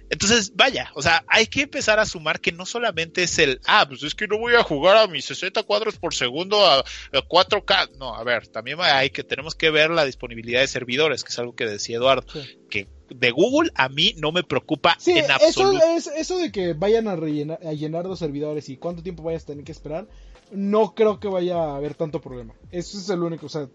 Entonces, 0.09 0.53
vaya, 0.55 0.91
o 0.95 1.01
sea, 1.01 1.23
hay 1.27 1.47
que 1.47 1.63
empezar 1.63 1.99
a 1.99 2.05
sumar 2.05 2.39
que 2.39 2.51
no 2.51 2.65
solamente 2.65 3.23
es 3.23 3.39
el, 3.39 3.59
ah, 3.65 3.85
pues 3.87 4.03
es 4.03 4.15
que 4.15 4.27
no 4.27 4.37
voy 4.37 4.55
a 4.55 4.63
jugar 4.63 4.97
a 4.97 5.07
mis 5.07 5.25
60 5.25 5.63
cuadros 5.63 5.97
por 5.97 6.13
segundo 6.13 6.65
a, 6.65 6.83
4K. 7.11 7.97
No, 7.97 8.15
a 8.15 8.23
ver, 8.23 8.47
también 8.47 8.77
hay 8.81 9.09
que, 9.09 9.23
tenemos 9.23 9.55
que 9.55 9.69
ver 9.69 9.89
la 9.89 10.05
disponibilidad 10.05 10.61
de 10.61 10.67
servidores, 10.67 11.23
que 11.23 11.29
es 11.29 11.39
algo 11.39 11.55
que 11.55 11.65
decía 11.65 11.97
Eduardo, 11.97 12.25
que 12.69 12.87
de 13.09 13.31
Google 13.31 13.71
a 13.75 13.89
mí 13.89 14.13
no 14.17 14.31
me 14.31 14.43
preocupa 14.43 14.97
en 15.05 15.29
absoluto. 15.31 15.83
Eso, 15.83 16.11
es, 16.11 16.19
eso 16.19 16.37
de 16.37 16.51
que 16.51 16.73
vayan 16.73 17.07
a, 17.07 17.15
rellenar, 17.15 17.59
a 17.65 17.73
llenar 17.73 18.05
los 18.05 18.19
servidores 18.19 18.69
y 18.69 18.77
cuánto 18.77 19.03
tiempo 19.03 19.23
vayas 19.23 19.43
a 19.43 19.47
tener 19.47 19.63
que 19.63 19.71
esperar, 19.71 20.07
no 20.51 20.93
creo 20.95 21.19
que 21.19 21.27
vaya 21.27 21.57
a 21.57 21.75
haber 21.75 21.95
tanto 21.95 22.21
problema. 22.21 22.53
Eso 22.71 22.97
es 22.97 23.09
el 23.09 23.21
único, 23.23 23.47
o 23.47 23.49
sea, 23.49 23.69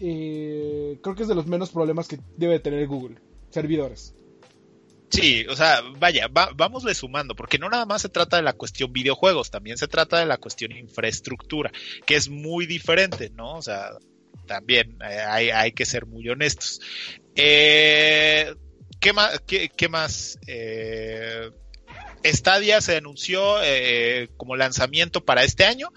eh, 0.00 0.98
creo 1.02 1.14
que 1.14 1.22
es 1.22 1.28
de 1.28 1.34
los 1.34 1.46
menos 1.46 1.70
problemas 1.70 2.08
que 2.08 2.18
debe 2.36 2.58
tener 2.58 2.86
Google, 2.86 3.16
servidores. 3.50 4.14
Sí, 5.14 5.46
o 5.48 5.54
sea, 5.54 5.80
vaya, 5.98 6.26
va, 6.26 6.50
vámosle 6.56 6.92
sumando, 6.92 7.36
porque 7.36 7.58
no 7.58 7.68
nada 7.68 7.86
más 7.86 8.02
se 8.02 8.08
trata 8.08 8.36
de 8.36 8.42
la 8.42 8.54
cuestión 8.54 8.92
videojuegos, 8.92 9.50
también 9.50 9.78
se 9.78 9.86
trata 9.86 10.18
de 10.18 10.26
la 10.26 10.38
cuestión 10.38 10.72
infraestructura, 10.72 11.70
que 12.04 12.16
es 12.16 12.28
muy 12.28 12.66
diferente, 12.66 13.30
¿no? 13.30 13.54
O 13.54 13.62
sea, 13.62 13.90
también 14.46 14.98
eh, 15.08 15.20
hay, 15.20 15.50
hay, 15.50 15.70
que 15.70 15.86
ser 15.86 16.06
muy 16.06 16.28
honestos. 16.28 16.80
Eh, 17.36 18.54
¿Qué 18.98 19.12
más? 19.12 19.40
Qué, 19.46 19.68
qué 19.68 19.88
más? 19.88 20.38
Eh, 20.48 21.50
Stadia 22.24 22.80
se 22.80 22.96
anunció 22.96 23.62
eh, 23.62 24.30
como 24.36 24.56
lanzamiento 24.56 25.24
para 25.24 25.44
este 25.44 25.64
año, 25.64 25.92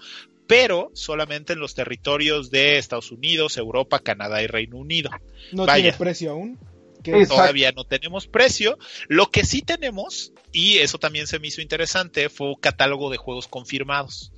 pero 0.46 0.90
solamente 0.94 1.54
en 1.54 1.58
los 1.58 1.74
territorios 1.74 2.50
de 2.52 2.78
Estados 2.78 3.10
Unidos, 3.10 3.56
Europa, 3.56 3.98
Canadá 3.98 4.42
y 4.42 4.46
Reino 4.46 4.76
Unido. 4.76 5.10
No 5.50 5.66
tiene 5.66 5.92
precio 5.92 6.30
aún 6.30 6.58
todavía 7.02 7.72
no 7.72 7.84
tenemos 7.84 8.26
precio. 8.26 8.78
Lo 9.08 9.30
que 9.30 9.44
sí 9.44 9.62
tenemos, 9.62 10.32
y 10.52 10.78
eso 10.78 10.98
también 10.98 11.26
se 11.26 11.38
me 11.38 11.48
hizo 11.48 11.60
interesante, 11.60 12.28
fue 12.28 12.48
un 12.48 12.56
catálogo 12.56 13.10
de 13.10 13.16
juegos 13.16 13.48
confirmados. 13.48 14.32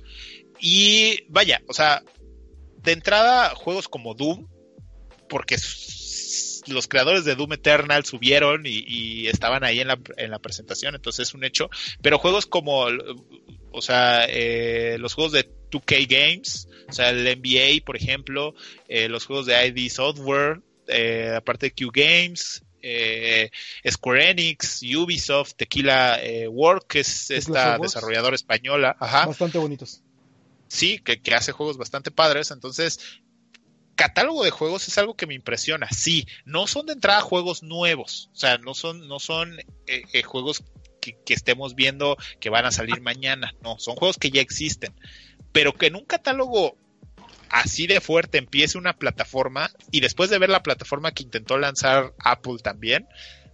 Y 0.59 1.23
vaya, 1.29 1.61
o 1.67 1.73
sea, 1.73 2.03
de 2.83 2.91
entrada, 2.91 3.55
juegos 3.55 3.87
como 3.87 4.13
Doom, 4.13 4.47
porque 5.27 5.57
los 6.67 6.87
creadores 6.87 7.25
de 7.25 7.35
Doom 7.35 7.53
Eternal 7.53 8.05
subieron 8.05 8.63
y, 8.65 9.27
estaban 9.27 9.63
ahí 9.63 9.79
en 9.79 9.87
la, 9.87 9.99
en 10.17 10.31
la, 10.31 10.39
presentación, 10.39 10.95
entonces 10.95 11.29
es 11.29 11.33
un 11.33 11.43
hecho. 11.43 11.69
Pero 12.01 12.19
juegos 12.19 12.45
como, 12.45 12.87
o 13.71 13.81
sea, 13.81 14.25
eh, 14.27 14.97
los 14.99 15.13
juegos 15.13 15.33
de 15.33 15.49
2K 15.71 16.07
Games, 16.07 16.67
o 16.87 16.93
sea, 16.93 17.09
el 17.09 17.23
NBA, 17.23 17.83
por 17.85 17.95
ejemplo, 17.95 18.53
eh, 18.87 19.09
los 19.09 19.25
juegos 19.25 19.45
de 19.45 19.67
ID 19.67 19.89
Software, 19.89 20.61
eh, 20.91 21.33
aparte 21.35 21.67
de 21.67 21.73
Q 21.73 21.91
Games, 21.93 22.63
eh, 22.81 23.49
Square 23.89 24.31
Enix, 24.31 24.81
Ubisoft, 24.83 25.53
Tequila 25.55 26.19
eh, 26.21 26.47
Work, 26.47 26.87
que 26.87 26.99
es 27.01 27.31
esta 27.31 27.77
desarrolladora 27.77 28.35
española. 28.35 28.95
Bastante 28.99 29.57
bonitos. 29.57 30.01
Sí, 30.67 30.99
que, 30.99 31.19
hace 31.35 31.51
juegos 31.51 31.77
bastante 31.77 32.11
padres. 32.11 32.51
Entonces, 32.51 32.99
catálogo 33.95 34.43
de 34.43 34.51
juegos 34.51 34.87
es 34.87 34.97
algo 34.97 35.15
que 35.15 35.27
me 35.27 35.33
impresiona. 35.33 35.87
Sí, 35.91 36.27
no 36.45 36.67
son 36.67 36.85
de 36.85 36.93
entrada 36.93 37.21
juegos 37.21 37.61
nuevos. 37.61 38.29
O 38.33 38.37
sea, 38.37 38.57
no 38.57 38.73
son, 38.73 39.07
no 39.07 39.19
son 39.19 39.57
juegos 40.25 40.63
que, 41.01 41.17
que, 41.25 41.33
estemos 41.33 41.75
viendo 41.75 42.17
que 42.39 42.49
van 42.49 42.65
a 42.65 42.71
salir 42.71 43.01
mañana. 43.01 43.53
No, 43.61 43.77
son 43.79 43.95
juegos 43.95 44.17
que 44.17 44.31
ya 44.31 44.41
existen. 44.41 44.93
Pero 45.51 45.73
que 45.73 45.87
en 45.87 45.95
un 45.97 46.05
catálogo 46.05 46.77
así 47.51 47.85
de 47.85 48.01
fuerte 48.01 48.37
empiece 48.37 48.77
una 48.77 48.93
plataforma 48.93 49.69
y 49.91 49.99
después 49.99 50.29
de 50.29 50.39
ver 50.39 50.49
la 50.49 50.63
plataforma 50.63 51.11
que 51.11 51.23
intentó 51.23 51.57
lanzar 51.57 52.13
Apple 52.19 52.57
también, 52.63 53.07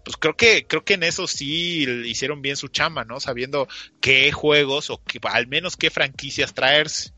pues 0.06 0.16
creo 0.18 0.38
que 0.38 0.66
creo 0.66 0.86
que 0.86 0.94
en 0.94 1.04
eso 1.04 1.28
sí 1.28 1.86
hicieron 2.06 2.42
bien 2.42 2.56
su 2.56 2.70
chama, 2.70 3.04
¿no? 3.04 3.20
Sabiendo 3.20 3.68
qué 4.00 4.32
juegos 4.32 4.90
o 4.90 5.02
al 5.24 5.48
menos 5.48 5.76
qué 5.76 5.90
franquicias 5.90 6.54
traerse. 6.54 7.12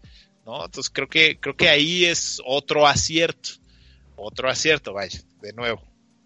¿no? 0.46 0.66
Entonces 0.66 0.90
creo 0.90 1.08
que, 1.08 1.40
creo 1.40 1.56
que 1.56 1.70
ahí 1.70 2.06
es 2.06 2.42
otro 2.46 2.88
acierto, 2.88 3.52
otro 4.16 4.50
acierto, 4.50 4.94
vaya, 4.94 5.20
de 5.42 5.54
nuevo, 5.54 5.84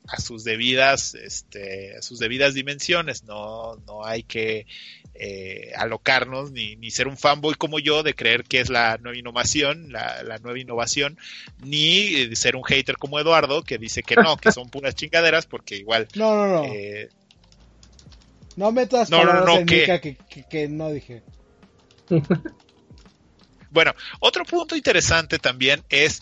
a 0.07 0.19
sus 0.19 0.43
debidas, 0.43 1.15
este, 1.15 1.97
a 1.97 2.01
sus 2.01 2.19
debidas 2.19 2.53
dimensiones, 2.53 3.23
no, 3.23 3.75
no 3.87 4.05
hay 4.05 4.23
que 4.23 4.65
eh, 5.13 5.71
alocarnos 5.75 6.51
ni, 6.51 6.75
ni, 6.75 6.91
ser 6.91 7.07
un 7.07 7.17
fanboy 7.17 7.55
como 7.55 7.79
yo 7.79 8.03
de 8.03 8.13
creer 8.13 8.43
que 8.43 8.59
es 8.59 8.69
la 8.69 8.97
nueva 8.97 9.17
innovación, 9.17 9.91
la, 9.91 10.23
la 10.23 10.39
nueva 10.39 10.59
innovación, 10.59 11.17
ni 11.63 12.35
ser 12.35 12.55
un 12.55 12.63
hater 12.63 12.97
como 12.97 13.19
Eduardo 13.19 13.63
que 13.63 13.77
dice 13.77 14.03
que 14.03 14.15
no, 14.15 14.37
que 14.37 14.51
son 14.51 14.69
puras 14.69 14.95
chingaderas, 14.95 15.45
porque 15.45 15.77
igual... 15.77 16.07
No, 16.15 16.35
no, 16.35 16.47
no. 16.47 16.63
Eh, 16.65 17.09
no 18.55 18.71
metas 18.71 19.09
no, 19.09 19.23
no, 19.23 19.45
no, 19.45 19.59
en 19.59 19.65
que... 19.65 19.99
Que, 20.01 20.17
que, 20.29 20.43
que 20.49 20.67
no 20.67 20.91
dije. 20.91 21.23
Bueno, 23.73 23.95
otro 24.19 24.45
punto 24.45 24.75
interesante 24.75 25.39
también 25.39 25.83
es 25.89 26.21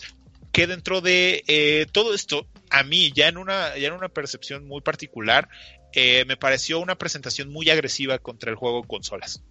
que 0.52 0.66
dentro 0.66 1.02
de 1.02 1.44
eh, 1.46 1.86
todo 1.92 2.14
esto, 2.14 2.46
a 2.72 2.82
mí, 2.82 3.12
ya 3.14 3.28
en 3.28 3.36
una, 3.36 3.76
ya 3.76 3.88
en 3.88 3.94
una 3.94 4.08
percepción 4.08 4.66
muy 4.66 4.80
particular, 4.80 5.48
eh, 5.92 6.24
me 6.24 6.36
pareció 6.36 6.80
una 6.80 6.96
presentación 6.96 7.50
muy 7.50 7.68
agresiva 7.68 8.18
contra 8.18 8.50
el 8.50 8.56
juego 8.56 8.82
consolas. 8.84 9.42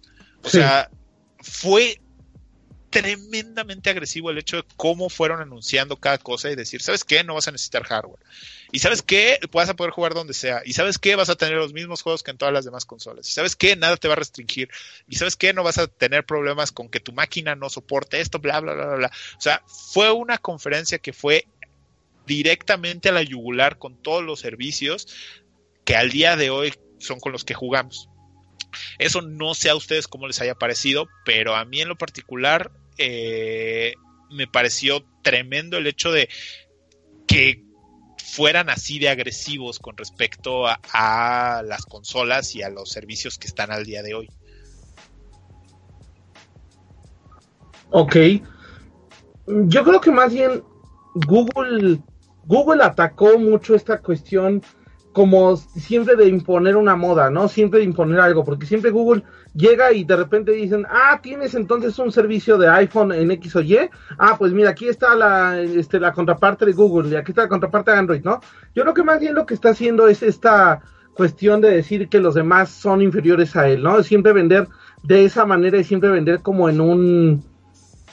O 0.42 0.48
sí. 0.48 0.58
sea, 0.58 0.90
fue 1.38 2.00
tremendamente 2.90 3.88
agresivo 3.88 4.30
el 4.30 4.38
hecho 4.38 4.56
de 4.56 4.64
cómo 4.76 5.08
fueron 5.08 5.40
anunciando 5.40 5.96
cada 5.96 6.18
cosa 6.18 6.50
y 6.50 6.56
decir, 6.56 6.82
¿sabes 6.82 7.04
qué? 7.04 7.24
No 7.24 7.34
vas 7.34 7.48
a 7.48 7.52
necesitar 7.52 7.84
hardware. 7.84 8.20
Y 8.70 8.80
sabes 8.80 9.02
qué? 9.02 9.38
Vas 9.50 9.70
a 9.70 9.74
poder 9.74 9.92
jugar 9.92 10.12
donde 10.14 10.34
sea. 10.34 10.62
Y 10.64 10.74
sabes 10.74 10.98
qué? 10.98 11.16
Vas 11.16 11.30
a 11.30 11.36
tener 11.36 11.56
los 11.56 11.72
mismos 11.72 12.02
juegos 12.02 12.22
que 12.22 12.32
en 12.32 12.36
todas 12.36 12.52
las 12.52 12.66
demás 12.66 12.84
consolas. 12.84 13.26
Y 13.28 13.32
sabes 13.32 13.56
qué? 13.56 13.76
Nada 13.76 13.96
te 13.96 14.08
va 14.08 14.14
a 14.14 14.18
restringir. 14.18 14.68
Y 15.08 15.16
sabes 15.16 15.36
qué? 15.36 15.54
No 15.54 15.62
vas 15.62 15.78
a 15.78 15.86
tener 15.86 16.26
problemas 16.26 16.70
con 16.70 16.90
que 16.90 17.00
tu 17.00 17.12
máquina 17.12 17.54
no 17.54 17.70
soporte 17.70 18.20
esto, 18.20 18.40
bla, 18.40 18.60
bla, 18.60 18.74
bla, 18.74 18.86
bla, 18.86 18.96
bla. 18.96 19.12
O 19.38 19.40
sea, 19.40 19.62
fue 19.66 20.12
una 20.12 20.36
conferencia 20.36 20.98
que 20.98 21.14
fue 21.14 21.46
directamente 22.26 23.08
a 23.08 23.12
la 23.12 23.22
yugular 23.22 23.78
con 23.78 23.96
todos 24.00 24.22
los 24.22 24.40
servicios 24.40 25.08
que 25.84 25.96
al 25.96 26.10
día 26.10 26.36
de 26.36 26.50
hoy 26.50 26.72
son 26.98 27.20
con 27.20 27.32
los 27.32 27.44
que 27.44 27.54
jugamos. 27.54 28.08
Eso 28.98 29.22
no 29.22 29.54
sé 29.54 29.70
a 29.70 29.76
ustedes 29.76 30.08
cómo 30.08 30.26
les 30.26 30.40
haya 30.40 30.54
parecido, 30.54 31.06
pero 31.24 31.54
a 31.56 31.64
mí 31.64 31.80
en 31.80 31.88
lo 31.88 31.96
particular 31.96 32.70
eh, 32.98 33.94
me 34.30 34.46
pareció 34.46 35.04
tremendo 35.22 35.76
el 35.76 35.86
hecho 35.86 36.12
de 36.12 36.28
que 37.26 37.64
fueran 38.24 38.70
así 38.70 38.98
de 38.98 39.08
agresivos 39.08 39.78
con 39.78 39.96
respecto 39.96 40.66
a, 40.66 40.80
a, 40.92 41.62
las 41.62 41.84
consolas 41.84 42.54
y 42.54 42.62
a 42.62 42.70
los 42.70 42.90
servicios 42.90 43.38
que 43.38 43.46
están 43.46 43.70
al 43.70 43.84
día 43.84 44.02
de 44.02 44.14
hoy. 44.14 44.30
Ok. 47.90 48.16
Yo 49.46 49.84
creo 49.84 50.00
que 50.00 50.10
más 50.10 50.32
bien 50.32 50.62
Google, 51.14 51.98
Google 52.46 52.82
atacó 52.82 53.38
mucho 53.38 53.74
esta 53.74 53.98
cuestión 53.98 54.62
como 55.12 55.56
siempre 55.56 56.16
de 56.16 56.26
imponer 56.26 56.76
una 56.76 56.96
moda, 56.96 57.30
¿no? 57.30 57.46
Siempre 57.46 57.80
de 57.80 57.84
imponer 57.84 58.18
algo, 58.20 58.44
porque 58.44 58.66
siempre 58.66 58.90
Google 58.90 59.22
llega 59.54 59.92
y 59.92 60.04
de 60.04 60.16
repente 60.16 60.52
dicen, 60.52 60.86
ah, 60.88 61.20
tienes 61.22 61.54
entonces 61.54 61.98
un 61.98 62.10
servicio 62.10 62.56
de 62.56 62.68
iPhone 62.68 63.12
en 63.12 63.30
X 63.32 63.56
o 63.56 63.60
Y, 63.60 63.78
ah, 64.18 64.36
pues 64.38 64.52
mira, 64.52 64.70
aquí 64.70 64.88
está 64.88 65.14
la, 65.14 65.60
este, 65.60 66.00
la 66.00 66.12
contraparte 66.12 66.64
de 66.64 66.72
Google 66.72 67.10
y 67.10 67.16
aquí 67.16 67.32
está 67.32 67.42
la 67.42 67.48
contraparte 67.48 67.90
de 67.90 67.98
Android, 67.98 68.22
¿no? 68.24 68.40
Yo 68.74 68.82
creo 68.82 68.94
que 68.94 69.02
más 69.02 69.20
bien 69.20 69.34
lo 69.34 69.44
que 69.44 69.54
está 69.54 69.70
haciendo 69.70 70.08
es 70.08 70.22
esta 70.22 70.80
cuestión 71.14 71.60
de 71.60 71.70
decir 71.70 72.08
que 72.08 72.20
los 72.20 72.34
demás 72.34 72.70
son 72.70 73.02
inferiores 73.02 73.54
a 73.54 73.68
él, 73.68 73.82
¿no? 73.82 74.02
Siempre 74.02 74.32
vender 74.32 74.66
de 75.02 75.26
esa 75.26 75.44
manera 75.44 75.78
y 75.78 75.84
siempre 75.84 76.08
vender 76.08 76.40
como 76.40 76.70
en 76.70 76.80
un, 76.80 77.44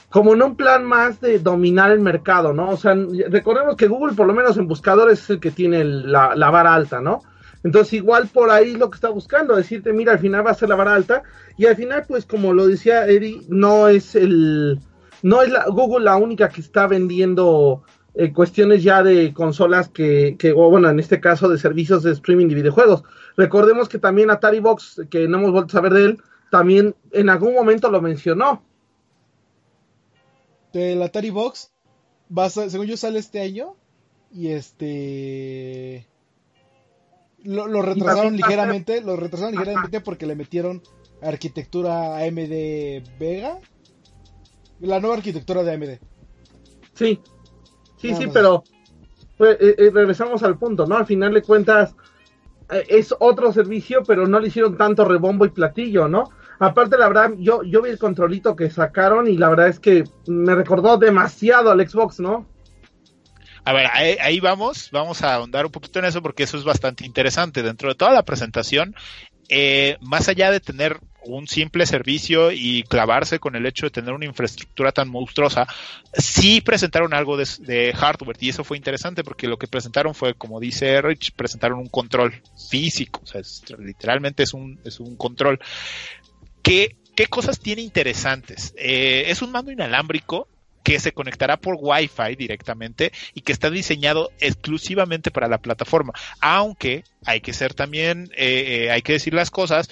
como 0.10 0.34
en 0.34 0.42
un 0.42 0.56
plan 0.56 0.84
más 0.84 1.22
de 1.22 1.40
dominar 1.40 1.92
el 1.92 2.00
mercado, 2.00 2.54
¿no? 2.54 2.70
O 2.70 2.78
sea, 2.78 2.96
recordemos 3.30 3.76
que 3.76 3.88
Google, 3.88 4.16
por 4.16 4.28
lo 4.28 4.34
menos 4.34 4.58
en 4.58 4.68
buscadores, 4.68 5.22
es 5.22 5.30
el 5.30 5.40
que 5.40 5.52
tiene 5.52 5.84
la, 5.84 6.36
la 6.36 6.50
vara 6.50 6.74
alta, 6.74 7.00
¿no? 7.00 7.22
Entonces, 7.64 7.94
igual 7.94 8.28
por 8.28 8.50
ahí 8.50 8.76
lo 8.76 8.90
que 8.90 8.96
está 8.96 9.10
buscando, 9.10 9.56
decirte, 9.56 9.94
mira, 9.94 10.14
al 10.14 10.20
final 10.20 10.46
va 10.46 10.52
a 10.52 10.56
ser 10.56 10.70
la 10.70 10.76
vara 10.76 10.96
alta, 10.96 11.24
y 11.58 11.66
al 11.66 11.76
final, 11.76 12.06
pues, 12.08 12.26
como 12.26 12.54
lo 12.54 12.66
decía 12.68 13.06
Eddie, 13.06 13.42
no 13.50 13.88
es 13.88 14.16
el, 14.16 14.80
no 15.22 15.42
es 15.42 15.52
la, 15.52 15.66
Google 15.66 16.06
la 16.06 16.16
única 16.16 16.50
que 16.50 16.62
está 16.62 16.88
vendiendo 16.88 17.84
eh, 18.16 18.34
cuestiones 18.34 18.82
ya 18.82 19.04
de 19.04 19.34
consolas 19.34 19.90
que, 19.90 20.38
que, 20.40 20.54
o 20.54 20.70
bueno, 20.70 20.90
en 20.90 21.00
este 21.00 21.20
caso 21.20 21.50
de 21.50 21.58
servicios 21.60 22.02
de 22.04 22.14
streaming 22.14 22.48
de 22.48 22.56
videojuegos. 22.56 23.04
Recordemos 23.38 23.90
que 23.90 24.00
también 24.00 24.32
Atari 24.32 24.60
Box, 24.60 25.02
que 25.12 25.28
no 25.28 25.38
hemos 25.38 25.52
vuelto 25.52 25.78
a 25.78 25.80
saber 25.80 25.94
de 25.94 26.06
él, 26.06 26.22
también 26.50 26.96
en 27.12 27.30
algún 27.30 27.54
momento 27.54 27.92
lo 27.92 28.02
mencionó 28.02 28.64
del 30.74 31.02
Atari 31.02 31.30
Box, 31.30 31.72
va 32.36 32.46
a, 32.46 32.50
según 32.50 32.88
yo 32.88 32.98
sale 32.98 33.20
este 33.20 33.42
año 33.42 33.76
y 34.32 34.50
este 34.50 36.08
lo, 37.44 37.68
lo 37.68 37.82
retrasaron 37.82 38.36
ligeramente, 38.36 39.02
lo 39.02 39.16
retrasaron 39.16 39.56
ligeramente 39.56 40.02
porque 40.02 40.26
le 40.26 40.36
metieron 40.36 40.82
arquitectura 41.22 42.18
AMD 42.18 43.18
Vega, 43.20 43.60
la 44.80 45.00
nueva 45.00 45.18
arquitectura 45.18 45.64
de 45.64 45.74
AMD. 45.74 46.00
Sí, 46.94 47.20
sí, 47.98 48.16
sí, 48.16 48.26
no 48.26 48.34
pero 48.34 48.64
pues, 49.38 49.58
eh, 49.60 49.76
eh, 49.78 49.92
regresamos 49.94 50.44
al 50.44 50.58
punto, 50.58 50.86
¿no? 50.86 50.98
Al 50.98 51.06
final 51.06 51.34
de 51.34 51.42
cuentas 51.42 51.96
eh, 52.70 52.86
es 52.90 53.16
otro 53.20 53.54
servicio, 53.54 54.04
pero 54.06 54.28
no 54.28 54.40
le 54.40 54.50
hicieron 54.50 54.78
tanto 54.78 55.06
rebombo 55.06 55.46
y 55.46 55.50
platillo, 55.50 56.08
¿no? 56.08 56.30
Aparte, 56.60 56.98
la 56.98 57.08
verdad, 57.08 57.32
yo, 57.38 57.64
yo 57.64 57.82
vi 57.82 57.90
el 57.90 57.98
controlito 57.98 58.56
que 58.56 58.70
sacaron 58.70 59.28
y 59.28 59.38
la 59.38 59.50
verdad 59.50 59.70
es 59.70 59.80
que 59.80 60.04
me 60.28 60.54
recordó 60.56 60.98
demasiado 60.98 61.72
al 61.72 61.88
Xbox, 61.88 62.20
¿no? 62.20 62.46
A 63.64 63.74
ver, 63.74 63.88
ahí, 63.94 64.18
ahí, 64.22 64.40
vamos, 64.40 64.90
vamos 64.92 65.22
a 65.22 65.36
ahondar 65.36 65.66
un 65.66 65.72
poquito 65.72 66.00
en 66.00 66.06
eso 66.06 66.22
porque 66.22 66.44
eso 66.44 66.58
es 66.58 66.64
bastante 66.64 67.06
interesante. 67.06 67.64
Dentro 67.64 67.90
de 67.90 67.96
toda 67.96 68.14
la 68.14 68.24
presentación, 68.24 68.96
eh, 69.52 69.98
más 70.02 70.30
allá 70.30 70.52
de 70.52 70.60
tener 70.60 71.00
un 71.24 71.48
simple 71.48 71.86
servicio 71.88 72.52
y 72.52 72.84
clavarse 72.84 73.40
con 73.40 73.56
el 73.56 73.66
hecho 73.66 73.88
de 73.88 73.90
tener 73.90 74.14
una 74.14 74.26
infraestructura 74.26 74.92
tan 74.92 75.10
monstruosa, 75.10 75.68
sí 76.14 76.62
presentaron 76.62 77.16
algo 77.16 77.36
de, 77.36 77.94
hardware 77.94 78.38
y 78.40 78.50
eso 78.50 78.64
fue 78.64 78.78
interesante 78.78 79.24
porque 79.24 79.48
lo 79.48 79.58
que 79.58 79.68
presentaron 79.68 80.14
fue, 80.14 80.36
como 80.36 80.60
dice 80.60 81.02
Rich, 81.02 81.34
presentaron 81.36 81.80
un 81.80 81.90
control 81.90 82.42
físico, 82.70 83.22
o 83.24 83.28
sea, 83.28 83.42
literalmente 83.80 84.44
es 84.44 84.54
un, 84.54 84.80
es 84.86 85.00
un 85.00 85.16
control. 85.16 85.60
¿Qué, 86.70 87.26
cosas 87.28 87.60
tiene 87.60 87.82
interesantes? 87.82 88.76
Eh, 88.78 89.24
es 89.26 89.42
un 89.42 89.52
mando 89.52 89.72
inalámbrico 89.72 90.48
que 90.84 91.00
se 91.00 91.14
conectará 91.14 91.58
por 91.58 91.78
Wi-Fi 91.80 92.36
directamente 92.38 93.12
y 93.34 93.42
que 93.42 93.52
está 93.52 93.72
diseñado 93.72 94.30
exclusivamente 94.40 95.32
para 95.32 95.48
la 95.48 95.58
plataforma. 95.58 96.14
Aunque 96.42 97.04
hay 97.26 97.42
que 97.42 97.54
ser 97.54 97.74
también, 97.74 98.30
eh, 98.38 98.86
eh, 98.86 98.92
hay 98.92 99.02
que 99.02 99.14
decir 99.14 99.34
las 99.34 99.50
cosas, 99.50 99.90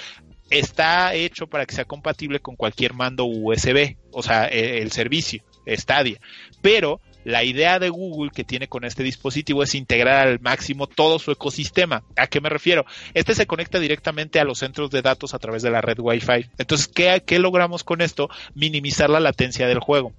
está 0.52 1.16
hecho 1.16 1.48
para 1.48 1.66
que 1.66 1.74
sea 1.74 1.86
compatible 1.86 2.42
con 2.42 2.56
cualquier 2.56 2.94
mando 2.94 3.26
USB, 3.26 3.98
o 4.12 4.22
sea, 4.22 4.46
el, 4.46 4.84
el 4.84 4.92
servicio 4.92 5.42
Stadia. 5.66 6.20
Pero 6.62 7.02
la 7.28 7.44
idea 7.44 7.78
de 7.78 7.90
Google 7.90 8.32
que 8.34 8.46
tiene 8.46 8.70
con 8.70 8.86
este 8.86 9.04
dispositivo 9.04 9.62
es 9.62 9.76
integrar 9.76 10.30
al 10.30 10.40
máximo 10.40 10.88
todo 10.88 11.20
su 11.20 11.30
ecosistema. 11.30 12.06
¿A 12.16 12.28
qué 12.28 12.40
me 12.40 12.48
refiero? 12.48 12.86
Este 13.14 13.36
se 13.36 13.46
conecta 13.46 13.82
directamente 13.82 14.40
a 14.40 14.46
los 14.46 14.60
centros 14.60 14.92
de 14.92 15.02
datos 15.02 15.34
a 15.34 15.40
través 15.40 15.62
de 15.62 15.70
la 15.70 15.82
red 15.82 16.00
Wi-Fi. 16.00 16.50
Entonces, 16.58 16.88
¿qué, 16.88 17.40
logramos 17.40 17.84
con 17.84 18.00
esto? 18.00 18.30
Minimizar 18.56 19.10
la 19.10 19.20
latencia 19.20 19.68
del 19.68 19.80
juego. 19.80 20.14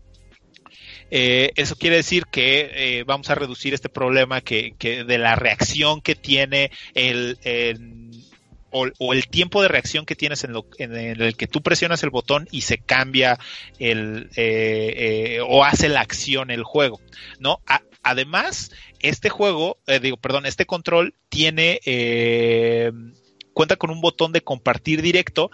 Eh, 1.11 1.53
eso 1.57 1.77
quiere 1.77 1.97
decir 1.97 2.25
que 2.31 2.71
eh, 2.75 3.05
vamos 3.07 3.31
a 3.31 3.35
reducir 3.35 3.73
este 3.73 3.89
problema 3.89 4.43
que, 4.43 4.75
de 4.79 5.19
la 5.19 5.35
reacción 5.35 6.03
que 6.03 6.15
tiene 6.15 6.71
el 6.93 7.39
o, 8.71 9.13
el 9.13 9.29
tiempo 9.29 9.63
de 9.63 9.69
reacción 9.69 10.05
que 10.05 10.17
tienes 10.17 10.45
en, 10.45 10.53
lo, 10.53 10.67
en, 10.79 10.95
el 10.95 11.37
que 11.37 11.47
tú 11.47 11.63
presionas 11.63 12.03
el 12.03 12.11
botón 12.11 12.49
y 12.51 12.63
se 12.63 12.79
cambia 12.79 13.39
el 13.79 14.31
eh, 14.37 15.37
eh, 15.37 15.41
o 15.47 15.65
hace 15.65 15.89
la 15.89 16.01
acción 16.01 16.51
el 16.51 16.65
juego, 16.65 17.01
¿no? 17.39 17.61
Además, 18.03 18.71
este 19.01 19.29
juego, 19.29 19.79
eh, 19.87 20.01
digo, 20.01 20.17
perdón, 20.17 20.47
este 20.47 20.67
control 20.67 21.15
tiene 21.29 21.81
cuenta 23.53 23.77
con 23.77 23.91
un 23.91 24.01
botón 24.01 24.33
de 24.33 24.41
compartir 24.41 25.03
directo, 25.03 25.51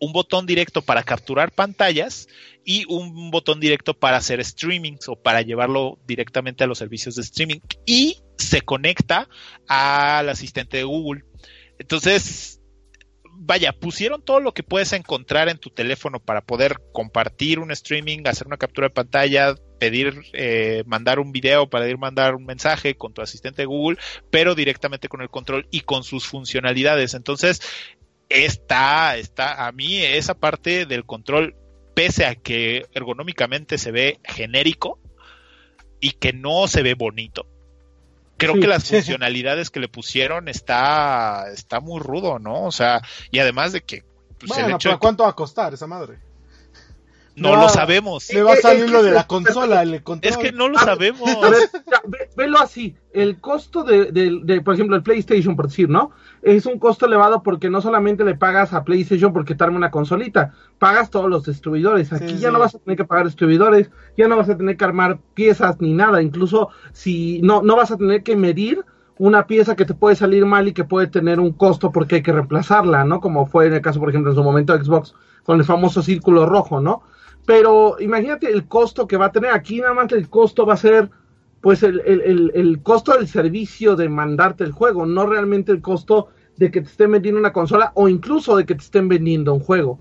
un 0.00 0.12
botón 0.12 0.46
directo 0.46 0.82
para 0.82 1.02
capturar 1.02 1.52
pantallas 1.52 2.28
y 2.64 2.84
un 2.88 3.30
botón 3.30 3.60
directo 3.60 3.94
para 3.94 4.18
hacer 4.18 4.44
streamings 4.44 5.08
o 5.08 5.16
para 5.16 5.42
llevarlo 5.42 5.98
directamente 6.06 6.64
a 6.64 6.66
los 6.66 6.78
servicios 6.78 7.16
de 7.16 7.22
streaming 7.22 7.60
y 7.86 8.18
se 8.36 8.60
conecta 8.62 9.28
al 9.66 10.28
asistente 10.28 10.78
de 10.78 10.84
Google. 10.84 11.24
Entonces, 11.78 12.60
vaya, 13.40 13.72
pusieron 13.72 14.22
todo 14.22 14.40
lo 14.40 14.52
que 14.52 14.62
puedes 14.62 14.92
encontrar 14.92 15.48
en 15.48 15.58
tu 15.58 15.70
teléfono 15.70 16.20
para 16.20 16.40
poder 16.40 16.80
compartir 16.92 17.60
un 17.60 17.70
streaming, 17.70 18.26
hacer 18.26 18.46
una 18.46 18.56
captura 18.56 18.88
de 18.88 18.94
pantalla, 18.94 19.54
pedir, 19.78 20.22
eh, 20.32 20.82
mandar 20.86 21.18
un 21.20 21.32
video, 21.32 21.70
para 21.70 21.88
ir 21.88 21.98
mandar 21.98 22.34
un 22.34 22.44
mensaje 22.44 22.96
con 22.96 23.14
tu 23.14 23.22
asistente 23.22 23.64
Google, 23.64 23.98
pero 24.30 24.54
directamente 24.54 25.08
con 25.08 25.22
el 25.22 25.30
control 25.30 25.68
y 25.70 25.80
con 25.80 26.02
sus 26.02 26.26
funcionalidades. 26.26 27.14
Entonces, 27.14 27.60
está, 28.28 29.16
está, 29.16 29.66
a 29.66 29.72
mí 29.72 30.02
esa 30.02 30.34
parte 30.34 30.84
del 30.84 31.04
control 31.04 31.54
pese 31.94 32.26
a 32.26 32.34
que 32.34 32.86
ergonómicamente 32.92 33.78
se 33.78 33.90
ve 33.90 34.20
genérico 34.24 35.00
y 36.00 36.12
que 36.12 36.32
no 36.32 36.68
se 36.68 36.82
ve 36.82 36.94
bonito. 36.94 37.46
Creo 38.38 38.54
que 38.54 38.66
las 38.66 38.84
funcionalidades 38.88 39.68
que 39.68 39.80
le 39.80 39.88
pusieron 39.88 40.48
está, 40.48 41.50
está 41.52 41.80
muy 41.80 42.00
rudo, 42.00 42.38
¿no? 42.38 42.64
O 42.64 42.72
sea, 42.72 43.02
y 43.30 43.38
además 43.40 43.72
de 43.72 43.82
que... 43.82 44.04
Pues, 44.38 44.50
bueno, 44.50 44.78
pero 44.82 44.98
¿cuánto 44.98 45.24
va 45.24 45.30
a 45.30 45.34
costar 45.34 45.74
esa 45.74 45.86
madre? 45.86 46.18
No, 47.38 47.56
lo 47.56 47.68
sabemos. 47.68 48.32
Le 48.32 48.42
va 48.42 48.52
a 48.52 48.56
salir 48.56 48.90
lo 48.90 49.02
de 49.02 49.12
la 49.12 49.26
consola. 49.26 49.82
es 50.22 50.36
que 50.36 50.52
no 50.52 50.68
lo 50.68 50.78
sabemos. 50.78 51.28
A 51.44 51.50
ver, 51.50 52.30
velo 52.36 52.58
así. 52.58 52.96
El 53.12 53.40
costo 53.40 53.84
de, 53.84 54.12
de, 54.12 54.60
por 54.60 54.74
ejemplo, 54.74 54.96
el 54.96 55.02
PlayStation, 55.02 55.56
por 55.56 55.68
decir, 55.68 55.88
¿no? 55.88 56.12
Es 56.42 56.66
un 56.66 56.78
costo 56.78 57.06
elevado 57.06 57.42
porque 57.42 57.70
no 57.70 57.80
solamente 57.80 58.24
le 58.24 58.34
pagas 58.34 58.72
a 58.72 58.84
PlayStation 58.84 59.32
porque 59.32 59.54
te 59.54 59.64
arma 59.64 59.76
una 59.76 59.90
consolita, 59.90 60.54
pagas 60.78 61.10
todos 61.10 61.28
los 61.28 61.44
distribuidores. 61.44 62.12
Aquí 62.12 62.36
ya 62.38 62.50
no 62.50 62.58
vas 62.58 62.74
a 62.74 62.78
tener 62.78 62.96
que 62.96 63.04
pagar 63.04 63.26
distribuidores, 63.26 63.90
ya 64.16 64.28
no 64.28 64.36
vas 64.36 64.48
a 64.48 64.56
tener 64.56 64.76
que 64.76 64.84
armar 64.84 65.18
piezas 65.34 65.80
ni 65.80 65.94
nada. 65.94 66.22
Incluso 66.22 66.68
si 66.92 67.40
no, 67.42 67.62
no 67.62 67.76
vas 67.76 67.90
a 67.90 67.96
tener 67.96 68.22
que 68.22 68.36
medir 68.36 68.84
una 69.18 69.46
pieza 69.46 69.74
que 69.74 69.84
te 69.84 69.94
puede 69.94 70.16
salir 70.16 70.46
mal 70.46 70.68
y 70.68 70.72
que 70.72 70.84
puede 70.84 71.08
tener 71.08 71.40
un 71.40 71.52
costo 71.52 71.90
porque 71.90 72.16
hay 72.16 72.22
que 72.22 72.32
reemplazarla, 72.32 73.04
¿no? 73.04 73.20
Como 73.20 73.46
fue 73.46 73.66
en 73.66 73.74
el 73.74 73.80
caso, 73.80 73.98
por 73.98 74.08
ejemplo, 74.08 74.30
en 74.30 74.36
su 74.36 74.44
momento 74.44 74.76
de 74.76 74.84
Xbox 74.84 75.14
con 75.42 75.58
el 75.58 75.64
famoso 75.64 76.02
círculo 76.02 76.46
rojo, 76.46 76.80
¿no? 76.80 77.02
Pero 77.48 77.96
imagínate 77.98 78.50
el 78.50 78.68
costo 78.68 79.08
que 79.08 79.16
va 79.16 79.24
a 79.24 79.32
tener. 79.32 79.52
Aquí 79.52 79.80
nada 79.80 79.94
más 79.94 80.12
el 80.12 80.28
costo 80.28 80.66
va 80.66 80.74
a 80.74 80.76
ser 80.76 81.08
pues 81.62 81.82
el, 81.82 82.02
el, 82.04 82.52
el, 82.54 82.82
costo 82.82 83.14
del 83.14 83.26
servicio 83.26 83.96
de 83.96 84.10
mandarte 84.10 84.64
el 84.64 84.72
juego, 84.72 85.06
no 85.06 85.24
realmente 85.24 85.72
el 85.72 85.80
costo 85.80 86.28
de 86.58 86.70
que 86.70 86.82
te 86.82 86.88
estén 86.88 87.10
vendiendo 87.10 87.40
una 87.40 87.54
consola 87.54 87.92
o 87.94 88.06
incluso 88.06 88.54
de 88.54 88.66
que 88.66 88.74
te 88.74 88.82
estén 88.82 89.08
vendiendo 89.08 89.54
un 89.54 89.60
juego. 89.60 89.98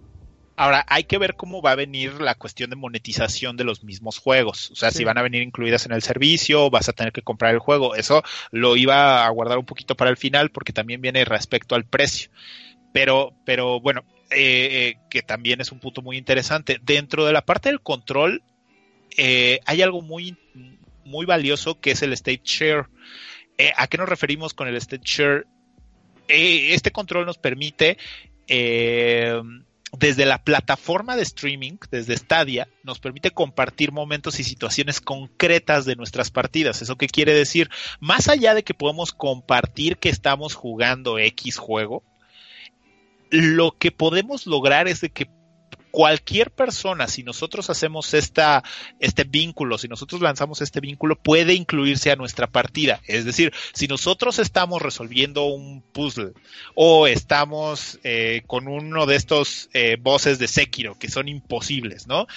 Ahora, 0.57 0.85
hay 0.89 1.05
que 1.05 1.17
ver 1.17 1.35
cómo 1.35 1.61
va 1.61 1.71
a 1.71 1.75
venir 1.75 2.19
la 2.19 2.35
cuestión 2.35 2.69
de 2.69 2.75
monetización 2.75 3.55
de 3.55 3.63
los 3.63 3.81
mismos 3.81 4.17
juegos. 4.17 4.69
O 4.71 4.75
sea, 4.75 4.91
si 4.91 5.05
van 5.05 5.17
a 5.17 5.21
venir 5.21 5.41
incluidas 5.41 5.85
en 5.85 5.93
el 5.93 6.01
servicio, 6.01 6.69
vas 6.69 6.89
a 6.89 6.93
tener 6.93 7.13
que 7.13 7.21
comprar 7.21 7.53
el 7.53 7.59
juego. 7.59 7.95
Eso 7.95 8.23
lo 8.51 8.75
iba 8.75 9.25
a 9.25 9.29
guardar 9.29 9.57
un 9.57 9.65
poquito 9.65 9.95
para 9.95 10.09
el 10.09 10.17
final 10.17 10.49
porque 10.49 10.73
también 10.73 10.99
viene 10.99 11.23
respecto 11.23 11.75
al 11.75 11.85
precio. 11.85 12.29
Pero, 12.91 13.31
pero 13.45 13.79
bueno, 13.79 14.03
eh, 14.29 14.89
eh, 14.89 14.97
que 15.09 15.21
también 15.21 15.61
es 15.61 15.71
un 15.71 15.79
punto 15.79 16.01
muy 16.01 16.17
interesante. 16.17 16.79
Dentro 16.83 17.25
de 17.25 17.33
la 17.33 17.45
parte 17.45 17.69
del 17.69 17.81
control, 17.81 18.43
eh, 19.17 19.59
hay 19.65 19.81
algo 19.81 20.01
muy, 20.01 20.35
muy 21.05 21.25
valioso 21.25 21.79
que 21.79 21.91
es 21.91 22.01
el 22.01 22.13
state 22.13 22.41
share. 22.43 22.87
¿A 23.75 23.87
qué 23.87 23.97
nos 23.97 24.09
referimos 24.09 24.53
con 24.53 24.67
el 24.67 24.75
state 24.75 25.03
share? 25.03 25.47
este 26.29 26.91
control 26.91 27.25
nos 27.25 27.37
permite 27.37 27.97
desde 29.93 30.25
la 30.25 30.43
plataforma 30.43 31.15
de 31.15 31.23
streaming, 31.23 31.77
desde 31.89 32.17
Stadia, 32.17 32.67
nos 32.83 32.99
permite 32.99 33.31
compartir 33.31 33.93
momentos 33.93 34.39
y 34.39 34.43
situaciones 34.43 34.99
concretas 34.99 35.85
de 35.85 35.95
nuestras 35.95 36.29
partidas. 36.29 36.81
¿Eso 36.81 36.97
qué 36.97 37.07
quiere 37.07 37.33
decir? 37.33 37.69
Más 38.01 38.27
allá 38.27 38.53
de 38.53 38.63
que 38.63 38.73
podemos 38.73 39.13
compartir 39.13 39.97
que 39.97 40.09
estamos 40.09 40.53
jugando 40.53 41.17
X 41.17 41.57
juego, 41.57 42.03
lo 43.29 43.71
que 43.71 43.91
podemos 43.91 44.47
lograr 44.47 44.87
es 44.87 45.01
de 45.01 45.09
que 45.09 45.27
cualquier 45.91 46.51
persona, 46.51 47.07
si 47.07 47.23
nosotros 47.23 47.69
hacemos 47.71 48.13
esta, 48.13 48.63
este 48.99 49.23
vínculo, 49.23 49.79
si 49.79 49.87
nosotros 49.87 50.21
lanzamos 50.21 50.61
este 50.61 50.79
vínculo, 50.79 51.15
puede 51.15 51.55
incluirse 51.55 52.11
a 52.11 52.15
nuestra 52.15 52.45
partida. 52.45 53.01
Es 53.07 53.25
decir, 53.25 53.51
si 53.73 53.87
nosotros 53.87 54.37
estamos 54.37 54.81
resolviendo 54.81 55.45
un 55.45 55.81
puzzle 55.81 56.33
o 56.75 57.07
estamos 57.07 57.99
eh, 58.03 58.43
con 58.45 58.67
uno 58.67 59.07
de 59.07 59.15
estos 59.15 59.69
eh, 59.73 59.97
bosses 59.99 60.37
de 60.37 60.47
Sekiro 60.47 60.99
que 60.99 61.09
son 61.09 61.27
imposibles, 61.27 62.05
¿no? 62.05 62.27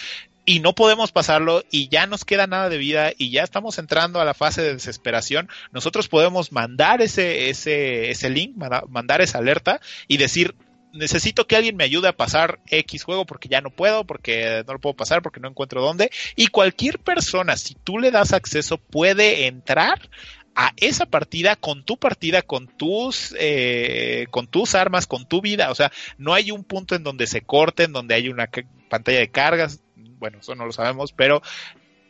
y 0.47 0.61
no 0.61 0.75
podemos 0.75 1.13
pasarlo 1.13 1.63
y 1.71 1.89
ya 1.89 2.07
nos 2.07 2.25
queda 2.25 2.47
nada 2.47 2.69
de 2.71 2.79
vida 2.79 3.13
y 3.17 3.31
ya 3.31 3.43
estamos 3.43 3.79
entrando 3.79 4.21
a 4.21 4.25
la 4.25 4.35
fase 4.35 4.63
de 4.63 4.73
desesperación, 4.73 5.49
nosotros 5.71 6.09
podemos 6.09 6.51
mandar 6.51 7.03
ese, 7.03 7.51
ese, 7.51 8.11
ese 8.11 8.31
link, 8.31 8.57
mandar 8.89 9.21
esa 9.21 9.39
alerta 9.39 9.81
y 10.09 10.17
decir, 10.17 10.55
necesito 10.93 11.47
que 11.47 11.57
alguien 11.57 11.77
me 11.77 11.85
ayude 11.85 12.09
a 12.09 12.17
pasar 12.17 12.61
X 12.67 13.05
juego 13.05 13.25
porque 13.27 13.49
ya 13.49 13.61
no 13.61 13.71
puedo, 13.71 14.05
porque 14.05 14.63
no 14.67 14.75
lo 14.75 14.79
puedo 14.81 14.95
pasar, 14.95 15.23
porque 15.23 15.41
no 15.41 15.49
encuentro 15.49 15.83
dónde. 15.83 16.11
Y 16.37 16.49
cualquier 16.49 16.99
persona, 16.99 17.57
si 17.57 17.75
tú 17.75 17.99
le 17.99 18.11
das 18.11 18.33
acceso, 18.33 18.79
puede 18.79 19.47
entrar 19.47 20.09
a 20.55 20.73
esa 20.77 21.07
partida 21.07 21.57
con 21.57 21.85
tu 21.85 21.97
partida, 21.97 22.43
con 22.43 22.67
tus, 22.67 23.35
eh, 23.39 24.27
con 24.31 24.47
tus 24.47 24.75
armas, 24.75 25.07
con 25.07 25.27
tu 25.27 25.41
vida. 25.41 25.71
O 25.71 25.75
sea, 25.75 25.93
no 26.19 26.35
hay 26.35 26.51
un 26.51 26.65
punto 26.65 26.95
en 26.95 27.03
donde 27.03 27.27
se 27.27 27.43
corte, 27.43 27.85
en 27.85 27.93
donde 27.93 28.15
hay 28.15 28.29
una 28.29 28.49
pantalla 28.89 29.21
de 29.21 29.31
cargas. 29.31 29.83
Bueno, 29.97 30.39
eso 30.41 30.55
no 30.55 30.67
lo 30.67 30.73
sabemos, 30.73 31.13
pero 31.13 31.41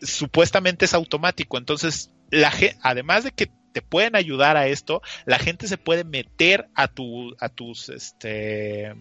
supuestamente 0.00 0.86
es 0.86 0.94
automático. 0.94 1.58
Entonces, 1.58 2.10
la 2.30 2.52
además 2.82 3.24
de 3.24 3.32
que 3.32 3.50
te 3.72 3.82
pueden 3.82 4.16
ayudar 4.16 4.56
a 4.56 4.66
esto, 4.66 5.02
la 5.24 5.38
gente 5.38 5.68
se 5.68 5.78
puede 5.78 6.04
meter 6.04 6.68
a 6.74 6.88
tu, 6.88 7.34
a 7.40 7.48
tus, 7.48 7.88
este, 7.88 8.94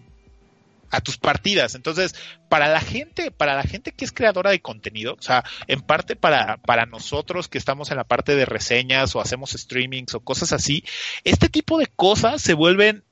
a 0.90 1.00
tus 1.00 1.16
partidas. 1.18 1.74
Entonces, 1.74 2.14
para 2.48 2.68
la 2.68 2.80
gente, 2.80 3.30
para 3.30 3.54
la 3.54 3.62
gente 3.62 3.92
que 3.92 4.04
es 4.04 4.12
creadora 4.12 4.50
de 4.50 4.60
contenido, 4.60 5.14
o 5.18 5.22
sea, 5.22 5.44
en 5.66 5.80
parte 5.80 6.16
para, 6.16 6.58
para 6.58 6.86
nosotros 6.86 7.48
que 7.48 7.58
estamos 7.58 7.90
en 7.90 7.96
la 7.96 8.04
parte 8.04 8.34
de 8.34 8.44
reseñas 8.44 9.14
o 9.14 9.20
hacemos 9.20 9.50
streamings 9.52 10.14
o 10.14 10.20
cosas 10.20 10.52
así, 10.52 10.84
este 11.24 11.48
tipo 11.48 11.78
de 11.78 11.86
cosas 11.86 12.42
se 12.42 12.54
vuelven 12.54 13.04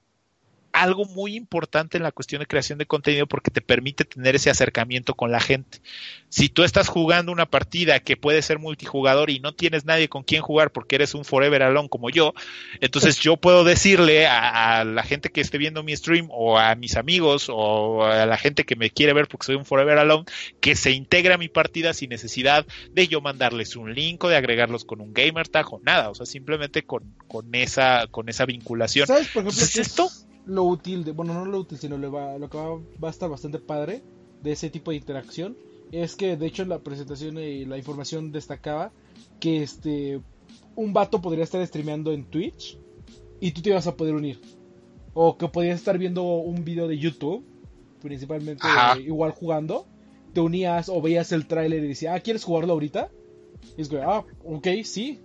algo 0.82 1.05
muy 1.05 1.34
importante 1.34 1.96
en 1.96 2.02
la 2.02 2.12
cuestión 2.12 2.40
de 2.40 2.46
creación 2.46 2.78
de 2.78 2.86
contenido 2.86 3.26
porque 3.26 3.50
te 3.50 3.60
permite 3.60 4.05
tener 4.05 4.36
ese 4.36 4.50
acercamiento 4.50 5.14
con 5.14 5.32
la 5.32 5.40
gente. 5.40 5.80
Si 6.28 6.48
tú 6.48 6.62
estás 6.62 6.88
jugando 6.88 7.32
una 7.32 7.46
partida 7.46 8.00
que 8.00 8.16
puede 8.16 8.42
ser 8.42 8.59
multijugador 8.59 9.30
y 9.30 9.40
no 9.40 9.55
tienes 9.55 9.84
nadie 9.84 10.09
con 10.09 10.22
quien 10.22 10.42
jugar 10.42 10.70
porque 10.70 10.96
eres 10.96 11.14
un 11.14 11.24
forever 11.24 11.62
alone 11.62 11.88
como 11.88 12.10
yo, 12.10 12.34
entonces 12.80 13.18
yo 13.18 13.36
puedo 13.36 13.64
decirle 13.64 14.26
a, 14.26 14.84
la 14.84 15.02
gente 15.02 15.30
que 15.30 15.40
esté 15.40 15.59
viendo 15.59 15.82
mi 15.82 15.96
stream 15.96 16.28
o 16.30 16.59
a 16.59 16.74
mis 16.74 16.96
amigos 16.96 17.46
o 17.48 18.05
a 18.05 18.26
la 18.26 18.36
gente 18.36 18.64
que 18.64 18.76
me 18.76 18.90
quiere 18.90 19.12
ver 19.12 19.26
porque 19.26 19.46
soy 19.46 19.56
un 19.56 19.64
forever 19.64 19.98
alone 19.98 20.24
que 20.60 20.76
se 20.76 20.92
integre 20.92 21.34
a 21.34 21.38
mi 21.38 21.48
partida 21.48 21.92
sin 21.94 22.10
necesidad 22.10 22.66
de 22.92 23.09
yo 23.09 23.20
mandarles 23.20 23.74
un 23.76 23.94
link 23.94 24.22
o 24.22 24.28
de 24.28 24.36
agregarlos 24.36 24.84
con 24.84 25.00
un 25.00 25.12
gamer 25.12 25.48
tag 25.48 25.72
o 25.72 25.80
nada, 25.82 26.10
o 26.10 26.14
sea, 26.14 26.26
simplemente 26.26 26.84
con, 26.84 27.14
con 27.26 27.55
esa 27.55 28.06
con 28.10 28.28
esa 28.28 28.46
vinculación. 28.46 29.06
¿Sabes, 29.06 29.28
por 29.28 29.42
ejemplo, 29.42 29.64
esto? 29.64 30.10
Lo 30.48 30.64
útil, 30.64 31.04
de, 31.04 31.12
bueno, 31.12 31.34
no 31.34 31.44
lo 31.44 31.60
útil, 31.60 31.78
sino 31.78 31.98
lo, 31.98 32.10
va, 32.10 32.38
lo 32.38 32.48
que 32.48 32.56
va, 32.56 33.08
a 33.08 33.10
estar 33.10 33.28
bastante 33.28 33.58
padre 33.58 34.02
de 34.42 34.52
ese 34.52 34.70
tipo 34.70 34.90
de 34.90 34.96
interacción 34.96 35.56
es 35.92 36.16
que 36.16 36.36
de 36.36 36.46
hecho 36.46 36.62
en 36.62 36.70
la 36.70 36.80
presentación 36.80 37.38
y 37.38 37.64
la 37.64 37.78
información 37.78 38.32
destacaba 38.32 38.90
que 39.40 39.62
este 39.62 40.20
un 40.74 40.92
vato 40.92 41.20
podría 41.20 41.44
estar 41.44 41.64
streameando 41.66 42.12
en 42.12 42.24
Twitch 42.24 42.78
y 43.40 43.52
tú 43.52 43.62
te 43.62 43.70
ibas 43.70 43.86
a 43.86 43.96
poder 43.96 44.14
unir. 44.14 44.40
O 45.12 45.36
que 45.36 45.48
podías 45.48 45.78
estar 45.78 45.98
viendo 45.98 46.22
un 46.22 46.64
video 46.64 46.88
de 46.88 46.98
YouTube, 46.98 47.44
principalmente 48.00 48.66
igual 49.04 49.32
jugando, 49.32 49.86
te 50.32 50.40
unías 50.40 50.88
o 50.88 51.02
veías 51.02 51.32
el 51.32 51.46
tráiler 51.46 51.84
y 51.84 51.88
decías, 51.88 52.14
ah, 52.16 52.20
¿quieres 52.20 52.44
jugarlo 52.44 52.72
ahorita? 52.74 53.10
Y 53.76 53.82
es 53.82 53.88
que, 53.88 54.00
ah, 54.00 54.24
ok, 54.44 54.68
sí, 54.84 55.20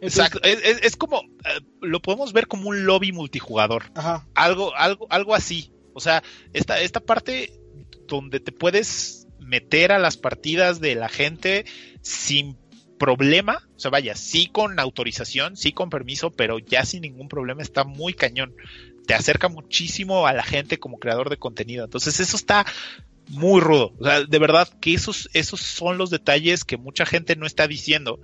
Exacto, 0.00 0.40
es, 0.42 0.96
como, 0.96 1.20
eh, 1.20 1.60
lo 1.80 2.00
podemos 2.00 2.32
ver 2.32 2.46
como 2.46 2.68
un 2.68 2.84
lobby 2.84 3.12
multijugador. 3.12 3.84
Ajá. 3.94 4.26
Algo, 4.34 4.74
algo, 4.76 5.06
algo 5.10 5.34
así. 5.34 5.72
O 5.92 6.00
sea, 6.00 6.22
esta, 6.52 6.80
esta 6.80 7.00
parte 7.00 7.52
donde 8.06 8.40
te 8.40 8.52
puedes 8.52 9.26
meter 9.38 9.92
a 9.92 9.98
las 9.98 10.16
partidas 10.16 10.80
de 10.80 10.94
la 10.94 11.08
gente 11.08 11.64
sin 12.02 12.56
problema, 12.98 13.66
o 13.76 13.80
sea, 13.80 13.90
vaya, 13.90 14.14
sí 14.14 14.46
con 14.46 14.78
autorización, 14.78 15.56
sí 15.56 15.72
con 15.72 15.90
permiso, 15.90 16.30
pero 16.30 16.58
ya 16.58 16.84
sin 16.84 17.02
ningún 17.02 17.28
problema 17.28 17.62
está 17.62 17.84
muy 17.84 18.12
cañón. 18.12 18.54
Te 19.06 19.14
acerca 19.14 19.48
muchísimo 19.48 20.26
a 20.26 20.32
la 20.32 20.42
gente 20.42 20.78
como 20.78 20.98
creador 20.98 21.30
de 21.30 21.38
contenido. 21.38 21.84
Entonces, 21.84 22.20
eso 22.20 22.36
está 22.36 22.66
muy 23.28 23.60
rudo. 23.60 23.94
O 23.98 24.04
sea, 24.04 24.24
de 24.24 24.38
verdad 24.38 24.68
que 24.80 24.92
esos, 24.92 25.30
esos 25.32 25.60
son 25.60 25.98
los 25.98 26.10
detalles 26.10 26.64
que 26.64 26.76
mucha 26.76 27.06
gente 27.06 27.36
no 27.36 27.46
está 27.46 27.66
diciendo 27.66 28.20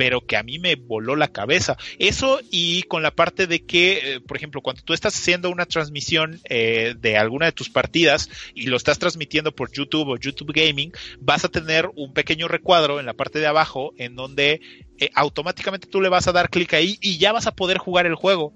pero 0.00 0.22
que 0.22 0.38
a 0.38 0.42
mí 0.42 0.58
me 0.58 0.76
voló 0.76 1.14
la 1.14 1.28
cabeza. 1.28 1.76
Eso 1.98 2.40
y 2.50 2.84
con 2.84 3.02
la 3.02 3.10
parte 3.10 3.46
de 3.46 3.66
que, 3.66 4.14
eh, 4.14 4.20
por 4.20 4.38
ejemplo, 4.38 4.62
cuando 4.62 4.80
tú 4.80 4.94
estás 4.94 5.14
haciendo 5.14 5.50
una 5.50 5.66
transmisión 5.66 6.40
eh, 6.44 6.94
de 6.98 7.18
alguna 7.18 7.44
de 7.44 7.52
tus 7.52 7.68
partidas 7.68 8.30
y 8.54 8.68
lo 8.68 8.78
estás 8.78 8.98
transmitiendo 8.98 9.54
por 9.54 9.70
YouTube 9.70 10.08
o 10.08 10.16
YouTube 10.16 10.54
Gaming, 10.54 10.90
vas 11.20 11.44
a 11.44 11.50
tener 11.50 11.90
un 11.96 12.14
pequeño 12.14 12.48
recuadro 12.48 12.98
en 12.98 13.04
la 13.04 13.12
parte 13.12 13.40
de 13.40 13.46
abajo 13.46 13.92
en 13.98 14.16
donde 14.16 14.62
eh, 14.96 15.10
automáticamente 15.14 15.86
tú 15.86 16.00
le 16.00 16.08
vas 16.08 16.26
a 16.28 16.32
dar 16.32 16.48
clic 16.48 16.72
ahí 16.72 16.96
y 17.02 17.18
ya 17.18 17.32
vas 17.32 17.46
a 17.46 17.54
poder 17.54 17.76
jugar 17.76 18.06
el 18.06 18.14
juego. 18.14 18.54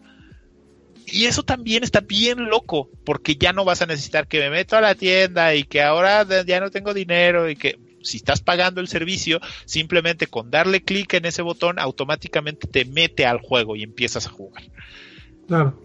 Y 1.04 1.26
eso 1.26 1.42
también 1.42 1.84
está 1.84 2.00
bien 2.00 2.46
loco, 2.46 2.88
porque 3.04 3.36
ya 3.36 3.52
no 3.52 3.66
vas 3.66 3.82
a 3.82 3.86
necesitar 3.86 4.28
que 4.28 4.40
me 4.40 4.48
meto 4.48 4.78
a 4.78 4.80
la 4.80 4.94
tienda 4.94 5.54
y 5.54 5.64
que 5.64 5.82
ahora 5.82 6.26
ya 6.46 6.60
no 6.60 6.70
tengo 6.70 6.94
dinero 6.94 7.50
y 7.50 7.56
que 7.56 7.76
si 8.04 8.18
estás 8.18 8.40
pagando 8.40 8.80
el 8.80 8.88
servicio, 8.88 9.40
simplemente 9.64 10.26
con 10.26 10.50
darle 10.50 10.82
clic 10.82 11.14
en 11.14 11.24
ese 11.24 11.42
botón 11.42 11.78
automáticamente 11.78 12.66
te 12.66 12.84
mete 12.84 13.26
al 13.26 13.38
juego 13.40 13.76
y 13.76 13.82
empiezas 13.82 14.26
a 14.26 14.30
jugar. 14.30 14.62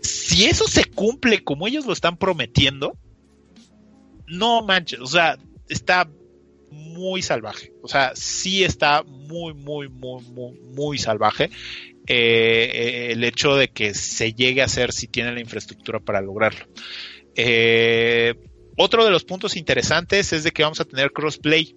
Si 0.02 0.46
eso 0.46 0.68
se 0.68 0.86
cumple 0.86 1.44
como 1.44 1.68
ellos 1.68 1.86
lo 1.86 1.94
están 1.94 2.18
prometiendo, 2.18 2.98
no 4.28 4.62
manches, 4.62 5.00
o 5.00 5.08
sea, 5.08 5.38
está 5.68 6.10
muy 6.72 7.22
salvaje. 7.22 7.74
O 7.82 7.88
sea, 7.88 8.12
sí 8.16 8.64
está 8.64 9.04
muy, 9.04 9.54
muy, 9.54 9.90
muy, 9.90 10.24
muy, 10.24 10.60
muy 10.76 10.98
salvaje. 10.98 11.50
Eh, 12.08 13.10
el 13.12 13.24
hecho 13.24 13.56
de 13.56 13.70
que 13.70 13.94
se 13.94 14.34
llegue 14.34 14.62
a 14.62 14.66
hacer 14.66 14.92
si 14.92 15.08
tiene 15.08 15.34
la 15.34 15.42
infraestructura 15.42 16.00
para 16.00 16.22
lograrlo. 16.22 16.66
Eh, 17.36 18.36
otro 18.78 19.06
de 19.06 19.12
los 19.12 19.26
puntos 19.26 19.56
interesantes 19.56 20.34
es 20.34 20.44
de 20.44 20.52
que 20.52 20.64
vamos 20.64 20.80
a 20.80 20.86
tener 20.86 21.12
crossplay. 21.12 21.76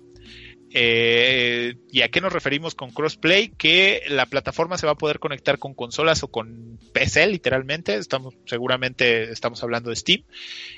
Eh, 0.75 1.77
¿Y 1.91 2.03
a 2.03 2.09
qué 2.09 2.21
nos 2.21 2.33
referimos 2.33 2.75
con 2.75 2.91
crossplay? 2.91 3.49
Que 3.51 4.03
la 4.09 4.27
plataforma 4.27 4.79
se 4.79 4.87
va 4.87 4.93
a 4.93 4.99
poder 4.99 5.19
conectar 5.19 5.59
con 5.59 5.75
consolas 5.75 6.23
o 6.23 6.29
con 6.29 6.79
PC, 6.93 7.27
literalmente. 7.27 7.97
Estamos, 7.97 8.35
seguramente 8.47 9.31
estamos 9.31 9.63
hablando 9.63 9.91
de 9.91 9.97
Steam. 9.97 10.25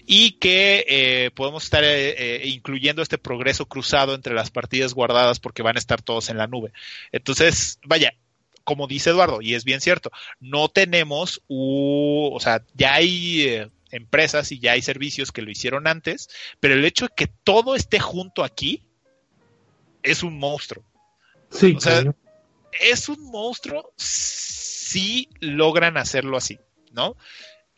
Y 0.07 0.33
que 0.33 1.31
podemos 1.35 1.65
estar 1.65 1.85
incluyendo 2.45 3.03
este 3.03 3.19
progreso 3.19 3.67
cruzado 3.67 4.15
entre 4.15 4.35
las 4.35 4.51
partidas 4.51 4.95
guardadas 4.95 5.41
porque 5.41 5.63
van 5.63 5.77
a 5.77 5.81
estar 5.81 6.03
todos 6.03 6.29
en 6.29 6.39
la 6.39 6.47
nube. 6.47 6.73
Entonces, 7.13 7.79
vaya, 7.85 8.15
como 8.65 8.87
dice 8.87 9.11
Eduardo, 9.11 9.41
y 9.41 9.55
es 9.55 9.65
bien 9.65 9.81
cierto, 9.81 10.11
no 10.41 10.69
tenemos, 10.69 11.43
o 11.49 12.39
sea, 12.41 12.65
ya 12.75 12.95
hay 12.95 13.43
eh, 13.43 13.71
empresas 13.91 14.51
y 14.51 14.59
ya 14.59 14.73
hay 14.73 14.83
servicios 14.83 15.31
que 15.31 15.43
lo 15.43 15.51
hicieron 15.51 15.87
antes, 15.87 16.29
pero 16.61 16.75
el 16.75 16.85
hecho 16.85 17.07
de 17.07 17.13
que 17.15 17.27
todo 17.27 17.77
esté 17.77 18.01
junto 18.01 18.43
aquí 18.43 18.84
es 20.05 20.23
un 20.23 20.39
monstruo. 20.39 20.85
Sí, 21.51 21.75
o 21.77 21.81
sea, 21.81 22.05
es 22.81 23.09
un 23.09 23.21
monstruo 23.31 23.93
si 23.97 25.29
logran 25.41 25.97
hacerlo 25.97 26.37
así, 26.37 26.59
¿no? 26.93 27.17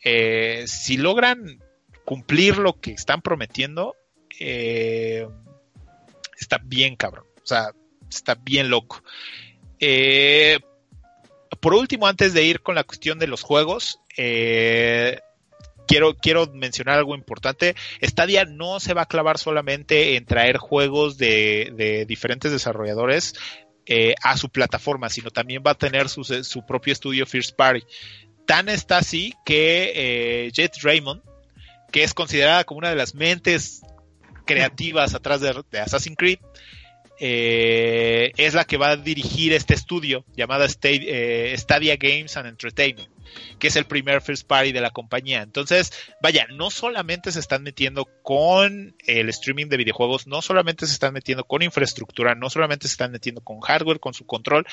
Eh, 0.03 0.65
si 0.67 0.97
logran 0.97 1.63
cumplir 2.05 2.57
lo 2.57 2.79
que 2.79 2.91
están 2.91 3.21
prometiendo, 3.21 3.95
eh, 4.39 5.27
está 6.39 6.59
bien 6.63 6.95
cabrón, 6.95 7.25
o 7.43 7.45
sea, 7.45 7.71
está 8.09 8.35
bien 8.35 8.69
loco. 8.69 9.03
Eh, 9.79 10.59
por 11.59 11.73
último, 11.73 12.07
antes 12.07 12.33
de 12.33 12.43
ir 12.43 12.61
con 12.61 12.75
la 12.75 12.83
cuestión 12.83 13.19
de 13.19 13.27
los 13.27 13.41
juegos, 13.41 13.99
eh, 14.17 15.19
quiero, 15.87 16.15
quiero 16.15 16.47
mencionar 16.53 16.99
algo 16.99 17.15
importante. 17.15 17.75
Stadia 18.01 18.45
no 18.45 18.79
se 18.79 18.93
va 18.93 19.03
a 19.03 19.07
clavar 19.07 19.37
solamente 19.37 20.15
en 20.15 20.25
traer 20.25 20.57
juegos 20.57 21.17
de, 21.17 22.05
diferentes 22.07 22.51
desarrolladores 22.51 23.33
eh, 23.85 24.13
a 24.21 24.37
su 24.37 24.49
plataforma, 24.49 25.09
sino 25.09 25.31
también 25.31 25.63
va 25.65 25.71
a 25.71 25.77
tener 25.77 26.09
su, 26.09 26.65
propio 26.67 26.93
estudio 26.93 27.25
First 27.25 27.55
Party. 27.55 27.83
Tan 28.45 28.69
está 28.69 28.97
así 28.97 29.33
que 29.45 29.91
eh, 29.95 30.51
Jet 30.51 30.75
Raymond, 30.81 31.21
que 31.91 32.03
es 32.03 32.13
considerada 32.13 32.63
como 32.63 32.79
una 32.79 32.89
de 32.89 32.95
las 32.95 33.15
mentes 33.15 33.81
creativas 34.45 35.13
atrás 35.13 35.41
de 35.41 35.79
Assassin's 35.79 36.17
Creed, 36.17 36.39
eh, 37.19 38.31
es 38.37 38.53
la 38.53 38.65
que 38.65 38.77
va 38.77 38.89
a 38.89 38.97
dirigir 38.97 39.53
este 39.53 39.73
estudio 39.73 40.25
llamado 40.35 40.65
eh, 40.83 41.55
Stadia 41.57 41.97
Games 41.97 42.37
and 42.37 42.47
Entertainment, 42.47 43.09
que 43.59 43.67
es 43.67 43.75
el 43.75 43.85
primer 43.85 44.21
first 44.21 44.47
party 44.47 44.71
de 44.71 44.81
la 44.81 44.91
compañía. 44.91 45.41
Entonces, 45.41 45.91
vaya, 46.21 46.47
no 46.51 46.69
solamente 46.69 47.31
se 47.31 47.39
están 47.39 47.63
metiendo 47.63 48.07
con 48.23 48.95
el 49.05 49.29
streaming 49.29 49.67
de 49.67 49.77
videojuegos, 49.77 50.27
no 50.27 50.41
solamente 50.41 50.85
se 50.85 50.93
están 50.93 51.13
metiendo 51.13 51.43
con 51.43 51.61
infraestructura, 51.61 52.35
no 52.35 52.49
solamente 52.49 52.87
se 52.87 52.93
están 52.93 53.11
metiendo 53.11 53.41
con 53.41 53.59
hardware, 53.61 53.99
con 53.99 54.13
su 54.13 54.25
control, 54.25 54.65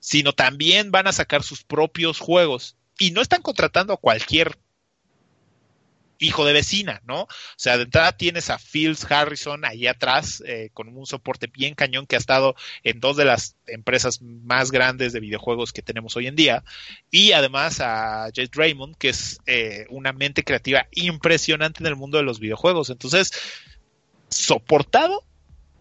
sino 0.00 0.32
también 0.32 0.90
van 0.90 1.06
a 1.06 1.12
sacar 1.12 1.42
sus 1.42 1.64
propios 1.64 2.18
juegos. 2.18 2.76
Y 2.98 3.12
no 3.12 3.20
están 3.20 3.42
contratando 3.42 3.92
a 3.92 3.98
cualquier 3.98 4.58
hijo 6.18 6.44
de 6.44 6.52
vecina, 6.52 7.00
¿no? 7.04 7.22
O 7.22 7.28
sea, 7.56 7.76
de 7.76 7.84
entrada 7.84 8.12
tienes 8.12 8.50
a 8.50 8.58
Fields 8.58 9.10
Harrison 9.10 9.64
ahí 9.64 9.86
atrás, 9.86 10.42
eh, 10.46 10.70
con 10.74 10.88
un 10.88 11.06
soporte 11.06 11.46
bien 11.46 11.74
cañón 11.74 12.06
que 12.06 12.16
ha 12.16 12.18
estado 12.18 12.54
en 12.82 13.00
dos 13.00 13.16
de 13.16 13.24
las 13.24 13.56
empresas 13.66 14.20
más 14.22 14.70
grandes 14.70 15.12
de 15.12 15.20
videojuegos 15.20 15.72
que 15.72 15.82
tenemos 15.82 16.16
hoy 16.16 16.26
en 16.26 16.36
día. 16.36 16.64
Y 17.10 17.32
además 17.32 17.80
a 17.80 18.30
Jade 18.34 18.50
Raymond, 18.52 18.96
que 18.96 19.10
es 19.10 19.38
eh, 19.46 19.86
una 19.90 20.12
mente 20.12 20.44
creativa 20.44 20.86
impresionante 20.92 21.82
en 21.82 21.86
el 21.86 21.96
mundo 21.96 22.18
de 22.18 22.24
los 22.24 22.40
videojuegos. 22.40 22.90
Entonces, 22.90 23.32
soportado 24.28 25.24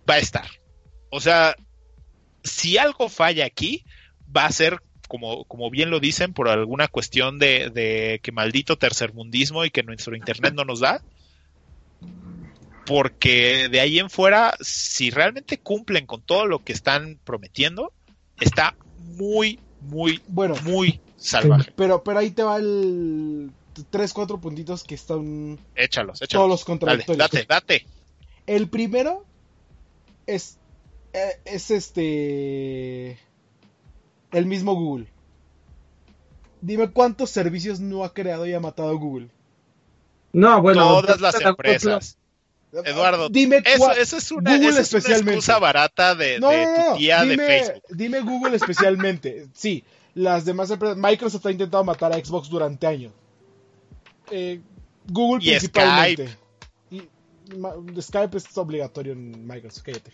va 0.09 0.15
a 0.15 0.19
estar. 0.19 0.49
O 1.09 1.19
sea, 1.19 1.55
si 2.43 2.77
algo 2.77 3.09
falla 3.09 3.45
aquí, 3.45 3.83
va 4.35 4.45
a 4.45 4.51
ser 4.51 4.81
como, 5.07 5.45
como 5.45 5.69
bien 5.69 5.89
lo 5.89 5.99
dicen, 5.99 6.33
por 6.33 6.49
alguna 6.49 6.87
cuestión 6.87 7.39
de, 7.39 7.69
de 7.69 8.19
que 8.21 8.31
maldito 8.31 8.77
tercermundismo 8.77 9.65
y 9.65 9.71
que 9.71 9.83
nuestro 9.83 10.15
internet 10.15 10.53
no 10.53 10.65
nos 10.65 10.79
da. 10.81 11.01
Porque 12.85 13.67
de 13.69 13.81
ahí 13.81 13.99
en 13.99 14.09
fuera, 14.09 14.55
si 14.61 15.09
realmente 15.09 15.57
cumplen 15.57 16.05
con 16.05 16.21
todo 16.21 16.45
lo 16.45 16.63
que 16.63 16.71
están 16.71 17.19
prometiendo, 17.23 17.91
está 18.39 18.75
muy, 19.17 19.59
muy, 19.81 20.21
bueno, 20.27 20.55
muy 20.63 21.01
salvaje. 21.17 21.73
Pero, 21.75 22.03
pero 22.03 22.19
ahí 22.19 22.31
te 22.31 22.43
va 22.43 22.57
el 22.57 23.51
tres, 23.89 24.13
cuatro 24.13 24.39
puntitos 24.39 24.83
que 24.83 24.95
están. 24.95 25.59
Échalos, 25.75 26.21
échalos. 26.21 26.29
Todos 26.29 26.49
los 26.49 26.65
contradictorios. 26.65 27.29
date, 27.31 27.45
date. 27.47 27.85
El 28.45 28.69
primero 28.69 29.25
es, 30.25 30.57
eh, 31.13 31.41
es 31.45 31.71
este 31.71 33.19
el 34.31 34.45
mismo 34.45 34.75
Google. 34.75 35.07
Dime 36.61 36.89
cuántos 36.89 37.29
servicios 37.29 37.79
no 37.79 38.03
ha 38.03 38.13
creado 38.13 38.45
y 38.45 38.53
ha 38.53 38.59
matado 38.59 38.97
Google. 38.97 39.29
No, 40.33 40.61
bueno. 40.61 41.01
Todas 41.01 41.21
las 41.21 41.39
empresas. 41.41 42.17
Eduardo, 42.71 43.29
dime 43.29 43.63
eso, 43.65 43.91
es 44.17 44.31
una, 44.31 44.57
Google 44.57 44.81
especialmente. 44.81 45.31
excusa 45.31 45.57
barata 45.57 46.13
de, 46.15 46.35
tu 46.35 46.97
tía 46.97 47.23
de 47.23 47.37
Facebook. 47.37 47.83
Dime 47.89 48.19
Google 48.21 48.57
especialmente. 48.57 49.47
sí, 49.53 49.83
las 50.13 50.43
demás 50.43 50.69
empresas. 50.69 50.97
Microsoft 50.97 51.45
ha 51.45 51.51
intentado 51.51 51.83
matar 51.85 52.11
a 52.11 52.23
Xbox 52.23 52.49
durante 52.49 52.85
años. 52.85 53.13
Eh, 54.29 54.59
Google 55.07 55.39
principalmente. 55.39 56.27
Skype. 56.89 57.09
Y, 57.95 58.01
Skype 58.01 58.37
es 58.37 58.57
obligatorio 58.57 59.13
en 59.13 59.47
Microsoft, 59.47 59.83
cállate. 59.83 60.11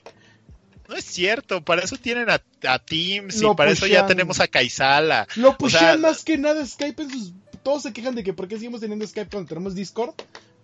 No 0.88 0.96
es 0.96 1.06
cierto, 1.06 1.64
para 1.64 1.82
eso 1.84 1.98
tienen 1.98 2.28
a, 2.30 2.40
Teams 2.80 3.42
y 3.42 3.56
para 3.56 3.72
eso 3.72 3.88
ya 3.88 4.06
tenemos 4.06 4.40
a 4.40 4.48
Kaisala. 4.48 5.28
Lo 5.36 5.58
pushean 5.58 6.02
más 6.02 6.24
que 6.24 6.38
nada 6.38 6.66
Skype 6.66 7.04
en 7.04 7.10
sus... 7.10 7.34
Todos 7.64 7.84
se 7.84 7.94
quejan 7.94 8.16
de 8.16 8.24
que 8.24 8.34
por 8.34 8.48
qué 8.48 8.56
seguimos 8.56 8.82
teniendo 8.82 9.08
Skype 9.08 9.30
cuando 9.30 9.48
tenemos 9.48 9.74
Discord, 9.74 10.16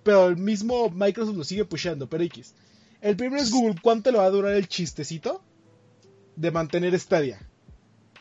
pero 0.03 0.27
el 0.27 0.35
mismo 0.35 0.89
Microsoft 0.89 1.37
lo 1.37 1.43
sigue 1.43 1.63
pusheando, 1.63 2.09
pero 2.09 2.23
X. 2.25 2.53
El 3.01 3.15
primero 3.15 3.41
es 3.41 3.51
Google, 3.51 3.75
¿cuánto 3.81 4.11
le 4.11 4.17
va 4.17 4.25
a 4.25 4.29
durar 4.29 4.53
el 4.53 4.67
chistecito 4.67 5.41
de 6.35 6.51
mantener 6.51 6.97
Stadia? 6.99 7.39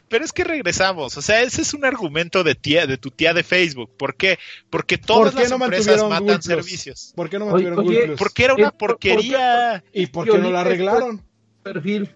Pero 0.08 0.24
es 0.24 0.32
que 0.32 0.44
regresamos, 0.44 1.16
o 1.16 1.22
sea, 1.22 1.42
ese 1.42 1.62
es 1.62 1.74
un 1.74 1.84
argumento 1.84 2.42
de 2.42 2.54
tía, 2.54 2.86
de 2.86 2.96
tu 2.96 3.10
tía 3.10 3.34
de 3.34 3.42
Facebook. 3.42 3.90
¿Por 3.96 4.16
qué? 4.16 4.38
Porque 4.70 4.96
todas 4.96 5.34
las 5.34 5.50
empresas 5.50 6.08
matan 6.08 6.42
servicios. 6.42 7.12
¿Por 7.14 7.28
qué 7.28 7.38
no 7.38 7.46
mantuvieron 7.46 7.84
Google 7.84 8.06
Plus? 8.06 8.18
Porque 8.18 8.44
era 8.44 8.54
una 8.54 8.70
porquería. 8.70 9.84
¿Y 9.92 10.06
por 10.06 10.30
qué 10.30 10.38
no 10.38 10.50
la 10.50 10.62
arreglaron? 10.62 11.27
Perfil. 11.72 12.14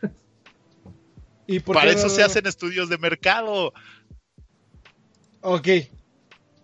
¿Y 1.46 1.60
Para 1.60 1.90
eso 1.90 2.08
se 2.08 2.22
hacen 2.22 2.46
estudios 2.46 2.88
de 2.88 2.98
mercado. 2.98 3.72
Ok. 5.40 5.68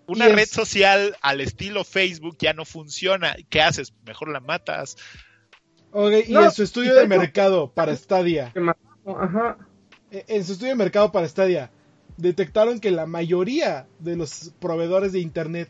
Una 0.06 0.28
red 0.28 0.46
social 0.46 1.16
al 1.20 1.40
estilo 1.40 1.84
Facebook 1.84 2.36
ya 2.38 2.54
no 2.54 2.64
funciona. 2.64 3.36
¿Qué 3.50 3.60
haces? 3.60 3.92
Mejor 4.06 4.30
la 4.30 4.40
matas. 4.40 4.96
Ok, 5.90 6.12
y 6.26 6.34
en 6.34 6.50
su 6.50 6.62
estudio 6.62 6.94
de 6.94 7.06
mercado 7.06 7.72
para 7.72 7.94
Stadia. 7.94 8.52
Ajá. 9.06 9.58
E, 10.10 10.24
en 10.28 10.44
su 10.44 10.52
estudio 10.52 10.72
de 10.72 10.76
mercado 10.76 11.12
para 11.12 11.28
Stadia, 11.28 11.70
detectaron 12.16 12.80
que 12.80 12.90
la 12.90 13.06
mayoría 13.06 13.86
de 13.98 14.16
los 14.16 14.52
proveedores 14.60 15.12
de 15.12 15.20
internet 15.20 15.68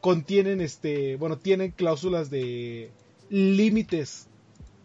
contienen 0.00 0.60
este, 0.60 1.16
bueno, 1.16 1.38
tienen 1.38 1.72
cláusulas 1.72 2.30
de 2.30 2.90
límites 3.28 4.29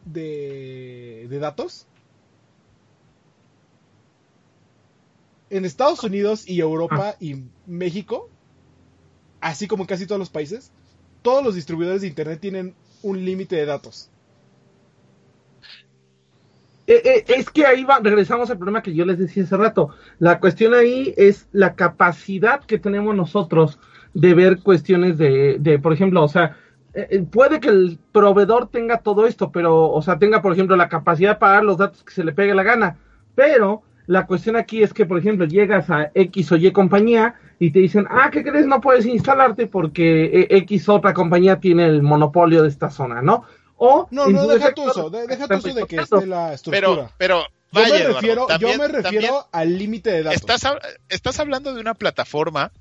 de, 0.06 1.28
datos. 1.40 1.88
En 5.50 5.66
Estados 5.66 6.04
Unidos 6.04 6.48
y 6.48 6.60
Europa 6.60 7.12
ah. 7.14 7.16
y 7.20 7.44
México, 7.66 8.30
así 9.42 9.68
como 9.68 9.86
casi 9.86 10.08
todos 10.08 10.20
los 10.20 10.30
países, 10.30 10.72
todos 11.22 11.44
los 11.44 11.56
distribuidores 11.56 12.02
de 12.02 12.08
Internet 12.08 12.40
tienen 12.40 12.76
un 13.02 13.24
límite 13.24 13.56
de 13.56 13.66
datos. 13.66 14.10
Eh, 16.88 17.02
eh, 17.04 17.26
es 17.28 17.50
que 17.50 17.66
ahí 17.66 17.84
va, 17.84 18.00
regresamos 18.00 18.50
al 18.52 18.58
problema 18.58 18.84
que 18.84 18.94
yo 18.94 19.06
les 19.06 19.18
decía 19.18 19.44
hace 19.44 19.58
rato. 19.58 19.90
La 20.20 20.40
cuestión 20.40 20.74
ahí 20.74 21.14
es 21.18 21.48
la 21.52 21.76
capacidad 21.76 22.64
que 22.64 22.78
tenemos 22.78 23.16
nosotros 23.16 23.80
de 24.14 24.34
ver 24.34 24.60
cuestiones 24.60 25.18
de, 25.18 25.58
de 25.60 25.80
por 25.80 25.94
ejemplo, 25.94 26.24
o 26.24 26.28
sea, 26.28 26.58
eh, 26.96 27.08
eh, 27.12 27.22
puede 27.24 27.60
que 27.60 27.68
el 27.68 28.00
proveedor 28.14 28.70
tenga 28.70 29.00
todo 29.00 29.28
esto, 29.28 29.52
pero, 29.52 29.92
o 29.92 30.02
sea, 30.02 30.18
tenga, 30.18 30.42
por 30.42 30.54
ejemplo, 30.54 30.78
la 30.78 30.88
capacidad 30.88 31.32
de 31.32 31.40
pagar 31.40 31.64
los 31.64 31.78
datos 31.78 32.04
que 32.04 32.14
se 32.14 32.24
le 32.24 32.32
pegue 32.32 32.56
la 32.56 32.64
gana, 32.64 32.98
pero 33.36 33.84
la 34.08 34.26
cuestión 34.26 34.56
aquí 34.56 34.82
es 34.82 34.94
que, 34.94 35.06
por 35.06 35.18
ejemplo, 35.18 35.46
llegas 35.46 35.90
a 35.90 36.12
X 36.14 36.54
o 36.54 36.56
Y 36.56 36.72
compañía 36.72 37.36
y 37.60 37.72
te 37.72 37.80
dicen, 37.80 38.08
ah, 38.10 38.30
¿qué 38.32 38.44
crees? 38.44 38.66
No 38.66 38.80
puedes 38.80 39.06
instalarte 39.06 39.68
porque 39.68 40.26
eh, 40.26 40.48
X 40.50 40.88
otra 40.88 41.14
compañía 41.14 41.60
tiene 41.60 41.86
el 41.86 42.02
monopolio 42.02 42.64
de 42.64 42.70
esta 42.70 42.90
zona, 42.90 43.22
¿no? 43.22 43.44
O 43.76 44.08
no, 44.12 44.28
no, 44.28 44.48
deja 44.48 44.74
tu 44.74 44.84
uso, 44.84 45.10
deja 45.10 45.48
tu 45.50 45.58
uso 45.58 45.74
de 45.74 45.86
que 45.86 45.98
esté 45.98 46.26
la 46.26 46.54
estructura. 46.54 47.10
Pero, 47.18 47.44
pero 47.68 47.88
yo 47.88 47.94
me 47.94 48.04
refiero, 48.14 48.48
yo 48.58 48.78
me 48.78 48.88
refiero 48.88 49.48
al 49.52 49.78
límite 49.78 50.12
de 50.12 50.24
datos. 50.24 50.40
Estás, 50.40 50.64
estás 51.10 51.40
hablando 51.42 51.74
de 51.74 51.82
una 51.82 51.94
plataforma 51.94 52.72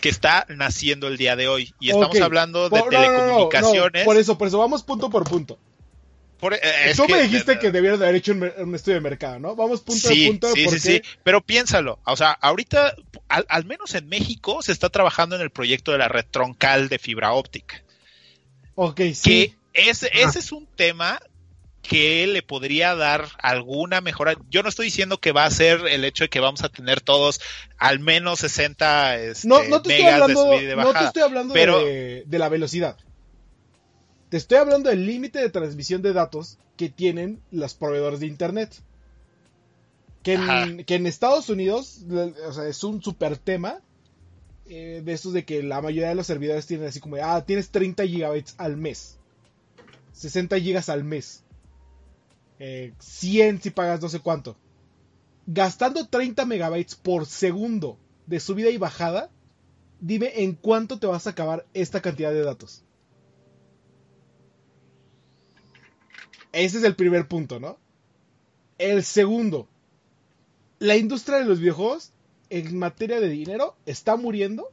que 0.00 0.08
está 0.08 0.46
naciendo 0.48 1.08
el 1.08 1.16
día 1.16 1.36
de 1.36 1.48
hoy. 1.48 1.74
Y 1.80 1.90
estamos 1.90 2.20
hablando 2.20 2.68
de 2.68 2.82
telecomunicaciones. 2.82 4.04
por 4.04 4.16
eso, 4.16 4.38
por 4.38 4.48
eso, 4.48 4.58
vamos 4.58 4.82
punto 4.82 5.10
por 5.10 5.24
punto. 5.24 5.58
Eh, 6.40 6.92
Tú 6.94 7.08
me 7.08 7.22
dijiste 7.22 7.58
que 7.58 7.72
debieras 7.72 7.98
de 7.98 8.06
haber 8.06 8.16
hecho 8.16 8.32
un, 8.32 8.74
estudio 8.74 8.94
de 8.94 9.00
mercado, 9.00 9.40
¿no? 9.40 9.56
Vamos 9.56 9.80
punto 9.80 10.08
por 10.08 10.26
punto. 10.26 10.52
Sí, 10.52 10.68
sí, 10.68 10.78
sí, 10.78 11.02
pero 11.24 11.40
piénsalo. 11.40 11.98
O 12.04 12.16
sea, 12.16 12.30
ahorita, 12.30 12.94
al, 13.28 13.64
menos 13.64 13.94
en 13.96 14.08
México, 14.08 14.62
se 14.62 14.70
está 14.70 14.88
trabajando 14.88 15.34
en 15.34 15.42
el 15.42 15.50
proyecto 15.50 15.90
de 15.90 15.98
la 15.98 16.08
red 16.08 16.24
troncal 16.30 16.88
de 16.88 16.98
fibra 17.00 17.32
óptica. 17.32 17.82
Ok, 18.76 19.00
sí. 19.14 19.56
Que 19.72 19.90
ese, 19.90 20.10
ese 20.12 20.38
es 20.38 20.52
un 20.52 20.66
tema 20.66 21.20
que 21.88 22.26
le 22.26 22.42
podría 22.42 22.94
dar 22.94 23.28
alguna 23.38 24.02
mejora. 24.02 24.36
Yo 24.50 24.62
no 24.62 24.68
estoy 24.68 24.86
diciendo 24.86 25.18
que 25.18 25.32
va 25.32 25.46
a 25.46 25.50
ser 25.50 25.86
el 25.88 26.04
hecho 26.04 26.24
de 26.24 26.28
que 26.28 26.38
vamos 26.38 26.62
a 26.62 26.68
tener 26.68 27.00
todos 27.00 27.40
al 27.78 27.98
menos 27.98 28.40
60 28.40 29.18
este, 29.18 29.48
no, 29.48 29.64
no 29.64 29.80
te 29.80 29.96
estoy 29.96 30.06
hablando, 30.06 30.50
de 30.50 30.76
No 30.76 30.92
te 30.92 31.04
estoy 31.04 31.22
hablando 31.22 31.54
de, 31.54 32.24
la 32.28 32.48
velocidad. 32.50 32.98
Te 34.28 34.36
estoy 34.36 34.58
hablando 34.58 34.90
del 34.90 35.06
límite 35.06 35.38
de 35.38 35.48
transmisión 35.48 36.02
de 36.02 36.12
datos 36.12 36.58
que 36.76 36.90
tienen 36.90 37.40
los 37.50 37.72
proveedores 37.72 38.20
de 38.20 38.26
Internet. 38.26 38.74
Que 40.22 40.34
en, 40.34 41.06
Estados 41.06 41.48
Unidos 41.48 42.00
o 42.46 42.52
sea, 42.52 42.68
es 42.68 42.84
un 42.84 43.02
super 43.02 43.38
tema 43.38 43.80
eh, 44.68 45.00
de 45.02 45.12
estos 45.14 45.32
de 45.32 45.46
que 45.46 45.62
la 45.62 45.80
mayoría 45.80 46.10
de 46.10 46.14
los 46.14 46.26
servidores 46.26 46.66
tienen 46.66 46.88
así 46.88 47.00
como, 47.00 47.16
ah, 47.16 47.42
tienes 47.46 47.70
30 47.70 48.04
gigabytes 48.04 48.54
al 48.58 48.76
mes. 48.76 49.16
60 50.12 50.60
gigas 50.60 50.90
al 50.90 51.02
mes. 51.02 51.44
100 52.58 53.56
eh, 53.56 53.58
si 53.60 53.70
pagas 53.70 54.00
no 54.00 54.08
sé 54.08 54.20
cuánto. 54.20 54.56
Gastando 55.46 56.06
30 56.06 56.44
megabytes 56.44 56.94
por 56.96 57.26
segundo 57.26 57.98
de 58.26 58.40
subida 58.40 58.70
y 58.70 58.76
bajada, 58.76 59.30
dime 60.00 60.42
en 60.42 60.54
cuánto 60.54 60.98
te 60.98 61.06
vas 61.06 61.26
a 61.26 61.30
acabar 61.30 61.66
esta 61.72 62.02
cantidad 62.02 62.32
de 62.32 62.42
datos. 62.42 62.84
Ese 66.52 66.78
es 66.78 66.84
el 66.84 66.96
primer 66.96 67.28
punto, 67.28 67.60
¿no? 67.60 67.78
El 68.78 69.04
segundo, 69.04 69.68
la 70.78 70.96
industria 70.96 71.38
de 71.38 71.44
los 71.44 71.60
videojuegos 71.60 72.12
en 72.50 72.78
materia 72.78 73.20
de 73.20 73.28
dinero 73.28 73.76
está 73.86 74.16
muriendo 74.16 74.70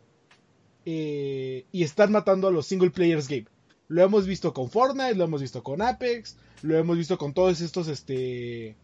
eh, 0.86 1.66
y 1.72 1.84
están 1.84 2.12
matando 2.12 2.48
a 2.48 2.52
los 2.52 2.68
single 2.68 2.92
players 2.92 3.28
game. 3.28 3.48
Lo 3.88 4.04
hemos 4.04 4.26
visto 4.26 4.54
con 4.54 4.70
Fortnite, 4.70 5.16
lo 5.16 5.26
hemos 5.26 5.42
visto 5.42 5.64
con 5.64 5.82
Apex, 5.82 6.38
lo 6.66 6.78
hemos 6.78 6.98
visto 6.98 7.18
con 7.18 7.34
todos 7.34 7.62
estos 7.62 7.88
este 7.88 8.76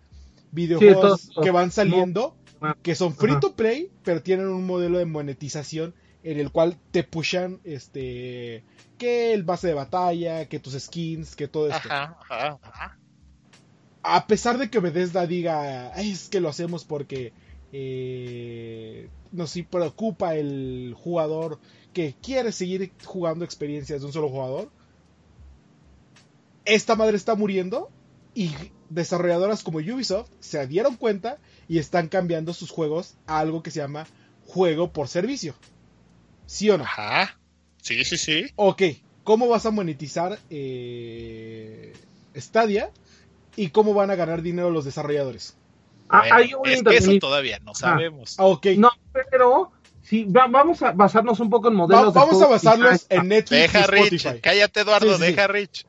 videojuegos 0.52 1.32
que 1.42 1.52
van 1.52 1.72
saliendo, 1.72 2.36
ah, 2.62 2.76
que 2.82 2.96
son 2.96 3.16
free 3.16 3.40
to 3.40 3.56
play, 3.56 3.92
pero 4.04 4.22
tienen 4.22 4.48
un 4.48 4.66
modelo 4.66 5.00
de 5.00 5.06
monetización 5.06 5.94
en 6.24 6.40
el 6.40 6.52
cual 6.52 6.78
te 6.92 7.04
pushan 7.04 7.60
este 7.64 8.64
que 8.98 9.34
el 9.34 9.44
base 9.44 9.68
de 9.68 9.74
batalla, 9.74 10.48
que 10.48 10.60
tus 10.60 10.74
skins, 10.80 11.36
que 11.36 11.48
todo 11.48 11.70
esto. 11.70 11.90
A 14.04 14.28
pesar 14.28 14.58
de 14.58 14.70
que 14.70 14.80
Bethesda 14.80 15.26
diga, 15.28 15.90
es 16.00 16.30
que 16.30 16.40
lo 16.40 16.50
hacemos 16.50 16.86
porque 16.86 17.34
eh, 17.72 19.10
nos 19.32 19.58
preocupa 19.70 20.36
el 20.36 20.96
jugador 20.98 21.60
que 21.94 22.16
quiere 22.22 22.52
seguir 22.52 22.92
jugando 23.04 23.46
experiencias 23.46 24.02
de 24.02 24.08
un 24.08 24.14
solo 24.14 24.30
jugador, 24.30 24.72
esta 26.66 26.96
madre 26.96 27.18
está 27.18 27.36
muriendo 27.36 27.90
y 28.34 28.52
desarrolladoras 28.90 29.64
como 29.64 29.80
Ubisoft 29.80 30.30
se 30.40 30.66
dieron 30.68 30.96
cuenta 30.96 31.38
y 31.68 31.80
están 31.80 32.08
cambiando 32.08 32.54
sus 32.54 32.70
juegos 32.70 33.16
a 33.28 33.40
algo 33.40 33.64
que 33.64 33.72
se 33.72 33.80
llama 33.80 34.08
juego 34.46 34.92
por 34.92 35.08
servicio. 35.08 35.56
¿Sí 36.46 36.70
o 36.70 36.78
no? 36.78 36.84
Ajá. 36.84 37.38
Sí, 37.82 38.04
sí, 38.04 38.18
sí. 38.18 38.46
Ok. 38.56 38.84
¿Cómo 39.24 39.48
vas 39.48 39.66
a 39.66 39.72
monetizar 39.72 40.40
eh, 40.50 41.94
Stadia? 42.36 42.92
¿Y 43.56 43.70
cómo 43.70 43.94
van 43.94 44.12
a 44.12 44.16
ganar 44.16 44.42
dinero 44.42 44.70
los 44.70 44.86
desarrolladores? 44.86 45.56
Ah, 46.10 46.42
es 46.66 46.84
que 46.84 46.98
eso 46.98 47.12
todavía 47.20 47.60
no 47.60 47.74
sabemos. 47.74 48.36
Ah, 48.38 48.46
ok. 48.46 48.68
No, 48.78 48.90
pero 49.32 49.72
sí, 50.04 50.26
vamos 50.28 50.82
a 50.82 50.92
basarnos 50.92 51.40
un 51.40 51.50
poco 51.50 51.70
en 51.70 51.76
modelos. 51.76 52.14
vamos 52.14 52.42
a 52.42 52.48
basarnos 52.48 53.06
en 53.10 53.30
Netflix. 53.30 53.62
Deja 53.62 53.88
Rich. 53.88 54.42
Cállate, 54.42 54.82
Eduardo, 54.82 55.18
deja 55.18 55.48
Rich. 55.48 55.86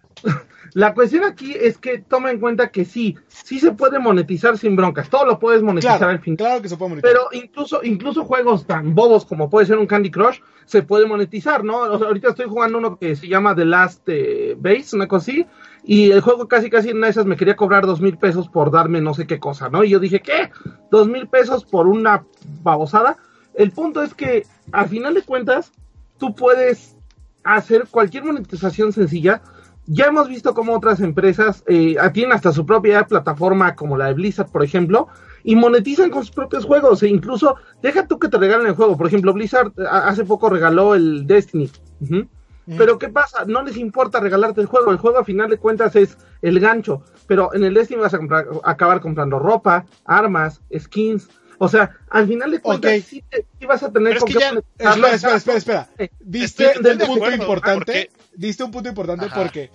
La 0.75 0.95
cuestión 0.95 1.25
aquí 1.25 1.55
es 1.59 1.77
que 1.77 1.99
toma 1.99 2.31
en 2.31 2.41
cuenta 2.41 2.71
que 2.71 2.85
sí, 2.85 3.17
sí 3.29 3.59
se 3.61 3.73
puede 3.73 3.99
monetizar 3.99 4.57
sin 4.57 4.75
broncas, 4.75 5.11
todo 5.11 5.27
lo 5.27 5.39
puedes 5.39 5.63
monetizar 5.63 6.05
al 6.05 6.21
fin. 6.21 6.37
Claro 6.37 6.63
que 6.63 6.69
se 6.69 6.77
puede 6.77 6.91
monetizar. 6.91 7.15
Pero 7.15 7.43
incluso, 7.43 7.81
incluso 7.83 8.25
juegos 8.25 8.67
tan 8.67 8.95
bobos 8.95 9.27
como 9.27 9.51
puede 9.51 9.67
ser 9.67 9.79
un 9.79 9.87
Candy 9.87 10.11
Crush, 10.11 10.41
se 10.65 10.83
puede 10.83 11.07
monetizar, 11.07 11.65
¿no? 11.65 11.85
ahorita 11.85 12.31
estoy 12.31 12.47
jugando 12.47 12.79
uno 12.79 12.97
que 12.97 13.17
se 13.17 13.29
llama 13.29 13.55
The 13.55 13.65
Last 13.65 14.09
eh, 14.09 14.57
Base, 14.59 14.97
una 14.97 15.09
cosa 15.09 15.31
así, 15.31 15.47
y 15.85 16.11
el 16.11 16.21
juego 16.21 16.49
casi 16.49 16.71
casi 16.71 16.91
en 16.91 16.99
una 16.99 17.09
de 17.09 17.11
esas 17.11 17.27
me 17.27 17.37
quería 17.37 17.57
cobrar 17.57 17.85
dos 17.85 18.01
mil 18.01 18.17
pesos 18.17 18.49
por 18.49 18.71
darme 18.71 19.01
no 19.01 19.13
sé 19.15 19.27
qué 19.27 19.39
cosa, 19.39 19.69
¿no? 19.69 19.85
Y 19.85 19.91
yo 19.91 19.99
dije, 19.99 20.21
¿qué? 20.21 20.51
¿Dos 20.91 21.09
mil 21.09 21.27
pesos 21.29 21.65
por 21.65 21.87
una 21.87 22.25
babosada? 22.63 23.19
El 23.55 23.73
punto 23.73 24.03
es 24.03 24.15
que, 24.15 24.47
al 24.71 24.89
final 24.89 25.15
de 25.15 25.23
cuentas, 25.23 25.73
tú 26.19 26.35
puedes 26.35 26.97
hacer 27.45 27.87
cualquier 27.91 28.25
monetización 28.25 28.93
sencilla 28.93 29.43
ya 29.93 30.07
hemos 30.07 30.29
visto 30.29 30.55
cómo 30.55 30.75
otras 30.75 31.01
empresas 31.01 31.63
eh, 31.67 31.97
tienen 32.13 32.33
hasta 32.33 32.53
su 32.53 32.65
propia 32.65 33.05
plataforma, 33.05 33.75
como 33.75 33.97
la 33.97 34.07
de 34.07 34.15
Blizzard, 34.15 34.51
por 34.51 34.65
ejemplo, 34.65 35.09
y 35.45 35.55
monetizan 35.55 36.11
con 36.11 36.25
sus 36.25 36.35
propios 36.35 36.65
juegos. 36.65 37.03
E 37.03 37.09
incluso, 37.09 37.57
deja 37.83 38.07
tú 38.07 38.19
que 38.19 38.29
te 38.29 38.39
regalen 38.39 38.67
el 38.67 38.75
juego. 38.75 38.97
Por 38.97 39.07
ejemplo, 39.07 39.35
Blizzard 39.35 39.73
hace 39.91 40.25
poco 40.25 40.49
regaló 40.49 40.95
el 40.95 41.27
Destiny. 41.27 41.71
Mm. 42.01 42.23
Pero 42.79 42.99
¿qué 42.99 43.09
pasa? 43.09 43.45
No 43.45 43.63
les 43.63 43.77
importa 43.77 44.21
regalarte 44.21 44.61
el 44.61 44.67
juego. 44.67 44.93
El 44.93 44.99
juego, 44.99 45.19
a 45.19 45.25
final 45.25 45.51
de 45.51 45.59
cuentas, 45.59 45.95
es 45.97 46.17
el 46.41 46.59
gancho. 46.59 47.03
Pero 47.27 47.53
en 47.53 47.65
el 47.65 47.75
Destiny 47.75 48.01
vas 48.01 48.15
a 48.15 48.21
acabar 48.65 49.01
comprando 49.01 49.39
ropa, 49.39 49.85
armas, 50.05 50.63
skins. 50.79 51.29
O 51.59 51.69
sea, 51.69 51.99
al 52.09 52.27
final 52.27 52.51
de 52.51 52.61
cuentas, 52.61 53.03
sí, 53.05 53.23
vas 53.69 53.83
a 53.83 53.93
tener 53.93 54.19
con 54.19 54.29
Espera, 54.29 55.15
espera, 55.15 55.37
espera, 55.37 55.59
espera. 55.59 55.89
Diste 56.21 56.73
un 56.79 56.99
punto 56.99 57.31
importante 57.31 58.11
diste 58.35 58.65
un 58.65 58.71
punto 58.71 58.89
importante 58.89 59.27
porque 59.35 59.71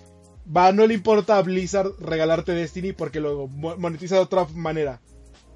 va, 0.54 0.72
no 0.72 0.86
le 0.86 0.94
importa 0.94 1.38
a 1.38 1.42
Blizzard 1.42 1.92
regalarte 2.00 2.52
Destiny 2.52 2.92
porque 2.92 3.20
lo 3.20 3.48
monetiza 3.48 4.16
de 4.16 4.22
otra 4.22 4.46
manera. 4.54 5.00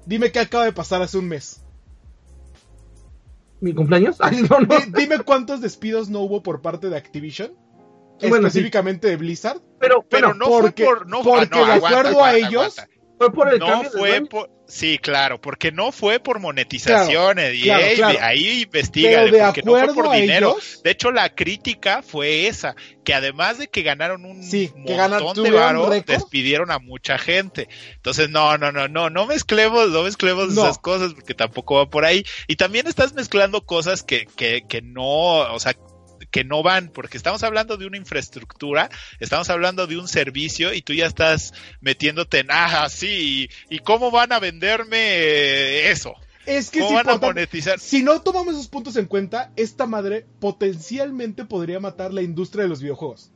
Dime 0.05 0.31
qué 0.31 0.39
acaba 0.39 0.65
de 0.65 0.73
pasar 0.73 1.01
hace 1.01 1.17
un 1.17 1.27
mes. 1.27 1.63
¿Mi 3.61 3.73
cumpleaños? 3.73 4.17
Dime 4.93 5.19
cuántos 5.19 5.61
despidos 5.61 6.09
no 6.09 6.19
hubo 6.19 6.43
por 6.43 6.61
parte 6.61 6.89
de 6.89 6.97
Activision. 6.97 7.53
específicamente 8.19 9.07
de 9.07 9.15
Blizzard. 9.15 9.61
Pero, 9.79 10.05
pero, 10.09 10.33
no 10.33 10.47
porque, 10.47 10.83
fue 10.83 10.95
por. 10.95 11.07
No, 11.07 11.23
porque 11.23 11.59
de 11.59 11.71
acuerdo 11.71 12.23
a 12.23 12.35
ellos. 12.35 12.75
Fue 13.25 13.33
por 13.33 13.53
el 13.53 13.59
no 13.59 13.83
fue 13.83 14.21
por, 14.25 14.49
Sí, 14.65 14.97
claro, 14.97 15.41
porque 15.41 15.71
no 15.71 15.91
fue 15.91 16.19
por 16.19 16.39
monetización, 16.39 17.37
ahí 17.37 18.61
investiga, 18.63 19.21
porque 19.45 19.61
no 19.61 19.73
fue 19.73 19.93
por 19.93 20.11
dinero. 20.11 20.57
De 20.83 20.91
hecho, 20.91 21.11
la 21.11 21.35
crítica 21.35 22.01
fue 22.01 22.47
esa, 22.47 22.75
que 23.03 23.13
además 23.13 23.57
de 23.57 23.67
que 23.67 23.83
ganaron 23.83 24.25
un 24.25 24.39
montón 24.39 25.43
de 25.43 25.51
varo, 25.51 25.89
despidieron 25.89 26.71
a 26.71 26.79
mucha 26.79 27.17
gente. 27.17 27.67
Entonces, 27.95 28.29
no, 28.29 28.57
no, 28.57 28.71
no, 28.71 28.87
no, 28.87 29.09
no 29.09 29.25
mezclemos, 29.25 29.89
no 29.89 30.03
mezclemos 30.03 30.53
esas 30.53 30.79
cosas, 30.79 31.13
porque 31.13 31.33
tampoco 31.33 31.75
va 31.75 31.89
por 31.89 32.05
ahí. 32.05 32.25
Y 32.47 32.55
también 32.55 32.87
estás 32.87 33.13
mezclando 33.13 33.65
cosas 33.65 34.01
que, 34.01 34.25
que, 34.35 34.65
que 34.67 34.81
no, 34.81 35.53
o 35.53 35.59
sea, 35.59 35.75
que 36.33 36.43
no 36.43 36.63
van, 36.63 36.89
porque 36.89 37.15
estamos 37.15 37.43
hablando 37.43 37.77
de 37.77 37.85
una 37.85 37.95
infraestructura, 37.95 38.89
estamos 39.19 39.51
hablando 39.51 39.85
de 39.85 39.97
un 39.97 40.07
servicio 40.07 40.73
y 40.73 40.81
tú 40.81 40.91
ya 40.93 41.05
estás 41.05 41.53
metiéndote 41.79 42.39
en, 42.39 42.47
ah, 42.49 42.87
sí, 42.89 43.51
y, 43.69 43.79
cómo 43.79 44.09
van 44.09 44.31
a 44.33 44.39
venderme 44.39 45.91
eso. 45.91 46.15
Es 46.47 46.71
que 46.71 46.79
¿Cómo 46.79 46.95
van 46.95 47.07
a 47.07 47.17
monetizar? 47.17 47.79
Si 47.79 48.01
no 48.01 48.19
tomamos 48.23 48.55
esos 48.55 48.67
puntos 48.67 48.95
en 48.95 49.05
cuenta, 49.05 49.51
esta 49.55 49.85
madre 49.85 50.25
potencialmente 50.39 51.45
podría 51.45 51.79
matar 51.79 52.11
la 52.11 52.23
industria 52.23 52.63
de 52.63 52.69
los 52.69 52.81
videojuegos. 52.81 53.31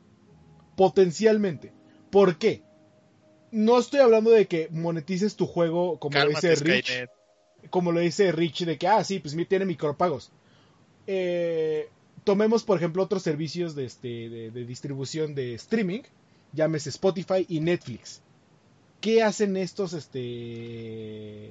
Potencialmente. 0.76 1.72
¿Por 2.10 2.36
qué? 2.36 2.64
No 3.52 3.78
estoy 3.78 4.00
hablando 4.00 4.32
de 4.32 4.48
que 4.48 4.68
monetices 4.72 5.36
tu 5.36 5.46
juego 5.46 6.00
como 6.00 6.18
lo 6.18 6.30
dice 6.30 6.56
Rich. 6.56 7.06
Como 7.70 7.92
lo 7.92 8.00
dice 8.00 8.32
Rich, 8.32 8.64
de 8.64 8.76
que, 8.76 8.88
ah, 8.88 9.04
sí, 9.04 9.20
pues 9.20 9.36
tiene 9.48 9.64
micropagos. 9.66 10.32
Eh, 11.06 11.88
tomemos, 12.24 12.64
por 12.64 12.76
ejemplo, 12.76 13.02
otros 13.02 13.22
servicios 13.22 13.74
de, 13.74 13.84
este, 13.84 14.28
de, 14.28 14.64
distribución 14.64 15.34
de 15.34 15.54
streaming, 15.54 16.02
llámese 16.52 16.90
Spotify 16.90 17.44
y 17.48 17.60
Netflix. 17.60 18.22
¿Qué 19.00 19.22
hacen 19.22 19.56
estos, 19.56 19.92
este, 19.92 21.50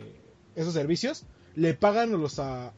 esos 0.56 0.74
servicios? 0.74 1.26
le 1.58 1.74
pagan 1.74 2.14
a 2.14 2.18
los 2.18 2.38
a, 2.38 2.72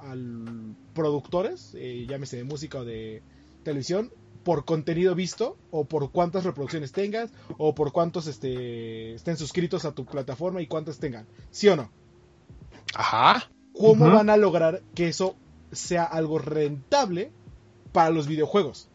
productores, 0.93 1.75
eh, 1.75 2.05
llámese 2.07 2.37
de 2.37 2.45
música 2.45 2.79
o 2.79 2.85
de 2.85 3.21
televisión, 3.63 4.09
por 4.45 4.63
contenido 4.63 5.15
visto 5.15 5.57
o 5.69 5.83
por 5.83 6.11
cuántas 6.11 6.45
reproducciones 6.45 6.93
tengas 6.93 7.29
o 7.57 7.75
por 7.75 7.91
cuántos 7.91 8.27
este, 8.27 9.15
estén 9.15 9.35
suscritos 9.35 9.83
a 9.83 9.91
tu 9.91 10.05
plataforma 10.05 10.61
y 10.61 10.67
cuántas 10.67 10.97
tengan. 10.97 11.27
¿Sí 11.51 11.67
o 11.67 11.75
no? 11.75 11.91
Ajá. 12.95 13.51
¿Cómo 13.73 14.09
van 14.09 14.29
a 14.29 14.37
lograr 14.37 14.81
que 14.95 15.09
eso 15.09 15.35
sea 15.73 16.05
algo 16.05 16.39
rentable 16.39 17.33
para 17.91 18.09
los 18.09 18.27
videojuegos? 18.27 18.89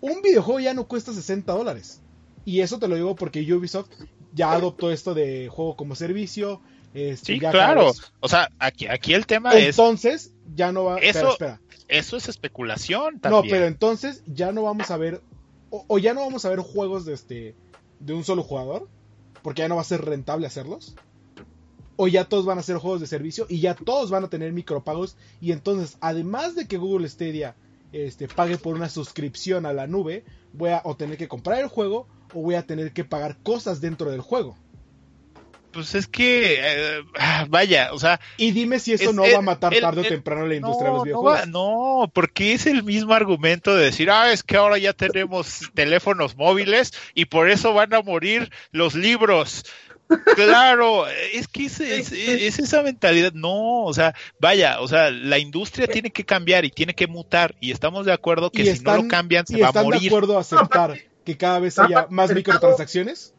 Un 0.00 0.20
videojuego 0.22 0.60
ya 0.60 0.74
no 0.74 0.86
cuesta 0.86 1.12
60 1.12 1.52
dólares. 1.52 2.00
Y 2.44 2.60
eso 2.60 2.78
te 2.78 2.88
lo 2.88 2.94
digo 2.94 3.16
porque 3.16 3.40
Ubisoft 3.54 3.88
ya 4.34 4.52
adoptó 4.52 4.90
esto 4.90 5.14
de 5.14 5.48
juego 5.48 5.76
como 5.76 5.94
servicio. 5.94 6.60
Este, 6.92 7.34
sí, 7.34 7.38
claro. 7.38 7.92
O 8.20 8.28
sea, 8.28 8.50
aquí, 8.58 8.86
aquí 8.86 9.14
el 9.14 9.26
tema 9.26 9.52
es. 9.52 9.78
Entonces, 9.78 10.32
ya 10.54 10.72
no 10.72 10.84
va. 10.84 10.98
Eso, 10.98 11.30
espera, 11.30 11.60
Eso 11.88 12.16
es 12.16 12.28
especulación 12.28 13.18
también. 13.20 13.44
No, 13.44 13.50
pero 13.50 13.66
entonces 13.66 14.22
ya 14.26 14.52
no 14.52 14.62
vamos 14.62 14.90
a 14.90 14.96
ver. 14.96 15.22
O, 15.70 15.98
ya 15.98 16.14
no 16.14 16.20
vamos 16.20 16.44
a 16.44 16.50
ver 16.50 16.60
juegos 16.60 17.04
de 17.04 17.14
este. 17.14 17.54
de 18.00 18.12
un 18.12 18.24
solo 18.24 18.42
jugador. 18.42 18.88
Porque 19.42 19.62
ya 19.62 19.68
no 19.68 19.76
va 19.76 19.82
a 19.82 19.84
ser 19.84 20.04
rentable 20.04 20.46
hacerlos. 20.46 20.94
O 21.96 22.08
ya 22.08 22.24
todos 22.24 22.44
van 22.44 22.58
a 22.58 22.62
ser 22.62 22.76
juegos 22.76 23.00
de 23.00 23.06
servicio. 23.06 23.46
Y 23.48 23.60
ya 23.60 23.74
todos 23.74 24.10
van 24.10 24.24
a 24.24 24.30
tener 24.30 24.52
micropagos. 24.52 25.16
Y 25.40 25.52
entonces, 25.52 25.96
además 26.00 26.54
de 26.54 26.66
que 26.66 26.76
Google 26.76 27.08
Stadia 27.08 27.56
este, 27.94 28.26
pague 28.28 28.58
por 28.58 28.74
una 28.74 28.88
suscripción 28.88 29.66
a 29.66 29.72
la 29.72 29.86
nube, 29.86 30.24
voy 30.52 30.70
a 30.70 30.82
o 30.84 30.96
tener 30.96 31.16
que 31.16 31.28
comprar 31.28 31.60
el 31.60 31.68
juego 31.68 32.08
o 32.32 32.42
voy 32.42 32.56
a 32.56 32.66
tener 32.66 32.92
que 32.92 33.04
pagar 33.04 33.36
cosas 33.42 33.80
dentro 33.80 34.10
del 34.10 34.20
juego. 34.20 34.56
Pues 35.74 35.94
es 35.96 36.06
que, 36.06 36.58
eh, 36.60 37.02
vaya, 37.48 37.92
o 37.92 37.98
sea... 37.98 38.20
Y 38.36 38.52
dime 38.52 38.78
si 38.78 38.92
eso 38.92 39.12
no 39.12 39.22
va 39.22 39.38
a 39.38 39.42
matar 39.42 39.74
tarde 39.80 40.02
o 40.02 40.04
temprano 40.04 40.46
la 40.46 40.54
industria 40.54 40.88
de 40.90 40.94
los 40.94 41.04
videojuegos. 41.04 41.48
No, 41.48 42.10
porque 42.14 42.52
es 42.52 42.66
el 42.66 42.84
mismo 42.84 43.12
argumento 43.12 43.74
de 43.74 43.86
decir, 43.86 44.08
ah, 44.08 44.32
es 44.32 44.44
que 44.44 44.56
ahora 44.56 44.78
ya 44.78 44.92
tenemos 44.92 45.62
teléfonos 45.74 46.36
móviles 46.36 46.92
y 47.14 47.24
por 47.24 47.50
eso 47.50 47.74
van 47.74 47.92
a 47.92 48.02
morir 48.02 48.52
los 48.70 48.94
libros. 48.94 49.64
Claro, 50.34 51.06
es 51.08 51.48
que 51.48 51.66
es, 51.66 51.80
es, 51.80 52.58
esa 52.58 52.82
mentalidad. 52.82 53.32
No, 53.32 53.84
o 53.84 53.94
sea, 53.94 54.14
vaya, 54.38 54.80
o 54.80 54.88
sea, 54.88 55.10
la 55.10 55.38
industria 55.38 55.86
tiene 55.86 56.10
que 56.10 56.24
cambiar 56.24 56.64
y 56.64 56.70
tiene 56.70 56.94
que 56.94 57.06
mutar. 57.06 57.54
Y 57.60 57.70
estamos 57.70 58.06
de 58.06 58.12
acuerdo 58.12 58.50
que 58.50 58.74
si 58.74 58.82
no 58.82 58.96
lo 58.96 59.08
cambian, 59.08 59.46
se 59.46 59.60
va 59.60 59.68
a 59.68 59.72
morir. 59.72 59.94
¿Están 59.94 60.00
de 60.00 60.06
acuerdo 60.08 60.36
a 60.38 60.40
aceptar 60.40 60.98
que 61.24 61.36
cada 61.36 61.58
vez 61.58 61.78
haya 61.78 62.06
más 62.10 62.34
microtransacciones? 62.34 63.34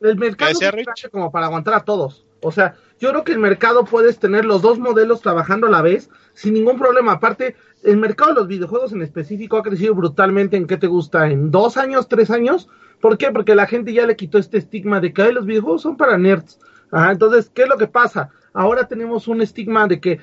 El 0.00 0.16
mercado 0.16 0.52
es 0.52 1.10
como 1.10 1.30
para 1.30 1.46
aguantar 1.46 1.74
a 1.74 1.84
todos. 1.84 2.24
O 2.40 2.52
sea, 2.52 2.76
yo 2.98 3.10
creo 3.10 3.24
que 3.24 3.32
el 3.32 3.38
mercado 3.38 3.84
puedes 3.84 4.18
tener 4.18 4.44
los 4.44 4.62
dos 4.62 4.78
modelos 4.78 5.20
trabajando 5.20 5.66
a 5.66 5.70
la 5.70 5.82
vez 5.82 6.10
sin 6.34 6.54
ningún 6.54 6.78
problema. 6.78 7.12
Aparte, 7.12 7.56
el 7.82 7.96
mercado 7.96 8.30
de 8.30 8.40
los 8.40 8.48
videojuegos 8.48 8.92
en 8.92 9.02
específico 9.02 9.56
ha 9.56 9.62
crecido 9.62 9.94
brutalmente 9.94 10.56
en 10.56 10.66
qué 10.66 10.76
te 10.76 10.86
gusta, 10.86 11.30
en 11.30 11.50
dos 11.50 11.76
años, 11.76 12.08
tres 12.08 12.30
años. 12.30 12.68
¿Por 13.00 13.16
qué? 13.16 13.30
Porque 13.30 13.54
la 13.54 13.66
gente 13.66 13.92
ya 13.92 14.06
le 14.06 14.16
quitó 14.16 14.38
este 14.38 14.58
estigma 14.58 15.00
de 15.00 15.12
que 15.12 15.32
los 15.32 15.46
videojuegos 15.46 15.82
son 15.82 15.96
para 15.96 16.18
nerds. 16.18 16.58
Entonces, 16.92 17.50
¿qué 17.54 17.62
es 17.62 17.68
lo 17.68 17.76
que 17.76 17.86
pasa? 17.86 18.30
Ahora 18.52 18.88
tenemos 18.88 19.28
un 19.28 19.42
estigma 19.42 19.86
de 19.86 20.00
que 20.00 20.20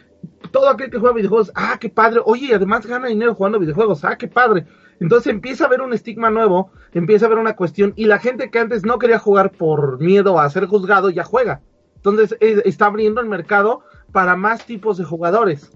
todo 0.52 0.69
aquel 0.69 0.89
que 0.89 0.97
juega 0.97 1.15
videojuegos, 1.15 1.52
ah, 1.56 1.77
qué 1.80 1.89
padre, 1.89 2.22
oye, 2.26 2.53
además 2.53 2.85
gana 2.85 3.07
dinero 3.07 3.35
jugando 3.35 3.60
videojuegos, 3.60 4.03
ah, 4.03 4.18
qué 4.18 4.27
padre. 4.27 4.65
Entonces 4.99 5.31
empieza 5.31 5.64
a 5.64 5.68
haber 5.68 5.81
un 5.81 5.93
estigma 5.93 6.30
nuevo, 6.30 6.72
empieza 6.93 7.26
a 7.26 7.27
haber 7.27 7.39
una 7.39 7.56
cuestión 7.56 7.93
y 7.95 8.06
la 8.06 8.19
gente 8.19 8.49
que 8.49 8.60
antes 8.60 8.85
no 8.85 8.97
quería 8.97 9.19
jugar 9.19 9.52
por 9.52 9.99
miedo 10.02 10.39
a 10.39 10.49
ser 10.49 10.65
juzgado 10.65 11.10
ya 11.10 11.23
juega. 11.23 11.61
Entonces 12.06 12.38
eh, 12.40 12.61
está 12.65 12.86
abriendo 12.86 13.19
el 13.19 13.27
mercado 13.27 13.84
para 14.11 14.36
más 14.36 14.65
tipos 14.65 14.98
de 14.98 15.03
jugadores. 15.03 15.72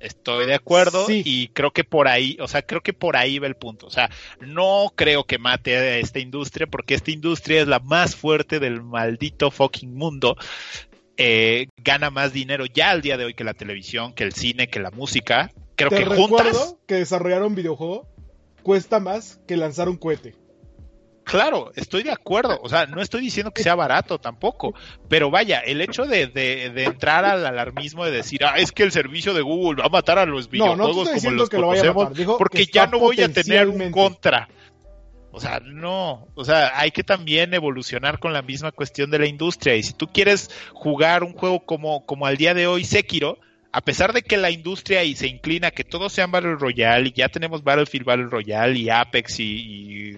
Estoy 0.00 0.46
de 0.46 0.54
acuerdo 0.54 1.06
y 1.08 1.48
creo 1.48 1.72
que 1.72 1.82
por 1.82 2.06
ahí, 2.06 2.36
o 2.40 2.46
sea, 2.46 2.62
creo 2.62 2.82
que 2.82 2.92
por 2.92 3.16
ahí 3.16 3.40
va 3.40 3.48
el 3.48 3.56
punto. 3.56 3.86
O 3.86 3.90
sea, 3.90 4.10
no 4.40 4.92
creo 4.94 5.24
que 5.24 5.38
mate 5.38 5.76
a 5.76 5.98
esta 5.98 6.20
industria 6.20 6.68
porque 6.68 6.94
esta 6.94 7.10
industria 7.10 7.60
es 7.60 7.66
la 7.66 7.80
más 7.80 8.14
fuerte 8.14 8.60
del 8.60 8.80
maldito 8.80 9.50
fucking 9.50 9.92
mundo. 9.92 10.36
Eh, 11.16 11.66
gana 11.82 12.10
más 12.10 12.32
dinero 12.32 12.64
ya 12.66 12.90
al 12.90 13.02
día 13.02 13.16
de 13.16 13.24
hoy 13.24 13.34
que 13.34 13.42
la 13.42 13.54
televisión, 13.54 14.12
que 14.12 14.22
el 14.22 14.32
cine, 14.32 14.68
que 14.68 14.78
la 14.78 14.92
música 14.92 15.50
creo 15.74 15.90
que 15.90 16.04
juntas. 16.04 16.76
que 16.86 16.94
desarrollar 16.94 17.42
un 17.42 17.56
videojuego 17.56 18.06
cuesta 18.62 19.00
más 19.00 19.40
que 19.48 19.56
lanzar 19.56 19.88
un 19.88 19.96
cohete. 19.96 20.36
Claro, 21.28 21.72
estoy 21.76 22.04
de 22.04 22.10
acuerdo. 22.10 22.58
O 22.62 22.70
sea, 22.70 22.86
no 22.86 23.02
estoy 23.02 23.20
diciendo 23.20 23.52
que 23.52 23.62
sea 23.62 23.74
barato 23.74 24.18
tampoco. 24.18 24.74
Pero 25.08 25.30
vaya, 25.30 25.60
el 25.60 25.82
hecho 25.82 26.06
de, 26.06 26.26
de, 26.26 26.84
entrar 26.84 27.26
al 27.26 27.44
alarmismo 27.44 28.04
de 28.04 28.10
decir, 28.10 28.44
ah, 28.44 28.54
es 28.56 28.72
que 28.72 28.82
el 28.82 28.92
servicio 28.92 29.34
de 29.34 29.42
Google 29.42 29.82
va 29.82 29.86
a 29.86 29.90
matar 29.90 30.18
a 30.18 30.24
los 30.24 30.48
videojuegos 30.48 31.08
como 31.10 31.30
los 31.32 31.50
que 31.50 31.56
conocemos, 31.56 32.12
porque 32.38 32.64
ya 32.64 32.86
no 32.86 32.98
voy 32.98 33.20
a 33.20 33.30
tener 33.30 33.68
un 33.68 33.90
contra. 33.90 34.48
O 35.30 35.38
sea, 35.38 35.60
no. 35.60 36.28
O 36.34 36.44
sea, 36.46 36.72
hay 36.74 36.90
que 36.92 37.04
también 37.04 37.52
evolucionar 37.52 38.18
con 38.18 38.32
la 38.32 38.40
misma 38.40 38.72
cuestión 38.72 39.10
de 39.10 39.18
la 39.18 39.26
industria. 39.26 39.76
Y 39.76 39.82
si 39.82 39.92
tú 39.92 40.08
quieres 40.08 40.50
jugar 40.72 41.22
un 41.24 41.34
juego 41.34 41.60
como, 41.60 42.06
como 42.06 42.24
al 42.24 42.38
día 42.38 42.54
de 42.54 42.66
hoy, 42.66 42.84
Sekiro, 42.84 43.38
a 43.70 43.82
pesar 43.82 44.14
de 44.14 44.22
que 44.22 44.38
la 44.38 44.50
industria 44.50 45.04
y 45.04 45.14
se 45.14 45.26
inclina 45.26 45.68
a 45.68 45.72
que 45.72 45.84
todos 45.84 46.14
sean 46.14 46.30
Battle 46.32 46.54
Royale 46.54 47.08
y 47.08 47.12
ya 47.12 47.28
tenemos 47.28 47.62
Battlefield 47.62 48.06
Battle 48.06 48.26
Royale 48.26 48.78
y 48.78 48.88
Apex 48.88 49.40
y, 49.40 50.16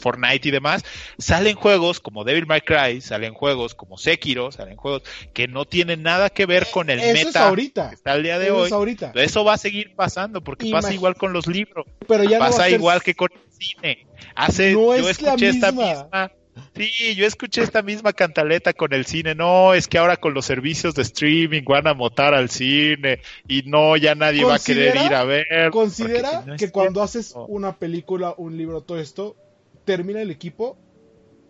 Fortnite 0.00 0.48
y 0.48 0.50
demás, 0.50 0.84
salen 1.18 1.56
juegos 1.56 2.00
como 2.00 2.24
Devil 2.24 2.46
May 2.46 2.60
Cry, 2.60 3.00
salen 3.00 3.34
juegos 3.34 3.74
como 3.74 3.98
Sekiro, 3.98 4.52
salen 4.52 4.76
juegos 4.76 5.02
que 5.32 5.48
no 5.48 5.64
tienen 5.64 6.02
nada 6.02 6.30
que 6.30 6.46
ver 6.46 6.66
con 6.70 6.90
el 6.90 7.00
meta 7.12 7.48
ahorita. 7.48 7.90
que 7.90 7.94
está 7.94 8.12
al 8.12 8.22
día 8.22 8.38
de 8.38 8.50
hoy. 8.50 8.70
Eso 9.14 9.44
va 9.44 9.54
a 9.54 9.58
seguir 9.58 9.94
pasando 9.94 10.42
porque 10.42 10.70
pasa 10.70 10.92
igual 10.92 11.14
con 11.16 11.32
los 11.32 11.46
libros, 11.46 11.86
Pero 12.06 12.24
ya 12.24 12.38
pasa 12.38 12.68
igual 12.68 13.02
que 13.02 13.14
con 13.14 13.28
el 13.32 13.52
cine. 13.52 14.06
Hace, 14.34 14.72
yo 14.72 15.08
escuché 15.08 15.48
esta 15.48 15.72
misma 15.72 16.30
Sí, 16.74 17.14
yo 17.14 17.26
escuché 17.26 17.62
esta 17.62 17.82
misma 17.82 18.12
cantaleta 18.12 18.72
con 18.72 18.92
el 18.92 19.06
cine. 19.06 19.34
No, 19.34 19.74
es 19.74 19.88
que 19.88 19.98
ahora 19.98 20.16
con 20.16 20.34
los 20.34 20.44
servicios 20.44 20.94
de 20.94 21.02
streaming 21.02 21.62
van 21.64 21.86
a 21.86 21.94
motar 21.94 22.34
al 22.34 22.50
cine 22.50 23.20
y 23.48 23.62
no, 23.62 23.96
ya 23.96 24.14
nadie 24.14 24.44
va 24.44 24.56
a 24.56 24.58
querer 24.58 24.96
ir 24.96 25.14
a 25.14 25.24
ver. 25.24 25.46
Considera 25.70 26.44
que 26.56 26.70
cuando 26.70 27.02
haces 27.02 27.34
una 27.48 27.76
película, 27.76 28.34
un 28.36 28.56
libro, 28.56 28.82
todo 28.82 28.98
esto, 28.98 29.36
termina 29.84 30.20
el 30.20 30.30
equipo 30.30 30.76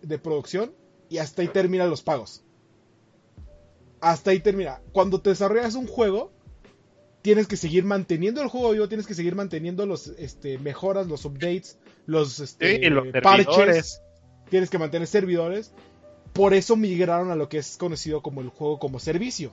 de 0.01 0.19
producción 0.19 0.73
y 1.09 1.17
hasta 1.17 1.41
ahí 1.41 1.47
terminan 1.47 1.89
los 1.89 2.01
pagos. 2.01 2.43
Hasta 4.01 4.31
ahí 4.31 4.39
termina. 4.39 4.81
Cuando 4.91 5.21
te 5.21 5.31
desarrollas 5.31 5.75
un 5.75 5.87
juego, 5.87 6.31
tienes 7.21 7.47
que 7.47 7.57
seguir 7.57 7.85
manteniendo 7.85 8.41
el 8.41 8.49
juego 8.49 8.71
vivo, 8.71 8.87
tienes 8.87 9.07
que 9.07 9.15
seguir 9.15 9.35
manteniendo 9.35 9.85
los 9.85 10.07
este, 10.19 10.57
mejoras, 10.59 11.07
los 11.07 11.25
updates, 11.25 11.79
los, 12.05 12.39
este, 12.39 12.89
los 12.89 13.07
parches 13.23 14.01
tienes 14.49 14.69
que 14.69 14.77
mantener 14.77 15.07
servidores. 15.07 15.71
Por 16.33 16.53
eso 16.53 16.75
migraron 16.75 17.31
a 17.31 17.35
lo 17.35 17.49
que 17.49 17.57
es 17.57 17.77
conocido 17.77 18.21
como 18.21 18.41
el 18.41 18.49
juego 18.49 18.77
como 18.77 18.99
servicio. 18.99 19.51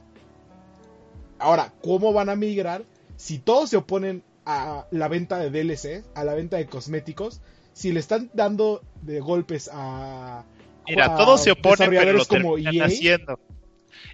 Ahora, 1.38 1.72
¿cómo 1.82 2.12
van 2.12 2.28
a 2.28 2.36
migrar 2.36 2.84
si 3.16 3.38
todos 3.38 3.70
se 3.70 3.76
oponen 3.76 4.22
a 4.44 4.86
la 4.90 5.08
venta 5.08 5.38
de 5.38 5.50
DLC, 5.50 6.04
a 6.14 6.24
la 6.24 6.34
venta 6.34 6.56
de 6.56 6.66
cosméticos? 6.66 7.40
Si 7.72 7.92
le 7.92 8.00
están 8.00 8.30
dando 8.34 8.82
de 9.02 9.20
golpes 9.20 9.70
a... 9.72 10.44
Mira, 10.86 11.16
todos 11.16 11.42
se 11.42 11.52
oponen, 11.52 11.90
pero 11.90 12.12
lo 12.12 12.24
como 12.26 12.58
EA, 12.58 12.84
haciendo 12.84 13.38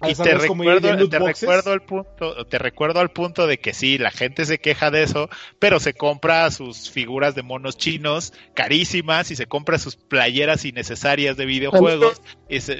y 0.07 0.15
te 0.15 0.33
recuerdo, 0.33 1.09
te 1.09 1.19
recuerdo 1.19 1.71
al 1.71 1.81
punto, 1.81 2.45
te 2.45 2.57
recuerdo 2.57 2.99
al 2.99 3.09
punto 3.11 3.47
de 3.47 3.59
que 3.59 3.73
sí, 3.73 3.97
la 3.97 4.11
gente 4.11 4.45
se 4.45 4.59
queja 4.59 4.91
de 4.91 5.03
eso, 5.03 5.29
pero 5.59 5.79
se 5.79 5.93
compra 5.93 6.49
sus 6.51 6.89
figuras 6.89 7.35
de 7.35 7.43
monos 7.43 7.77
chinos 7.77 8.33
carísimas 8.53 9.31
y 9.31 9.35
se 9.35 9.47
compra 9.47 9.77
sus 9.77 9.95
playeras 9.95 10.63
innecesarias 10.63 11.35
de 11.35 11.45
videojuegos. 11.45 12.21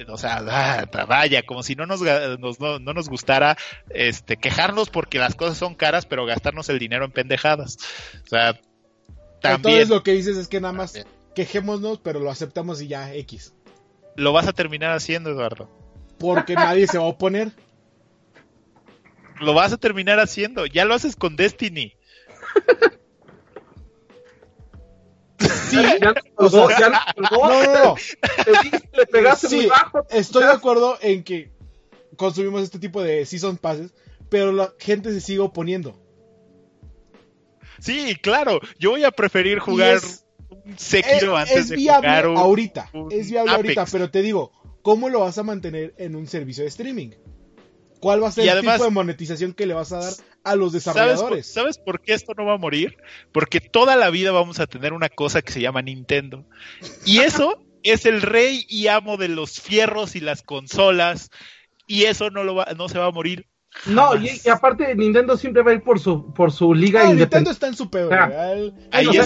o 0.08 0.18
sea, 0.18 0.44
ah, 0.48 1.06
vaya, 1.06 1.44
como 1.44 1.64
si 1.64 1.76
no 1.76 1.86
nos, 1.86 2.02
no, 2.02 2.80
nos 2.80 3.10
gustara 3.10 3.58
este 3.90 4.38
quejarnos 4.38 4.90
porque 4.90 5.20
las 5.20 5.36
cosas 5.36 5.58
son 5.58 5.76
caras, 5.76 6.06
pero 6.06 6.26
gastarnos 6.26 6.70
el 6.70 6.80
dinero 6.80 7.06
en 7.06 7.12
pendejadas. 7.12 7.78
O 8.24 8.28
sea, 8.28 8.60
también. 9.42 9.74
Entonces 9.74 9.90
lo 9.90 10.04
que 10.04 10.14
dices 10.14 10.38
es 10.38 10.48
que 10.48 10.62
nada 10.62 10.74
más 10.74 10.94
quejémonos, 11.36 12.00
pero 12.00 12.20
lo 12.20 12.30
aceptamos 12.30 12.82
y 12.82 12.88
ya 12.88 13.14
X. 13.14 13.54
Lo 14.16 14.34
vas 14.34 14.48
a 14.48 14.54
terminar 14.54 14.92
haciendo, 14.92 15.30
Eduardo 15.30 15.70
porque 16.20 16.54
nadie 16.54 16.86
se 16.86 16.98
va 17.00 17.06
a 17.06 17.08
oponer. 17.08 17.52
Lo 19.40 19.54
vas 19.54 19.72
a 19.74 19.78
terminar 19.78 20.20
haciendo, 20.20 20.66
ya 20.66 20.86
lo 20.86 20.94
haces 20.94 21.16
con 21.16 21.38
Destiny. 21.38 21.96
Sí, 25.40 25.78
o 26.36 26.50
sea, 26.50 27.14
no, 27.16 27.50
no, 27.50 27.74
no. 27.74 27.96
Le 28.94 29.06
pegaste 29.06 29.48
muy 29.56 29.66
bajo. 29.68 30.06
Estoy 30.10 30.44
de 30.44 30.52
acuerdo 30.52 30.98
en 31.02 31.24
que 31.24 31.52
consumimos 32.18 32.64
este 32.64 32.80
tipo 32.80 33.02
de 33.02 33.26
season 33.26 33.56
passes, 33.56 33.94
pero 34.30 34.52
la 34.52 34.74
gente 34.78 35.14
se 35.14 35.22
sigue 35.22 35.40
oponiendo. 35.40 35.98
Sí, 37.80 38.16
claro, 38.22 38.60
yo 38.78 38.92
voy 38.92 39.04
a 39.04 39.12
preferir 39.12 39.60
jugar 39.60 40.00
un 40.50 40.78
Sekiro 40.78 41.38
antes 41.38 41.70
de 41.70 41.78
jugar 41.78 42.28
un, 42.28 42.38
ahorita, 42.38 42.92
es 43.12 43.30
viable 43.32 43.52
ahorita, 43.52 43.86
pero 43.92 44.10
te 44.10 44.22
digo, 44.22 44.52
¿cómo 44.82 45.10
lo 45.10 45.22
vas 45.22 45.38
a 45.38 45.44
mantener 45.44 45.94
en 45.98 46.16
un 46.16 46.28
servicio 46.28 46.64
de 46.64 46.70
streaming? 46.70 47.12
¿Cuál 48.00 48.24
va 48.24 48.30
a 48.30 48.32
ser 48.32 48.46
Y 48.46 48.48
el 48.48 48.54
además- 48.54 48.76
tipo 48.76 48.86
de 48.86 48.92
monetización 48.92 49.54
que 49.54 49.66
le 49.66 49.74
vas 49.74 49.92
a 49.92 50.00
dar 50.00 50.14
a 50.44 50.56
los 50.56 50.72
¿Sabes 50.72 50.84
por, 50.86 50.94
desarrolladores? 50.94 51.48
¿Sabes 51.48 51.78
por 51.78 52.02
qué 52.02 52.14
esto 52.14 52.34
no 52.34 52.46
va 52.46 52.54
a 52.54 52.58
morir? 52.58 52.98
Porque 53.32 53.60
toda 53.60 53.96
la 53.96 54.10
vida 54.10 54.32
vamos 54.32 54.60
a 54.60 54.68
tener 54.68 54.94
una 54.94 55.10
cosa 55.10 55.42
que 55.42 55.52
se 55.52 55.62
llama 55.62 55.82
Nintendo. 55.82 56.46
Y 57.06 57.20
eso 57.20 57.62
es 57.84 58.06
el 58.06 58.22
rey 58.22 58.66
y 58.70 58.88
amo 58.88 59.18
de 59.18 59.28
los 59.28 59.60
fierros 59.60 60.16
y 60.16 60.22
las 60.22 60.44
consolas. 60.44 61.30
Y 61.88 62.04
eso 62.06 62.30
no, 62.30 62.44
lo 62.44 62.56
va, 62.56 62.68
no 62.78 62.88
se 62.88 63.00
va 63.00 63.08
a 63.08 63.12
morir. 63.12 63.48
No, 63.86 64.16
y, 64.16 64.42
y 64.44 64.50
aparte 64.50 64.94
Nintendo 64.96 65.38
siempre 65.38 65.62
va 65.62 65.72
a 65.72 65.74
ir 65.76 65.84
por 65.84 66.00
su, 66.00 66.34
por 66.34 66.52
su 66.52 66.74
liga 66.74 67.04
No, 67.04 67.14
Nintendo 67.14 67.52
está 67.52 67.68
en 67.68 67.76
su 67.76 67.90
pedo, 67.90 68.10
Ah. 68.12 68.26
güey. 68.28 68.38
A 68.40 68.52
él- 68.54 68.74
él 68.78 68.88
Ahí 68.92 69.06
no 69.06 69.12
tiene 69.12 69.26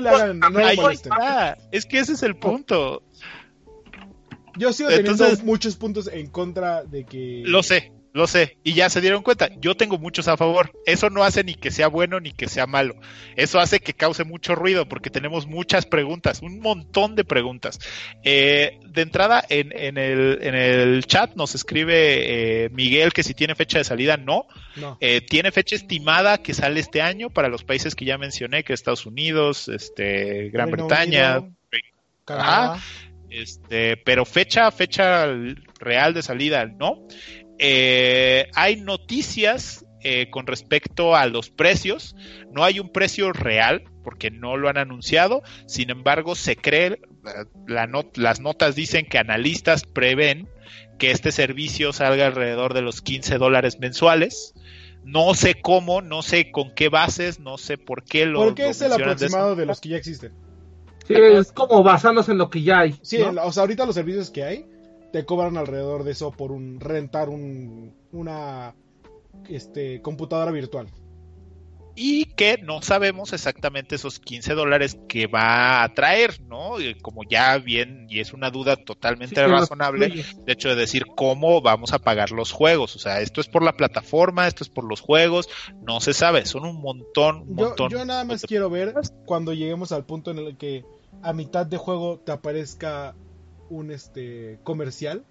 le 0.00 0.08
hagan, 0.08 0.38
no 0.38 0.58
Ahí 0.58 0.78
está. 0.92 1.58
Es 1.72 1.84
que 1.84 1.98
ese 1.98 2.12
es 2.14 2.22
el 2.22 2.36
punto. 2.36 3.02
Yo 4.56 4.72
sigo 4.72 4.88
teniendo 4.88 5.12
Entonces- 5.24 5.44
muchos 5.44 5.76
puntos 5.76 6.08
en 6.12 6.28
contra 6.30 6.82
de 6.84 7.04
que... 7.04 7.42
Lo 7.44 7.62
sé, 7.62 7.92
lo 8.12 8.26
sé. 8.26 8.58
Y 8.64 8.74
ya 8.74 8.90
se 8.90 9.00
dieron 9.00 9.22
cuenta. 9.22 9.50
Yo 9.60 9.76
tengo 9.76 9.98
muchos 9.98 10.28
a 10.28 10.36
favor. 10.36 10.72
Eso 10.86 11.10
no 11.10 11.24
hace 11.24 11.44
ni 11.44 11.54
que 11.54 11.70
sea 11.70 11.88
bueno 11.88 12.20
ni 12.20 12.32
que 12.32 12.48
sea 12.48 12.66
malo. 12.66 12.96
Eso 13.36 13.60
hace 13.60 13.80
que 13.80 13.94
cause 13.94 14.24
mucho 14.24 14.54
ruido 14.54 14.88
porque 14.88 15.10
tenemos 15.10 15.46
muchas 15.46 15.86
preguntas, 15.86 16.42
un 16.42 16.60
montón 16.60 17.14
de 17.16 17.24
preguntas. 17.24 17.78
Eh, 18.24 18.78
de 18.86 19.02
entrada, 19.02 19.44
en, 19.48 19.72
en, 19.76 19.98
el, 19.98 20.38
en 20.42 20.54
el 20.54 21.04
chat 21.06 21.34
nos 21.36 21.54
escribe 21.54 22.64
eh, 22.64 22.70
Miguel 22.70 23.12
que 23.12 23.22
si 23.22 23.34
tiene 23.34 23.54
fecha 23.54 23.78
de 23.78 23.84
salida, 23.84 24.16
no. 24.16 24.46
No. 24.76 24.96
Eh, 25.00 25.20
tiene 25.20 25.52
fecha 25.52 25.76
estimada 25.76 26.38
que 26.38 26.54
sale 26.54 26.80
este 26.80 27.02
año 27.02 27.30
para 27.30 27.48
los 27.48 27.64
países 27.64 27.94
que 27.94 28.04
ya 28.04 28.18
mencioné, 28.18 28.64
que 28.64 28.72
es 28.72 28.80
Estados 28.80 29.06
Unidos, 29.06 29.68
este, 29.68 30.50
Gran 30.50 30.68
Reino 30.70 30.86
Bretaña, 30.86 31.38
Unido, 31.38 31.54
Canadá. 32.24 32.80
este, 33.28 33.96
pero 33.98 34.24
fecha, 34.24 34.70
fecha 34.70 35.26
real 35.78 36.14
de 36.14 36.22
salida, 36.22 36.66
no. 36.66 37.06
Eh, 37.58 38.48
hay 38.54 38.76
noticias 38.76 39.84
eh, 40.00 40.30
con 40.30 40.46
respecto 40.46 41.16
a 41.16 41.26
los 41.26 41.50
precios. 41.50 42.14
No 42.52 42.64
hay 42.64 42.78
un 42.80 42.90
precio 42.92 43.32
real 43.32 43.84
porque 44.04 44.30
no 44.30 44.56
lo 44.56 44.68
han 44.68 44.78
anunciado. 44.78 45.42
Sin 45.66 45.90
embargo, 45.90 46.34
se 46.34 46.56
cree, 46.56 47.00
la 47.66 47.86
not- 47.86 48.16
las 48.16 48.40
notas 48.40 48.74
dicen 48.74 49.06
que 49.06 49.18
analistas 49.18 49.84
prevén 49.84 50.48
que 50.98 51.10
este 51.10 51.32
servicio 51.32 51.92
salga 51.92 52.26
alrededor 52.26 52.74
de 52.74 52.82
los 52.82 53.02
15 53.02 53.38
dólares 53.38 53.78
mensuales. 53.80 54.54
No 55.04 55.34
sé 55.34 55.60
cómo, 55.60 56.00
no 56.02 56.22
sé 56.22 56.50
con 56.50 56.74
qué 56.74 56.88
bases, 56.88 57.40
no 57.40 57.56
sé 57.58 57.78
por 57.78 58.04
qué 58.04 58.26
lo. 58.26 58.40
Porque 58.44 58.64
lo 58.64 58.70
es 58.70 58.80
el 58.82 58.88
de 58.90 58.94
aproximado 58.96 59.56
de 59.56 59.66
los 59.66 59.80
que 59.80 59.88
ya 59.90 59.96
existen. 59.96 60.32
Sí, 61.06 61.14
es 61.14 61.52
como 61.52 61.82
basándose 61.82 62.32
en 62.32 62.38
lo 62.38 62.50
que 62.50 62.62
ya 62.62 62.80
hay. 62.80 62.94
Sí, 63.02 63.18
la- 63.18 63.44
o 63.44 63.52
sea, 63.52 63.62
ahorita 63.62 63.86
los 63.86 63.94
servicios 63.94 64.30
que 64.30 64.44
hay 64.44 64.66
te 65.12 65.24
cobran 65.24 65.56
alrededor 65.56 66.04
de 66.04 66.12
eso 66.12 66.32
por 66.32 66.52
un 66.52 66.80
rentar 66.80 67.28
un 67.28 67.94
una 68.12 68.74
este 69.48 70.02
computadora 70.02 70.50
virtual. 70.52 70.88
y 72.00 72.26
que 72.36 72.58
no 72.62 72.80
sabemos 72.80 73.32
exactamente 73.32 73.96
esos 73.96 74.20
15 74.20 74.54
dólares 74.54 74.96
que 75.08 75.26
va 75.26 75.82
a 75.82 75.92
traer, 75.94 76.40
¿no? 76.42 76.80
Y 76.80 76.94
Como 77.00 77.24
ya 77.24 77.58
bien, 77.58 78.06
y 78.08 78.20
es 78.20 78.32
una 78.32 78.50
duda 78.50 78.76
totalmente 78.76 79.40
Sí, 79.44 79.46
razonable, 79.46 80.10
de 80.10 80.52
hecho 80.52 80.68
de 80.68 80.76
decir 80.76 81.06
cómo 81.16 81.60
vamos 81.60 81.92
a 81.92 81.98
pagar 81.98 82.30
los 82.30 82.52
juegos, 82.52 82.94
o 82.94 83.00
sea, 83.00 83.20
esto 83.20 83.40
es 83.40 83.48
por 83.48 83.64
la 83.64 83.76
plataforma, 83.76 84.46
esto 84.46 84.62
es 84.62 84.70
por 84.70 84.84
los 84.84 85.00
juegos, 85.00 85.48
no 85.82 86.00
se 86.00 86.14
sabe, 86.14 86.46
son 86.46 86.64
un 86.66 86.80
montón, 86.80 87.38
un 87.48 87.56
Yo, 87.56 87.64
montón. 87.66 87.90
yo 87.90 88.04
nada 88.04 88.22
más 88.24 88.42
quiero 88.44 88.70
ver 88.70 88.94
cuando 89.26 89.52
lleguemos 89.52 89.90
al 89.90 90.06
punto 90.06 90.30
en 90.30 90.38
el 90.38 90.56
que 90.56 90.84
a 91.22 91.32
mitad 91.32 91.66
de 91.66 91.78
juego 91.78 92.20
te 92.20 92.30
aparezca 92.30 93.16
un 93.70 93.90
este 93.90 94.58
comercial, 94.64 95.24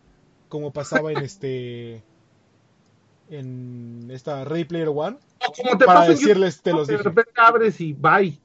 como 0.49 0.71
pasaba 0.71 1.11
en 1.11 1.17
este 1.23 2.03
en 3.29 4.09
esta 4.11 4.45
Ready 4.45 4.65
Player 4.65 4.87
One, 4.89 5.17
como 5.55 5.77
te 5.77 5.85
para 5.85 6.07
decirles 6.07 6.61
te 6.61 6.71
los 6.73 6.87
de 6.87 6.93
dije. 6.93 7.03
repente 7.09 7.31
abres 7.35 7.81
y 7.81 7.93
bye. 7.93 8.39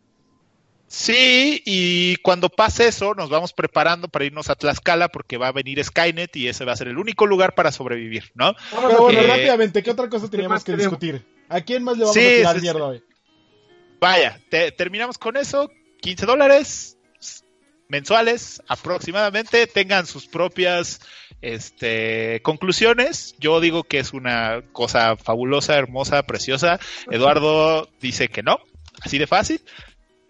Sí, 0.89 1.63
y 1.65 2.17
cuando 2.17 2.51
pase 2.51 2.89
eso, 2.89 3.15
nos 3.15 3.31
vamos 3.31 3.55
preparando 3.55 4.09
para 4.09 4.27
irnos 4.27 4.51
a 4.51 4.55
Tlaxcala 4.57 5.09
porque 5.09 5.39
va 5.39 5.49
a 5.49 5.53
venir 5.53 5.83
Skynet 5.83 6.37
y 6.37 6.49
ese 6.49 6.67
va 6.67 6.73
a 6.73 6.77
ser 6.77 6.89
el 6.89 6.99
único 6.99 7.25
lugar 7.25 7.55
para 7.55 7.73
sobrevivir, 7.73 8.31
¿no? 8.35 8.53
Pero 8.71 9.01
bueno, 9.01 9.21
Eh, 9.23 9.27
rápidamente, 9.27 9.83
¿qué 9.83 9.91
otra 9.91 10.11
cosa 10.11 10.27
¿qué 10.27 10.33
teníamos 10.33 10.63
que 10.65 10.77
discutir? 10.77 11.25
¿A 11.49 11.63
quién 11.63 11.83
más 11.83 11.97
le 11.97 12.05
vamos 12.05 12.17
Sí, 12.17 12.27
a 12.27 12.29
tirar 12.37 12.55
sí, 12.57 12.61
sí. 12.61 12.63
mierda 12.67 12.85
hoy? 12.87 13.03
Vaya, 14.01 14.39
te- 14.51 14.73
terminamos 14.73 15.17
con 15.17 15.37
eso. 15.39 15.71
15 16.03 16.27
dólares 16.27 16.99
mensuales 17.89 18.63
aproximadamente. 18.69 19.67
Tengan 19.67 20.07
sus 20.07 20.27
propias 20.27 21.01
este, 21.41 22.41
conclusiones. 22.43 23.35
Yo 23.39 23.61
digo 23.61 23.85
que 23.85 23.99
es 23.99 24.13
una 24.13 24.63
cosa 24.73 25.17
fabulosa, 25.17 25.77
hermosa, 25.77 26.23
preciosa. 26.25 26.79
Eduardo 27.11 27.89
dice 28.01 28.29
que 28.29 28.43
no. 28.43 28.59
Así 29.01 29.19
de 29.19 29.27
fácil. 29.27 29.61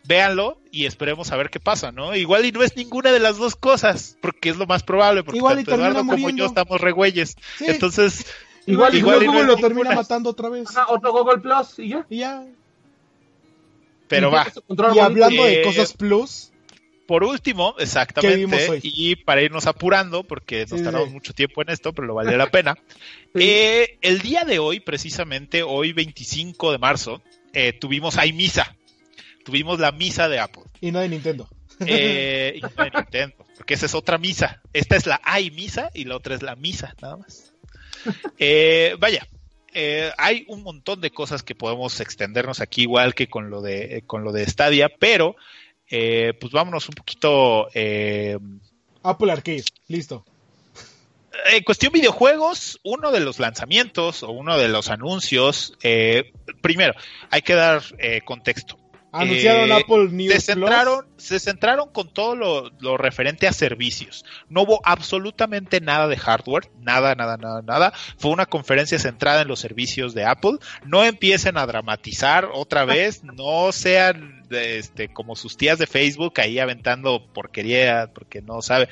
Véanlo 0.05 0.59
y 0.73 0.87
esperemos 0.87 1.31
a 1.31 1.37
ver 1.37 1.49
qué 1.51 1.61
pasa, 1.61 1.93
¿no? 1.93 2.17
Igual 2.17 2.45
y 2.45 2.51
no 2.51 2.63
es 2.65 2.77
ninguna 2.77 3.13
de 3.13 3.21
las 3.21 3.37
dos 3.37 3.55
cosas, 3.55 4.17
porque 4.21 4.49
es 4.49 4.57
lo 4.57 4.67
más 4.67 4.83
probable, 4.83 5.23
porque 5.23 5.39
Igual 5.39 5.61
y 5.61 5.65
tanto 5.65 5.71
termina 5.71 5.91
Eduardo 5.91 6.11
como 6.11 6.31
yo 6.31 6.47
estamos 6.47 6.81
regüeyes. 6.81 7.37
Sí, 7.59 7.67
Entonces, 7.69 8.27
Igual, 8.67 8.95
igual, 8.97 9.23
igual 9.23 9.23
y 9.23 9.27
Google 9.27 9.41
no 9.43 9.47
lo 9.47 9.57
termina 9.57 9.91
ninguna. 9.91 9.95
matando 9.97 10.31
otra 10.31 10.49
vez. 10.49 10.69
Ajá, 10.71 10.87
otro 10.89 11.13
Google 11.13 11.39
Plus 11.41 11.79
y 11.79 11.89
ya. 11.91 12.07
Y 12.11 12.19
ya. 12.19 12.45
pero 14.09 14.29
Y 14.29 14.33
va. 14.33 14.47
Y 14.95 14.99
hablando 14.99 15.45
de 15.45 15.61
Eh, 15.61 15.65
cosas 15.65 15.93
plus, 15.93 16.52
Por 17.13 17.25
último, 17.25 17.77
¿Qué 17.77 17.83
exactamente, 17.83 18.81
y 18.83 19.17
para 19.17 19.43
irnos 19.43 19.67
apurando, 19.67 20.25
porque 20.25 20.61
nos 20.61 20.79
Sí, 20.79 20.83
tardamos 20.83 21.09
sí. 21.09 21.13
mucho 21.13 21.35
tiempo 21.35 21.61
en 21.61 21.69
esto, 21.69 21.93
pero 21.93 22.07
lo 22.07 22.15
vale 22.15 22.39
la 22.39 22.47
pena. 22.51 22.75
Sí. 23.35 23.41
Eh, 23.45 23.99
el 24.01 24.21
día 24.21 24.45
de 24.45 24.59
hoy, 24.59 24.81
precisamente, 24.81 25.63
hoy 25.63 25.93
25 25.93 26.73
de 26.73 26.79
marzo, 26.79 27.23
eh, 27.53 27.75
tuvimos, 27.75 28.17
hay 28.17 28.33
misa. 28.33 28.77
Tuvimos 29.45 29.79
la 29.79 29.93
misa 29.93 30.31
de 30.31 30.39
Apple. 30.39 30.63
y 30.81 30.91
no 30.91 31.01
de 31.01 31.11
Nintendo. 31.11 31.49
Eh, 31.81 32.55
y 32.57 32.61
no 32.63 32.69
de 32.69 32.91
Nintendo, 32.95 33.45
porque 33.59 33.75
esa 33.75 33.85
es 33.85 33.95
otra 33.95 34.17
misa. 34.17 34.63
Esta 34.73 34.97
es 34.97 35.07
la 35.07 35.21
hay 35.23 35.51
misa 35.51 35.91
y 35.93 36.05
la 36.05 36.17
otra 36.17 36.35
es 36.35 36.41
la 36.43 36.57
misa, 36.57 36.95
nada 37.03 37.19
más. 37.19 37.53
Vaya, 38.99 39.29
eh, 39.75 40.13
hay 40.19 40.45
un 40.49 40.63
montón 40.63 41.01
de 41.01 41.11
cosas 41.11 41.43
que 41.43 41.55
podemos 41.55 41.99
extendernos 42.01 42.61
aquí, 42.61 42.83
igual 42.83 43.15
que 43.15 43.29
con 43.29 43.49
lo 43.49 43.63
de, 43.63 43.97
eh, 43.97 44.03
con 44.07 44.23
lo 44.23 44.33
de 44.33 44.47
Stadia, 44.47 44.91
pero 44.99 45.35
eh, 45.93 46.33
pues 46.41 46.53
vámonos 46.53 46.89
un 46.89 46.95
poquito 46.95 47.69
eh, 47.75 48.39
Apple 49.03 49.31
Arcade, 49.31 49.65
listo. 49.89 50.25
en 51.53 51.63
cuestión 51.65 51.93
videojuegos, 51.93 52.81
uno 52.83 53.11
de 53.13 53.21
los 53.21 53.39
lanzamientos 53.39 54.23
o 54.23 54.31
uno 54.31 54.57
de 54.59 54.69
los 54.69 54.89
anuncios, 54.91 55.75
eh, 55.83 56.33
primero, 56.61 56.95
hay 57.31 57.43
que 57.43 57.55
dar 57.55 57.83
eh, 57.99 58.23
contexto. 58.25 58.79
Anunciaron 59.15 59.71
Eh, 59.71 59.75
Apple 59.75 60.09
News 60.11 60.33
Se 60.33 60.41
centraron, 60.41 61.07
se 61.19 61.39
centraron 61.39 61.91
con 61.91 62.09
todo 62.09 62.35
lo, 62.35 62.71
lo 62.81 62.97
referente 62.97 63.47
a 63.47 63.53
servicios. 63.53 64.25
No 64.49 64.63
hubo 64.63 64.81
absolutamente 64.85 65.83
nada 65.83 66.09
de 66.09 66.17
hardware, 66.17 66.71
nada, 66.81 67.15
nada, 67.15 67.37
nada, 67.37 67.61
nada. 67.61 67.93
Fue 68.17 68.31
una 68.31 68.47
conferencia 68.47 68.99
centrada 68.99 69.43
en 69.43 69.49
los 69.49 69.61
servicios 69.61 70.15
de 70.15 70.25
Apple. 70.25 70.57
No 70.87 71.05
empiecen 71.05 71.59
a 71.59 71.67
dramatizar 71.67 72.49
otra 72.55 72.87
vez, 72.87 73.23
no 73.23 73.71
sean 73.73 74.42
este, 74.53 75.09
como 75.09 75.37
sus 75.37 75.57
tías 75.57 75.79
de 75.79 75.87
Facebook 75.87 76.41
ahí 76.41 76.59
aventando 76.59 77.27
porquería 77.33 78.11
porque 78.13 78.43
no 78.43 78.63
sabe. 78.63 78.89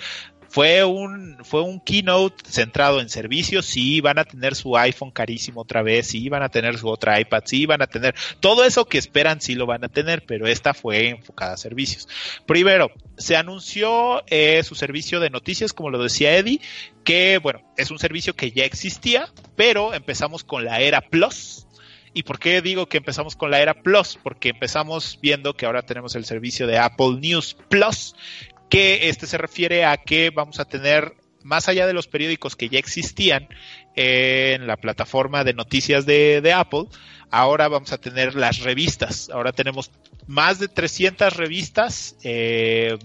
Fue 0.50 0.82
un, 0.82 1.38
fue 1.44 1.62
un 1.62 1.78
keynote 1.78 2.42
centrado 2.50 3.00
en 3.00 3.08
servicios, 3.08 3.66
sí 3.66 4.00
van 4.00 4.18
a 4.18 4.24
tener 4.24 4.56
su 4.56 4.76
iPhone 4.76 5.12
carísimo 5.12 5.60
otra 5.60 5.82
vez, 5.82 6.08
sí 6.08 6.28
van 6.28 6.42
a 6.42 6.48
tener 6.48 6.76
su 6.76 6.88
otra 6.88 7.20
iPad, 7.20 7.42
sí 7.44 7.66
van 7.66 7.82
a 7.82 7.86
tener 7.86 8.16
todo 8.40 8.64
eso 8.64 8.84
que 8.84 8.98
esperan, 8.98 9.40
sí 9.40 9.54
lo 9.54 9.66
van 9.66 9.84
a 9.84 9.88
tener, 9.88 10.24
pero 10.26 10.48
esta 10.48 10.74
fue 10.74 11.10
enfocada 11.10 11.52
a 11.52 11.56
servicios. 11.56 12.08
Primero, 12.46 12.90
se 13.16 13.36
anunció 13.36 14.24
eh, 14.26 14.64
su 14.64 14.74
servicio 14.74 15.20
de 15.20 15.30
noticias, 15.30 15.72
como 15.72 15.90
lo 15.90 16.02
decía 16.02 16.36
Eddie, 16.36 16.60
que 17.04 17.38
bueno, 17.38 17.60
es 17.76 17.92
un 17.92 18.00
servicio 18.00 18.34
que 18.34 18.50
ya 18.50 18.64
existía, 18.64 19.28
pero 19.54 19.94
empezamos 19.94 20.42
con 20.42 20.64
la 20.64 20.80
era 20.80 21.00
Plus. 21.00 21.68
¿Y 22.12 22.24
por 22.24 22.38
qué 22.38 22.60
digo 22.60 22.86
que 22.86 22.98
empezamos 22.98 23.36
con 23.36 23.50
la 23.50 23.60
era 23.60 23.74
Plus? 23.74 24.18
Porque 24.22 24.50
empezamos 24.50 25.18
viendo 25.22 25.54
que 25.54 25.66
ahora 25.66 25.82
tenemos 25.82 26.14
el 26.16 26.24
servicio 26.24 26.66
de 26.66 26.78
Apple 26.78 27.18
News 27.20 27.56
Plus, 27.68 28.14
que 28.68 29.08
este 29.08 29.26
se 29.26 29.38
refiere 29.38 29.84
a 29.84 29.96
que 29.96 30.30
vamos 30.30 30.60
a 30.60 30.64
tener, 30.64 31.14
más 31.42 31.68
allá 31.68 31.86
de 31.86 31.92
los 31.92 32.08
periódicos 32.08 32.56
que 32.56 32.68
ya 32.68 32.78
existían 32.78 33.48
eh, 33.96 34.56
en 34.56 34.66
la 34.66 34.76
plataforma 34.76 35.44
de 35.44 35.54
noticias 35.54 36.06
de, 36.06 36.40
de 36.40 36.52
Apple, 36.52 36.86
ahora 37.30 37.68
vamos 37.68 37.92
a 37.92 37.98
tener 37.98 38.34
las 38.34 38.60
revistas. 38.60 39.30
Ahora 39.30 39.52
tenemos 39.52 39.90
más 40.26 40.58
de 40.58 40.68
300 40.68 41.36
revistas 41.36 42.16
eh, 42.22 42.98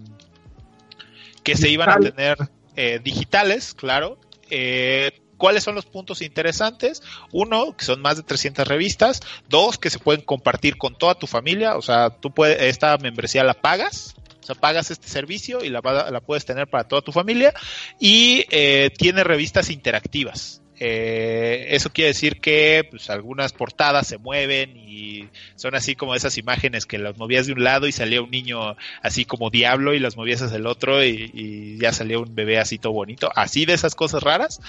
que 1.43 1.55
se 1.55 1.69
iban 1.69 1.89
a 1.89 1.99
tener 1.99 2.37
eh, 2.75 2.99
digitales, 3.03 3.73
claro. 3.73 4.19
Eh, 4.49 5.11
¿Cuáles 5.37 5.63
son 5.63 5.75
los 5.75 5.85
puntos 5.85 6.21
interesantes? 6.21 7.03
Uno, 7.31 7.75
que 7.75 7.85
son 7.85 8.01
más 8.01 8.17
de 8.17 8.23
300 8.23 8.67
revistas. 8.67 9.21
Dos, 9.49 9.77
que 9.77 9.89
se 9.89 9.99
pueden 9.99 10.21
compartir 10.21 10.77
con 10.77 10.97
toda 10.97 11.15
tu 11.15 11.27
familia. 11.27 11.75
O 11.75 11.81
sea, 11.81 12.09
tú 12.09 12.33
puedes, 12.33 12.61
esta 12.61 12.97
membresía 12.97 13.43
la 13.43 13.53
pagas. 13.53 14.15
O 14.41 14.45
sea, 14.45 14.55
pagas 14.55 14.91
este 14.91 15.07
servicio 15.07 15.63
y 15.63 15.69
la, 15.69 15.81
la 15.81 16.21
puedes 16.21 16.45
tener 16.45 16.67
para 16.67 16.87
toda 16.87 17.01
tu 17.01 17.11
familia. 17.11 17.53
Y 17.99 18.45
eh, 18.51 18.91
tiene 18.97 19.23
revistas 19.23 19.69
interactivas. 19.69 20.61
Eh, 20.77 21.67
eso 21.69 21.89
quiere 21.89 22.09
decir 22.09 22.41
que 22.41 22.85
pues, 22.89 23.09
algunas 23.09 23.53
portadas 23.53 24.07
se 24.07 24.17
mueven 24.17 24.75
y 24.75 25.29
son 25.55 25.73
así 25.73 25.95
como 25.95 26.15
esas 26.15 26.37
imágenes 26.37 26.85
que 26.85 26.97
las 26.97 27.17
movías 27.17 27.47
de 27.47 27.53
un 27.53 27.63
lado 27.63 27.87
y 27.87 27.93
salía 27.93 28.21
un 28.21 28.29
niño 28.29 28.75
así 29.01 29.23
como 29.23 29.49
diablo 29.49 29.93
y 29.93 29.99
las 29.99 30.17
movías 30.17 30.41
hacia 30.41 30.57
el 30.57 30.67
otro 30.67 31.03
y, 31.03 31.77
ya 31.79 31.93
salía 31.93 32.19
un 32.19 32.35
bebé 32.35 32.59
así 32.59 32.77
todo 32.77 32.93
bonito. 32.93 33.31
Así 33.35 33.65
de 33.65 33.73
esas 33.73 33.95
cosas 33.95 34.23
raras. 34.23 34.59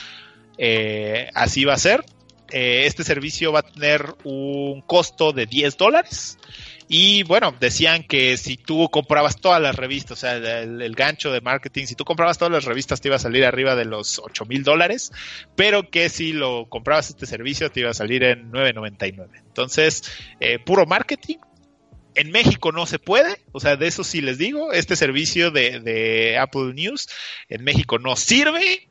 Eh, 0.59 1.29
así 1.35 1.65
va 1.65 1.75
a 1.75 1.79
ser. 1.79 2.05
Eh, 2.51 2.85
este 2.87 3.03
servicio 3.03 3.53
va 3.53 3.61
a 3.61 3.63
tener 3.63 4.15
un 4.25 4.81
costo 4.83 5.33
de 5.33 5.47
10 5.47 5.77
dólares. 5.77 6.39
Y 6.89 7.25
bueno, 7.25 7.53
decían 7.59 8.05
que 8.05 8.37
si 8.37 8.57
tú 8.57 8.89
comprabas 8.91 9.41
todas 9.41 9.61
las 9.61 9.75
revistas, 9.75 10.19
o 10.19 10.21
sea, 10.21 10.37
el, 10.37 10.95
gancho 10.95 11.33
de 11.33 11.41
marketing, 11.41 11.87
si 11.87 11.97
tú 11.97 12.05
comprabas 12.05 12.39
todas 12.39 12.53
las 12.53 12.65
revistas 12.65 13.01
te 13.01 13.09
iba 13.09 13.17
a 13.17 13.21
salir 13.21 13.45
arriba 13.45 13.75
de 13.75 13.85
los 13.85 14.21
8 14.21 14.45
mil 14.45 14.63
dólares, 14.63 15.11
pero 15.57 15.91
que 15.91 16.09
si 16.09 16.33
lo 16.33 16.69
comprabas 16.69 17.11
este 17.11 17.27
servicio 17.27 17.71
te 17.71 17.81
iba 17.81 17.91
a 17.91 17.95
salir 17.95 18.23
en 18.23 18.53
9.99. 18.53 19.29
Entonces, 19.35 20.05
eh, 20.39 20.61
puro 20.61 20.87
marketing. 20.87 21.39
En 22.15 22.31
México 22.31 22.73
no 22.73 22.87
se 22.87 22.99
puede, 22.99 23.43
o 23.53 23.61
sea, 23.61 23.77
de 23.77 23.89
eso 23.89 24.03
sí 24.03 24.23
les 24.23 24.39
digo, 24.39 24.73
este 24.73 24.97
servicio 24.97 25.51
de, 25.51 25.81
de 25.81 26.39
Apple 26.39 26.73
News 26.73 27.09
en 27.51 27.63
México 27.63 27.99
no 27.99 28.17
sirve, 28.17 28.89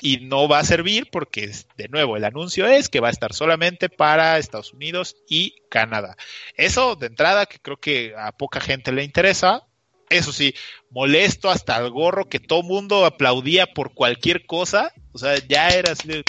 y 0.00 0.18
no 0.18 0.48
va 0.48 0.58
a 0.58 0.64
servir 0.64 1.08
porque, 1.10 1.50
de 1.76 1.88
nuevo, 1.88 2.16
el 2.16 2.24
anuncio 2.24 2.66
es 2.66 2.88
que 2.88 3.00
va 3.00 3.08
a 3.08 3.12
estar 3.12 3.32
solamente 3.32 3.88
para 3.88 4.38
Estados 4.38 4.72
Unidos 4.72 5.16
y 5.28 5.54
Canadá. 5.68 6.16
Eso 6.56 6.96
de 6.96 7.06
entrada 7.06 7.46
que 7.46 7.58
creo 7.58 7.78
que 7.78 8.14
a 8.16 8.32
poca 8.32 8.60
gente 8.60 8.92
le 8.92 9.04
interesa. 9.04 9.62
Eso 10.08 10.32
sí, 10.32 10.54
molesto 10.90 11.50
hasta 11.50 11.76
el 11.78 11.90
gorro 11.90 12.28
que 12.28 12.38
todo 12.38 12.62
mundo 12.62 13.04
aplaudía 13.04 13.66
por 13.66 13.92
cualquier 13.92 14.46
cosa. 14.46 14.92
O 15.12 15.18
sea, 15.18 15.36
ya 15.48 15.70
era 15.70 15.92
así 15.92 16.22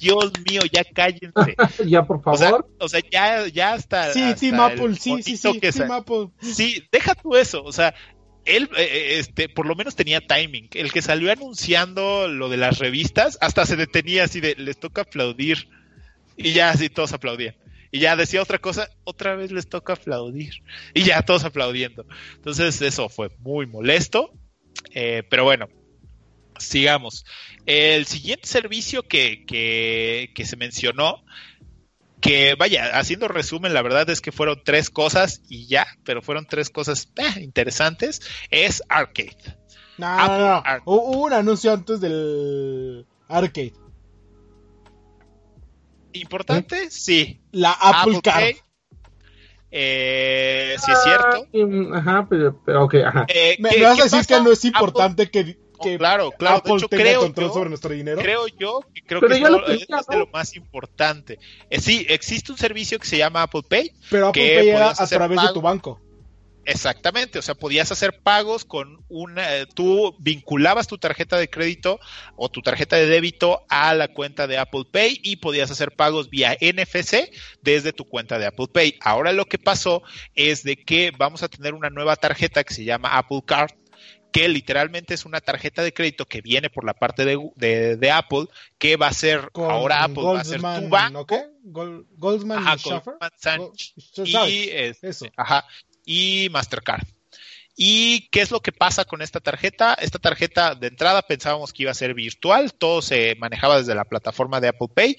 Dios 0.00 0.32
mío, 0.48 0.62
ya 0.72 0.84
cállense. 0.84 1.54
ya, 1.86 2.04
por 2.04 2.22
favor. 2.22 2.68
O 2.80 2.88
sea, 2.88 3.00
ya, 3.10 3.46
ya 3.48 3.74
hasta. 3.74 4.12
Sí, 4.12 4.32
sí, 4.36 4.52
Maple, 4.52 4.94
sí, 4.96 5.22
sí, 5.22 5.36
sí, 5.36 5.60
sí, 5.70 5.84
Maple. 5.84 6.30
Sí, 6.40 6.88
deja 6.90 7.14
tú 7.14 7.36
eso. 7.36 7.62
O 7.62 7.72
sea, 7.72 7.94
él, 8.44 8.68
eh, 8.76 8.82
eh, 8.82 9.18
este, 9.18 9.48
por 9.48 9.66
lo 9.66 9.74
menos 9.74 9.96
tenía 9.96 10.20
timing. 10.20 10.68
El 10.74 10.92
que 10.92 11.02
salió 11.02 11.30
anunciando 11.30 12.28
lo 12.28 12.48
de 12.48 12.56
las 12.56 12.78
revistas, 12.78 13.38
hasta 13.40 13.66
se 13.66 13.76
detenía 13.76 14.24
así 14.24 14.40
de, 14.40 14.54
les 14.56 14.78
toca 14.78 15.02
aplaudir. 15.02 15.68
Y 16.36 16.52
ya 16.52 16.70
así 16.70 16.88
todos 16.88 17.12
aplaudían. 17.12 17.54
Y 17.90 18.00
ya 18.00 18.16
decía 18.16 18.42
otra 18.42 18.58
cosa, 18.58 18.88
otra 19.04 19.36
vez 19.36 19.52
les 19.52 19.68
toca 19.68 19.92
aplaudir. 19.92 20.62
Y 20.94 21.02
ya 21.02 21.22
todos 21.22 21.44
aplaudiendo. 21.44 22.06
Entonces 22.34 22.80
eso 22.80 23.08
fue 23.08 23.30
muy 23.38 23.66
molesto. 23.66 24.32
Eh, 24.94 25.22
pero 25.28 25.44
bueno, 25.44 25.68
sigamos. 26.58 27.24
El 27.66 28.06
siguiente 28.06 28.48
servicio 28.48 29.02
que, 29.02 29.44
que, 29.44 30.30
que 30.34 30.44
se 30.46 30.56
mencionó 30.56 31.22
que 32.22 32.54
vaya, 32.54 32.96
haciendo 32.98 33.26
resumen, 33.26 33.74
la 33.74 33.82
verdad 33.82 34.08
es 34.08 34.20
que 34.20 34.30
fueron 34.30 34.62
tres 34.64 34.90
cosas 34.90 35.42
y 35.48 35.66
ya, 35.66 35.86
pero 36.04 36.22
fueron 36.22 36.46
tres 36.46 36.70
cosas 36.70 37.08
eh, 37.16 37.40
interesantes, 37.40 38.22
es 38.50 38.82
Arcade. 38.88 39.36
No, 39.98 40.16
no, 40.28 40.38
no. 40.38 40.62
Hubo 40.84 41.24
un 41.24 41.32
anuncio 41.32 41.72
antes 41.72 42.00
del 42.00 43.04
Arcade. 43.28 43.74
¿Importante? 46.12 46.90
Sí. 46.90 47.40
La 47.50 47.72
Apple, 47.72 48.20
Card. 48.22 48.54
Eh, 49.74 50.76
sí 50.78 50.92
es 50.92 51.02
cierto. 51.02 51.46
Ah, 51.92 51.98
ajá, 51.98 52.26
pero, 52.30 52.62
pero 52.64 52.84
ok, 52.84 52.94
ajá. 53.04 53.26
Eh, 53.28 53.56
¿Me, 53.58 53.82
vas 53.82 53.98
a 53.98 54.04
decir 54.04 54.26
que 54.26 54.40
no 54.40 54.52
es 54.52 54.64
importante 54.64 55.28
que 55.28 55.58
claro, 55.98 56.30
claro. 56.32 56.62
de 56.64 56.72
hecho, 56.74 56.88
creo 56.88 57.20
control 57.20 57.48
yo, 57.48 57.54
sobre 57.54 57.68
nuestro 57.68 57.92
dinero. 57.92 58.20
Creo 58.20 58.46
yo, 58.48 58.80
creo 59.06 59.20
que 59.20 59.34
es, 59.34 59.40
lo, 59.40 59.66
es, 59.66 59.86
de 59.86 60.16
lo 60.18 60.26
más 60.28 60.56
importante. 60.56 61.38
Eh, 61.70 61.80
sí, 61.80 62.06
existe 62.08 62.52
un 62.52 62.58
servicio 62.58 62.98
que 62.98 63.06
se 63.06 63.18
llama 63.18 63.42
Apple 63.42 63.62
Pay. 63.68 63.92
Pero 64.10 64.28
Apple 64.28 64.54
Pay 64.54 64.68
era 64.70 64.90
a 64.90 65.06
través 65.06 65.42
de 65.42 65.52
tu 65.52 65.60
banco. 65.60 66.00
Exactamente, 66.64 67.40
o 67.40 67.42
sea, 67.42 67.56
podías 67.56 67.90
hacer 67.90 68.20
pagos 68.22 68.64
con 68.64 69.04
una, 69.08 69.56
eh, 69.56 69.66
tú 69.66 70.14
vinculabas 70.20 70.86
tu 70.86 70.96
tarjeta 70.96 71.36
de 71.36 71.50
crédito 71.50 71.98
o 72.36 72.48
tu 72.48 72.62
tarjeta 72.62 72.94
de 72.94 73.06
débito 73.06 73.62
a 73.68 73.94
la 73.94 74.08
cuenta 74.08 74.46
de 74.46 74.58
Apple 74.58 74.84
Pay 74.90 75.20
y 75.24 75.36
podías 75.36 75.72
hacer 75.72 75.90
pagos 75.90 76.30
vía 76.30 76.56
NFC 76.60 77.32
desde 77.62 77.92
tu 77.92 78.04
cuenta 78.04 78.38
de 78.38 78.46
Apple 78.46 78.68
Pay. 78.72 78.96
Ahora 79.00 79.32
lo 79.32 79.46
que 79.46 79.58
pasó 79.58 80.02
es 80.36 80.62
de 80.62 80.76
que 80.76 81.10
vamos 81.18 81.42
a 81.42 81.48
tener 81.48 81.74
una 81.74 81.90
nueva 81.90 82.14
tarjeta 82.14 82.62
que 82.62 82.74
se 82.74 82.84
llama 82.84 83.18
Apple 83.18 83.42
Card 83.44 83.72
que 84.32 84.48
literalmente 84.48 85.14
es 85.14 85.24
una 85.26 85.40
tarjeta 85.40 85.82
de 85.82 85.92
crédito 85.92 86.26
que 86.26 86.40
viene 86.40 86.70
por 86.70 86.84
la 86.84 86.94
parte 86.94 87.24
de, 87.24 87.96
de, 87.96 88.10
Apple, 88.10 88.46
que 88.78 88.96
va 88.96 89.08
a 89.08 89.12
ser, 89.12 89.50
ahora 89.54 90.04
Apple 90.04 90.22
va 90.22 90.40
a 90.40 90.44
ser 90.44 90.60
tu 90.60 90.88
banco. 90.88 91.38
Goldman, 91.62 92.64
y, 94.48 94.70
Eso. 95.02 95.26
Ajá, 95.36 95.66
y 96.04 96.48
Mastercard. 96.50 97.04
¿Y 97.74 98.28
qué 98.28 98.42
es 98.42 98.50
lo 98.50 98.60
que 98.60 98.72
pasa 98.72 99.04
con 99.04 99.22
esta 99.22 99.40
tarjeta? 99.40 99.94
Esta 99.94 100.18
tarjeta 100.18 100.74
de 100.74 100.88
entrada 100.88 101.22
pensábamos 101.22 101.72
que 101.72 101.84
iba 101.84 101.90
a 101.90 101.94
ser 101.94 102.12
virtual, 102.12 102.74
todo 102.74 103.00
se 103.00 103.34
manejaba 103.38 103.78
desde 103.78 103.94
la 103.94 104.04
plataforma 104.04 104.60
de 104.60 104.68
Apple 104.68 104.88
Pay. 104.94 105.16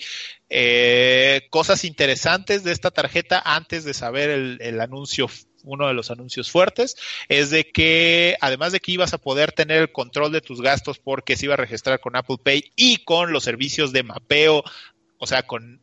Eh, 0.50 1.48
cosas 1.50 1.84
interesantes 1.84 2.64
de 2.64 2.72
esta 2.72 2.92
tarjeta 2.92 3.42
antes 3.44 3.86
de 3.86 3.94
saber 3.96 4.30
el, 4.30 4.58
el 4.62 4.82
anuncio 4.82 5.28
uno 5.64 5.88
de 5.88 5.94
los 5.94 6.12
anuncios 6.12 6.52
fuertes, 6.52 6.96
es 7.30 7.50
de 7.50 7.72
que 7.72 8.36
además 8.42 8.72
de 8.72 8.80
que 8.80 8.92
ibas 8.92 9.14
a 9.14 9.18
poder 9.18 9.52
tener 9.52 9.82
el 9.82 9.92
control 9.92 10.32
de 10.32 10.42
tus 10.42 10.62
gastos 10.62 11.00
porque 11.00 11.36
se 11.36 11.46
iba 11.46 11.56
a 11.56 11.58
registrar 11.58 12.00
con 12.00 12.16
Apple 12.16 12.38
Pay 12.44 12.72
y 12.76 12.98
con 13.04 13.32
los 13.32 13.44
servicios 13.44 13.92
de 13.92 14.04
mapeo, 14.04 14.64
o 15.18 15.28
sea, 15.28 15.44
con, 15.44 15.82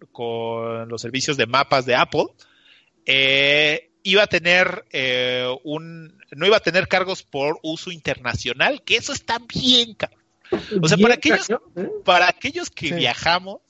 los 0.89 1.01
servicios 1.01 1.36
de 1.36 1.47
mapas 1.47 1.86
de 1.86 1.94
Apple, 1.94 2.27
eh, 3.07 3.90
iba 4.02 4.23
a 4.23 4.27
tener 4.27 4.85
eh, 4.90 5.48
un, 5.65 6.19
no 6.31 6.47
iba 6.47 6.59
a 6.59 6.61
tener 6.61 6.89
cargos 6.89 7.23
por 7.23 7.59
uso 7.62 7.90
internacional, 7.90 8.82
que 8.85 8.97
eso 8.97 9.12
está 9.12 9.39
bien, 9.39 9.97
O 10.82 10.89
sea, 10.89 10.98
para 10.98 11.15
aquellos, 11.15 11.51
¿eh? 11.51 11.57
para 12.05 12.28
aquellos 12.28 12.70
que 12.70 12.93
viajamos, 12.93 13.61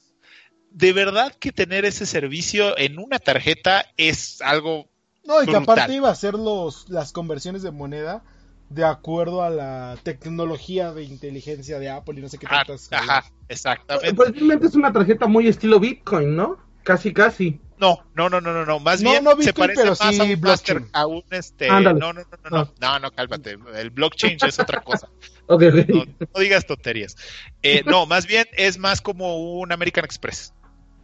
de 0.71 0.93
verdad 0.93 1.35
que 1.35 1.53
tener 1.53 1.85
ese 1.85 2.07
servicio 2.07 2.77
en 2.79 2.99
una 2.99 3.19
tarjeta 3.19 3.87
es 3.97 4.41
algo 4.41 4.90
no, 5.31 5.43
y 5.43 5.47
que 5.47 5.57
aparte 5.57 5.95
iba 5.95 6.09
a 6.09 6.13
hacer 6.13 6.35
los, 6.35 6.89
las 6.89 7.13
conversiones 7.13 7.63
de 7.63 7.71
moneda 7.71 8.23
de 8.69 8.85
acuerdo 8.85 9.43
a 9.43 9.51
la 9.51 9.99
tecnología 10.03 10.93
de 10.93 11.03
inteligencia 11.03 11.79
de 11.79 11.91
Apple 11.91 12.19
y 12.19 12.23
no 12.23 12.29
sé 12.29 12.39
qué 12.39 12.47
ah, 12.49 12.63
tantas. 12.65 12.93
Ajá, 12.93 13.25
exactamente. 13.49 14.15
Pues 14.15 14.33
realmente 14.33 14.67
es 14.69 14.75
una 14.75 14.93
tarjeta 14.93 15.27
muy 15.27 15.49
estilo 15.49 15.81
Bitcoin, 15.81 16.37
¿no? 16.37 16.57
Casi, 16.85 17.13
casi. 17.13 17.61
No, 17.79 17.99
no, 18.15 18.29
no, 18.29 18.41
no, 18.41 18.53
no, 18.53 18.65
no. 18.65 18.79
Más 18.79 19.03
bien 19.03 19.25
se 19.41 19.53
parece 19.53 19.87
más 19.87 20.01
a 20.01 20.11
un 20.11 20.41
blockchain. 20.41 20.89
a 20.93 21.07
un 21.07 21.25
este. 21.31 21.69
No, 21.69 21.81
no, 21.81 21.95
no, 21.95 22.13
no, 22.13 22.23
no, 22.51 22.73
no, 22.81 22.99
no, 22.99 23.11
cálmate. 23.11 23.59
El 23.75 23.91
blockchain 23.91 24.39
es 24.47 24.59
otra 24.59 24.83
cosa. 24.83 25.09
okay, 25.47 25.69
okay. 25.69 25.87
No, 25.87 26.41
digas 26.41 26.67
tonterías. 26.67 27.17
Eh, 27.63 27.83
no, 27.87 28.07
más 28.07 28.27
bien 28.27 28.47
es 28.53 28.79
más 28.79 29.01
como 29.01 29.59
un 29.59 29.73
American 29.73 30.05
Express. 30.05 30.55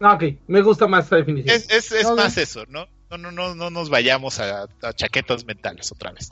Ah, 0.01 0.15
ok, 0.15 0.25
me 0.47 0.61
gusta 0.61 0.87
más 0.87 1.07
esa 1.07 1.17
definición. 1.17 1.57
Es, 1.57 1.71
es, 1.71 1.93
es 1.93 2.11
más 2.11 2.37
eso, 2.37 2.65
¿no? 2.69 2.87
No, 3.09 3.19
no, 3.19 3.31
no, 3.31 3.55
no 3.55 3.71
nos 3.71 3.89
vayamos 3.89 4.41
a, 4.41 4.67
chaquetas 4.95 5.45
mentales 5.45 5.93
otra 5.93 6.11
vez. 6.11 6.31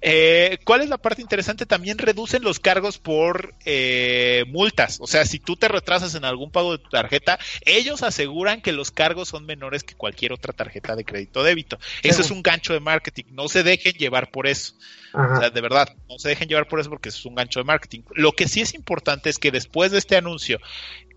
Eh, 0.00 0.58
¿Cuál 0.64 0.80
es 0.80 0.88
la 0.88 0.98
parte 0.98 1.22
interesante? 1.22 1.66
También 1.66 1.98
reducen 1.98 2.42
los 2.42 2.58
cargos 2.58 2.98
por 2.98 3.54
eh, 3.64 4.44
multas. 4.48 4.98
O 5.00 5.06
sea, 5.06 5.24
si 5.24 5.38
tú 5.38 5.54
te 5.54 5.68
retrasas 5.68 6.16
en 6.16 6.24
algún 6.24 6.50
pago 6.50 6.72
de 6.72 6.82
tu 6.82 6.90
tarjeta, 6.90 7.38
ellos 7.60 8.02
aseguran 8.02 8.60
que 8.60 8.72
los 8.72 8.90
cargos 8.90 9.28
son 9.28 9.46
menores 9.46 9.84
que 9.84 9.94
cualquier 9.94 10.32
otra 10.32 10.52
tarjeta 10.52 10.96
de 10.96 11.04
crédito 11.04 11.40
o 11.40 11.44
débito. 11.44 11.78
Eso 12.02 12.22
es 12.22 12.30
un 12.32 12.42
gancho 12.42 12.72
de 12.72 12.80
marketing. 12.80 13.24
No 13.30 13.48
se 13.48 13.62
dejen 13.62 13.92
llevar 13.92 14.32
por 14.32 14.48
eso. 14.48 14.74
O 15.12 15.40
sea, 15.40 15.48
de 15.50 15.60
verdad, 15.60 15.94
no 16.08 16.18
se 16.18 16.28
dejen 16.28 16.48
llevar 16.48 16.68
por 16.68 16.78
eso 16.78 16.90
porque 16.90 17.08
eso 17.08 17.18
es 17.18 17.24
un 17.24 17.36
gancho 17.36 17.60
de 17.60 17.64
marketing. 17.64 18.02
Lo 18.14 18.32
que 18.32 18.48
sí 18.48 18.60
es 18.60 18.74
importante 18.74 19.30
es 19.30 19.38
que 19.38 19.50
después 19.50 19.90
de 19.92 19.98
este 19.98 20.16
anuncio, 20.16 20.60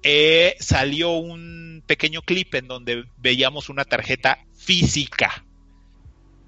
eh, 0.03 0.55
salió 0.59 1.11
un 1.11 1.84
pequeño 1.85 2.21
clip 2.21 2.55
en 2.55 2.67
donde 2.67 3.05
veíamos 3.17 3.69
una 3.69 3.85
tarjeta 3.85 4.39
física 4.55 5.45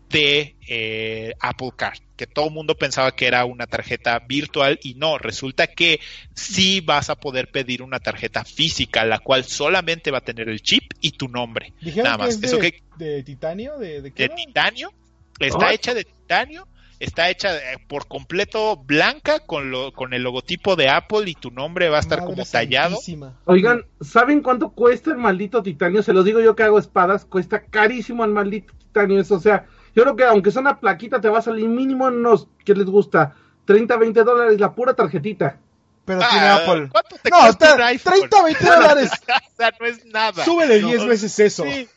de 0.10 0.56
eh, 0.68 1.34
Apple 1.40 1.72
Card, 1.76 2.00
que 2.18 2.28
todo 2.28 2.48
el 2.48 2.54
mundo 2.54 2.76
pensaba 2.76 3.16
que 3.16 3.28
era 3.28 3.46
una 3.46 3.66
tarjeta 3.66 4.20
virtual 4.20 4.78
y 4.84 4.94
no, 4.96 5.18
resulta 5.18 5.68
que 5.68 6.00
sí 6.36 6.82
vas 6.82 7.10
a 7.10 7.16
poder 7.16 7.50
pedir 7.50 7.82
una 7.82 8.00
tarjeta 8.00 8.44
física, 8.44 9.06
la 9.06 9.20
cual 9.20 9.46
solamente 9.46 10.12
va 10.12 10.20
a 10.20 10.24
tener 10.24 10.50
el 10.50 10.62
chip 10.62 10.84
y 11.00 11.12
tu 11.12 11.28
nombre. 11.30 11.74
Nada 11.82 12.18
más. 12.18 12.42
de, 12.42 12.48
¿Eso 12.48 12.60
que, 12.60 12.84
de 12.98 13.24
titanio? 13.24 13.78
¿De, 13.78 14.02
de, 14.02 14.12
titanio? 14.12 14.94
Está 15.40 15.74
hecha 15.74 15.94
de 15.94 16.04
titanio 16.04 16.68
está 17.04 17.30
hecha 17.30 17.56
eh, 17.58 17.78
por 17.88 18.08
completo 18.08 18.78
blanca 18.78 19.40
con, 19.40 19.72
lo, 19.72 19.92
con 19.92 20.14
el 20.14 20.22
logotipo 20.24 20.76
de 20.76 20.90
Apple 20.90 21.30
y 21.30 21.34
tu 21.34 21.52
nombre 21.52 21.90
va 21.90 21.98
a 21.98 22.00
estar 22.02 22.24
como 22.24 22.46
tallado. 22.46 22.98
Oigan, 23.46 23.86
¿saben 24.00 24.42
cuánto 24.42 24.70
cuesta 24.70 25.10
el 25.12 25.18
maldito 25.18 25.62
titanio? 25.64 26.04
Se 26.04 26.14
los 26.14 26.24
digo 26.26 26.40
yo 26.40 26.56
que 26.56 26.64
hago 26.64 26.80
espadas, 26.80 27.26
cuesta 27.26 27.64
carísimo 27.64 28.24
el 28.24 28.32
maldito 28.32 28.74
titanio. 28.78 29.20
Eso, 29.20 29.36
o 29.36 29.40
sea, 29.40 29.66
yo 29.96 30.04
creo 30.04 30.16
que 30.16 30.24
aunque 30.26 30.52
sea 30.52 30.62
una 30.62 30.80
plaquita, 30.80 31.20
te 31.20 31.30
va 31.30 31.40
a 31.40 31.42
salir 31.42 31.68
mínimo 31.68 32.06
unos, 32.06 32.48
¿qué 32.64 32.74
les 32.76 32.86
gusta? 32.86 33.36
30, 33.66 33.98
20 33.98 34.24
dólares 34.24 34.60
la 34.60 34.74
pura 34.74 34.94
tarjetita. 34.94 35.58
Pero 36.06 36.20
tiene 36.32 36.48
Ah, 36.48 36.56
Apple. 36.56 36.90
¿Cuánto 36.92 37.16
te 37.22 37.30
No, 37.30 37.40
cuesta 37.42 37.76
un 37.76 37.82
iPhone? 37.84 38.14
30, 38.30 38.44
20 38.44 38.66
dólares. 38.66 39.12
o 39.12 39.56
sea, 39.56 39.72
no 39.80 39.86
es 39.86 40.06
nada. 40.06 40.44
Súbele 40.46 40.82
No, 40.82 40.88
10 40.88 41.06
veces 41.06 41.40
eso. 41.40 41.64
Sí, 41.64 41.88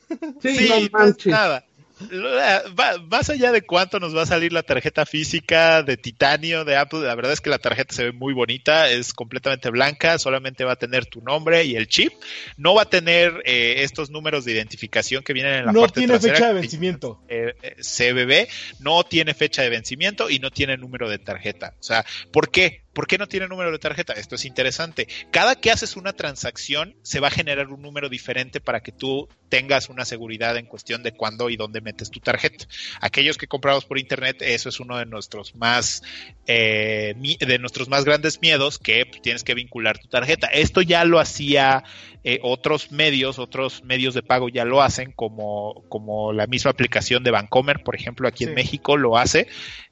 Sí, 0.43 0.57
sí, 0.57 0.69
no 0.69 0.75
no 0.77 0.81
es 0.83 0.93
manches. 0.93 1.33
nada. 1.33 1.65
Más 3.11 3.31
allá 3.31 3.53
de 3.53 3.63
cuánto 3.63 4.01
nos 4.01 4.17
va 4.17 4.23
a 4.23 4.27
salir 4.27 4.53
la 4.53 4.63
tarjeta 4.63 5.07
física 5.07 5.83
de 5.83 5.97
titanio 5.97 6.65
de 6.65 6.77
Apple, 6.77 7.01
la 7.01 7.15
verdad 7.15 7.33
es 7.33 7.41
que 7.41 7.51
la 7.51 7.59
tarjeta 7.59 7.95
se 7.95 8.05
ve 8.05 8.13
muy 8.13 8.33
bonita, 8.35 8.91
es 8.91 9.13
completamente 9.13 9.71
blanca, 9.71 10.19
solamente 10.19 10.65
va 10.65 10.73
a 10.73 10.77
tener 10.77 11.07
tu 11.07 11.21
nombre 11.21 11.65
y 11.65 11.77
el 11.77 11.89
chip, 11.89 12.13
no 12.57 12.75
va 12.75 12.83
a 12.83 12.89
tener 12.91 13.43
eh, 13.45 13.77
estos 13.79 14.11
números 14.11 14.45
de 14.45 14.53
identificación 14.53 15.23
que 15.23 15.33
vienen 15.33 15.55
en 15.55 15.67
la 15.67 15.73
No 15.73 15.81
parte 15.81 16.01
tiene 16.01 16.15
trasera, 16.15 16.35
fecha 16.35 16.49
de 16.49 16.55
vencimiento. 16.55 17.21
eh, 17.29 17.55
eh, 17.63 17.77
CBB 17.81 18.49
no 18.81 19.05
tiene 19.05 19.35
fecha 19.35 19.63
de 19.63 19.71
vencimiento 19.71 20.31
y 20.31 20.39
no 20.39 20.51
tiene 20.51 20.77
número 20.77 21.09
de 21.09 21.19
tarjeta. 21.19 21.75
O 21.81 21.83
sea, 21.83 22.05
¿por 22.33 22.51
qué? 22.51 22.84
¿Por 22.95 23.07
qué 23.07 23.19
no 23.19 23.27
tiene 23.27 23.49
número 23.49 23.73
de 23.73 23.79
tarjeta? 23.79 24.13
Esto 24.15 24.37
es 24.37 24.45
interesante. 24.45 25.09
Cada 25.31 25.57
que 25.57 25.71
haces 25.71 25.97
una 25.97 26.13
transacción 26.13 26.97
se 27.03 27.21
va 27.21 27.29
a 27.29 27.31
generar 27.33 27.69
un 27.69 27.83
número 27.83 28.09
diferente 28.09 28.61
para 28.61 28.81
que 28.81 28.93
tú 28.93 29.29
tengas 29.49 29.89
una 29.89 30.05
seguridad 30.05 30.57
en 30.57 30.67
cuestión 30.67 31.03
de 31.03 31.13
cuándo 31.13 31.51
y 31.51 31.57
dónde 31.57 31.81
metes 31.81 32.11
tu 32.11 32.21
tarjeta. 32.21 32.67
Aquellos 33.01 33.37
que 33.37 33.47
compramos 33.47 33.85
por 33.85 33.99
internet, 33.99 34.39
eso 34.41 34.69
es 34.69 34.81
uno 34.81 34.97
de 34.99 35.07
nuestros 35.07 35.55
más 35.55 36.03
eh, 36.47 37.15
de 37.41 37.59
nuestros 37.59 37.89
más 37.89 38.05
grandes 38.05 38.41
miedos, 38.41 38.79
que 38.79 39.05
tienes 39.23 39.45
que 39.45 39.55
vincular 39.55 39.99
tu 39.99 40.09
tarjeta. 40.09 40.47
Esto 40.49 40.81
ya 40.83 41.05
lo 41.05 41.19
hacía 41.21 41.85
eh, 42.23 42.39
otros 42.43 42.93
medios, 42.93 43.39
otros 43.39 43.83
medios 43.85 44.15
de 44.15 44.23
pago 44.23 44.49
ya 44.49 44.65
lo 44.65 44.83
hacen, 44.83 45.13
como, 45.13 45.85
como 45.89 46.33
la 46.33 46.47
misma 46.47 46.71
aplicación 46.71 47.23
de 47.25 47.31
Bancomer, 47.31 47.83
por 47.83 47.95
ejemplo, 47.97 48.29
aquí 48.29 48.45
Sí. 48.45 48.51
en 48.51 48.55
México 48.55 48.97
lo 48.97 49.17
hace. 49.19 49.47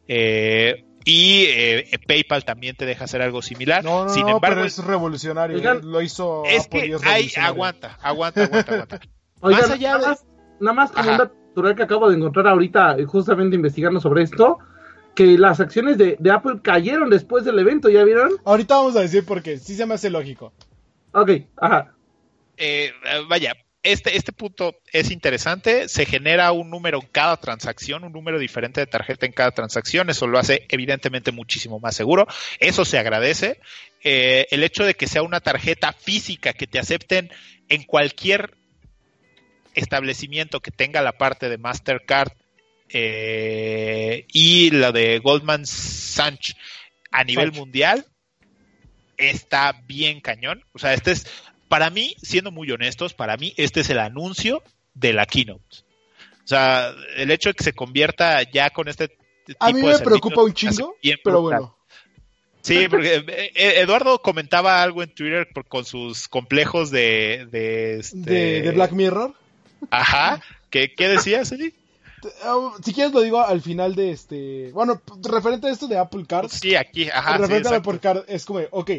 Eh, 0.09 0.85
y 1.05 1.45
eh, 1.49 1.99
PayPal 2.07 2.45
también 2.45 2.77
te 2.77 2.87
deja 2.87 3.05
hacer 3.05 3.23
algo 3.23 3.43
similar. 3.43 3.83
No, 3.85 4.05
no, 4.05 4.11
Sin 4.11 4.23
no, 4.27 4.33
embargo, 4.37 4.57
pero 4.57 4.67
es 4.67 4.79
revolucionario. 4.85 5.57
Oigan, 5.57 5.81
Lo 5.91 6.01
hizo 6.03 6.45
es 6.45 6.67
Apple 6.67 6.81
que 6.83 6.95
es 6.95 7.05
hay, 7.05 7.31
aguanta, 7.37 7.99
aguanta, 8.03 8.45
aguanta, 8.45 8.73
aguanta. 8.73 9.01
Oigan, 9.41 9.61
Más 9.63 9.71
allá 9.71 9.93
nada 9.93 10.01
de- 10.01 10.07
más, 10.09 10.25
nada 10.61 10.73
más 10.75 10.91
como 10.93 11.03
Ajá. 11.11 11.13
un 11.13 11.19
dato 11.65 11.75
que 11.77 11.83
acabo 11.83 12.09
de 12.09 12.17
encontrar 12.17 12.47
ahorita, 12.49 12.97
eh, 12.99 13.05
justamente 13.05 13.57
investigando 13.57 14.01
sobre 14.01 14.23
esto, 14.23 14.59
que 15.15 15.37
las 15.37 15.61
acciones 15.61 15.99
de, 15.99 16.17
de 16.19 16.31
Apple 16.31 16.61
cayeron 16.63 17.11
después 17.11 17.45
del 17.45 17.59
evento, 17.59 17.91
¿ya 17.91 18.05
vieron? 18.05 18.31
Ahorita 18.45 18.77
vamos 18.77 18.97
a 18.97 19.01
decir 19.01 19.27
por 19.27 19.43
qué. 19.43 19.59
Sí 19.59 19.75
se 19.75 19.85
me 19.85 19.95
hace 19.95 20.09
lógico. 20.09 20.53
Ok, 21.13 21.31
ajá. 21.59 21.93
eh, 22.57 22.93
vaya, 23.29 23.55
este, 23.83 24.17
este 24.17 24.33
punto 24.33 24.77
es 24.93 25.11
interesante. 25.11 25.89
Se 25.89 26.07
genera 26.07 26.53
un 26.53 26.71
número 26.71 27.01
en 27.01 27.09
cada 27.09 27.37
transacción, 27.37 28.05
un 28.05 28.13
número 28.13 28.39
diferente 28.39 28.81
de 28.81 28.87
tarjeta 28.87 29.27
en 29.27 29.33
cada 29.33 29.51
transacción. 29.51 30.09
Eso 30.09 30.27
lo 30.27 30.39
hace 30.39 30.67
evidentemente 30.69 31.33
muchísimo 31.33 31.81
más 31.81 31.97
seguro. 31.97 32.27
Eso 32.61 32.85
se 32.85 32.99
agradece. 32.99 33.61
Eh, 34.05 34.47
el 34.51 34.63
hecho 34.63 34.85
de 34.85 34.95
que 34.95 35.07
sea 35.07 35.23
una 35.23 35.41
tarjeta 35.41 35.93
física 35.93 36.53
que 36.53 36.67
te 36.67 36.79
acepten 36.79 37.31
en 37.69 37.83
cualquier 37.85 38.57
establecimiento 39.75 40.61
que 40.61 40.71
tenga 40.71 41.03
la 41.03 41.13
parte 41.13 41.49
de 41.49 41.59
Mastercard 41.59 42.33
eh, 42.89 44.27
y 44.33 44.71
la 44.71 44.93
de 44.93 45.19
Goldman 45.19 45.67
Sachs 45.67 46.57
a 47.11 47.25
nivel 47.25 47.53
mundial 47.53 48.07
está 49.17 49.73
bien 49.87 50.21
cañón. 50.21 50.65
O 50.73 50.79
sea, 50.79 50.95
este 50.95 51.13
es, 51.13 51.27
para 51.73 51.89
mí, 51.89 52.15
siendo 52.21 52.51
muy 52.51 52.71
honestos, 52.71 53.15
para 53.15 53.39
mí 53.39 53.55
este 53.57 53.81
es 53.81 53.89
el 53.89 53.99
anuncio 53.99 54.63
de 54.93 55.15
la 55.15 55.25
keynote. 55.25 55.79
O 56.45 56.47
sea, 56.47 56.93
el 57.17 57.31
hecho 57.31 57.49
de 57.49 57.55
que 57.55 57.65
se 57.65 57.73
convierta 57.73 58.43
ya 58.43 58.69
con 58.69 58.89
este 58.89 59.09
tipo 59.47 59.57
A 59.59 59.73
mí 59.73 59.81
me 59.81 59.99
preocupa 60.01 60.43
un 60.43 60.53
chingo, 60.53 60.95
pero 61.25 61.41
bueno. 61.41 61.75
Sí, 62.61 62.89
porque 62.91 63.25
eh, 63.27 63.81
Eduardo 63.81 64.21
comentaba 64.21 64.83
algo 64.83 65.03
en 65.03 65.15
Twitter 65.15 65.49
con 65.67 65.87
sus 65.87 66.29
complejos 66.29 66.91
de... 66.91 67.49
De, 67.51 68.01
este- 68.01 68.19
De, 68.19 68.61
de 68.61 68.71
Black 68.73 68.93
Mirror. 68.93 69.35
Ajá. 69.89 70.43
¿Qué, 70.69 70.93
qué 70.95 71.09
decías, 71.09 71.53
Eli? 71.53 71.73
Uh, 72.23 72.73
Si 72.85 72.93
quieres 72.93 73.15
lo 73.15 73.23
digo 73.23 73.41
al 73.41 73.63
final 73.63 73.95
de 73.95 74.11
este... 74.11 74.71
Bueno, 74.73 75.01
referente 75.23 75.69
a 75.69 75.71
esto 75.71 75.89
de 75.89 75.97
Apple 75.97 76.27
Card. 76.29 76.51
Sí, 76.51 76.75
aquí, 76.77 77.09
ajá. 77.09 77.37
sí, 77.37 77.43
referente 77.43 77.69
a. 77.71 77.77
Apple 77.79 77.99
Card 77.99 78.25
es 78.29 78.45
como, 78.45 78.61
ok, 78.73 78.91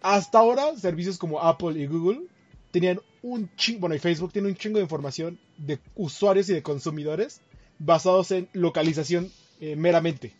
hasta 0.00 0.38
ahora 0.38 0.76
servicios 0.76 1.18
como 1.18 1.40
Apple 1.40 1.78
y 1.80 1.86
Google 1.86 2.22
tenían 2.70 3.00
un 3.22 3.50
chingo, 3.56 3.80
bueno, 3.80 3.94
y 3.94 3.98
Facebook 3.98 4.32
tiene 4.32 4.48
un 4.48 4.54
chingo 4.56 4.78
de 4.78 4.84
información 4.84 5.38
de 5.56 5.78
usuarios 5.96 6.48
y 6.50 6.54
de 6.54 6.62
consumidores 6.62 7.40
basados 7.78 8.30
en 8.30 8.48
localización 8.52 9.30
eh, 9.60 9.76
meramente. 9.76 10.34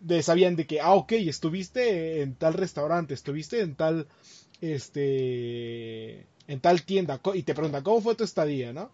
De, 0.00 0.22
sabían 0.22 0.56
de 0.56 0.66
que, 0.66 0.80
ah, 0.80 0.94
ok, 0.94 1.12
estuviste 1.12 2.20
en 2.22 2.34
tal 2.36 2.54
restaurante, 2.54 3.14
estuviste 3.14 3.60
en 3.60 3.74
tal, 3.74 4.06
este, 4.60 6.26
en 6.46 6.60
tal 6.60 6.82
tienda, 6.84 7.20
y 7.34 7.42
te 7.42 7.54
preguntan, 7.54 7.82
¿cómo 7.82 8.00
fue 8.02 8.14
tu 8.14 8.22
estadía, 8.24 8.72
no? 8.72 8.90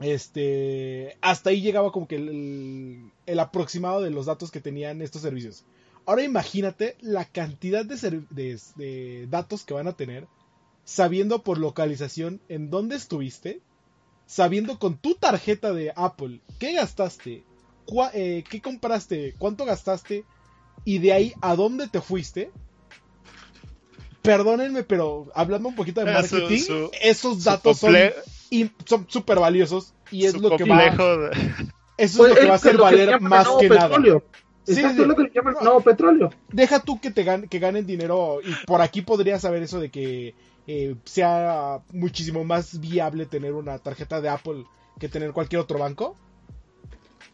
Este, 0.00 1.16
hasta 1.20 1.50
ahí 1.50 1.60
llegaba 1.62 1.92
como 1.92 2.08
que 2.08 2.16
el- 2.16 3.12
el 3.26 3.38
aproximado 3.38 4.00
de 4.02 4.10
los 4.10 4.26
datos 4.26 4.50
que 4.50 4.60
tenían 4.60 5.00
estos 5.00 5.22
servicios. 5.22 5.64
Ahora 6.06 6.22
imagínate 6.24 6.96
la 7.00 7.24
cantidad 7.24 7.84
de, 7.84 7.96
ser- 7.96 8.28
de- 8.30 8.58
de 8.76 9.26
datos 9.30 9.64
que 9.64 9.74
van 9.74 9.86
a 9.88 9.92
tener 9.92 10.26
sabiendo 10.84 11.42
por 11.42 11.58
localización 11.58 12.40
en 12.48 12.68
dónde 12.70 12.96
estuviste, 12.96 13.60
sabiendo 14.26 14.78
con 14.80 14.96
tu 14.98 15.14
tarjeta 15.14 15.72
de 15.72 15.92
Apple 15.94 16.40
qué 16.58 16.72
gastaste, 16.72 17.44
cua- 17.86 18.10
eh, 18.14 18.42
qué 18.50 18.60
compraste, 18.60 19.34
cuánto 19.38 19.64
gastaste 19.64 20.24
y 20.84 20.98
de 20.98 21.12
ahí 21.12 21.32
a 21.40 21.54
dónde 21.54 21.86
te 21.88 22.00
fuiste. 22.00 22.50
Perdónenme, 24.22 24.84
pero 24.84 25.26
hablando 25.34 25.68
un 25.68 25.74
poquito 25.74 26.00
de 26.04 26.06
su- 26.26 26.36
marketing, 26.36 26.62
su- 26.62 26.90
esos 27.02 27.42
datos 27.44 27.78
son 27.78 29.06
súper 29.08 29.38
valiosos 29.40 29.94
y 30.12 30.26
es 30.26 30.32
su 30.32 30.40
lo 30.40 30.56
que 30.56 30.64
va, 30.64 30.78
complejo 30.94 31.16
de- 31.18 31.30
eso 31.96 32.18
Pues 32.18 32.32
es 32.32 32.36
lo 32.36 32.40
que 32.40 32.46
va 32.46 32.52
a 32.52 32.56
hacer 32.56 32.76
valer 32.76 33.20
más 33.20 33.48
que 33.58 33.68
nada. 33.68 33.88
petróleo. 33.88 34.24
Sí, 34.64 34.72
Exacto, 34.74 34.96
sí. 34.96 35.02
es 35.02 35.08
lo 35.08 35.16
que 35.16 35.22
le 35.24 35.30
llaman 35.34 35.54
No. 35.54 35.60
nuevo 35.62 35.80
petróleo. 35.80 36.30
Deja 36.52 36.80
tú 36.80 37.00
que 37.00 37.10
te 37.10 37.24
gan- 37.24 37.48
que 37.48 37.58
ganen 37.58 37.86
dinero 37.86 38.38
y 38.44 38.54
por 38.66 38.80
aquí 38.80 39.02
podrías 39.02 39.42
saber 39.42 39.62
eso 39.62 39.80
de 39.80 39.90
que 39.90 40.34
eh, 40.68 40.94
sea 41.04 41.80
muchísimo 41.92 42.44
más 42.44 42.78
viable 42.80 43.26
tener 43.26 43.52
una 43.54 43.78
tarjeta 43.78 44.20
de 44.20 44.28
Apple 44.28 44.64
que 45.00 45.08
tener 45.08 45.32
cualquier 45.32 45.60
otro 45.62 45.78
banco. 45.80 46.14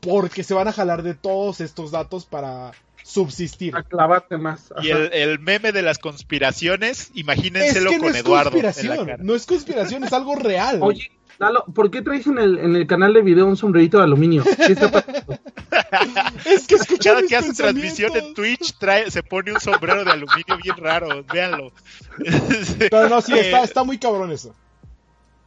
Porque 0.01 0.45
se 0.45 0.55
van 0.55 0.69
a 0.69 0.73
jalar 0.73 1.03
de 1.03 1.15
todos 1.15 1.61
estos 1.61 1.91
datos 1.91 2.25
para 2.25 2.71
subsistir. 3.03 3.75
A 3.77 3.83
clavarte 3.83 4.39
más. 4.39 4.73
Y 4.83 4.91
el, 4.91 5.13
el 5.13 5.39
meme 5.41 5.73
de 5.73 5.83
las 5.83 5.99
conspiraciones, 5.99 7.11
Es 7.11 7.17
imagínenselo 7.17 7.91
que 7.91 7.97
no 7.97 8.03
con 8.05 8.15
es 8.15 8.21
Eduardo. 8.21 8.51
en 8.57 8.63
la 8.63 8.63
conspiración, 8.71 9.07
cara. 9.07 9.23
no 9.25 9.35
es 9.35 9.45
conspiración, 9.47 10.05
es 10.05 10.13
algo 10.13 10.37
real. 10.37 10.79
Oye, 10.83 11.11
Lalo, 11.39 11.65
¿por 11.73 11.91
qué 11.91 12.03
traes 12.03 12.27
en 12.27 12.39
el, 12.39 12.59
en 12.59 12.75
el 12.75 12.87
canal 12.89 13.15
de 13.15 13.23
video 13.23 13.47
un 13.47 13.57
sombrerito 13.57 13.99
de 13.99 14.05
aluminio? 14.05 14.43
¿Qué 14.45 14.73
está 14.73 14.91
pasando? 14.91 15.39
es 16.45 16.67
que 16.67 16.75
escucha 16.75 17.11
Cada 17.11 17.21
mis 17.21 17.31
que 17.31 17.37
hace 17.37 17.53
transmisión 17.53 18.17
en. 18.17 18.35
Twitch 18.35 18.77
trae, 18.79 19.09
se 19.11 19.23
pone 19.23 19.53
un 19.53 19.61
sombrero 19.61 20.05
de 20.05 20.11
aluminio 20.11 20.57
bien 20.63 20.77
raro, 20.77 21.25
véanlo. 21.33 21.73
Pero 22.91 23.09
no, 23.09 23.21
sí, 23.21 23.35
Eh, 23.35 23.41
está, 23.41 23.63
está 23.63 23.85
muy 23.85 23.99
cabrón 23.99 24.33
eso. 24.33 24.53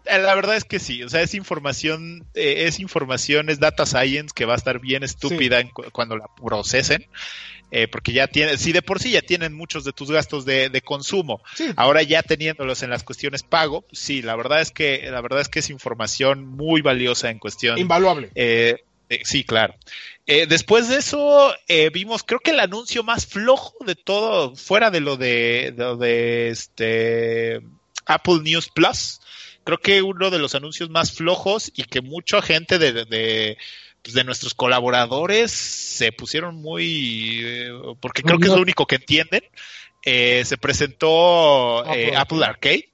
Eh, 0.06 0.18
La 0.20 0.34
verdad 0.34 0.56
es 0.56 0.64
que 0.64 0.80
sí, 0.80 1.04
o 1.04 1.10
sea, 1.10 1.22
es 1.22 1.34
información, 1.36 2.26
eh, 2.36 2.64
es 2.68 2.80
información, 2.80 3.50
es 3.50 3.60
data 3.60 3.86
science 3.86 4.30
que 4.34 4.46
va 4.46 4.54
a 4.54 4.58
estar 4.58 4.80
bien 4.80 5.04
estúpida 5.04 5.60
en 5.60 5.70
cu- 5.70 5.84
cuando 5.92 6.16
la 6.18 6.26
procesen, 6.42 7.06
eh, 7.72 7.88
porque 7.88 8.14
ya 8.14 8.28
tiene, 8.28 8.58
si 8.58 8.72
de 8.72 8.82
por 8.82 9.00
sí 9.00 9.12
ya 9.12 9.22
tienen 9.22 9.54
muchos 9.54 9.84
de 9.84 9.94
tus 9.94 10.12
gastos 10.12 10.46
de, 10.46 10.70
de 10.70 10.82
consumo, 10.82 11.42
Sí, 11.56 11.72
ahora 11.76 12.04
ya 12.04 12.22
teniéndolos 12.22 12.84
en 12.84 12.90
las 12.90 13.04
cuestiones 13.04 13.44
pago, 13.44 13.86
sí, 13.92 14.22
la 14.22 14.36
verdad 14.36 14.62
es 14.62 14.72
que, 14.72 15.10
la 15.10 15.22
verdad 15.22 15.42
es 15.42 15.50
que 15.50 15.60
es 15.60 15.70
información 15.70 16.46
muy 16.46 16.82
valiosa 16.82 17.30
en 17.30 17.40
cuestión 17.40 17.78
invaluable. 17.80 18.30
eh, 18.36 18.84
eh, 19.12 19.22
sí, 19.26 19.44
claro. 19.44 19.76
Eh, 20.26 20.48
después 20.48 20.88
de 20.88 20.96
eso, 20.96 21.54
eh, 21.68 21.90
vimos, 21.90 22.24
creo 22.24 22.40
que 22.40 22.52
el 22.52 22.62
anuncio 22.62 23.04
más 23.04 23.26
flojo 23.26 23.74
de 23.86 23.96
todo, 23.96 24.56
fuera 24.56 24.90
de 24.90 25.02
lo 25.02 25.18
de, 25.18 25.74
de, 25.76 25.98
de, 25.98 26.50
este 26.50 27.60
Apple 28.06 28.40
News 28.42 28.70
Plus, 28.74 29.20
creo 29.66 29.80
que 29.80 30.02
uno 30.02 30.30
de 30.30 30.40
los 30.40 30.56
anuncios 30.56 30.90
más 30.90 31.12
flojos 31.12 31.74
y 31.76 31.84
que 31.84 32.00
mucha 32.00 32.42
gente 32.42 32.80
de, 32.80 33.58
pues, 34.02 34.14
de 34.14 34.24
nuestros 34.24 34.54
colaboradores 34.54 35.52
se 35.52 36.12
pusieron 36.12 36.56
muy, 36.56 37.42
eh, 37.44 37.72
porque 38.00 38.24
creo 38.24 38.40
que 38.40 38.48
es 38.48 38.54
lo 38.54 38.62
único 38.62 38.86
que 38.86 38.96
entienden, 38.96 39.44
eh, 40.04 40.44
se 40.46 40.58
presentó 40.58 41.86
eh, 41.94 42.14
Apple 42.16 42.18
Apple 42.18 42.46
Arcade 42.46 42.92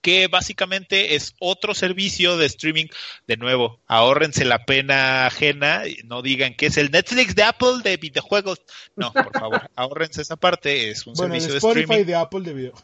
que 0.00 0.28
básicamente 0.28 1.16
es 1.16 1.34
otro 1.38 1.74
servicio 1.74 2.36
de 2.36 2.46
streaming. 2.46 2.86
De 3.26 3.36
nuevo, 3.36 3.80
ahórrense 3.86 4.44
la 4.44 4.64
pena 4.64 5.26
ajena, 5.26 5.82
no 6.04 6.22
digan 6.22 6.54
que 6.54 6.66
es 6.66 6.76
el 6.76 6.90
Netflix 6.90 7.34
de 7.34 7.42
Apple 7.42 7.82
de 7.82 7.96
videojuegos. 7.96 8.62
No, 8.96 9.12
por 9.12 9.32
favor, 9.32 9.70
ahórrense 9.76 10.22
esa 10.22 10.36
parte, 10.36 10.90
es 10.90 11.06
un 11.06 11.14
Bueno, 11.14 11.34
el 11.34 11.40
servicio 11.40 11.52
de 11.52 11.58
Spotify 11.58 11.82
streaming. 11.82 12.06
de 12.06 12.14
Apple 12.14 12.40
de 12.40 12.54
video. 12.54 12.74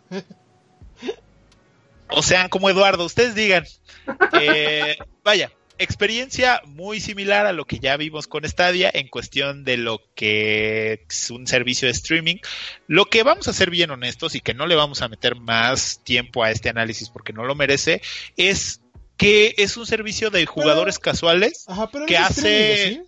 O 2.08 2.22
sean 2.22 2.48
como 2.48 2.68
Eduardo, 2.68 3.04
ustedes 3.04 3.34
digan. 3.34 3.64
Eh, 4.40 4.96
vaya, 5.24 5.50
experiencia 5.78 6.60
muy 6.66 7.00
similar 7.00 7.46
a 7.46 7.52
lo 7.52 7.64
que 7.64 7.78
ya 7.78 7.96
vimos 7.96 8.26
con 8.26 8.48
Stadia 8.48 8.90
en 8.92 9.08
cuestión 9.08 9.64
de 9.64 9.76
lo 9.76 10.00
que 10.14 11.04
es 11.08 11.30
un 11.30 11.46
servicio 11.46 11.86
de 11.86 11.92
streaming. 11.92 12.36
Lo 12.86 13.06
que 13.06 13.22
vamos 13.22 13.48
a 13.48 13.52
ser 13.52 13.70
bien 13.70 13.90
honestos 13.90 14.34
y 14.34 14.40
que 14.40 14.54
no 14.54 14.66
le 14.66 14.76
vamos 14.76 15.02
a 15.02 15.08
meter 15.08 15.36
más 15.36 16.00
tiempo 16.04 16.44
a 16.44 16.50
este 16.50 16.68
análisis 16.68 17.10
porque 17.10 17.32
no 17.32 17.44
lo 17.44 17.54
merece, 17.54 18.02
es 18.36 18.80
que 19.16 19.54
es 19.58 19.76
un 19.76 19.86
servicio 19.86 20.30
de 20.30 20.44
jugadores 20.46 20.98
casuales 20.98 21.64
Ajá, 21.68 21.88
pero 21.90 22.06
que 22.06 22.16
hace... 22.16 23.04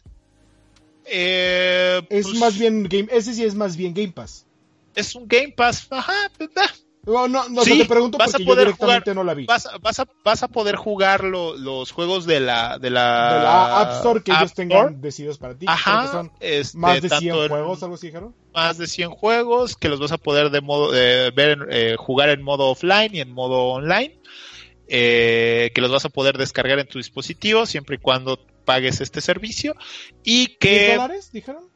eh, 1.04 2.00
Es 2.10 2.26
pues, 2.26 2.38
más 2.38 2.58
bien 2.58 2.84
Game, 2.84 3.08
ese 3.10 3.34
sí 3.34 3.44
es 3.44 3.54
más 3.54 3.76
bien 3.76 3.94
Game 3.94 4.12
Pass. 4.12 4.46
es 4.94 5.14
un 5.14 5.26
Game 5.28 5.52
Pass, 5.56 5.86
ajá, 5.90 6.30
pues, 6.38 6.50
ah, 6.56 6.72
No, 7.06 7.28
no, 7.28 7.48
no, 7.48 7.62
Sí, 7.62 7.78
te 7.78 7.84
pregunto 7.86 8.18
porque 8.18 8.44
yo 8.44 8.56
directamente 8.56 9.10
jugar- 9.12 9.14
no 9.14 9.22
la 9.24 9.34
vi. 9.34 9.46
vas, 9.46 9.64
a- 9.66 9.78
vas, 9.78 10.00
a, 10.00 10.08
vas 10.24 10.42
a 10.42 10.48
poder 10.48 10.74
jugar 10.74 11.22
lo- 11.22 11.56
los 11.56 11.92
juegos 11.92 12.26
de 12.26 12.40
la 12.40 12.78
de 12.78 12.90
la, 12.90 13.34
de 13.34 13.40
la 13.44 13.80
App 13.80 13.92
Store 13.98 14.22
que 14.24 14.32
App 14.32 14.38
ellos 14.40 14.54
tengan 14.54 14.78
Store. 14.78 14.96
decididos 14.98 15.38
para 15.38 15.56
ti. 15.56 15.66
Ajá, 15.68 16.10
son 16.10 16.32
este, 16.40 16.76
más 16.78 17.00
de 17.02 17.08
100 17.08 17.20
tanto 17.20 17.42
en- 17.44 17.48
juegos, 17.50 17.82
algo 17.84 17.94
así 17.94 18.08
dijeron. 18.08 18.34
más 18.52 18.76
de 18.78 18.88
100 18.88 19.10
juegos 19.10 19.76
que 19.76 19.88
los 19.88 20.00
vas 20.00 20.10
a 20.10 20.18
poder 20.18 20.50
de 20.50 20.60
modo, 20.60 20.90
eh, 20.96 21.30
ver, 21.30 21.68
eh, 21.70 21.94
jugar 21.96 22.28
en 22.30 22.42
modo 22.42 22.66
offline 22.70 23.14
y 23.14 23.20
en 23.20 23.30
modo 23.30 23.68
online, 23.68 24.18
eh, 24.88 25.70
que 25.74 25.80
los 25.80 25.90
vas 25.90 26.04
a 26.04 26.08
poder 26.08 26.36
descargar 26.38 26.78
en 26.78 26.86
tu 26.88 26.98
dispositivo 26.98 27.66
siempre 27.66 27.96
y 27.96 27.98
cuando 27.98 28.38
pagues 28.64 29.00
este 29.00 29.20
servicio 29.20 29.74
y 30.24 30.48
¿10 30.48 30.58
que 30.58 30.92
dólares 30.96 31.30
dijeron? 31.32 31.68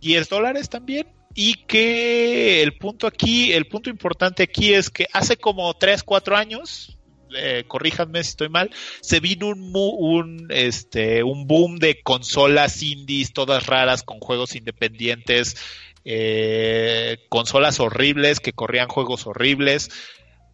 10 0.00 0.28
dólares 0.28 0.68
también 0.68 1.06
y 1.34 1.54
que 1.66 2.62
el 2.62 2.76
punto 2.76 3.06
aquí, 3.06 3.52
el 3.52 3.66
punto 3.66 3.90
importante 3.90 4.42
aquí 4.42 4.74
es 4.74 4.90
que 4.90 5.06
hace 5.12 5.36
como 5.36 5.72
3, 5.74 6.02
4 6.02 6.36
años 6.36 6.98
eh, 7.34 7.64
corríjanme 7.66 8.22
si 8.22 8.30
estoy 8.30 8.48
mal, 8.48 8.70
se 9.00 9.20
vino 9.20 9.48
un, 9.48 9.70
un, 9.74 10.46
este, 10.50 11.22
un 11.22 11.46
boom 11.46 11.78
de 11.78 12.02
consolas 12.02 12.82
indies, 12.82 13.32
todas 13.32 13.66
raras, 13.66 14.02
con 14.02 14.20
juegos 14.20 14.54
independientes, 14.54 15.56
eh, 16.04 17.18
consolas 17.28 17.80
horribles 17.80 18.40
que 18.40 18.52
corrían 18.52 18.88
juegos 18.88 19.26
horribles. 19.26 19.90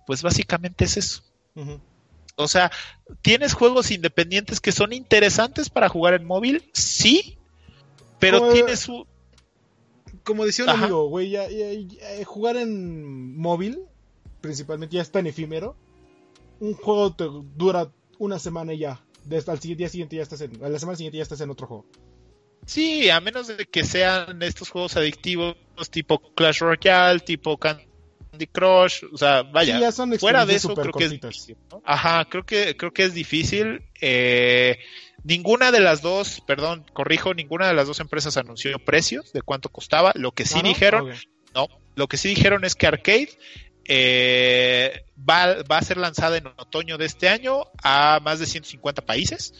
Pues 0.06 0.22
básicamente 0.22 0.84
es 0.84 0.96
eso. 0.96 1.22
O 2.36 2.46
sea, 2.46 2.70
¿tienes 3.22 3.52
juegos 3.54 3.90
independientes 3.90 4.60
que 4.60 4.70
son 4.72 4.92
interesantes 4.92 5.70
para 5.70 5.88
jugar 5.88 6.14
en 6.14 6.24
móvil? 6.24 6.70
Sí, 6.72 7.38
pero 8.20 8.38
Como- 8.38 8.52
tienes 8.52 8.88
un... 8.88 9.04
Como 10.28 10.44
decía 10.44 10.64
un 10.66 10.70
Ajá. 10.70 10.84
amigo, 10.84 11.08
güey, 11.08 11.30
ya, 11.30 11.48
ya- 11.48 11.72
ya- 11.72 12.24
jugar 12.24 12.56
en 12.58 13.34
móvil, 13.36 13.80
principalmente 14.42 14.96
ya 14.96 15.02
es 15.02 15.10
tan 15.10 15.26
efímero. 15.26 15.74
Un 16.60 16.74
juego 16.74 17.14
te 17.14 17.24
dura 17.56 17.90
una 18.18 18.38
semana 18.38 18.74
y 18.74 18.78
ya. 18.80 19.02
Desde 19.24 19.50
al 19.50 19.58
día 19.58 19.88
siguiente 19.88 20.16
ya 20.16 20.22
estás 20.22 20.40
en. 20.42 20.62
A 20.62 20.68
la 20.68 20.78
semana 20.78 20.96
siguiente 20.96 21.16
ya 21.16 21.22
estás 21.22 21.40
en 21.40 21.48
otro 21.50 21.66
juego. 21.66 21.86
Sí, 22.66 23.08
a 23.08 23.20
menos 23.20 23.46
de 23.48 23.64
que 23.64 23.84
sean 23.84 24.42
estos 24.42 24.68
juegos 24.68 24.96
adictivos 24.96 25.56
tipo 25.90 26.18
Clash 26.34 26.58
Royale, 26.60 27.20
tipo 27.20 27.56
Candy 27.56 28.46
Crush, 28.52 29.04
o 29.10 29.16
sea, 29.16 29.42
vaya, 29.42 29.76
Sí, 29.76 29.80
ya 29.80 29.92
son 29.92 30.12
fuera 30.18 30.44
de 30.44 30.56
eso 30.56 30.74
creo 30.74 30.92
que 30.92 31.04
es. 31.06 31.54
Ajá, 31.84 32.26
creo 32.28 32.44
que 32.44 32.76
creo 32.76 32.92
que 32.92 33.04
es 33.04 33.14
difícil. 33.14 33.82
Eh, 34.00 34.78
ninguna 35.24 35.70
de 35.72 35.80
las 35.80 36.02
dos, 36.02 36.42
perdón, 36.46 36.84
corrijo, 36.92 37.34
ninguna 37.34 37.66
de 37.68 37.74
las 37.74 37.86
dos 37.86 38.00
empresas 38.00 38.36
anunció 38.36 38.78
precios 38.78 39.32
de 39.32 39.42
cuánto 39.42 39.68
costaba. 39.68 40.12
Lo 40.14 40.32
que 40.32 40.44
sí 40.44 40.58
¿Ah, 40.58 40.62
no? 40.62 40.68
dijeron, 40.68 41.12
no, 41.54 41.68
lo 41.94 42.06
que 42.06 42.16
sí 42.16 42.28
dijeron 42.28 42.64
es 42.64 42.74
que 42.74 42.86
Arcade 42.86 43.30
eh, 43.84 45.04
va, 45.18 45.62
va 45.62 45.78
a 45.78 45.82
ser 45.82 45.96
lanzada 45.96 46.36
en 46.36 46.46
otoño 46.46 46.98
de 46.98 47.06
este 47.06 47.28
año 47.28 47.66
a 47.82 48.20
más 48.22 48.38
de 48.38 48.46
150 48.46 49.04
países, 49.04 49.54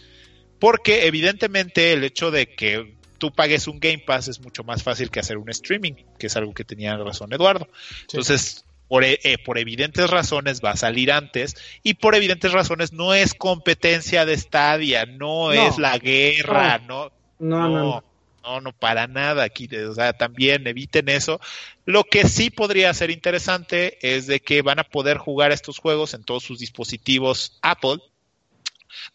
porque 0.59 1.06
evidentemente 1.06 1.93
el 1.93 2.05
hecho 2.05 2.30
de 2.30 2.55
que 2.55 2.97
tú 3.18 3.32
pagues 3.32 3.66
un 3.66 3.80
Game 3.80 4.02
Pass 4.06 4.28
es 4.28 4.40
mucho 4.40 4.64
más 4.64 4.82
fácil 4.82 5.10
que 5.10 5.20
hacer 5.20 5.39
un 5.39 5.51
streaming, 5.51 5.94
que 6.18 6.28
es 6.28 6.36
algo 6.36 6.55
que 6.55 6.64
tenía 6.64 6.97
razón 6.97 7.32
Eduardo. 7.32 7.68
Sí. 7.72 8.05
Entonces, 8.12 8.64
por, 8.89 9.05
e- 9.05 9.20
eh, 9.23 9.39
por 9.39 9.59
evidentes 9.59 10.09
razones 10.10 10.60
va 10.65 10.70
a 10.73 10.77
salir 10.77 11.12
antes 11.12 11.55
y 11.82 11.94
por 11.94 12.15
evidentes 12.15 12.52
razones 12.52 12.93
no 12.93 13.15
es 13.15 13.35
competencia 13.35 14.24
de 14.24 14.36
Stadia, 14.36 15.06
no, 15.06 15.52
No. 15.52 15.69
es 15.69 15.78
la 15.78 15.98
guerra, 15.98 16.78
no, 16.78 17.10
No, 17.39 17.69
no, 17.69 17.69
no. 17.69 18.05
no, 18.43 18.60
no, 18.60 18.73
para 18.73 19.06
nada 19.06 19.44
aquí, 19.44 19.69
o 19.77 19.94
sea, 19.94 20.12
también 20.15 20.66
eviten 20.66 21.09
eso. 21.09 21.39
Lo 21.85 22.05
que 22.05 22.27
sí 22.27 22.51
podría 22.51 22.93
ser 22.94 23.10
interesante 23.10 23.98
es 24.01 24.27
de 24.27 24.40
que 24.40 24.62
van 24.62 24.78
a 24.78 24.85
poder 24.85 25.19
jugar 25.19 25.52
estos 25.52 25.78
juegos 25.78 26.15
en 26.15 26.24
todos 26.24 26.43
sus 26.44 26.59
dispositivos 26.59 27.59
Apple. 27.62 27.98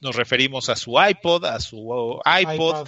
Nos 0.02 0.16
referimos 0.16 0.70
a 0.70 0.76
su 0.76 0.95
iPod, 1.02 1.45
a 1.45 1.60
su 1.60 1.78
uh, 1.80 2.22
iPod, 2.41 2.82
iPad. 2.82 2.88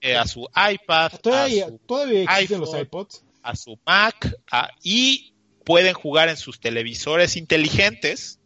eh, 0.00 0.16
a 0.16 0.26
su 0.26 0.42
iPad, 0.72 1.12
a 1.14 1.18
Todavía, 1.18 1.68
su, 1.68 1.78
todavía 1.78 2.22
existen 2.22 2.60
los 2.60 2.68
iPhone. 2.74 2.86
iPods. 2.86 3.24
a 3.42 3.56
su 3.56 3.76
Mac 3.84 4.32
a- 4.52 4.70
y 4.84 5.31
pueden 5.64 5.94
jugar 5.94 6.28
en 6.28 6.36
sus 6.36 6.60
televisores 6.60 7.36
inteligentes 7.36 8.38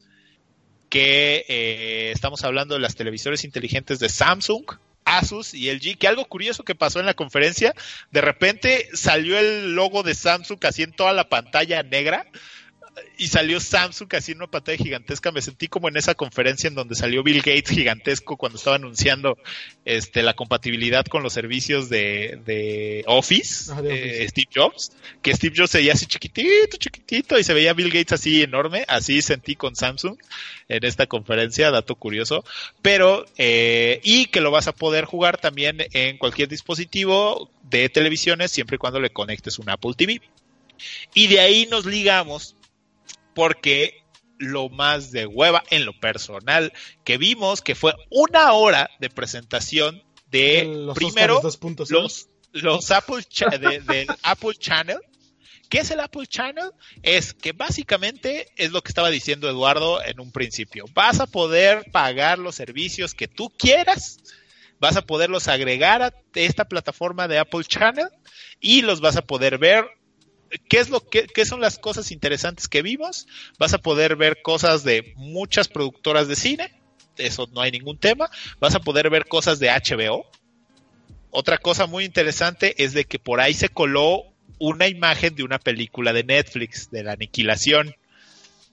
que 0.89 1.45
eh, 1.49 2.13
estamos 2.15 2.45
hablando 2.45 2.75
de 2.75 2.81
las 2.81 2.95
televisores 2.95 3.45
inteligentes 3.45 3.99
de 3.99 4.09
Samsung, 4.09 4.65
Asus 5.05 5.55
y 5.55 5.71
LG, 5.73 5.99
que 5.99 6.09
algo 6.09 6.25
curioso 6.25 6.65
que 6.65 6.75
pasó 6.75 7.01
en 7.01 7.07
la 7.07 7.15
conferencia, 7.15 7.75
de 8.11 8.21
repente 8.21 8.89
salió 8.93 9.39
el 9.39 9.75
logo 9.75 10.03
de 10.03 10.15
Samsung 10.15 10.59
así 10.65 10.83
en 10.83 10.93
toda 10.93 11.13
la 11.13 11.29
pantalla 11.29 11.83
negra 11.83 12.27
y 13.19 13.29
salió 13.29 13.61
Samsung 13.61 14.15
así 14.15 14.33
en 14.33 14.39
una 14.39 14.47
pantalla 14.47 14.79
gigantesca, 14.79 15.33
me 15.33 15.43
sentí 15.43 15.69
como 15.69 15.89
en 15.89 15.97
esa 15.97 16.15
conferencia 16.15 16.69
en 16.69 16.75
donde 16.75 16.95
salió 16.95 17.23
Bill 17.23 17.39
Gates 17.39 17.71
gigantesco 17.71 18.37
cuando 18.37 18.59
estaba 18.59 18.77
anunciando 18.77 19.39
este 19.85 20.23
la 20.23 20.35
compatibilidad 20.35 21.05
con 21.07 21.23
los 21.23 21.33
servicios 21.33 21.89
de, 21.89 22.41
de 22.45 23.05
Office, 23.07 23.73
de 23.83 23.93
Office. 23.93 24.23
eh, 24.23 24.29
Steve 24.29 24.49
Jobs, 24.55 24.93
que 25.23 25.35
Steve 25.35 25.55
Jobs 25.57 25.71
se 25.71 25.79
veía 25.79 25.93
así 25.93 26.07
chiquitito, 26.07 26.77
chiquitito 26.79 27.39
y 27.39 27.45
se 27.45 27.55
veía 27.55 27.75
Bill 27.75 27.91
Gates 27.91 28.13
así 28.13 28.43
enorme, 28.43 28.85
así 28.89 29.23
sentí 29.23 29.57
con 29.57 29.77
Samsung 29.77 30.19
en 30.69 30.85
esta 30.85 31.07
conferencia, 31.07 31.71
dato 31.71 31.95
curioso, 31.95 32.45
pero 32.83 33.25
eh, 33.39 34.01
y 34.05 34.27
que 34.27 34.41
lo 34.41 34.51
vas 34.51 34.69
a 34.69 34.75
poder 34.75 35.05
jugar 35.05 35.39
también 35.39 35.79
en 35.93 36.19
cualquier 36.19 36.49
dispositivo 36.49 37.51
de 37.63 37.89
televisiones 37.89 38.51
siempre 38.51 38.77
y 38.77 38.79
cuando 38.79 39.01
le 39.01 39.11
conectes 39.11 39.59
un 39.59 39.71
Apple 39.71 39.93
TV. 39.97 40.21
Y 41.15 41.27
de 41.29 41.41
ahí 41.41 41.67
nos 41.71 41.87
ligamos 41.87 42.56
porque 43.37 44.03
lo 44.39 44.69
más 44.71 45.13
de 45.13 45.27
hueva 45.27 45.63
en 45.71 45.85
lo 45.85 45.93
personal 46.01 46.73
que 47.05 47.19
vimos 47.19 47.61
que 47.63 47.75
fue 47.75 47.95
una 48.11 48.53
hora 48.55 48.91
de 48.99 49.09
presentación 49.11 50.03
de 50.31 50.65
los 50.65 50.97
primero 50.97 51.39
Oscars 51.39 51.61
2.0. 51.61 51.91
los, 51.91 52.29
los 52.53 52.91
Apple 52.91 53.23
de- 53.61 53.81
del 53.81 54.07
Apple 54.23 54.55
Channel. 54.59 54.99
¿Qué 55.69 55.79
es 55.79 55.91
el 55.91 56.01
Apple 56.01 56.27
Channel? 56.27 56.71
Es 57.03 57.35
que 57.35 57.53
básicamente 57.53 58.49
es 58.57 58.71
lo 58.73 58.83
que 58.83 58.89
estaba 58.91 59.11
diciendo 59.11 59.49
Eduardo 59.49 60.03
en 60.03 60.19
un 60.21 60.33
principio. 60.33 60.85
Vas 60.95 61.21
a 61.21 61.27
poder 61.27 61.85
pagar 61.93 62.39
los 62.39 62.55
servicios 62.55 63.15
que 63.15 63.27
tú 63.29 63.51
quieras, 63.59 64.19
vas 64.79 64.97
a 64.97 65.03
poderlos 65.03 65.49
agregar 65.49 66.03
a 66.03 66.15
esta 66.35 66.67
plataforma 66.69 67.27
de 67.29 67.39
Apple 67.39 67.65
Channel 67.65 68.09
y 68.61 68.83
los 68.83 69.01
vas 69.01 69.17
a 69.17 69.23
poder 69.23 69.59
ver. 69.59 69.85
¿Qué 70.59 70.79
es 70.79 70.91
lo 70.91 71.01
que 71.01 71.27
qué 71.27 71.45
son 71.45 71.61
las 71.61 71.79
cosas 71.79 72.11
interesantes 72.11 72.69
que 72.69 72.83
vimos? 72.83 73.27
Vas 73.59 73.75
a 73.75 73.79
poder 73.79 74.17
ver 74.17 74.43
cosas 74.43 74.85
de 74.85 75.13
muchas 75.17 75.69
productoras 75.69 76.29
de 76.29 76.37
cine, 76.37 76.73
eso 77.17 77.49
no 77.53 77.61
hay 77.61 77.71
ningún 77.71 77.99
tema. 77.99 78.29
Vas 78.61 78.75
a 78.75 78.81
poder 78.81 79.11
ver 79.11 79.27
cosas 79.27 79.59
de 79.59 79.71
HBO, 79.71 80.27
otra 81.39 81.59
cosa 81.59 81.87
muy 81.87 82.07
interesante 82.07 82.83
es 82.83 82.95
de 82.95 83.05
que 83.05 83.19
por 83.19 83.41
ahí 83.41 83.53
se 83.53 83.69
coló 83.69 84.25
una 84.59 84.89
imagen 84.89 85.35
de 85.35 85.43
una 85.43 85.59
película 85.59 86.15
de 86.15 86.25
Netflix, 86.25 86.91
de 86.91 87.05
la 87.05 87.13
aniquilación. 87.13 87.95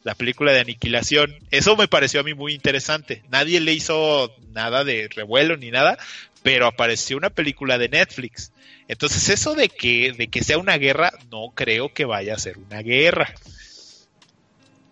La 0.03 0.15
película 0.15 0.53
de 0.53 0.61
aniquilación. 0.61 1.35
Eso 1.51 1.75
me 1.75 1.89
pareció 1.89 2.21
a 2.21 2.23
mí 2.23 2.33
muy 2.33 2.53
interesante. 2.53 3.21
Nadie 3.29 3.59
le 3.59 3.73
hizo 3.73 4.33
nada 4.53 4.85
de 4.85 5.09
revuelo 5.13 5.57
ni 5.57 5.71
nada, 5.71 5.97
pero 6.43 6.67
apareció 6.67 7.17
una 7.17 7.29
película 7.29 7.77
de 7.77 7.89
Netflix. 7.89 8.51
Entonces 8.87 9.29
eso 9.29 9.55
de 9.55 9.69
que, 9.69 10.11
de 10.11 10.27
que 10.27 10.43
sea 10.43 10.57
una 10.57 10.77
guerra, 10.77 11.11
no 11.31 11.53
creo 11.55 11.93
que 11.93 12.05
vaya 12.05 12.35
a 12.35 12.39
ser 12.39 12.57
una 12.57 12.81
guerra. 12.81 13.33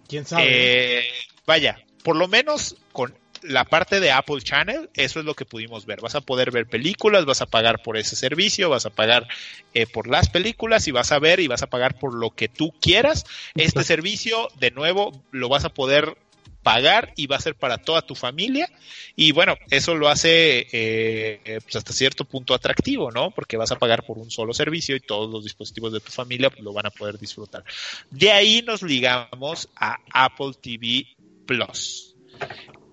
¿Quién 0.08 0.26
sabe? 0.26 1.00
Eh, 1.00 1.04
vaya, 1.46 1.84
por 2.04 2.16
lo 2.16 2.28
menos 2.28 2.78
con 2.94 3.14
la 3.44 3.66
parte 3.66 4.00
de 4.00 4.12
Apple 4.12 4.42
Channel, 4.42 4.90
eso 4.94 5.20
es 5.20 5.26
lo 5.26 5.34
que 5.34 5.46
pudimos 5.46 5.86
ver. 5.86 6.00
Vas 6.02 6.16
a 6.16 6.22
poder 6.22 6.52
ver 6.52 6.68
películas, 6.68 7.26
vas 7.26 7.42
a 7.42 7.48
pagar 7.48 7.82
por 7.82 7.98
ese 7.98 8.16
servicio, 8.16 8.70
vas 8.70 8.86
a 8.86 8.92
pagar 8.92 9.28
eh, 9.74 9.88
por 9.88 10.08
las 10.08 10.30
películas 10.30 10.88
y 10.88 10.92
vas 10.92 11.12
a 11.12 11.20
ver 11.20 11.40
y 11.40 11.48
vas 11.48 11.64
a 11.64 11.70
pagar 11.70 11.98
por 11.98 12.14
lo 12.14 12.32
que 12.32 12.48
tú 12.48 12.72
quieras. 12.80 13.26
Este 13.56 13.84
servicio, 13.84 14.50
de 14.60 14.72
nuevo, 14.72 15.24
lo 15.32 15.50
vas 15.50 15.66
a 15.66 15.70
poder 15.70 16.18
pagar 16.64 17.14
y 17.16 17.28
va 17.28 17.38
a 17.38 17.42
ser 17.42 17.56
para 17.56 17.78
toda 17.78 18.02
tu 18.02 18.16
familia. 18.16 18.70
Y 19.16 19.32
bueno 19.32 19.56
eso 19.70 19.96
lo 19.96 20.10
hace 20.10 20.68
eh, 20.72 21.60
pues 21.64 21.76
hasta 21.76 21.94
cierto 21.94 22.26
punto 22.26 22.54
atractivo 22.54 23.12
no 23.12 23.32
porque 23.32 23.58
vas 23.58 23.72
a 23.72 23.80
pagar 23.80 24.04
por 24.06 24.18
un 24.18 24.32
solo 24.32 24.54
servicio 24.54 24.96
y 24.96 25.00
todos 25.00 25.30
los 25.30 25.44
dispositivos 25.44 25.94
de 25.94 26.00
tu 26.00 26.12
familia 26.12 26.52
lo 26.60 26.74
van 26.74 26.86
a 26.86 26.92
poder 26.92 27.18
disfrutar. 27.18 27.64
De 28.10 28.32
ahí 28.32 28.64
nos 28.66 28.82
ligamos 28.82 29.70
a 29.76 30.00
Apple 30.14 30.52
TV 30.62 31.08
Plus 31.46 32.16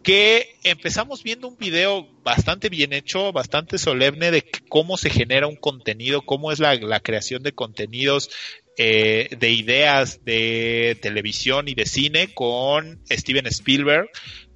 que 0.09 0.57
empezamos 0.65 1.23
viendo 1.23 1.49
un 1.49 1.59
video 1.59 2.09
bastante 2.23 2.71
bien 2.71 2.95
hecho, 2.95 3.31
bastante 3.31 3.77
solemne 3.77 4.31
de 4.31 4.43
cómo 4.71 4.97
se 4.97 5.11
genera 5.11 5.47
un 5.47 5.57
contenido, 5.57 6.23
cómo 6.23 6.51
es 6.51 6.61
la, 6.61 7.01
creación 7.01 7.43
de 7.43 7.53
contenidos, 7.53 8.31
eh, 8.79 9.29
de 9.39 9.51
ideas 9.51 10.25
de 10.25 10.97
televisión 11.03 11.69
y 11.69 11.75
de 11.75 11.85
cine 11.85 12.33
con 12.33 13.01
Steven 13.11 13.47
Spielberg, 13.49 14.09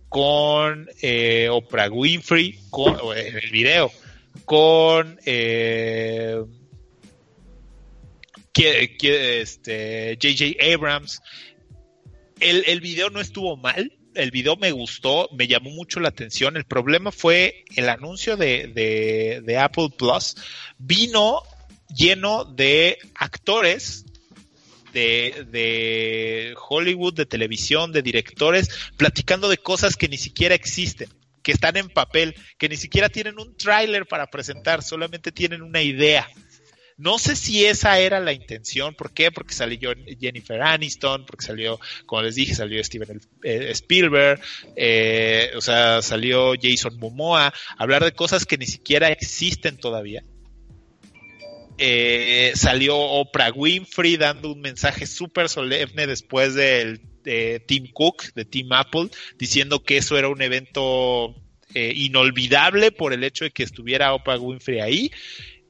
con 0.09 0.89
eh, 1.03 1.49
Oprah 1.51 1.91
Winfrey, 1.91 2.59
con 2.71 2.97
el 3.17 3.51
video, 3.51 3.91
con 4.45 5.19
eh, 5.27 6.41
este, 8.55 10.17
JJ 10.21 10.57
Abrams. 10.73 11.21
El, 12.39 12.65
el 12.67 12.81
video 12.81 13.11
no 13.11 13.21
estuvo 13.21 13.57
mal, 13.57 13.93
el 14.15 14.31
video 14.31 14.57
me 14.57 14.73
gustó, 14.73 15.29
me 15.33 15.47
llamó 15.47 15.71
mucho 15.71 16.01
la 16.01 16.09
atención. 16.09 16.57
El 16.57 16.65
problema 16.65 17.13
fue 17.13 17.65
el 17.77 17.89
anuncio 17.89 18.37
de, 18.37 19.43
de, 19.45 19.59
Apple 19.59 19.91
Plus. 19.97 20.37
Vino 20.79 21.43
lleno 21.95 22.45
de 22.45 22.99
actores 23.15 24.07
de, 24.93 25.47
de, 25.51 26.55
Hollywood, 26.69 27.15
de 27.15 27.27
televisión, 27.27 27.93
de 27.93 28.03
directores, 28.03 28.69
platicando 28.97 29.49
de 29.49 29.59
cosas 29.59 29.97
que 29.97 30.09
ni 30.09 30.19
siquiera 30.19 30.55
existen, 30.55 31.09
que 31.43 31.53
están 31.53 31.77
en 31.77 31.89
papel, 31.89 32.35
que 32.59 32.69
ni 32.69 32.77
siquiera 32.77 33.09
tienen 33.09 33.39
un 33.39 33.57
tráiler 33.57 34.07
para 34.07 34.29
presentar, 34.29 34.83
solamente 34.83 35.33
tienen 35.33 35.63
una 35.63 35.83
idea. 35.83 36.29
No 36.97 37.19
sé 37.19 37.35
si 37.35 37.65
esa 37.65 37.99
era 37.99 38.21
la 38.21 38.33
intención. 38.33 38.95
¿Por 38.95 39.13
qué? 39.13 39.33
Porque 39.33 39.55
salió 39.55 39.93
Jennifer 40.21 40.63
Aniston, 40.63 41.27
porque 41.27 41.45
salió, 41.45 41.81
como 42.07 42.23
les 42.23 42.35
dije, 42.35 42.55
salió 42.55 42.83
Steven 42.85 43.21
eh, 43.43 43.71
Spielberg, 43.73 44.41
eh, 44.77 45.51
o 45.57 45.61
sea, 45.61 46.01
salió 46.03 46.53
Jason 46.61 46.99
Momoa, 46.99 47.53
hablar 47.77 48.05
de 48.05 48.13
cosas 48.13 48.47
que 48.47 48.59
ni 48.59 48.67
siquiera 48.67 49.09
existen 49.09 49.79
todavía. 49.79 50.23
Eh, 51.79 52.53
salió 52.55 52.97
Oprah 52.97 53.53
Winfrey 53.53 54.17
dando 54.17 54.53
un 54.53 54.61
mensaje 54.61 55.07
súper 55.07 55.49
solemne 55.49 56.07
después 56.07 56.55
del 56.55 57.01
de 57.25 57.61
Tim 57.61 57.87
Cook, 57.93 58.33
de 58.35 58.45
Team 58.45 58.73
Apple, 58.73 59.09
diciendo 59.39 59.85
que 59.85 59.97
eso 59.97 60.19
era 60.19 60.29
un 60.29 60.43
evento 60.43 61.37
inolvidable 61.75 62.91
por 62.91 63.15
el 63.15 63.25
hecho 63.25 63.45
de 63.45 63.51
que 63.51 63.63
estuviera 63.63 64.13
Oprah 64.13 64.39
Winfrey 64.39 64.81
ahí. 64.81 65.11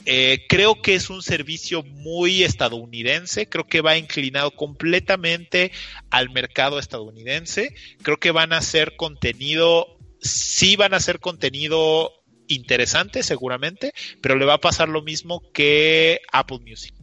Eh, 0.04 0.46
creo 0.48 0.82
que 0.82 0.94
es 0.94 1.10
un 1.10 1.22
servicio 1.22 1.82
muy 1.84 2.42
estadounidense, 2.42 3.48
creo 3.48 3.66
que 3.66 3.82
va 3.82 3.96
inclinado 3.96 4.50
completamente 4.50 5.70
al 6.10 6.30
mercado 6.30 6.78
estadounidense, 6.78 7.74
creo 8.02 8.18
que 8.18 8.32
van 8.32 8.52
a 8.52 8.58
hacer 8.58 8.96
contenido, 8.96 9.98
sí 10.20 10.74
van 10.74 10.94
a 10.94 10.96
hacer 10.96 11.20
contenido 11.20 12.21
interesante 12.54 13.22
seguramente, 13.22 13.92
pero 14.20 14.36
le 14.36 14.44
va 14.44 14.54
a 14.54 14.60
pasar 14.60 14.88
lo 14.88 15.02
mismo 15.02 15.42
que 15.52 16.20
Apple 16.32 16.60
Music. 16.66 16.94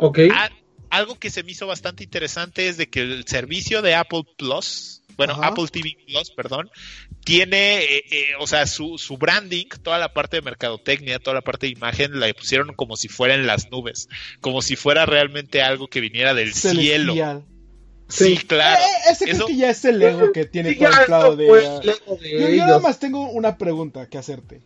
Ok. 0.00 0.20
algo 0.90 1.18
que 1.18 1.28
se 1.28 1.42
me 1.42 1.52
hizo 1.52 1.66
bastante 1.66 2.04
interesante 2.04 2.68
es 2.68 2.76
de 2.76 2.88
que 2.88 3.00
el 3.00 3.26
servicio 3.26 3.82
de 3.82 3.94
Apple 3.94 4.22
Plus, 4.36 5.02
bueno, 5.16 5.34
Apple 5.42 5.66
TV 5.66 5.96
Plus, 6.06 6.30
perdón, 6.30 6.70
tiene, 7.24 7.82
eh, 7.82 8.04
eh, 8.10 8.26
o 8.38 8.46
sea, 8.46 8.66
su, 8.66 8.96
su 8.96 9.18
branding, 9.18 9.66
toda 9.82 9.98
la 9.98 10.14
parte 10.14 10.36
de 10.36 10.42
mercadotecnia, 10.42 11.18
toda 11.18 11.34
la 11.34 11.42
parte 11.42 11.66
de 11.66 11.72
imagen, 11.72 12.20
la 12.20 12.32
pusieron 12.32 12.72
como 12.74 12.96
si 12.96 13.08
fuera 13.08 13.34
en 13.34 13.46
las 13.46 13.70
nubes, 13.70 14.08
como 14.40 14.62
si 14.62 14.76
fuera 14.76 15.04
realmente 15.04 15.60
algo 15.62 15.88
que 15.88 16.00
viniera 16.00 16.32
del 16.32 16.54
cielo. 16.54 17.14
Sí, 18.08 18.38
claro. 18.38 18.80
Eh, 18.80 19.12
ese 19.12 19.24
creo 19.26 19.46
que 19.46 19.56
ya 19.56 19.70
es 19.70 19.84
el 19.84 20.02
ego 20.02 20.32
que 20.32 20.46
tiene 20.46 20.74
todo 20.74 20.88
el 20.88 21.10
lado 21.10 21.36
de... 21.36 21.46
yo, 21.46 22.48
yo 22.48 22.66
nada 22.66 22.78
más 22.78 22.98
tengo 22.98 23.30
una 23.30 23.58
pregunta 23.58 24.06
que 24.08 24.18
hacerte. 24.18 24.62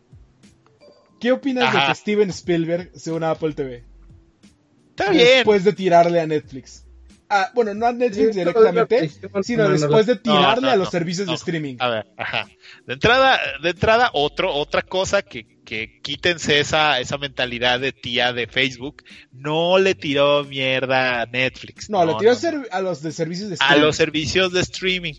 ¿Qué 1.21 1.33
opinas 1.33 1.73
de 1.73 1.79
que 1.87 1.95
Steven 1.95 2.31
Spielberg 2.31 2.91
sea 2.95 3.15
una 3.15 3.31
Apple 3.31 3.53
TV? 3.53 3.85
Está 4.91 5.11
bien. 5.11 5.25
Después 5.25 5.65
de 5.65 5.73
tirarle 5.73 6.21
a 6.21 6.27
Netflix 6.27 6.85
bueno, 7.55 7.75
no 7.75 7.87
a 7.87 7.93
Netflix 7.93 8.35
directamente, 8.35 9.11
sino 9.43 9.69
después 9.69 10.07
de 10.07 10.17
tirarle 10.17 10.71
a 10.71 10.77
los 10.77 10.91
servicios 10.91 11.27
de 11.27 11.35
streaming. 11.35 11.77
A 11.79 11.89
ver, 11.89 12.07
ajá. 12.17 12.49
De 12.87 12.95
entrada, 12.95 13.39
de 13.63 13.71
entrada 13.71 14.11
otro, 14.13 14.53
otra 14.55 14.83
cosa 14.83 15.23
que, 15.23 15.52
que 15.65 16.01
quítense 16.03 16.61
esa, 16.61 17.01
esa 17.01 17.19
mentalidad 17.19 17.81
de 17.81 17.93
tía 17.93 18.33
de 18.33 18.47
Facebook. 18.47 19.05
No 19.33 19.79
le 19.79 19.95
tiró 19.95 20.45
mierda 20.45 21.23
a 21.23 21.27
Netflix. 21.27 21.89
No, 21.89 22.05
le 22.05 22.15
tiró 22.15 22.33
a 22.71 22.81
los 22.81 23.03
de 23.03 23.13
servicios 23.13 23.49
de 23.49 23.55
streaming. 23.55 23.81
A 23.81 23.85
los 23.85 23.97
servicios 23.97 24.53
de 24.53 24.61
streaming. 24.61 25.15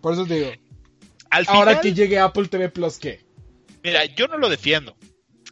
Por 0.00 0.14
eso 0.14 0.26
te 0.26 0.34
digo. 0.34 0.52
Ahora 1.46 1.80
que 1.80 1.92
llegue 1.92 2.18
Apple 2.18 2.48
TV 2.48 2.68
Plus, 2.68 2.98
¿qué? 2.98 3.24
Mira, 3.82 4.04
yo 4.04 4.28
no 4.28 4.38
lo 4.38 4.48
defiendo. 4.48 4.96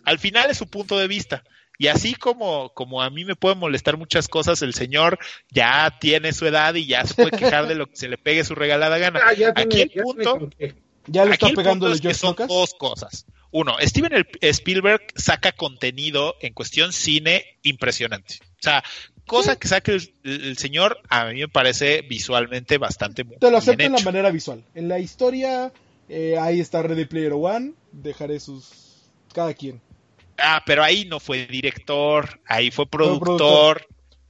Al 0.05 0.19
final 0.19 0.51
es 0.51 0.59
su 0.59 0.67
punto 0.67 0.99
de 0.99 1.09
vista. 1.09 1.43
Y 1.79 1.89
así 1.89 2.15
como, 2.15 2.73
como 2.75 3.03
a 3.03 3.11
mí 3.11 3.25
me 3.25 3.35
pueden 3.35 3.59
molestar 3.59 3.97
muchas 3.97 4.29
cosas, 4.29 4.63
el 4.63 4.75
señor 4.75 5.19
ya 5.51 5.99
tiene 6.01 6.33
su 6.33 6.47
edad 6.47 6.75
y 6.75 6.87
ya 6.87 7.05
se 7.05 7.15
puede 7.15 7.31
quejar 7.33 7.67
de 7.67 7.75
lo 7.75 7.89
que 7.89 7.97
se 7.97 8.09
le 8.09 8.19
pegue 8.19 8.45
su 8.45 8.55
regalada 8.55 8.99
gana. 8.99 9.21
Ah, 9.25 9.53
aquí 9.57 9.81
el 9.81 9.91
punto, 9.91 10.51
ya 11.07 11.25
le 11.25 11.33
está 11.33 11.49
pegando 11.51 11.91
es 11.93 12.01
que 12.01 12.15
son 12.15 12.37
dos 12.49 12.75
cosas. 12.75 13.27
Uno, 13.51 13.77
Steven 13.81 14.27
Spielberg 14.41 15.03
saca 15.15 15.53
contenido 15.53 16.37
en 16.41 16.55
cuestión 16.55 16.93
cine 16.93 17.45
impresionante. 17.63 18.39
O 18.43 18.63
sea, 18.63 18.83
cosa 19.27 19.57
que 19.57 19.69
saque 19.69 19.99
el, 20.25 20.57
señor, 20.57 20.99
a 21.09 21.27
mí 21.27 21.41
me 21.41 21.49
parece 21.49 22.03
visualmente 22.03 22.79
bastante 22.79 23.25
Te 23.25 23.51
lo 23.51 23.59
acepto 23.59 23.85
en 23.85 23.93
la 23.93 24.01
manera 24.01 24.31
visual. 24.31 24.65
En 24.75 24.89
la 24.89 24.99
historia, 24.99 25.71
eh, 26.09 26.39
ahí 26.41 26.61
está 26.61 26.83
Ready 26.83 27.05
Player 27.05 27.33
One, 27.35 27.75
dejaré 27.93 28.41
sus... 28.41 28.71
cada 29.35 29.53
quien. 29.53 29.83
Ah, 30.39 30.63
pero 30.65 30.83
ahí 30.83 31.05
no 31.05 31.21
fue 31.21 31.47
director, 31.47 32.41
ahí 32.47 32.71
fue 32.71 32.87
productor. 32.87 33.87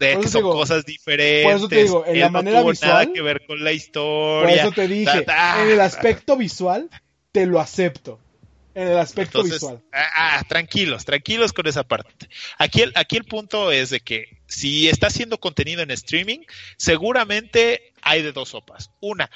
De 0.06 0.20
que 0.20 0.28
son 0.28 0.42
cosas 0.42 0.84
diferentes. 0.84 1.44
Por 1.44 1.54
eso 1.54 1.68
te 1.68 1.82
digo, 1.82 2.04
en 2.06 2.20
la 2.20 2.28
manera 2.28 2.58
no 2.58 2.62
tuvo 2.62 2.70
visual. 2.72 2.90
nada 2.90 3.12
que 3.12 3.22
ver 3.22 3.46
con 3.46 3.62
la 3.62 3.72
historia. 3.72 4.48
Por 4.48 4.50
eso 4.50 4.72
te 4.72 4.88
dije, 4.88 5.24
en 5.62 5.70
el 5.70 5.80
aspecto 5.80 6.36
visual, 6.36 6.90
te 7.30 7.46
lo 7.46 7.60
acepto. 7.60 8.18
En 8.74 8.88
el 8.88 8.98
aspecto 8.98 9.42
visual. 9.42 9.82
Ah, 9.92 10.38
ah, 10.38 10.44
tranquilos, 10.48 11.04
tranquilos 11.04 11.52
con 11.52 11.66
esa 11.66 11.82
parte. 11.82 12.28
Aquí 12.58 12.80
el, 12.80 12.92
aquí 12.94 13.16
el 13.16 13.24
punto 13.24 13.70
es 13.70 13.90
de 13.90 14.00
que 14.00 14.38
si 14.46 14.88
está 14.88 15.08
haciendo 15.08 15.38
contenido 15.38 15.82
en 15.82 15.90
streaming, 15.90 16.40
seguramente 16.78 17.92
hay 18.00 18.22
de 18.22 18.32
dos 18.32 18.50
sopas. 18.50 18.90
Una, 19.00 19.30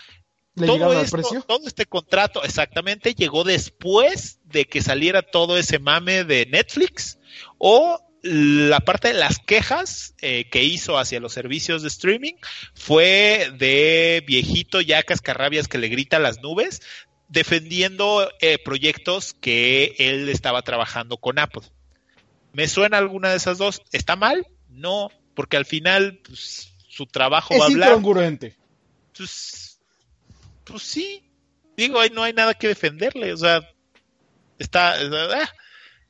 todo, 0.55 1.43
todo 1.43 1.67
este 1.67 1.85
contrato 1.85 2.43
exactamente 2.43 3.15
llegó 3.15 3.45
después 3.45 4.41
de 4.45 4.65
que 4.65 4.81
saliera 4.81 5.21
todo 5.21 5.59
ese 5.59 5.79
mame 5.79 6.25
de 6.25 6.47
Netflix 6.47 7.19
o 7.59 8.01
la 8.27 8.81
parte 8.81 9.09
de 9.09 9.15
las 9.15 9.39
quejas 9.39 10.15
eh, 10.21 10.49
que 10.51 10.65
hizo 10.65 10.99
hacia 10.99 11.21
los 11.21 11.33
servicios 11.33 11.83
de 11.83 11.89
streaming 11.89 12.35
fue 12.75 13.53
de 13.57 14.23
viejito 14.27 14.81
ya 14.81 15.03
cascarrabias 15.03 15.69
que 15.69 15.79
le 15.79 15.89
grita 15.89 16.17
a 16.17 16.21
las 16.21 16.43
nubes 16.43 16.83
defendiendo 17.29 18.31
eh, 18.41 18.59
proyectos 18.59 19.35
que 19.35 19.95
él 19.99 20.29
estaba 20.29 20.63
trabajando 20.63 21.17
con 21.17 21.39
Apple. 21.39 21.63
¿Me 22.53 22.69
suena 22.69 22.99
alguna 22.99 23.31
de 23.31 23.37
esas 23.37 23.59
dos? 23.59 23.83
¿Está 23.93 24.17
mal? 24.17 24.47
No, 24.69 25.11
porque 25.35 25.57
al 25.57 25.67
final 25.67 26.21
pues, 26.25 26.73
su 26.89 27.07
trabajo 27.07 27.57
va 27.59 27.65
a 27.65 27.69
hablar. 27.69 27.91
Incongruente. 27.91 28.57
Pues, 29.17 29.79
pues 30.65 30.83
sí, 30.83 31.31
digo, 31.77 32.01
no 32.13 32.23
hay 32.23 32.33
nada 32.33 32.55
que 32.55 32.69
defenderle, 32.69 33.33
o 33.33 33.37
sea, 33.37 33.61
está, 34.59 34.95
ah, 34.95 35.53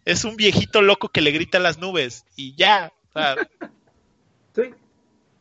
es 0.06 0.24
un 0.24 0.36
viejito 0.36 0.80
loco 0.80 1.10
que 1.10 1.20
le 1.20 1.32
grita 1.32 1.58
a 1.58 1.60
las 1.60 1.78
nubes 1.78 2.24
y 2.36 2.54
ya, 2.54 2.92
o 3.10 3.12
sea, 3.12 3.36
sí. 4.54 4.62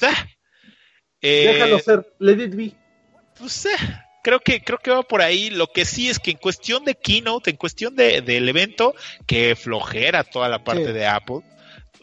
Ah, 0.01 0.27
eh, 1.21 1.51
Déjalo 1.53 1.79
ser, 1.79 2.13
let 2.19 2.43
it 2.43 2.55
be. 2.55 2.73
Pues 3.39 3.65
eh, 3.67 3.69
creo 4.23 4.39
que 4.39 4.61
creo 4.61 4.79
que 4.79 4.91
va 4.91 5.03
por 5.03 5.21
ahí. 5.21 5.49
Lo 5.49 5.67
que 5.67 5.85
sí 5.85 6.09
es 6.09 6.19
que 6.19 6.31
en 6.31 6.37
cuestión 6.37 6.83
de 6.83 6.95
keynote, 6.95 7.51
en 7.51 7.57
cuestión 7.57 7.95
de, 7.95 8.21
del 8.21 8.49
evento, 8.49 8.93
que 9.25 9.55
flojera 9.55 10.23
toda 10.23 10.49
la 10.49 10.63
parte 10.63 10.91
de 10.91 11.07
Apple 11.07 11.41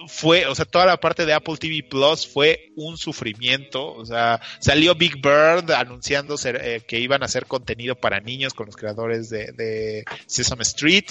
fue, 0.09 0.47
o 0.47 0.55
sea, 0.55 0.65
toda 0.65 0.87
la 0.87 0.99
parte 0.99 1.27
de 1.27 1.33
Apple 1.33 1.57
TV 1.57 1.83
Plus 1.83 2.27
fue 2.27 2.73
un 2.77 2.97
sufrimiento. 2.97 3.93
O 3.95 4.05
sea, 4.05 4.41
salió 4.59 4.95
Big 4.95 5.21
Bird 5.23 5.71
anunciando 5.73 6.37
eh, 6.45 6.83
que 6.87 7.01
iban 7.01 7.23
a 7.23 7.27
hacer 7.27 7.47
contenido 7.47 7.95
para 7.95 8.21
niños 8.21 8.55
con 8.55 8.67
los 8.67 8.77
creadores 8.77 9.31
de, 9.31 10.05
Sesame 10.27 10.63
Street, 10.63 11.07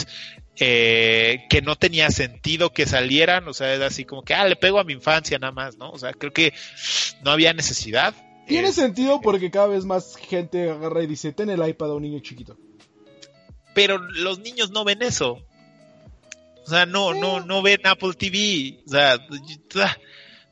eh, 0.60 1.46
que 1.50 1.62
no 1.62 1.76
tenía 1.76 2.10
sentido 2.12 2.72
que 2.72 2.86
salieran. 2.86 3.48
O 3.48 3.54
sea, 3.54 3.74
era 3.74 3.88
así 3.88 4.06
como 4.06 4.24
que, 4.24 4.34
ah, 4.34 4.48
le 4.48 4.56
pego 4.56 4.80
a 4.80 4.84
mi 4.84 4.94
infancia 4.94 5.40
nada 5.40 5.54
más, 5.54 5.78
¿no? 5.78 5.92
O 5.92 6.00
sea, 6.00 6.14
creo 6.14 6.34
que 6.34 6.54
no 7.24 7.32
había 7.32 7.54
necesidad. 7.54 8.14
Tiene 8.48 8.70
eh, 8.70 8.74
sentido 8.74 9.22
porque 9.22 9.52
cada 9.52 9.68
vez 9.68 9.86
más 9.86 10.16
gente 10.16 10.70
agarra 10.70 11.04
y 11.04 11.08
dice, 11.08 11.32
ten 11.34 11.50
el 11.50 11.68
iPad 11.68 11.92
a 11.92 11.96
un 11.96 12.04
niño 12.04 12.20
chiquito. 12.20 12.58
Pero 13.74 13.98
los 13.98 14.40
niños 14.40 14.72
no 14.72 14.84
ven 14.84 15.02
eso. 15.02 15.40
O 16.66 16.70
sea, 16.70 16.86
no, 16.86 17.14
no, 17.14 17.42
no 17.42 17.62
ven 17.62 17.82
Apple 17.86 18.14
TV. 18.14 18.80
O 18.86 18.90
sea, 18.90 19.18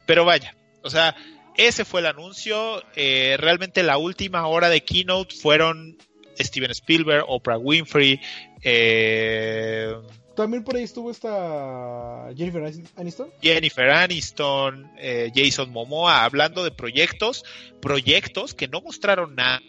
pero 0.06 0.26
vaya, 0.26 0.56
o 0.82 0.90
sea, 0.90 1.16
ese 1.56 1.86
fue 1.86 2.00
el 2.00 2.08
anuncio. 2.08 2.84
Eh, 2.96 3.36
realmente 3.38 3.84
la 3.84 3.98
última 3.98 4.48
hora 4.48 4.70
de 4.70 4.82
keynote 4.82 5.36
fueron 5.36 5.98
Steven 6.40 6.72
Spielberg, 6.72 7.26
Oprah 7.28 7.58
Winfrey. 7.58 8.20
Eh, 8.64 9.94
También 10.36 10.64
por 10.64 10.78
ahí 10.78 10.84
estuvo 10.84 11.12
esta 11.12 12.30
Jennifer 12.36 12.64
Aniston. 12.96 13.32
Jennifer 13.42 13.90
Aniston, 13.90 14.92
eh, 14.98 15.32
Jason 15.36 15.70
Momoa, 15.70 16.24
hablando 16.24 16.64
de 16.64 16.72
proyectos, 16.72 17.44
proyectos 17.82 18.54
que 18.54 18.68
no 18.68 18.82
mostraron 18.82 19.36
nada. 19.36 19.62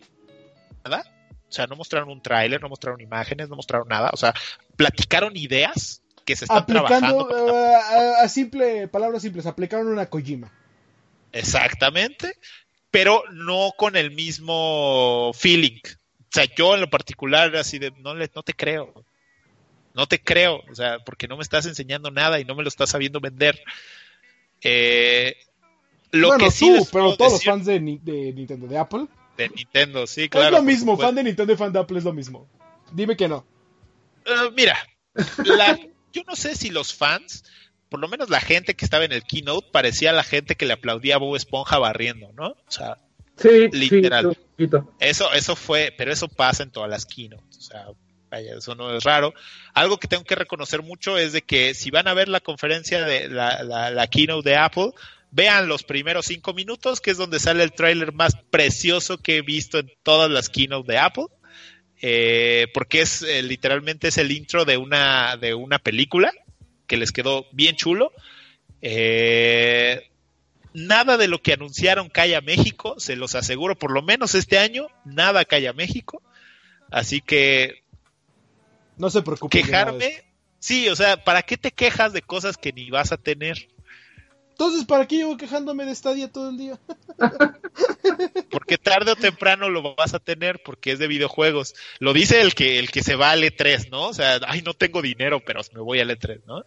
O 0.85 1.53
sea, 1.53 1.67
no 1.67 1.75
mostraron 1.75 2.09
un 2.09 2.23
tráiler, 2.23 2.63
no 2.63 2.69
mostraron 2.69 3.01
imágenes, 3.01 3.49
no 3.49 3.57
mostraron 3.57 3.89
nada. 3.89 4.11
O 4.13 4.17
sea, 4.17 4.33
platicaron 4.77 5.37
ideas 5.37 6.00
que 6.31 6.37
se 6.37 6.47
Aplicando, 6.49 7.27
trabajando. 7.27 7.59
eh, 7.59 8.15
a, 8.23 8.29
simple, 8.29 8.87
palabras 8.89 9.23
simples, 9.23 9.47
aplicaron 9.47 9.89
una 9.89 10.07
Kojima. 10.07 10.53
Exactamente, 11.33 12.37
pero 12.91 13.23
no 13.33 13.73
con 13.77 13.97
el 13.97 14.11
mismo 14.13 15.33
feeling. 15.35 15.81
O 15.85 16.29
sea, 16.31 16.45
yo 16.57 16.75
en 16.75 16.81
lo 16.83 16.91
particular, 16.91 17.55
así 17.57 17.79
de, 17.81 17.91
no, 17.99 18.15
le, 18.15 18.31
no 18.35 18.43
te 18.43 18.55
creo. 18.55 19.05
No 19.95 20.07
te 20.07 20.21
creo, 20.21 20.63
o 20.71 20.75
sea, 20.75 21.01
porque 21.01 21.27
no 21.27 21.37
me 21.37 21.43
estás 21.43 21.67
enseñando 21.67 22.13
nada 22.13 22.39
y 22.39 22.45
no 22.45 22.55
me 22.55 22.63
lo 22.63 22.69
estás 22.69 22.91
sabiendo 22.91 23.19
vender. 23.21 23.61
Eh, 24.63 25.35
lo 26.13 26.29
bueno, 26.29 26.45
que 26.45 26.51
sí 26.53 26.73
tú, 26.77 26.87
pero 26.93 27.17
todos 27.17 27.33
los 27.33 27.45
fans 27.45 27.67
de, 27.67 27.81
Ni- 27.81 27.99
de 27.99 28.33
Nintendo, 28.33 28.69
de 28.69 28.79
Apple. 28.79 29.07
de 29.37 29.49
Nintendo, 29.49 30.07
sí, 30.07 30.29
claro. 30.29 30.47
es 30.47 30.53
lo 30.53 30.63
mismo, 30.63 30.97
fan 30.97 31.15
de 31.17 31.25
Nintendo 31.25 31.53
y 31.53 31.57
fan 31.57 31.73
de 31.73 31.81
Apple 31.81 31.99
es 31.99 32.05
lo 32.05 32.13
mismo. 32.13 32.47
Dime 32.93 33.17
que 33.17 33.29
no. 33.29 33.45
Eh, 34.25 34.51
mira, 34.57 34.77
la- 35.45 35.79
yo 36.13 36.23
no 36.27 36.37
sé 36.37 36.55
si 36.57 36.71
los 36.71 36.95
fans, 36.95 37.45
por 37.89 38.01
lo 38.01 38.09
menos 38.09 38.31
la 38.31 38.41
gente 38.41 38.75
que 38.75 38.85
estaba 38.85 39.05
en 39.05 39.13
el 39.13 39.25
keynote, 39.25 39.69
parecía 39.73 40.13
la 40.13 40.23
gente 40.25 40.55
que 40.57 40.67
le 40.67 40.75
aplaudía 40.75 41.17
a 41.17 41.19
Bob 41.19 41.37
Esponja 41.37 41.79
barriendo, 41.79 42.33
¿no? 42.33 42.49
O 42.49 42.71
sea, 42.71 42.97
Sí, 43.37 43.69
Literal. 43.73 44.37
sí. 44.59 44.67
Eso, 44.99 45.33
eso 45.33 45.57
fue, 45.57 45.95
pero 45.97 46.13
eso 46.13 46.29
pasa 46.29 46.63
en 46.63 46.71
todas 46.71 46.91
las 46.91 47.07
keynotes. 47.07 47.57
O 47.57 47.61
sea, 47.63 47.87
vaya, 48.31 48.57
eso 48.59 48.75
no 48.75 48.95
es 48.95 49.03
raro. 49.03 49.33
Algo 49.73 49.99
que 49.99 50.09
tengo 50.09 50.25
que 50.25 50.35
reconocer 50.35 50.83
mucho 50.83 51.17
es 51.17 51.33
de 51.33 51.41
que 51.41 51.73
si 51.73 51.91
van 51.91 52.07
a 52.07 52.13
ver 52.13 52.29
la 52.29 52.41
conferencia 52.41 53.03
de 53.03 53.31
la, 53.31 53.63
la, 53.63 53.91
la 53.91 54.07
keynote 54.09 54.51
de 54.51 54.57
Apple, 54.57 54.91
vean 55.31 55.69
los 55.69 55.85
primeros 55.85 56.27
cinco 56.27 56.53
minutos, 56.53 57.01
que 57.01 57.13
es 57.13 57.17
donde 57.17 57.39
sale 57.39 57.63
el 57.63 57.73
tráiler 57.73 58.13
más 58.13 58.37
precioso 58.51 59.17
que 59.17 59.39
he 59.39 59.43
visto 59.43 59.79
en 59.79 59.91
todas 60.03 60.31
las 60.31 60.51
keynote 60.51 60.93
de 60.93 60.99
Apple. 60.99 61.27
Eh, 62.03 62.69
porque 62.73 63.03
es 63.03 63.23
eh, 63.23 63.43
literalmente 63.43 64.09
es 64.09 64.19
el 64.19 64.33
intro 64.33 64.65
de 64.65 64.79
una, 64.79 65.37
de 65.37 65.55
una 65.55 65.79
película 65.79 66.33
que 66.87 66.97
les 66.97 67.13
quedó 67.13 67.47
bien 67.53 67.77
chulo. 67.77 68.13
Eh, 68.81 70.11
nada 70.73 71.17
de 71.17 71.29
lo 71.29 71.43
que 71.43 71.53
anunciaron 71.53 72.09
cae 72.09 72.35
a 72.37 72.41
México, 72.41 72.99
se 72.99 73.17
los 73.17 73.35
aseguro, 73.35 73.79
por 73.79 73.91
lo 73.93 74.03
menos 74.03 74.35
este 74.35 74.59
año, 74.59 74.89
nada 75.05 75.45
cae 75.45 75.69
a 75.69 75.73
México. 75.73 76.23
Así 76.91 77.21
que 77.21 77.83
No 78.97 79.11
se 79.11 79.23
preocupen. 79.23 79.63
quejarme, 79.63 80.25
sí, 80.59 80.89
o 80.89 80.97
sea, 80.97 81.23
¿para 81.23 81.43
qué 81.43 81.57
te 81.57 81.71
quejas 81.71 82.13
de 82.13 82.23
cosas 82.23 82.57
que 82.57 82.73
ni 82.73 82.91
vas 82.91 83.13
a 83.13 83.17
tener? 83.19 83.69
Entonces, 84.61 84.85
¿para 84.85 85.09
qué 85.09 85.17
llevo 85.17 85.39
quejándome 85.39 85.87
de 85.87 85.95
Stadia 85.95 86.31
todo 86.31 86.51
el 86.51 86.59
día? 86.59 86.79
Porque 88.51 88.77
tarde 88.77 89.13
o 89.13 89.17
temprano 89.17 89.71
lo 89.71 89.95
vas 89.95 90.13
a 90.13 90.19
tener 90.19 90.61
porque 90.63 90.93
es 90.93 90.99
de 90.99 91.07
videojuegos. 91.07 91.75
Lo 91.99 92.13
dice 92.13 92.43
el 92.43 92.55
que 92.55 92.79
el 92.79 92.91
que 92.91 93.03
se 93.03 93.17
va 93.17 93.31
al 93.31 93.43
E3, 93.43 93.89
¿no? 93.91 94.09
O 94.09 94.13
sea, 94.13 94.39
ay, 94.47 94.61
no 94.61 94.75
tengo 94.75 95.01
dinero, 95.01 95.41
pero 95.47 95.63
me 95.73 95.81
voy 95.81 96.01
al 96.01 96.11
E3, 96.11 96.43
¿no? 96.47 96.63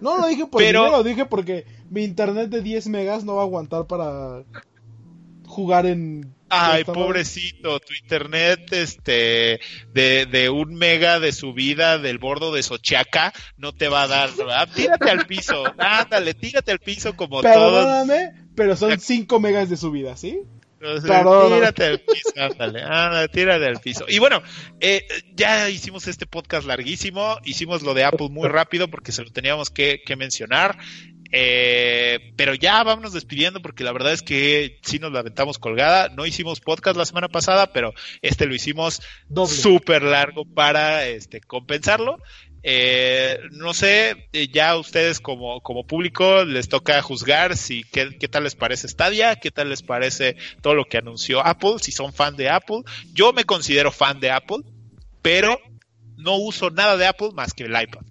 No 0.00 0.16
lo 0.18 0.28
dije 0.28 0.46
por 0.46 0.62
Pero- 0.62 0.82
dinero, 0.82 0.98
lo 0.98 1.02
dije 1.02 1.26
porque 1.26 1.66
mi 1.90 2.04
internet 2.04 2.50
de 2.50 2.62
10 2.62 2.86
megas 2.86 3.24
no 3.24 3.34
va 3.34 3.42
a 3.42 3.46
aguantar 3.46 3.88
para 3.88 4.44
jugar 5.52 5.86
en... 5.86 6.34
Ay, 6.48 6.84
pobrecito, 6.84 7.80
tu 7.80 7.94
internet 7.94 8.72
este 8.72 9.60
de, 9.94 10.26
de 10.26 10.50
un 10.50 10.74
mega 10.74 11.18
de 11.18 11.32
subida 11.32 11.98
del 11.98 12.18
bordo 12.18 12.52
de 12.52 12.62
Sochiaca 12.62 13.32
no 13.56 13.72
te 13.72 13.88
va 13.88 14.02
a 14.02 14.06
dar, 14.08 14.30
¿verdad? 14.34 14.68
Tírate 14.74 15.10
al 15.10 15.26
piso, 15.26 15.64
ándale, 15.78 16.34
tírate 16.34 16.72
al 16.72 16.78
piso 16.78 17.16
como 17.16 17.40
todos. 17.40 17.54
Perdóname, 17.54 18.32
pero 18.54 18.76
son 18.76 18.98
5 18.98 19.40
megas 19.40 19.70
de 19.70 19.78
subida, 19.78 20.14
¿sí? 20.16 20.42
Tírate 20.82 21.84
al 21.84 22.00
piso, 22.00 22.32
ándale, 22.36 22.82
ándale, 22.82 23.28
tírate 23.28 23.66
al 23.66 23.80
piso. 23.80 24.04
Y 24.08 24.18
bueno, 24.18 24.42
eh, 24.80 25.06
ya 25.34 25.70
hicimos 25.70 26.08
este 26.08 26.26
podcast 26.26 26.66
larguísimo, 26.66 27.38
hicimos 27.44 27.82
lo 27.82 27.94
de 27.94 28.04
Apple 28.04 28.30
muy 28.30 28.48
rápido 28.48 28.88
porque 28.88 29.12
se 29.12 29.22
lo 29.22 29.30
teníamos 29.30 29.70
que, 29.70 30.02
que 30.04 30.16
mencionar. 30.16 30.76
Eh, 31.34 32.34
pero 32.36 32.54
ya 32.54 32.82
vámonos 32.82 33.14
despidiendo 33.14 33.62
porque 33.62 33.84
la 33.84 33.92
verdad 33.92 34.12
es 34.12 34.22
que 34.22 34.78
sí 34.82 34.98
nos 34.98 35.12
la 35.12 35.20
aventamos 35.20 35.58
colgada. 35.58 36.10
No 36.10 36.26
hicimos 36.26 36.60
podcast 36.60 36.96
la 36.96 37.06
semana 37.06 37.28
pasada, 37.28 37.72
pero 37.72 37.94
este 38.20 38.44
lo 38.46 38.54
hicimos 38.54 39.00
súper 39.46 40.02
largo 40.02 40.44
para 40.44 41.06
este 41.06 41.40
compensarlo. 41.40 42.18
Eh, 42.64 43.40
no 43.50 43.74
sé, 43.74 44.28
eh, 44.32 44.46
ya 44.52 44.76
ustedes 44.76 45.18
como, 45.18 45.60
como 45.62 45.84
público 45.84 46.44
les 46.44 46.68
toca 46.68 47.02
juzgar 47.02 47.56
si 47.56 47.82
qué, 47.82 48.16
qué 48.20 48.28
tal 48.28 48.44
les 48.44 48.54
parece 48.54 48.86
Stadia, 48.86 49.34
qué 49.34 49.50
tal 49.50 49.70
les 49.70 49.82
parece 49.82 50.36
todo 50.60 50.74
lo 50.76 50.84
que 50.84 50.98
anunció 50.98 51.44
Apple, 51.44 51.76
si 51.80 51.90
son 51.90 52.12
fan 52.12 52.36
de 52.36 52.50
Apple. 52.50 52.82
Yo 53.14 53.32
me 53.32 53.42
considero 53.44 53.90
fan 53.90 54.20
de 54.20 54.30
Apple, 54.30 54.58
pero 55.22 55.58
no 56.18 56.36
uso 56.36 56.70
nada 56.70 56.96
de 56.96 57.06
Apple 57.06 57.30
más 57.34 57.52
que 57.52 57.64
el 57.64 57.70
iPad. 57.72 58.02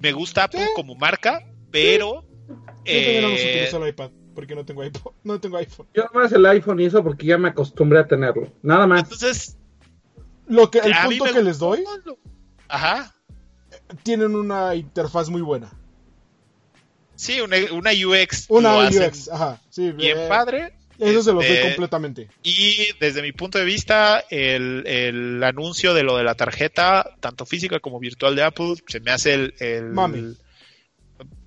Me 0.00 0.12
gusta 0.12 0.44
Apple 0.44 0.60
Sí. 0.60 0.68
como 0.74 0.94
marca, 0.94 1.42
pero 1.70 2.24
Yo 2.48 2.54
también 2.84 3.22
no 3.22 3.28
eh, 3.28 3.34
utilizar 3.34 3.82
el 3.82 3.88
iPad, 3.88 4.10
porque 4.34 4.54
no 4.54 4.64
tengo 4.64 4.82
iPhone. 4.82 5.14
No 5.24 5.40
tengo 5.40 5.56
iPhone. 5.58 5.86
Yo 5.94 6.04
más 6.14 6.32
el 6.32 6.44
iPhone 6.46 6.80
y 6.80 6.86
eso 6.86 7.02
porque 7.02 7.26
ya 7.26 7.38
me 7.38 7.48
acostumbré 7.48 7.98
a 8.00 8.06
tenerlo. 8.06 8.52
Nada 8.62 8.86
más. 8.86 9.02
entonces 9.02 9.58
Lo 10.48 10.70
que, 10.70 10.78
el 10.78 10.92
punto 11.04 11.24
que 11.32 11.42
les 11.42 11.58
doy. 11.58 11.84
Ajá. 12.68 13.14
tienen 14.02 14.34
una 14.34 14.74
interfaz 14.74 15.28
muy 15.28 15.42
buena. 15.42 15.70
Sí, 17.16 17.40
una, 17.40 17.56
una 17.72 17.90
UX. 17.90 18.46
Una 18.48 18.78
UX, 18.88 19.28
ajá. 19.28 19.60
Sí, 19.68 19.92
bien 19.92 20.18
eh, 20.20 20.26
padre. 20.28 20.72
Eso 20.98 21.22
se 21.22 21.32
lo 21.32 21.38
doy 21.40 21.46
Este, 21.46 21.62
completamente. 21.68 22.28
Y 22.42 22.88
desde 22.98 23.22
mi 23.22 23.32
punto 23.32 23.58
de 23.58 23.64
vista, 23.64 24.22
el, 24.30 24.86
el 24.86 25.42
anuncio 25.42 25.94
de 25.94 26.02
lo 26.02 26.16
de 26.16 26.24
la 26.24 26.34
tarjeta, 26.34 27.10
tanto 27.20 27.46
física 27.46 27.80
como 27.80 27.98
virtual 28.00 28.36
de 28.36 28.42
Apple, 28.42 28.74
se 28.86 29.00
me 29.00 29.10
hace 29.10 29.34
el... 29.34 29.54
el- 29.60 29.84
Mami. 29.90 30.36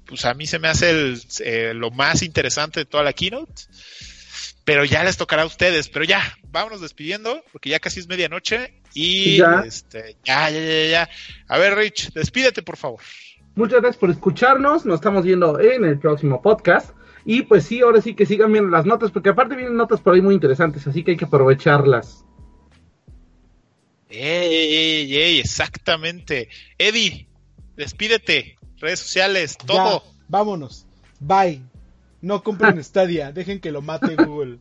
Pues 0.06 0.26
a 0.26 0.34
mí 0.34 0.46
se 0.46 0.60
me 0.60 0.68
hace 0.68 0.90
el, 0.90 1.22
eh, 1.40 1.74
lo 1.74 1.92
más 1.92 2.22
interesante 2.24 2.82
de 2.82 2.86
toda 2.86 3.04
la 3.04 3.14
keynote. 3.14 3.64
Pero 4.66 4.86
ya 4.86 5.04
les 5.04 5.18
tocará 5.18 5.44
a 5.44 5.46
ustedes. 5.46 5.90
Pero 5.90 6.06
ya, 6.06 6.22
vámonos 6.52 6.82
despidiendo, 6.82 7.44
porque 7.52 7.70
ya 7.70 7.80
casi 7.80 8.00
es 8.00 8.08
medianoche. 8.08 8.82
Y 8.94 9.38
Ya. 9.38 9.64
Este, 9.66 10.18
ya, 10.24 10.50
ya, 10.50 10.60
ya, 10.60 10.86
ya. 10.88 11.10
A 11.48 11.58
ver, 11.58 11.76
Rich, 11.76 12.14
despídete, 12.14 12.64
por 12.64 12.78
favor. 12.78 13.02
Muchas 13.56 13.82
gracias 13.82 14.00
por 14.00 14.10
escucharnos. 14.10 14.86
Nos 14.86 14.96
estamos 14.96 15.24
viendo 15.24 15.60
en 15.60 15.86
el 15.86 16.00
próximo 16.00 16.42
podcast. 16.42 16.92
Y 17.26 17.44
pues 17.44 17.66
sí, 17.66 17.82
ahora 17.82 18.02
sí 18.02 18.16
que 18.16 18.26
sigan 18.26 18.52
viendo 18.52 18.70
las 18.70 18.86
notas, 18.86 19.12
porque 19.12 19.30
aparte 19.30 19.56
vienen 19.56 19.78
notas 19.78 20.02
por 20.02 20.14
ahí 20.14 20.22
muy 20.22 20.34
interesantes, 20.34 20.86
así 20.88 21.04
que 21.04 21.12
hay 21.12 21.18
que 21.18 21.26
aprovecharlas. 21.26 22.26
Ey, 24.10 24.54
ey, 24.54 24.76
ey, 24.76 25.18
ey, 25.18 25.40
exactamente. 25.40 26.50
Eddie, 26.78 27.28
despídete. 27.76 28.58
Redes 28.84 29.00
sociales, 29.00 29.58
todo. 29.58 30.04
Ya, 30.04 30.12
vámonos. 30.28 30.86
Bye. 31.22 31.62
No 32.22 32.44
compren 32.44 32.84
Stadia, 32.84 33.32
dejen 33.32 33.62
que 33.62 33.72
lo 33.72 33.82
mate 33.82 34.16
Google. 34.18 34.60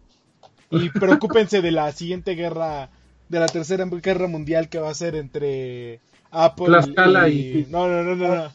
Y 0.70 0.88
preocúpense 0.90 1.60
de 1.60 1.72
la 1.72 1.90
siguiente 1.92 2.34
guerra, 2.36 2.88
de 3.28 3.40
la 3.40 3.46
tercera 3.46 3.84
guerra 3.84 4.28
mundial 4.28 4.68
que 4.68 4.78
va 4.78 4.90
a 4.90 4.94
ser 4.94 5.16
entre 5.16 6.00
Apple 6.30 6.66
Tlaxcala 6.66 7.28
y- 7.28 7.66
No, 7.68 7.88
no, 7.88 8.02
no, 8.04 8.14
no. 8.14 8.34
no. 8.36 8.52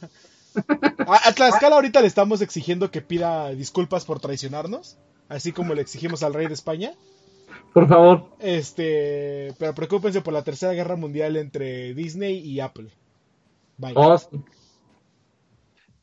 A, 1.05 1.27
a 1.27 1.33
Tlaxcala 1.33 1.75
ahorita 1.75 1.99
le 2.01 2.07
estamos 2.07 2.39
exigiendo 2.41 2.89
que 2.89 3.01
pida 3.01 3.49
disculpas 3.49 4.05
por 4.05 4.19
traicionarnos, 4.21 4.97
así 5.27 5.51
como 5.51 5.73
le 5.73 5.81
exigimos 5.81 6.23
al 6.23 6.33
rey 6.33 6.47
de 6.47 6.53
España. 6.53 6.93
Por 7.73 7.87
favor. 7.89 8.29
Este, 8.39 9.53
pero 9.59 9.75
preocúpense 9.75 10.21
por 10.21 10.33
la 10.33 10.43
tercera 10.43 10.71
guerra 10.71 10.95
mundial 10.95 11.35
entre 11.35 11.93
Disney 11.93 12.37
y 12.39 12.61
Apple. 12.61 12.87
Bye. 13.77 13.93
Sí. 14.31 14.37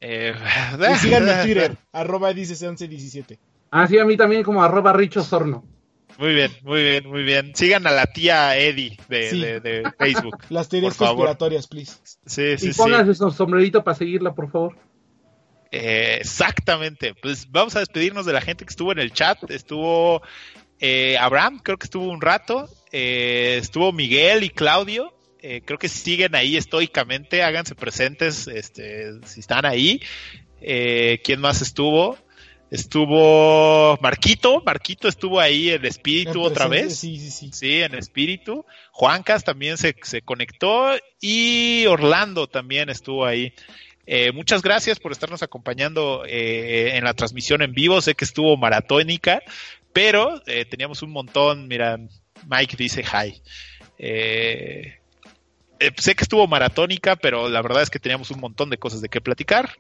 Eh, 0.07 0.35
Y 0.93 0.97
síganme 0.99 1.33
en 1.33 1.43
Twitter, 1.43 1.77
arroba 1.93 2.33
dice1117. 2.33 3.39
Ah, 3.71 3.87
sí, 3.89 3.99
a 3.99 4.05
mí 4.05 4.17
también 4.17 4.43
como 4.43 4.63
arroba 4.63 4.93
Richo 4.93 5.23
Sorno. 5.23 5.65
Muy 6.19 6.33
bien, 6.35 6.53
muy 6.63 6.83
bien, 6.83 7.09
muy 7.09 7.23
bien. 7.25 7.53
Sigan 7.57 7.87
a 7.89 7.91
la 7.91 8.07
tía 8.07 8.57
Eddie 8.57 8.97
de, 9.09 9.31
Sí. 9.31 9.41
de- 9.41 9.61
de 9.61 9.83
Facebook. 9.99 10.39
Las 10.51 10.69
teorías 10.69 10.95
Por 10.95 11.07
favor. 11.09 11.27
conspiratorias, 11.27 11.67
please. 11.67 11.95
Sí, 12.27 12.57
sí, 12.59 12.69
y 12.69 12.73
sí. 12.73 12.79
pónganse 12.79 13.15
su 13.15 13.31
sombrerito 13.33 13.83
para 13.83 13.97
seguirla, 13.97 14.33
por 14.35 14.51
favor. 14.51 14.77
Eh, 15.73 16.19
exactamente. 16.21 17.15
Pues 17.21 17.51
vamos 17.51 17.75
a 17.75 17.81
despedirnos 17.81 18.27
de 18.27 18.33
la 18.33 18.41
gente 18.41 18.65
que 18.65 18.71
estuvo 18.71 18.93
en 18.93 19.01
el 19.01 19.13
chat. 19.13 19.51
Estuvo 19.51 20.23
eh, 20.79 21.17
Abraham, 21.19 21.59
creo 21.61 21.79
que 21.79 21.87
estuvo 21.87 22.09
un 22.09 22.21
rato. 22.21 22.69
Eh, 22.93 23.59
estuvo 23.61 23.91
Miguel 23.91 24.45
y 24.45 24.51
Claudio. 24.51 25.14
Eh, 25.47 25.61
creo 25.63 25.79
que 25.79 25.91
siguen 25.91 26.35
ahí 26.35 26.57
estoicamente. 26.57 27.43
Háganse 27.43 27.75
presentes 27.75 28.49
este, 28.49 29.13
si 29.27 29.41
están 29.41 29.67
ahí. 29.67 30.01
Eh, 30.63 31.21
¿Quién 31.23 31.39
más 31.41 31.61
estuvo? 31.61 32.17
Estuvo 32.71 33.99
Marquito, 34.01 34.63
Marquito 34.65 35.07
estuvo 35.07 35.39
ahí 35.39 35.69
en 35.69 35.85
espíritu 35.85 36.41
otra 36.43 36.67
vez. 36.67 36.97
Sí, 36.97 37.19
sí, 37.19 37.31
sí. 37.31 37.51
Sí, 37.53 37.83
en 37.83 37.95
espíritu. 37.95 38.65
Juancas 38.91 39.45
también 39.45 39.77
se, 39.77 39.95
se 40.03 40.23
conectó 40.23 40.93
y 41.21 41.85
Orlando 41.89 42.47
también 42.47 42.89
estuvo 42.89 43.27
ahí. 43.27 43.53
Eh, 44.07 44.33
muchas 44.33 44.63
gracias 44.63 44.99
por 44.99 45.13
estarnos 45.13 45.43
acompañando 45.43 46.25
eh, 46.27 46.97
en 46.97 47.05
la 47.05 47.13
transmisión 47.13 47.61
en 47.61 47.75
vivo. 47.75 48.01
Sé 48.01 48.15
que 48.15 48.25
estuvo 48.25 48.57
maratónica, 48.57 49.43
pero 49.93 50.43
eh, 50.47 50.65
teníamos 50.65 51.03
un 51.03 51.11
montón. 51.11 51.69
Mira, 51.69 51.99
Mike 52.49 52.77
dice 52.79 53.05
hi. 53.05 53.43
Eh, 55.81 55.91
sé 55.97 56.15
que 56.15 56.25
estuvo 56.25 56.47
maratónica, 56.47 57.17
pero 57.17 57.49
la 57.49 57.63
verdad 57.63 57.83
es 57.83 57.91
que 57.91 57.99
teníamos 57.99 58.31
un 58.31 58.41
montón 58.41 58.71
de 58.71 58.79
cosas 58.79 59.01
de 59.01 59.09
qué 59.09 59.21
platicar. 59.21 59.79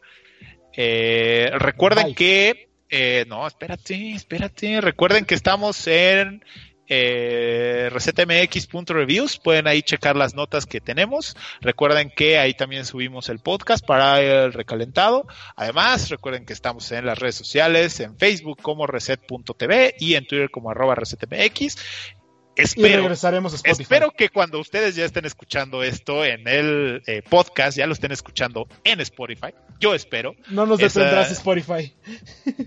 Eh, 0.77 1.51
recuerden 1.59 2.07
Bye. 2.07 2.15
que 2.15 2.69
eh, 2.97 3.25
no, 3.29 3.47
espérate, 3.47 4.12
espérate. 4.12 4.81
Recuerden 4.81 5.25
que 5.25 5.35
estamos 5.35 5.87
en 5.89 6.45
eh, 6.87 7.89
resetmx.reviews. 7.91 9.39
Pueden 9.39 9.66
ahí 9.66 9.83
checar 9.83 10.16
las 10.16 10.35
notas 10.35 10.66
que 10.66 10.81
tenemos. 10.81 11.37
Recuerden 11.61 12.12
que 12.15 12.39
ahí 12.39 12.55
también 12.55 12.85
subimos 12.85 13.29
el 13.31 13.41
podcast 13.41 13.85
para 13.85 14.21
el 14.21 14.53
recalentado. 14.53 15.27
Además, 15.57 16.11
recuerden 16.11 16.47
que 16.47 16.53
estamos 16.53 16.93
en 16.93 17.07
las 17.07 17.19
redes 17.19 17.35
sociales, 17.35 17.99
en 18.01 18.16
Facebook 18.16 18.59
como 18.62 18.87
reset.tv 18.87 19.97
y 19.99 20.15
en 20.15 20.27
Twitter 20.27 20.51
como 20.51 20.71
arroba 20.71 20.95
resetmx. 20.95 21.77
Y 22.57 22.63
Espero, 22.63 23.03
regresaremos 23.03 23.53
a 23.53 23.57
Spotify. 23.57 23.83
Espero 23.83 24.11
que 24.13 24.29
cuando 24.29 24.61
ustedes 24.61 24.95
ya 24.95 25.05
estén 25.05 25.25
escuchando 25.25 25.83
esto 25.83 26.25
en 26.25 26.47
el 26.47 27.03
eh, 27.07 27.23
podcast, 27.29 27.77
ya 27.77 27.87
lo 27.87 27.93
estén 27.95 28.13
escuchando 28.13 28.69
en 28.85 29.01
Spotify. 29.01 29.49
Yo 29.81 29.95
espero. 29.95 30.37
No 30.51 30.65
nos 30.65 30.81
Esa- 30.81 31.01
detendrás 31.01 31.31
Spotify. 31.33 31.93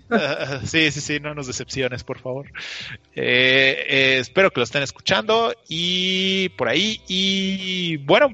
Ah, 0.09 0.61
sí, 0.65 0.89
sí, 0.91 1.01
sí, 1.01 1.19
no 1.19 1.33
nos 1.33 1.47
decepciones, 1.47 2.03
por 2.03 2.19
favor. 2.19 2.47
Eh, 3.13 3.85
eh, 3.87 4.17
espero 4.19 4.51
que 4.51 4.59
lo 4.61 4.63
estén 4.63 4.83
escuchando 4.83 5.53
y 5.67 6.49
por 6.49 6.69
ahí. 6.69 7.01
Y 7.07 7.97
bueno, 7.97 8.29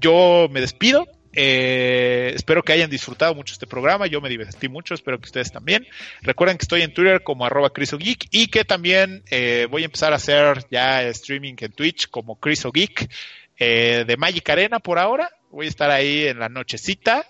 yo 0.00 0.48
me 0.50 0.60
despido. 0.60 1.06
Eh, 1.36 2.32
espero 2.34 2.62
que 2.62 2.72
hayan 2.72 2.90
disfrutado 2.90 3.34
mucho 3.34 3.52
este 3.52 3.66
programa. 3.66 4.06
Yo 4.06 4.20
me 4.20 4.28
divertí 4.28 4.68
mucho, 4.68 4.94
espero 4.94 5.18
que 5.18 5.26
ustedes 5.26 5.50
también. 5.50 5.86
Recuerden 6.22 6.56
que 6.56 6.62
estoy 6.64 6.82
en 6.82 6.94
Twitter 6.94 7.22
como 7.22 7.44
arroba 7.44 7.70
CrisoGeek 7.70 8.28
y 8.30 8.46
que 8.48 8.64
también 8.64 9.22
eh, 9.30 9.66
voy 9.70 9.82
a 9.82 9.86
empezar 9.86 10.12
a 10.12 10.16
hacer 10.16 10.64
ya 10.70 11.02
streaming 11.02 11.54
en 11.58 11.72
Twitch 11.72 12.08
como 12.08 12.38
CrisoGeek 12.38 13.10
eh, 13.58 14.04
de 14.06 14.16
Magic 14.16 14.48
Arena 14.48 14.78
por 14.78 14.98
ahora. 14.98 15.30
Voy 15.50 15.66
a 15.66 15.68
estar 15.68 15.90
ahí 15.90 16.26
en 16.26 16.40
la 16.40 16.48
nochecita, 16.48 17.24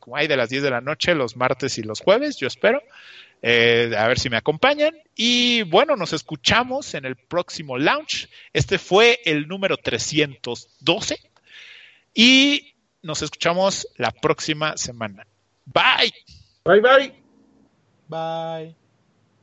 como 0.00 0.16
hay 0.16 0.26
de 0.26 0.36
las 0.36 0.50
10 0.50 0.64
de 0.64 0.70
la 0.70 0.80
noche, 0.80 1.14
los 1.14 1.36
martes 1.36 1.78
y 1.78 1.84
los 1.84 2.00
jueves, 2.00 2.38
yo 2.38 2.48
espero. 2.48 2.82
A 3.44 4.08
ver 4.08 4.18
si 4.18 4.28
me 4.28 4.36
acompañan. 4.36 4.96
Y 5.14 5.62
bueno, 5.62 5.94
nos 5.94 6.12
escuchamos 6.12 6.94
en 6.94 7.04
el 7.04 7.14
próximo 7.14 7.78
launch. 7.78 8.28
Este 8.52 8.80
fue 8.80 9.20
el 9.24 9.46
número 9.46 9.76
312. 9.76 11.20
Y 12.14 12.75
nos 13.06 13.22
escuchamos 13.22 13.88
la 13.96 14.10
próxima 14.10 14.76
semana. 14.76 15.26
Bye. 15.64 16.12
Bye 16.64 16.80
bye. 16.80 17.14
Bye. 18.08 18.85